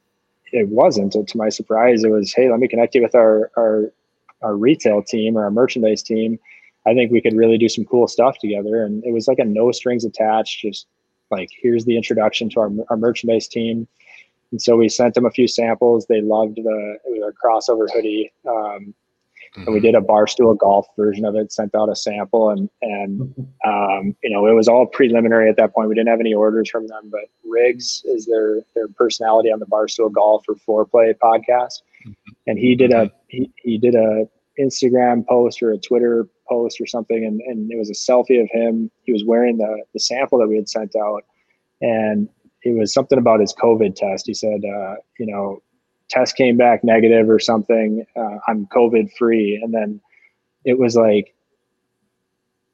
it 0.51 0.67
wasn't, 0.67 1.13
to 1.13 1.37
my 1.37 1.49
surprise, 1.49 2.03
it 2.03 2.11
was, 2.11 2.33
Hey, 2.33 2.51
let 2.51 2.59
me 2.59 2.67
connect 2.67 2.95
you 2.95 3.01
with 3.01 3.15
our, 3.15 3.49
our, 3.57 3.93
our 4.41 4.57
retail 4.57 5.01
team 5.01 5.37
or 5.37 5.45
our 5.45 5.51
merchandise 5.51 6.03
team. 6.03 6.37
I 6.85 6.93
think 6.93 7.11
we 7.11 7.21
could 7.21 7.35
really 7.35 7.57
do 7.57 7.69
some 7.69 7.85
cool 7.85 8.07
stuff 8.07 8.37
together. 8.39 8.83
And 8.83 9.03
it 9.05 9.13
was 9.13 9.27
like 9.27 9.39
a 9.39 9.45
no 9.45 9.71
strings 9.71 10.03
attached, 10.03 10.61
just 10.61 10.87
like, 11.31 11.49
here's 11.61 11.85
the 11.85 11.95
introduction 11.95 12.49
to 12.51 12.59
our, 12.59 12.71
our 12.89 12.97
merchandise 12.97 13.47
team. 13.47 13.87
And 14.51 14.61
so 14.61 14.75
we 14.75 14.89
sent 14.89 15.13
them 15.13 15.25
a 15.25 15.31
few 15.31 15.47
samples. 15.47 16.05
They 16.05 16.21
loved 16.21 16.57
the, 16.57 16.97
it 17.05 17.19
was 17.21 17.33
a 17.33 17.47
crossover 17.47 17.87
hoodie. 17.93 18.31
Um, 18.47 18.93
and 19.57 19.73
we 19.73 19.79
did 19.79 19.95
a 19.95 20.01
barstool 20.01 20.57
golf 20.57 20.87
version 20.97 21.25
of 21.25 21.35
it 21.35 21.51
sent 21.51 21.73
out 21.75 21.89
a 21.89 21.95
sample 21.95 22.49
and 22.49 22.69
and 22.81 23.21
um, 23.65 24.15
you 24.23 24.29
know 24.29 24.45
it 24.47 24.53
was 24.53 24.67
all 24.67 24.85
preliminary 24.85 25.49
at 25.49 25.57
that 25.57 25.73
point. 25.73 25.89
We 25.89 25.95
didn't 25.95 26.09
have 26.09 26.19
any 26.19 26.33
orders 26.33 26.69
from 26.69 26.87
them 26.87 27.09
but 27.11 27.21
riggs 27.45 28.03
is 28.05 28.25
their 28.25 28.61
their 28.75 28.87
personality 28.89 29.51
on 29.51 29.59
the 29.59 29.65
barstool 29.65 30.11
golf 30.11 30.45
or 30.47 30.55
Fore 30.55 30.85
Play 30.85 31.13
podcast. 31.21 31.81
Mm-hmm. 32.05 32.31
and 32.45 32.59
he 32.59 32.75
did 32.75 32.91
a 32.91 33.11
he, 33.27 33.51
he 33.57 33.77
did 33.77 33.95
a 33.95 34.27
instagram 34.59 35.25
post 35.27 35.61
or 35.61 35.71
a 35.71 35.77
twitter 35.77 36.27
post 36.47 36.79
or 36.79 36.85
something 36.85 37.25
and, 37.25 37.41
and 37.41 37.71
it 37.71 37.77
was 37.77 37.89
a 37.89 37.93
selfie 37.93 38.41
of 38.41 38.49
him. 38.51 38.89
He 39.03 39.11
was 39.11 39.23
wearing 39.25 39.57
the 39.57 39.83
the 39.93 39.99
sample 39.99 40.39
that 40.39 40.47
we 40.47 40.55
had 40.55 40.69
sent 40.69 40.95
out 40.95 41.23
and 41.81 42.29
it 42.63 42.77
was 42.77 42.93
something 42.93 43.17
about 43.17 43.39
his 43.39 43.53
covid 43.53 43.95
test. 43.95 44.27
He 44.27 44.33
said 44.33 44.61
uh, 44.63 44.95
you 45.19 45.25
know 45.25 45.61
test 46.09 46.35
came 46.35 46.57
back 46.57 46.83
negative 46.83 47.29
or 47.29 47.39
something. 47.39 48.05
Uh, 48.15 48.37
I'm 48.47 48.67
COVID 48.67 49.11
free. 49.17 49.59
And 49.61 49.73
then 49.73 50.01
it 50.65 50.79
was 50.79 50.95
like 50.95 51.33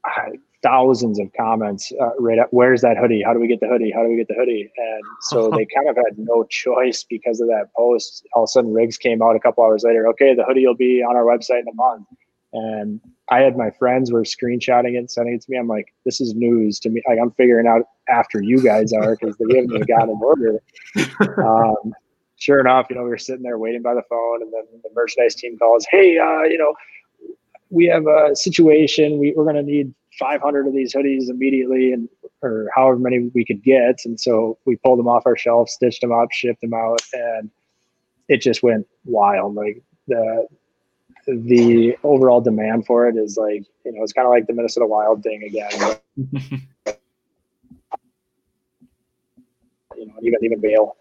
uh, 0.06 0.32
thousands 0.64 1.20
of 1.20 1.32
comments 1.38 1.92
uh, 2.02 2.12
right 2.20 2.40
up, 2.40 2.48
where's 2.52 2.82
that 2.82 2.98
hoodie? 2.98 3.22
How 3.22 3.34
do 3.34 3.40
we 3.40 3.48
get 3.48 3.60
the 3.60 3.68
hoodie? 3.68 3.92
How 3.92 4.02
do 4.02 4.10
we 4.10 4.16
get 4.16 4.28
the 4.28 4.36
hoodie? 4.36 4.72
And 4.78 5.04
so 5.22 5.50
they 5.56 5.66
kind 5.66 5.90
of 5.90 5.96
had 5.96 6.18
no 6.18 6.46
choice 6.46 7.04
because 7.08 7.40
of 7.42 7.48
that 7.48 7.68
post. 7.76 8.26
All 8.34 8.44
of 8.44 8.48
a 8.48 8.52
sudden, 8.52 8.74
Riggs 8.74 8.98
came 8.98 9.22
out 9.22 9.36
a 9.36 9.40
couple 9.40 9.64
hours 9.64 9.84
later. 9.84 10.08
Okay, 10.10 10.34
the 10.34 10.44
hoodie 10.44 10.66
will 10.66 10.76
be 10.76 11.04
on 11.04 11.16
our 11.16 11.24
website 11.24 11.62
in 11.62 11.68
a 11.68 11.76
month. 11.76 12.08
And 12.54 13.02
I 13.30 13.40
had 13.40 13.58
my 13.58 13.72
friends 13.72 14.12
were 14.12 14.22
screenshotting 14.22 14.94
it 14.94 14.98
and 14.98 15.10
sending 15.10 15.34
it 15.34 15.42
to 15.42 15.52
me. 15.52 15.58
I'm 15.58 15.68
like, 15.68 15.92
this 16.06 16.22
is 16.22 16.36
news 16.36 16.80
to 16.82 16.90
me. 16.90 17.02
Like, 17.08 17.18
I'm 17.20 17.32
figuring 17.32 17.66
out 17.66 17.82
after 18.08 18.44
you 18.44 18.62
guys 18.62 18.94
are 18.94 19.16
because 19.16 19.36
they 19.38 19.56
haven't 19.56 19.74
even 19.74 19.88
got 19.88 20.10
an 20.10 20.20
order. 20.22 20.62
Um, 21.44 21.94
sure 22.44 22.60
enough, 22.60 22.88
you 22.90 22.96
know, 22.98 23.04
we 23.04 23.10
were 23.10 23.18
sitting 23.18 23.42
there 23.42 23.58
waiting 23.58 23.82
by 23.82 23.94
the 23.94 24.04
phone, 24.10 24.42
and 24.42 24.52
then 24.52 24.64
the 24.84 24.90
merchandise 24.94 25.34
team 25.34 25.58
calls, 25.58 25.86
"Hey, 25.90 26.18
uh, 26.18 26.44
you 26.44 26.58
know, 26.58 26.74
we 27.70 27.86
have 27.86 28.06
a 28.06 28.36
situation. 28.36 29.18
We, 29.18 29.34
we're 29.36 29.46
going 29.46 29.56
to 29.56 29.64
need 29.64 29.94
500 30.20 30.68
of 30.68 30.74
these 30.74 30.94
hoodies 30.94 31.30
immediately, 31.30 31.94
and 31.94 32.10
or 32.42 32.70
however 32.76 33.00
many 33.00 33.32
we 33.34 33.46
could 33.46 33.64
get." 33.64 34.02
And 34.04 34.20
so 34.20 34.58
we 34.66 34.76
pulled 34.76 35.00
them 35.00 35.08
off 35.08 35.24
our 35.26 35.38
shelf, 35.38 35.70
stitched 35.70 36.02
them 36.02 36.12
up, 36.12 36.32
shipped 36.32 36.60
them 36.60 36.74
out, 36.74 37.02
and 37.14 37.50
it 38.28 38.42
just 38.42 38.62
went 38.62 38.88
wild. 39.06 39.56
Like 39.56 39.82
the 40.08 40.46
the 41.26 41.98
overall 42.04 42.42
demand 42.42 42.86
for 42.86 43.08
it 43.08 43.16
is 43.16 43.38
like 43.38 43.64
you 43.86 43.94
know 43.94 44.04
it's 44.04 44.12
kind 44.12 44.26
of 44.26 44.32
like 44.32 44.48
the 44.48 44.54
Minnesota 44.54 44.86
Wild 44.86 45.24
thing 45.24 45.44
again. 45.44 45.98
you 49.96 50.06
know, 50.08 50.14
even 50.22 50.40
even 50.44 50.60
Vail 50.60 50.98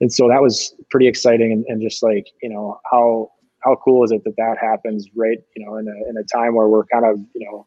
and 0.00 0.12
so 0.12 0.28
that 0.28 0.42
was 0.42 0.74
pretty 0.90 1.06
exciting 1.06 1.52
and, 1.52 1.64
and 1.68 1.82
just 1.82 2.02
like 2.02 2.26
you 2.42 2.48
know 2.48 2.80
how 2.90 3.30
how 3.60 3.76
cool 3.84 4.04
is 4.04 4.12
it 4.12 4.22
that 4.24 4.36
that 4.36 4.56
happens 4.60 5.06
right? 5.14 5.38
You 5.54 5.64
know 5.64 5.76
in 5.76 5.88
a, 5.88 6.08
in 6.08 6.16
a 6.16 6.24
time 6.24 6.54
where 6.54 6.68
we're 6.68 6.86
kind 6.86 7.04
of 7.04 7.18
you 7.34 7.46
know 7.46 7.66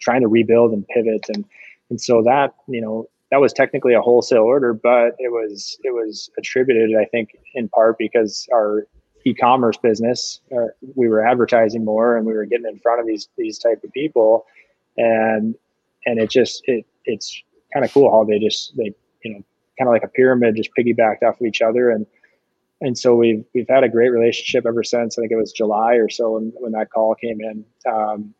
trying 0.00 0.20
to 0.20 0.28
rebuild 0.28 0.72
and 0.72 0.86
pivot. 0.88 1.26
And 1.34 1.44
and 1.90 2.00
so 2.00 2.22
that 2.22 2.54
you 2.68 2.80
know 2.80 3.06
that 3.30 3.40
was 3.40 3.52
technically 3.52 3.92
a 3.92 4.00
wholesale 4.00 4.38
order 4.38 4.72
but 4.72 5.14
it 5.18 5.30
was 5.30 5.76
it 5.82 5.92
was 5.92 6.30
attributed 6.38 6.96
i 6.98 7.04
think 7.04 7.36
in 7.54 7.68
part 7.68 7.98
because 7.98 8.48
our 8.54 8.86
e-commerce 9.28 9.76
business 9.76 10.40
uh, 10.56 10.66
we 10.94 11.08
were 11.08 11.26
advertising 11.26 11.84
more 11.84 12.16
and 12.16 12.26
we 12.26 12.32
were 12.32 12.44
getting 12.44 12.66
in 12.66 12.78
front 12.80 13.00
of 13.00 13.06
these 13.06 13.28
these 13.36 13.58
type 13.58 13.82
of 13.84 13.92
people. 13.92 14.46
And 14.96 15.54
and 16.06 16.18
it 16.18 16.30
just 16.30 16.62
it 16.64 16.86
it's 17.04 17.42
kind 17.72 17.84
of 17.84 17.92
cool 17.92 18.10
how 18.10 18.24
they 18.24 18.38
just 18.38 18.76
they 18.76 18.94
you 19.24 19.34
know 19.34 19.44
kind 19.78 19.88
of 19.88 19.92
like 19.92 20.04
a 20.04 20.08
pyramid, 20.08 20.56
just 20.56 20.70
piggybacked 20.78 21.22
off 21.22 21.40
of 21.40 21.46
each 21.46 21.62
other. 21.62 21.90
And 21.90 22.06
and 22.80 22.96
so 22.96 23.14
we've 23.14 23.44
we've 23.54 23.68
had 23.68 23.84
a 23.84 23.88
great 23.88 24.10
relationship 24.10 24.64
ever 24.66 24.84
since. 24.84 25.18
I 25.18 25.22
think 25.22 25.32
it 25.32 25.36
was 25.36 25.52
July 25.52 25.94
or 25.94 26.08
so 26.08 26.32
when, 26.32 26.52
when 26.56 26.72
that 26.72 26.90
call 26.90 27.14
came 27.14 27.40
in. 27.40 27.64
Um, 27.90 28.34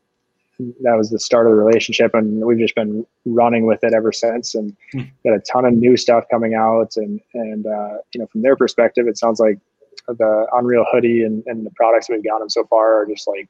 that 0.81 0.97
was 0.97 1.11
the 1.11 1.21
start 1.21 1.47
of 1.47 1.53
the 1.53 1.59
relationship, 1.59 2.15
and 2.15 2.45
we've 2.45 2.59
just 2.59 2.75
been 2.75 3.07
running 3.25 3.65
with 3.67 3.83
it 3.85 3.95
ever 3.95 4.13
since. 4.13 4.55
And 4.55 4.77
hmm. 4.93 5.03
got 5.25 5.35
a 5.35 5.41
ton 5.41 5.65
of 5.65 5.75
new 5.75 5.97
stuff 5.97 6.25
coming 6.31 6.55
out. 6.55 6.97
And 6.97 7.21
and 7.35 7.67
uh, 7.67 7.99
you 8.13 8.21
know, 8.21 8.27
from 8.27 8.43
their 8.43 8.57
perspective, 8.57 9.07
it 9.07 9.19
sounds 9.19 9.41
like 9.41 9.59
the 10.07 10.47
Unreal 10.53 10.87
hoodie 10.91 11.23
and, 11.23 11.43
and 11.47 11.67
the 11.67 11.71
products 11.73 12.09
we've 12.09 12.25
gotten 12.25 12.49
so 12.49 12.65
far 12.65 13.03
are 13.03 13.07
just 13.07 13.29
like 13.29 13.49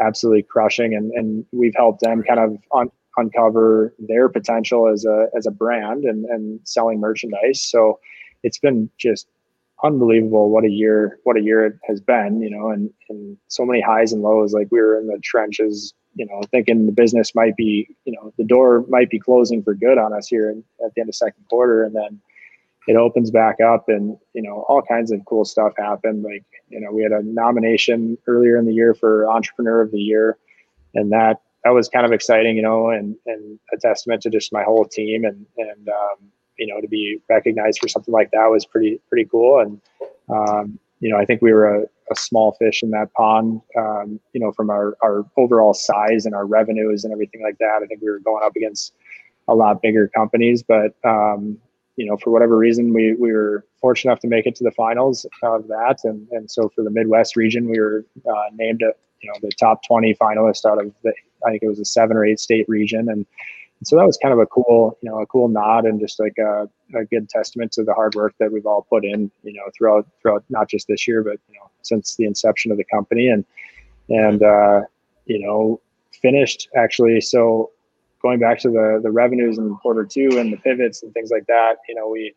absolutely 0.00 0.42
crushing. 0.42 0.94
And 0.94 1.10
and 1.12 1.44
we've 1.52 1.74
helped 1.76 2.00
them 2.00 2.22
kind 2.22 2.40
of 2.40 2.58
on 2.70 2.90
uncover 3.16 3.94
their 3.98 4.28
potential 4.28 4.88
as 4.88 5.04
a 5.04 5.28
as 5.36 5.46
a 5.46 5.50
brand 5.50 6.04
and 6.04 6.24
and 6.26 6.60
selling 6.64 7.00
merchandise. 7.00 7.60
So 7.60 7.98
it's 8.42 8.58
been 8.58 8.90
just 8.98 9.28
unbelievable 9.84 10.50
what 10.50 10.64
a 10.64 10.70
year 10.70 11.18
what 11.24 11.36
a 11.36 11.42
year 11.42 11.66
it 11.66 11.78
has 11.86 12.00
been, 12.00 12.40
you 12.40 12.50
know, 12.50 12.70
and 12.70 12.90
and 13.08 13.36
so 13.48 13.64
many 13.64 13.80
highs 13.80 14.12
and 14.12 14.22
lows. 14.22 14.52
Like 14.52 14.68
we 14.70 14.80
were 14.80 14.98
in 14.98 15.06
the 15.06 15.18
trenches, 15.22 15.94
you 16.14 16.26
know, 16.26 16.42
thinking 16.50 16.86
the 16.86 16.92
business 16.92 17.34
might 17.34 17.56
be, 17.56 17.88
you 18.04 18.12
know, 18.12 18.32
the 18.38 18.44
door 18.44 18.84
might 18.88 19.10
be 19.10 19.18
closing 19.18 19.62
for 19.62 19.74
good 19.74 19.98
on 19.98 20.12
us 20.12 20.28
here 20.28 20.54
at 20.84 20.94
the 20.94 21.00
end 21.00 21.08
of 21.08 21.14
second 21.14 21.44
quarter, 21.48 21.84
and 21.84 21.94
then 21.94 22.20
it 22.88 22.96
opens 22.96 23.30
back 23.30 23.60
up 23.60 23.88
and 23.88 24.16
you 24.32 24.42
know 24.42 24.64
all 24.68 24.82
kinds 24.82 25.12
of 25.12 25.24
cool 25.24 25.44
stuff 25.44 25.72
happened 25.78 26.22
like 26.22 26.44
you 26.68 26.80
know 26.80 26.90
we 26.90 27.02
had 27.02 27.12
a 27.12 27.22
nomination 27.22 28.18
earlier 28.26 28.56
in 28.56 28.66
the 28.66 28.74
year 28.74 28.94
for 28.94 29.28
entrepreneur 29.28 29.80
of 29.80 29.90
the 29.92 30.00
year 30.00 30.36
and 30.94 31.12
that 31.12 31.40
that 31.64 31.70
was 31.70 31.88
kind 31.88 32.04
of 32.04 32.12
exciting, 32.12 32.56
you 32.56 32.62
know, 32.62 32.90
and 32.90 33.16
and 33.26 33.58
a 33.72 33.76
testament 33.76 34.22
to 34.22 34.30
just 34.30 34.52
my 34.52 34.62
whole 34.62 34.84
team 34.84 35.24
and 35.24 35.46
and 35.56 35.88
um, 35.88 36.16
you 36.58 36.66
know 36.66 36.80
to 36.80 36.88
be 36.88 37.20
recognized 37.28 37.78
for 37.80 37.88
something 37.88 38.12
like 38.12 38.30
that 38.32 38.46
was 38.46 38.64
pretty 38.66 39.00
pretty 39.08 39.28
cool. 39.30 39.60
And 39.60 39.80
um, 40.28 40.78
you 41.00 41.10
know, 41.10 41.18
I 41.18 41.24
think 41.24 41.42
we 41.42 41.52
were 41.52 41.82
a, 41.82 41.82
a 42.10 42.14
small 42.14 42.52
fish 42.52 42.82
in 42.82 42.90
that 42.90 43.12
pond. 43.14 43.60
Um, 43.76 44.20
you 44.32 44.40
know, 44.40 44.52
from 44.52 44.70
our 44.70 44.96
our 45.02 45.24
overall 45.36 45.74
size 45.74 46.26
and 46.26 46.34
our 46.34 46.46
revenues 46.46 47.04
and 47.04 47.12
everything 47.12 47.42
like 47.42 47.58
that. 47.58 47.80
I 47.82 47.86
think 47.86 48.02
we 48.02 48.10
were 48.10 48.20
going 48.20 48.44
up 48.44 48.56
against 48.56 48.94
a 49.48 49.54
lot 49.54 49.82
bigger 49.82 50.08
companies, 50.08 50.62
but 50.62 50.94
um, 51.04 51.58
you 51.96 52.06
know, 52.06 52.16
for 52.16 52.30
whatever 52.30 52.56
reason, 52.56 52.92
we 52.92 53.14
we 53.14 53.32
were 53.32 53.64
fortunate 53.80 54.12
enough 54.12 54.20
to 54.20 54.28
make 54.28 54.46
it 54.46 54.54
to 54.56 54.64
the 54.64 54.70
finals 54.70 55.26
of 55.42 55.68
that, 55.68 56.00
and 56.04 56.26
and 56.30 56.50
so 56.50 56.68
for 56.68 56.82
the 56.82 56.90
Midwest 56.90 57.36
region, 57.36 57.68
we 57.68 57.78
were 57.78 58.04
uh, 58.28 58.44
named 58.54 58.82
a 58.82 58.92
you 59.20 59.30
know 59.30 59.34
the 59.40 59.50
top 59.52 59.84
20 59.86 60.14
finalists 60.14 60.64
out 60.64 60.84
of 60.84 60.92
the 61.02 61.12
I 61.46 61.50
think 61.50 61.62
it 61.62 61.68
was 61.68 61.80
a 61.80 61.84
seven 61.84 62.16
or 62.16 62.24
eight 62.24 62.40
state 62.40 62.68
region, 62.68 63.08
and, 63.08 63.26
and 63.78 63.86
so 63.86 63.96
that 63.96 64.06
was 64.06 64.18
kind 64.22 64.32
of 64.32 64.38
a 64.38 64.46
cool 64.46 64.98
you 65.02 65.10
know 65.10 65.20
a 65.20 65.26
cool 65.26 65.48
nod 65.48 65.84
and 65.84 66.00
just 66.00 66.20
like 66.20 66.36
a, 66.38 66.68
a, 66.94 67.04
good 67.06 67.28
testament 67.28 67.72
to 67.72 67.84
the 67.84 67.94
hard 67.94 68.14
work 68.14 68.34
that 68.38 68.52
we've 68.52 68.66
all 68.66 68.86
put 68.88 69.04
in 69.04 69.30
you 69.42 69.52
know 69.52 69.64
throughout 69.76 70.06
throughout 70.20 70.44
not 70.48 70.68
just 70.68 70.88
this 70.88 71.06
year 71.08 71.22
but 71.22 71.38
you 71.48 71.58
know 71.58 71.70
since 71.82 72.16
the 72.16 72.24
inception 72.24 72.70
of 72.70 72.78
the 72.78 72.84
company. 72.84 73.28
And 73.28 73.44
and 74.08 74.42
uh, 74.42 74.82
you 75.26 75.38
know 75.44 75.80
finished 76.20 76.68
actually 76.76 77.20
so 77.20 77.70
going 78.20 78.38
back 78.38 78.58
to 78.60 78.68
the 78.68 79.00
the 79.02 79.10
revenues 79.10 79.58
in 79.58 79.74
quarter 79.76 80.04
two 80.04 80.38
and 80.38 80.52
the 80.52 80.56
pivots 80.58 81.02
and 81.02 81.12
things 81.14 81.30
like 81.30 81.46
that 81.46 81.76
you 81.88 81.94
know 81.94 82.08
we 82.08 82.34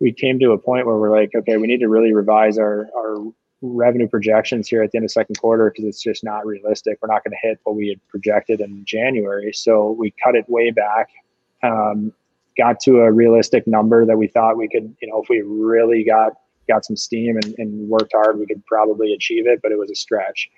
we 0.00 0.12
came 0.12 0.38
to 0.38 0.52
a 0.52 0.58
point 0.58 0.86
where 0.86 0.96
we're 0.96 1.10
like 1.10 1.30
okay 1.34 1.56
we 1.56 1.66
need 1.66 1.80
to 1.80 1.88
really 1.88 2.12
revise 2.12 2.58
our 2.58 2.88
our 2.96 3.16
revenue 3.62 4.08
projections 4.08 4.68
here 4.68 4.82
at 4.82 4.90
the 4.90 4.98
end 4.98 5.04
of 5.04 5.10
second 5.10 5.38
quarter 5.38 5.70
because 5.70 5.84
it's 5.84 6.02
just 6.02 6.24
not 6.24 6.46
realistic. 6.46 6.98
We're 7.02 7.12
not 7.12 7.24
going 7.24 7.32
to 7.32 7.48
hit 7.48 7.60
what 7.64 7.76
we 7.76 7.88
had 7.88 8.08
projected 8.08 8.60
in 8.60 8.84
January. 8.84 9.52
So 9.52 9.90
we 9.92 10.14
cut 10.22 10.34
it 10.34 10.48
way 10.48 10.70
back, 10.70 11.10
um, 11.62 12.12
got 12.56 12.80
to 12.80 13.00
a 13.00 13.12
realistic 13.12 13.66
number 13.66 14.06
that 14.06 14.16
we 14.16 14.28
thought 14.28 14.56
we 14.56 14.68
could, 14.68 14.94
you 15.00 15.08
know, 15.08 15.22
if 15.22 15.28
we 15.28 15.42
really 15.42 16.04
got 16.04 16.32
got 16.68 16.84
some 16.84 16.96
steam 16.96 17.36
and, 17.36 17.54
and 17.58 17.88
worked 17.88 18.12
hard, 18.12 18.38
we 18.38 18.46
could 18.46 18.64
probably 18.66 19.12
achieve 19.12 19.46
it, 19.46 19.60
but 19.62 19.72
it 19.72 19.78
was 19.78 19.90
a 19.90 19.94
stretch. 19.94 20.48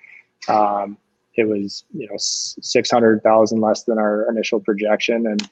Um, 0.47 0.97
it 1.35 1.45
was, 1.45 1.83
you 1.93 2.07
know, 2.07 2.15
600,000 2.17 3.59
less 3.59 3.83
than 3.83 3.97
our 3.97 4.29
initial 4.29 4.59
projection. 4.59 5.25
And, 5.25 5.49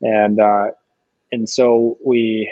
and, 0.00 0.40
uh, 0.40 0.68
and 1.30 1.48
so 1.48 1.98
we, 2.02 2.50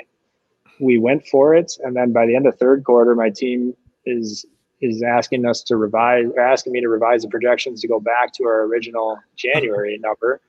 we 0.79 0.99
went 0.99 1.27
for 1.27 1.55
it. 1.55 1.73
And 1.83 1.97
then 1.97 2.13
by 2.13 2.27
the 2.27 2.37
end 2.37 2.47
of 2.47 2.59
third 2.59 2.85
quarter, 2.85 3.15
my 3.15 3.31
team 3.31 3.75
is 4.07 4.47
is 4.81 5.03
asking 5.03 5.47
us 5.47 5.63
to 5.63 5.77
revise, 5.77 6.27
asking 6.39 6.73
me 6.73 6.81
to 6.81 6.89
revise 6.89 7.23
the 7.23 7.29
projections 7.29 7.81
to 7.81 7.89
go 7.89 7.99
back 7.99 8.33
to 8.35 8.45
our 8.45 8.63
original 8.63 9.19
January 9.35 9.99
number. 9.99 10.41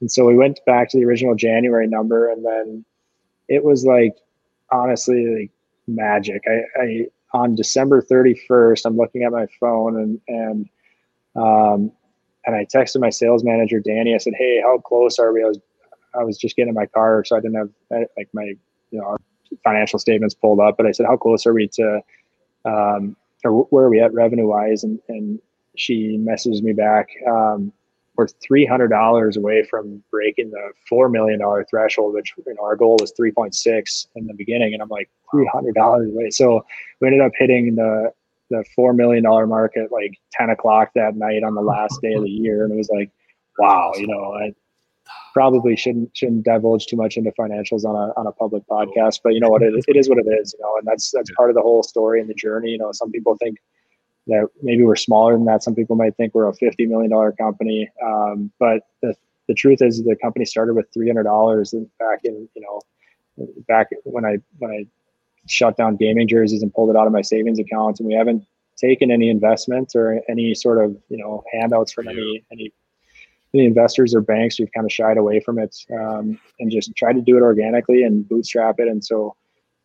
And 0.00 0.10
so 0.10 0.26
we 0.26 0.36
went 0.36 0.60
back 0.66 0.90
to 0.90 0.98
the 0.98 1.04
original 1.04 1.34
January 1.34 1.86
number, 1.86 2.30
and 2.30 2.44
then 2.44 2.84
it 3.48 3.64
was 3.64 3.84
like 3.84 4.16
honestly 4.70 5.40
like 5.40 5.50
magic. 5.86 6.42
I, 6.46 6.80
I 6.80 7.06
on 7.32 7.54
December 7.54 8.02
31st, 8.02 8.84
I'm 8.84 8.96
looking 8.96 9.22
at 9.22 9.32
my 9.32 9.46
phone 9.58 9.96
and 9.96 10.20
and 10.28 10.68
um, 11.36 11.92
and 12.46 12.56
I 12.56 12.64
texted 12.64 13.00
my 13.00 13.10
sales 13.10 13.44
manager 13.44 13.80
Danny. 13.80 14.14
I 14.14 14.18
said, 14.18 14.34
"Hey, 14.36 14.60
how 14.62 14.78
close 14.78 15.18
are 15.18 15.32
we?" 15.32 15.42
I 15.42 15.48
was 15.48 15.58
I 16.18 16.24
was 16.24 16.38
just 16.38 16.56
getting 16.56 16.70
in 16.70 16.74
my 16.74 16.86
car, 16.86 17.24
so 17.24 17.36
I 17.36 17.40
didn't 17.40 17.56
have 17.56 17.70
like 18.16 18.28
my 18.32 18.54
you 18.90 18.98
know 18.98 19.16
financial 19.64 19.98
statements 19.98 20.34
pulled 20.34 20.60
up. 20.60 20.76
But 20.76 20.86
I 20.86 20.92
said, 20.92 21.06
"How 21.06 21.16
close 21.16 21.46
are 21.46 21.52
we 21.52 21.68
to, 21.74 22.00
um, 22.64 23.16
or 23.44 23.64
where 23.64 23.84
are 23.84 23.90
we 23.90 24.00
at 24.00 24.12
revenue 24.12 24.46
wise?" 24.48 24.84
And 24.84 25.00
and 25.08 25.40
she 25.76 26.16
messages 26.16 26.62
me 26.62 26.72
back. 26.72 27.08
Um, 27.28 27.72
we're 28.16 28.26
three 28.26 28.66
hundred 28.66 28.88
dollars 28.88 29.36
away 29.36 29.62
from 29.64 30.02
breaking 30.10 30.50
the 30.50 30.72
four 30.88 31.08
million 31.08 31.40
dollar 31.40 31.64
threshold, 31.64 32.14
which 32.14 32.34
you 32.36 32.54
know 32.54 32.62
our 32.62 32.76
goal 32.76 32.98
was 33.00 33.12
three 33.16 33.32
point 33.32 33.54
six 33.54 34.06
in 34.14 34.26
the 34.26 34.34
beginning, 34.34 34.74
and 34.74 34.82
I'm 34.82 34.88
like 34.88 35.08
three 35.30 35.48
hundred 35.52 35.74
dollars 35.74 36.10
away. 36.12 36.30
So 36.30 36.64
we 37.00 37.08
ended 37.08 37.22
up 37.22 37.32
hitting 37.38 37.76
the 37.76 38.12
the 38.50 38.64
four 38.74 38.92
million 38.92 39.24
dollar 39.24 39.46
mark 39.46 39.76
at 39.76 39.92
like 39.92 40.18
ten 40.32 40.50
o'clock 40.50 40.90
that 40.94 41.16
night 41.16 41.42
on 41.42 41.54
the 41.54 41.62
last 41.62 42.00
day 42.02 42.12
of 42.12 42.24
the 42.24 42.30
year, 42.30 42.64
and 42.64 42.72
it 42.72 42.76
was 42.76 42.90
like, 42.90 43.10
wow, 43.58 43.92
you 43.96 44.06
know, 44.06 44.34
I 44.34 44.52
probably 45.32 45.76
shouldn't 45.76 46.16
shouldn't 46.16 46.44
divulge 46.44 46.86
too 46.86 46.96
much 46.96 47.16
into 47.16 47.30
financials 47.32 47.84
on 47.84 47.94
a 47.94 48.12
on 48.18 48.26
a 48.26 48.32
public 48.32 48.62
podcast, 48.68 49.20
but 49.22 49.34
you 49.34 49.40
know 49.40 49.48
what, 49.48 49.62
it, 49.62 49.72
it 49.86 49.96
is 49.96 50.08
what 50.08 50.18
it 50.18 50.26
is, 50.40 50.54
you 50.58 50.64
know, 50.64 50.76
and 50.78 50.86
that's 50.86 51.10
that's 51.10 51.30
part 51.32 51.50
of 51.50 51.56
the 51.56 51.62
whole 51.62 51.82
story 51.82 52.20
and 52.20 52.28
the 52.28 52.34
journey. 52.34 52.70
You 52.70 52.78
know, 52.78 52.92
some 52.92 53.10
people 53.10 53.36
think 53.36 53.58
that 54.26 54.48
maybe 54.62 54.82
we're 54.82 54.96
smaller 54.96 55.34
than 55.34 55.44
that. 55.46 55.62
Some 55.62 55.74
people 55.74 55.96
might 55.96 56.16
think 56.16 56.34
we're 56.34 56.48
a 56.48 56.54
fifty 56.54 56.86
million 56.86 57.10
dollar 57.10 57.32
company, 57.32 57.88
um, 58.04 58.50
but 58.58 58.82
the 59.02 59.14
the 59.48 59.54
truth 59.54 59.82
is 59.82 60.02
the 60.04 60.16
company 60.16 60.44
started 60.44 60.74
with 60.74 60.86
three 60.92 61.08
hundred 61.08 61.24
dollars 61.24 61.74
back 61.98 62.20
in 62.24 62.48
you 62.54 62.62
know 62.62 62.80
back 63.68 63.88
when 64.04 64.24
I 64.24 64.38
when 64.58 64.70
I 64.70 64.86
shut 65.46 65.76
down 65.76 65.96
gaming 65.96 66.28
jerseys 66.28 66.62
and 66.62 66.72
pulled 66.72 66.90
it 66.90 66.96
out 66.96 67.06
of 67.06 67.12
my 67.12 67.22
savings 67.22 67.58
accounts, 67.58 68.00
and 68.00 68.06
we 68.06 68.14
haven't 68.14 68.44
taken 68.76 69.10
any 69.10 69.28
investments 69.28 69.94
or 69.94 70.20
any 70.28 70.54
sort 70.54 70.82
of 70.84 70.96
you 71.08 71.18
know 71.18 71.42
handouts 71.52 71.92
from 71.92 72.08
any 72.08 72.44
any 72.52 72.72
any 73.54 73.64
investors 73.64 74.14
or 74.14 74.20
banks. 74.20 74.58
We've 74.58 74.72
kind 74.72 74.84
of 74.84 74.92
shied 74.92 75.16
away 75.16 75.40
from 75.40 75.58
it 75.58 75.76
um, 75.92 76.38
and 76.58 76.70
just 76.70 76.94
tried 76.96 77.14
to 77.14 77.20
do 77.20 77.36
it 77.36 77.42
organically 77.42 78.04
and 78.04 78.28
bootstrap 78.28 78.78
it. 78.78 78.88
And 78.88 79.04
so 79.04 79.34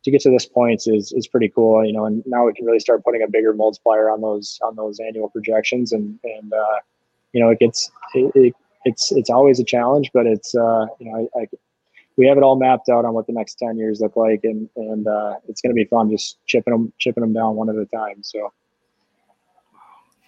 to 0.04 0.12
get 0.12 0.22
to 0.22 0.30
this 0.30 0.46
point 0.46 0.84
is 0.86 1.12
is 1.12 1.28
pretty 1.28 1.50
cool, 1.50 1.84
you 1.84 1.94
know. 1.94 2.06
And 2.06 2.24
now 2.28 2.46
we 2.46 2.54
can 2.54 2.66
really 2.66 2.80
start 2.80 3.04
putting 3.04 3.24
a 3.24 3.28
bigger 3.28 3.54
multiplier 3.54 4.10
on 4.10 4.22
those 4.22 4.60
on 4.64 4.76
those 4.76 5.00
annual 5.00 5.30
projections, 5.30 5.92
and 5.92 6.20
and 6.24 6.54
uh, 6.54 6.80
you 7.34 7.42
know 7.42 7.50
it 7.50 7.60
gets 7.60 7.92
it, 8.14 8.32
it, 8.36 8.54
it's 8.86 9.12
it's 9.12 9.32
always 9.32 9.60
a 9.60 9.64
challenge, 9.64 10.12
but 10.14 10.28
it's 10.28 10.54
uh, 10.54 10.86
you 11.00 11.12
know 11.12 11.28
I, 11.36 11.42
I 11.42 11.48
we 12.18 12.28
have 12.28 12.38
it 12.38 12.44
all 12.44 12.56
mapped 12.56 12.90
out 12.90 13.04
on 13.04 13.14
what 13.14 13.28
the 13.28 13.34
next 13.34 13.56
10 13.56 13.78
years 13.78 14.00
look 14.00 14.16
like 14.16 14.42
and 14.44 14.70
and 14.76 15.08
uh, 15.08 15.36
it's 15.48 15.62
going 15.62 15.72
to 15.72 15.76
be 15.76 15.86
fun 15.86 16.10
just 16.10 16.38
chipping 16.46 16.72
them 16.72 16.94
chipping 16.98 17.22
them 17.22 17.34
down 17.34 17.56
one 17.56 17.70
at 17.70 17.76
a 17.76 17.86
time 17.86 18.22
so 18.22 18.54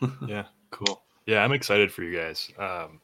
yeah 0.27 0.43
cool 0.71 1.01
yeah 1.25 1.43
i'm 1.43 1.53
excited 1.53 1.91
for 1.91 2.03
you 2.03 2.17
guys 2.17 2.51
um, 2.59 2.99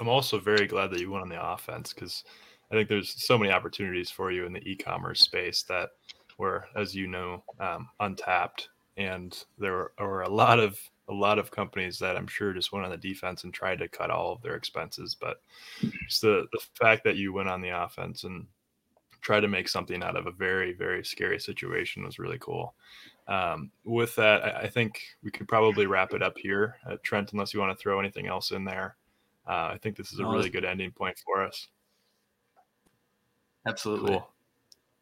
i'm 0.00 0.08
also 0.08 0.38
very 0.38 0.66
glad 0.66 0.90
that 0.90 1.00
you 1.00 1.10
went 1.10 1.22
on 1.22 1.28
the 1.28 1.52
offense 1.52 1.92
because 1.92 2.24
i 2.70 2.74
think 2.74 2.88
there's 2.88 3.14
so 3.22 3.36
many 3.36 3.50
opportunities 3.50 4.10
for 4.10 4.30
you 4.30 4.46
in 4.46 4.52
the 4.52 4.68
e-commerce 4.68 5.20
space 5.20 5.62
that 5.62 5.90
were 6.38 6.66
as 6.76 6.94
you 6.94 7.06
know 7.06 7.42
um, 7.60 7.88
untapped 8.00 8.68
and 8.96 9.44
there 9.58 9.90
were, 9.98 10.22
a 10.22 10.28
lot 10.28 10.58
of 10.58 10.78
a 11.08 11.12
lot 11.12 11.38
of 11.38 11.50
companies 11.50 11.98
that 11.98 12.16
I'm 12.16 12.26
sure 12.26 12.52
just 12.52 12.72
went 12.72 12.84
on 12.84 12.90
the 12.90 12.96
defense 12.96 13.44
and 13.44 13.52
tried 13.52 13.80
to 13.80 13.88
cut 13.88 14.10
all 14.10 14.32
of 14.32 14.42
their 14.42 14.54
expenses. 14.54 15.16
But 15.18 15.40
just 16.08 16.22
the 16.22 16.46
the 16.52 16.60
fact 16.74 17.04
that 17.04 17.16
you 17.16 17.32
went 17.32 17.48
on 17.48 17.60
the 17.60 17.70
offense 17.70 18.24
and 18.24 18.46
tried 19.20 19.40
to 19.40 19.48
make 19.48 19.68
something 19.68 20.02
out 20.02 20.16
of 20.16 20.26
a 20.26 20.32
very 20.32 20.72
very 20.72 21.04
scary 21.04 21.38
situation 21.38 22.04
was 22.04 22.18
really 22.18 22.38
cool. 22.38 22.74
Um, 23.28 23.70
with 23.84 24.14
that, 24.16 24.44
I, 24.44 24.62
I, 24.62 24.68
think 24.68 25.00
we 25.22 25.30
could 25.30 25.46
probably 25.46 25.86
wrap 25.86 26.12
it 26.12 26.24
up 26.24 26.36
here, 26.36 26.76
uh, 26.90 26.96
Trent. 27.04 27.32
Unless 27.32 27.54
you 27.54 27.60
want 27.60 27.76
to 27.76 27.80
throw 27.80 28.00
anything 28.00 28.26
else 28.26 28.50
in 28.50 28.64
there, 28.64 28.96
uh, 29.46 29.70
I 29.72 29.78
think 29.82 29.96
this 29.96 30.12
is 30.12 30.20
a 30.20 30.26
really 30.26 30.50
good 30.50 30.64
ending 30.64 30.92
point 30.92 31.16
for 31.24 31.44
us. 31.44 31.68
Absolutely. 33.66 34.12
Cool. 34.12 34.28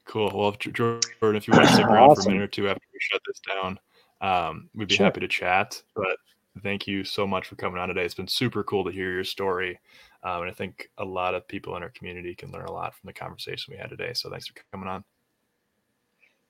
Cool. 0.06 0.32
Well, 0.34 0.52
Jordan, 0.52 1.36
if 1.36 1.46
you 1.46 1.52
want 1.52 1.68
to 1.68 1.74
stick 1.74 1.86
around 1.86 2.10
awesome. 2.10 2.24
for 2.24 2.30
a 2.30 2.32
minute 2.34 2.44
or 2.44 2.48
two 2.48 2.68
after 2.68 2.82
we 2.92 2.98
shut 3.00 3.20
this 3.26 3.40
down, 3.40 3.78
um, 4.20 4.68
we'd 4.74 4.88
be 4.88 4.96
sure. 4.96 5.04
happy 5.04 5.20
to 5.20 5.28
chat. 5.28 5.80
But 5.94 6.16
thank 6.62 6.86
you 6.86 7.04
so 7.04 7.26
much 7.26 7.46
for 7.46 7.56
coming 7.56 7.80
on 7.80 7.88
today. 7.88 8.04
It's 8.04 8.14
been 8.14 8.26
super 8.26 8.64
cool 8.64 8.84
to 8.84 8.90
hear 8.90 9.12
your 9.12 9.24
story. 9.24 9.78
Um, 10.22 10.42
and 10.42 10.50
I 10.50 10.54
think 10.54 10.90
a 10.98 11.04
lot 11.04 11.34
of 11.34 11.46
people 11.48 11.76
in 11.76 11.82
our 11.82 11.90
community 11.90 12.34
can 12.34 12.50
learn 12.50 12.66
a 12.66 12.72
lot 12.72 12.94
from 12.94 13.06
the 13.06 13.12
conversation 13.12 13.72
we 13.72 13.78
had 13.78 13.90
today. 13.90 14.12
So 14.14 14.30
thanks 14.30 14.46
for 14.46 14.54
coming 14.72 14.88
on. 14.88 15.04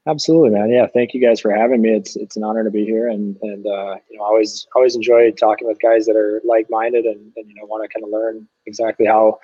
Absolutely, 0.07 0.51
man. 0.51 0.71
Yeah, 0.71 0.87
thank 0.87 1.13
you 1.13 1.21
guys 1.21 1.41
for 1.41 1.53
having 1.53 1.83
me. 1.83 1.91
It's 1.91 2.17
it's 2.17 2.37
an 2.37 2.43
honor 2.43 2.65
to 2.65 2.71
be 2.71 2.87
here, 2.87 3.09
and 3.09 3.37
and 3.43 3.67
uh, 3.67 3.97
you 4.11 4.17
know, 4.17 4.25
always 4.25 4.67
always 4.75 4.97
enjoy 4.97 5.31
talking 5.33 5.69
with 5.69 5.79
guys 5.81 6.07
that 6.07 6.17
are 6.17 6.41
like 6.45 6.69
minded 6.71 7.05
and, 7.05 7.33
and 7.37 7.49
you 7.49 7.55
know 7.55 7.67
want 7.67 7.85
to 7.85 7.89
kind 7.95 8.05
of 8.05 8.11
learn 8.11 8.49
exactly 8.67 9.05
how 9.05 9.39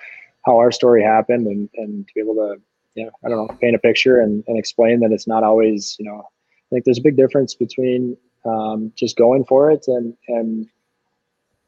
how 0.45 0.57
our 0.57 0.71
story 0.71 1.03
happened 1.03 1.45
and 1.45 1.69
and 1.75 2.07
to 2.07 2.13
be 2.15 2.21
able 2.21 2.33
to 2.35 2.55
you 2.95 3.05
know 3.05 3.11
I 3.23 3.29
don't 3.29 3.37
know 3.37 3.55
paint 3.61 3.75
a 3.75 3.79
picture 3.79 4.19
and, 4.19 4.43
and 4.47 4.57
explain 4.57 4.99
that 5.01 5.11
it's 5.11 5.27
not 5.27 5.43
always 5.43 5.95
you 5.99 6.05
know 6.05 6.21
I 6.21 6.69
think 6.71 6.85
there's 6.85 6.97
a 6.97 7.03
big 7.03 7.17
difference 7.17 7.53
between 7.53 8.17
um, 8.43 8.91
just 8.95 9.15
going 9.15 9.45
for 9.45 9.69
it 9.69 9.85
and 9.87 10.15
and 10.27 10.67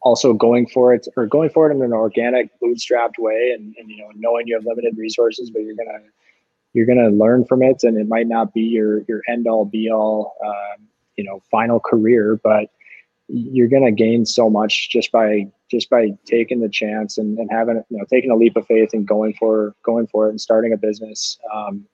also 0.02 0.34
going 0.34 0.66
for 0.66 0.96
it 0.96 1.08
or 1.16 1.28
going 1.28 1.52
for 1.52 1.70
it 1.70 1.76
in 1.76 1.84
an 1.84 1.94
organic 1.94 2.50
bootstrapped 2.60 3.20
way 3.20 3.52
and, 3.56 3.76
and 3.78 3.92
you 3.92 3.98
know 3.98 4.10
knowing 4.16 4.48
you 4.48 4.56
have 4.56 4.66
limited 4.66 4.98
resources 4.98 5.52
but 5.52 5.62
you're 5.62 5.76
gonna 5.76 6.00
you're 6.74 6.86
gonna 6.86 7.10
learn 7.10 7.46
from 7.46 7.62
it 7.64 7.84
and 7.84 7.98
it 7.98 8.08
might 8.08 8.28
not 8.28 8.54
be 8.54 8.62
your 8.62 9.02
your 9.08 9.22
end 9.28 9.48
all 9.48 9.66
be 9.66 9.92
all 9.92 10.36
um, 10.46 10.88
you 11.16 11.24
know 11.24 11.42
final 11.52 11.80
career 11.80 12.40
but 12.44 12.70
you're 13.28 13.68
gonna 13.68 13.92
gain 13.92 14.26
so 14.26 14.50
much 14.50 14.90
just 14.90 15.12
by 15.12 15.46
just 15.70 15.90
by 15.90 16.10
taking 16.26 16.62
the 16.62 16.70
chance 16.70 17.18
and, 17.18 17.38
and 17.38 17.50
having 17.52 17.84
you 17.90 17.98
know 17.98 18.06
taking 18.10 18.32
a 18.32 18.36
leap 18.36 18.56
of 18.56 18.66
faith 18.66 18.90
and 18.94 19.08
going 19.08 19.34
for 19.34 19.76
going 19.84 20.08
for 20.08 20.28
it 20.28 20.32
and 20.32 20.42
starting 20.42 20.74
a 20.74 20.78
business 20.78 21.38
um, 21.54 21.86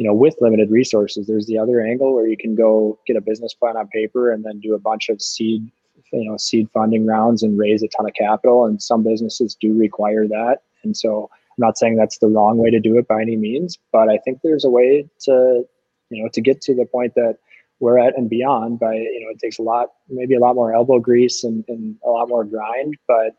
you 0.00 0.06
know, 0.06 0.14
with 0.14 0.34
limited 0.40 0.70
resources, 0.70 1.26
there's 1.26 1.44
the 1.44 1.58
other 1.58 1.78
angle 1.78 2.14
where 2.14 2.26
you 2.26 2.34
can 2.34 2.54
go 2.54 2.98
get 3.06 3.16
a 3.16 3.20
business 3.20 3.52
plan 3.52 3.76
on 3.76 3.86
paper 3.88 4.32
and 4.32 4.42
then 4.42 4.58
do 4.58 4.74
a 4.74 4.78
bunch 4.78 5.10
of 5.10 5.20
seed, 5.20 5.70
you 6.10 6.24
know, 6.24 6.38
seed 6.38 6.70
funding 6.72 7.04
rounds 7.04 7.42
and 7.42 7.58
raise 7.58 7.82
a 7.82 7.88
ton 7.88 8.06
of 8.06 8.14
capital. 8.14 8.64
And 8.64 8.82
some 8.82 9.02
businesses 9.02 9.54
do 9.60 9.74
require 9.74 10.26
that. 10.26 10.60
And 10.84 10.96
so 10.96 11.28
not 11.60 11.78
saying 11.78 11.96
that's 11.96 12.18
the 12.18 12.28
wrong 12.28 12.58
way 12.58 12.70
to 12.70 12.80
do 12.80 12.98
it 12.98 13.06
by 13.06 13.20
any 13.22 13.36
means, 13.36 13.78
but 13.92 14.08
I 14.08 14.18
think 14.18 14.40
there's 14.42 14.64
a 14.64 14.70
way 14.70 15.08
to, 15.20 15.64
you 16.10 16.22
know, 16.22 16.28
to 16.32 16.40
get 16.40 16.60
to 16.62 16.74
the 16.74 16.86
point 16.86 17.14
that 17.14 17.36
we're 17.78 17.98
at 17.98 18.16
and 18.16 18.28
beyond 18.28 18.80
by, 18.80 18.94
you 18.94 19.20
know, 19.24 19.30
it 19.30 19.38
takes 19.38 19.58
a 19.58 19.62
lot, 19.62 19.88
maybe 20.08 20.34
a 20.34 20.40
lot 20.40 20.54
more 20.54 20.74
elbow 20.74 20.98
grease 20.98 21.44
and, 21.44 21.64
and 21.68 21.96
a 22.04 22.10
lot 22.10 22.28
more 22.28 22.44
grind, 22.44 22.96
but 23.06 23.36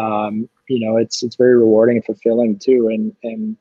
um, 0.00 0.48
you 0.68 0.80
know, 0.84 0.96
it's, 0.96 1.22
it's 1.22 1.36
very 1.36 1.56
rewarding 1.56 1.96
and 1.96 2.04
fulfilling 2.04 2.58
too. 2.58 2.88
And, 2.88 3.14
and 3.22 3.56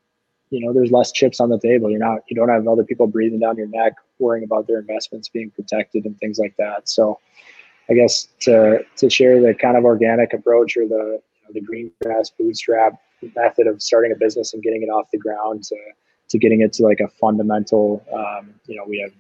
you 0.54 0.64
know 0.64 0.72
there's 0.72 0.92
less 0.92 1.12
chips 1.12 1.40
on 1.40 1.50
the 1.50 1.60
table 1.60 1.90
you're 1.90 2.00
not 2.00 2.20
you 2.28 2.36
don't 2.36 2.50
have 2.50 2.68
other 2.68 2.84
people 2.84 3.08
breathing 3.08 3.40
down 3.40 3.58
your 3.58 3.68
neck 3.68 3.94
worrying 4.20 4.44
about 4.44 4.68
their 4.68 4.80
investments 4.80 5.28
being 5.28 5.50
protected 5.50 6.06
and 6.06 6.18
things 6.20 6.38
like 6.38 6.54
that 6.58 6.88
so 6.88 7.20
i 7.90 7.94
guess 7.94 8.28
to 8.40 8.86
to 8.96 9.10
share 9.10 9.42
the 9.42 9.56
kind 9.56 9.76
of 9.76 9.84
organic 9.84 10.32
approach 10.32 10.78
or 10.78 10.88
the 10.88 11.20
the 11.54 11.62
green 11.62 11.92
grass 12.02 12.32
bootstrap 12.38 13.00
method 13.36 13.68
of 13.68 13.82
starting 13.82 14.12
a 14.12 14.16
business 14.16 14.54
and 14.54 14.62
getting 14.64 14.84
it 14.84 14.88
off 14.88 15.08
the 15.12 15.18
ground 15.18 15.64
to 15.64 15.78
to 16.30 16.38
getting 16.38 16.62
it 16.62 16.74
to 16.74 16.84
like 16.84 17.00
a 17.00 17.08
fundamental 17.20 18.04
um, 18.14 18.54
you 18.66 18.76
know 18.76 18.84
we 18.88 19.00
have 19.00 19.12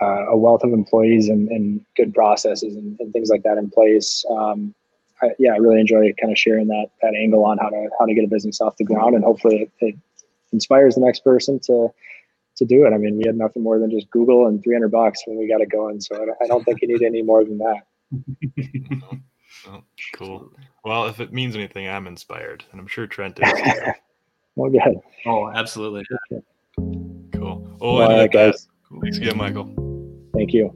uh, 0.00 0.30
a 0.30 0.36
wealth 0.36 0.64
of 0.64 0.72
employees 0.72 1.28
and, 1.28 1.48
and 1.48 1.84
good 1.96 2.12
processes 2.12 2.74
and, 2.74 2.98
and, 2.98 3.12
things 3.12 3.28
like 3.28 3.44
that 3.44 3.56
in 3.56 3.70
place 3.70 4.24
um, 4.30 4.74
I, 5.22 5.28
yeah, 5.38 5.52
I 5.52 5.56
really 5.56 5.80
enjoy 5.80 6.12
kind 6.20 6.32
of 6.32 6.38
sharing 6.38 6.66
that 6.68 6.86
that 7.00 7.14
angle 7.14 7.44
on 7.44 7.58
how 7.58 7.68
to 7.68 7.88
how 7.98 8.06
to 8.06 8.14
get 8.14 8.24
a 8.24 8.28
business 8.28 8.60
off 8.60 8.76
the 8.76 8.84
ground, 8.84 9.14
and 9.14 9.24
hopefully 9.24 9.62
it, 9.62 9.70
it 9.80 9.94
inspires 10.52 10.96
the 10.96 11.00
next 11.00 11.22
person 11.24 11.60
to 11.60 11.88
to 12.56 12.64
do 12.64 12.84
it. 12.86 12.92
I 12.92 12.98
mean, 12.98 13.16
we 13.16 13.24
had 13.26 13.36
nothing 13.36 13.62
more 13.62 13.78
than 13.78 13.90
just 13.90 14.10
Google 14.10 14.46
and 14.46 14.62
300 14.62 14.90
bucks 14.90 15.22
when 15.26 15.38
we 15.38 15.48
got 15.48 15.60
it 15.60 15.70
going, 15.70 16.00
so 16.00 16.16
I 16.16 16.26
don't, 16.26 16.38
I 16.42 16.46
don't 16.46 16.64
think 16.64 16.82
you 16.82 16.88
need 16.88 17.02
any 17.02 17.22
more 17.22 17.44
than 17.44 17.58
that. 17.58 17.82
oh, 19.68 19.82
cool. 20.14 20.52
Well, 20.84 21.06
if 21.06 21.20
it 21.20 21.32
means 21.32 21.54
anything, 21.54 21.88
I'm 21.88 22.06
inspired, 22.06 22.64
and 22.72 22.80
I'm 22.80 22.86
sure 22.86 23.06
Trent 23.06 23.38
is. 23.42 23.52
well, 24.56 24.70
good. 24.70 25.00
Oh, 25.26 25.50
absolutely. 25.50 26.04
Cool. 26.76 27.76
Oh, 27.80 27.96
well, 27.96 28.08
right, 28.08 28.20
uh, 28.20 28.26
guys. 28.26 28.68
Thanks 29.02 29.18
again, 29.18 29.36
Michael. 29.36 29.72
Thank 30.34 30.52
you. 30.52 30.74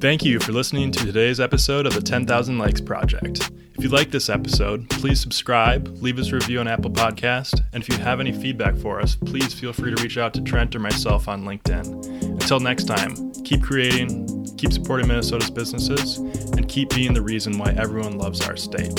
Thank 0.00 0.24
you 0.24 0.40
for 0.40 0.52
listening 0.52 0.92
to 0.92 1.04
today's 1.04 1.40
episode 1.40 1.86
of 1.86 1.92
the 1.92 2.00
10,000 2.00 2.58
Lakes 2.58 2.80
Project. 2.80 3.50
If 3.76 3.84
you 3.84 3.90
like 3.90 4.10
this 4.10 4.30
episode, 4.30 4.88
please 4.88 5.20
subscribe, 5.20 5.88
leave 6.02 6.18
us 6.18 6.28
a 6.28 6.36
review 6.36 6.60
on 6.60 6.68
Apple 6.68 6.90
Podcast, 6.90 7.60
and 7.74 7.82
if 7.82 7.88
you 7.90 7.96
have 7.96 8.18
any 8.18 8.32
feedback 8.32 8.76
for 8.76 9.00
us, 9.00 9.14
please 9.14 9.52
feel 9.52 9.74
free 9.74 9.94
to 9.94 10.02
reach 10.02 10.16
out 10.16 10.32
to 10.34 10.40
Trent 10.40 10.74
or 10.74 10.78
myself 10.78 11.28
on 11.28 11.44
LinkedIn. 11.44 12.04
Until 12.22 12.60
next 12.60 12.84
time, 12.84 13.32
keep 13.44 13.62
creating, 13.62 14.39
keep 14.60 14.72
supporting 14.74 15.08
Minnesota's 15.08 15.50
businesses, 15.50 16.18
and 16.18 16.68
keep 16.68 16.90
being 16.90 17.14
the 17.14 17.22
reason 17.22 17.56
why 17.56 17.74
everyone 17.78 18.18
loves 18.18 18.42
our 18.42 18.56
state. 18.56 18.94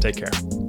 Take 0.00 0.16
care. 0.16 0.61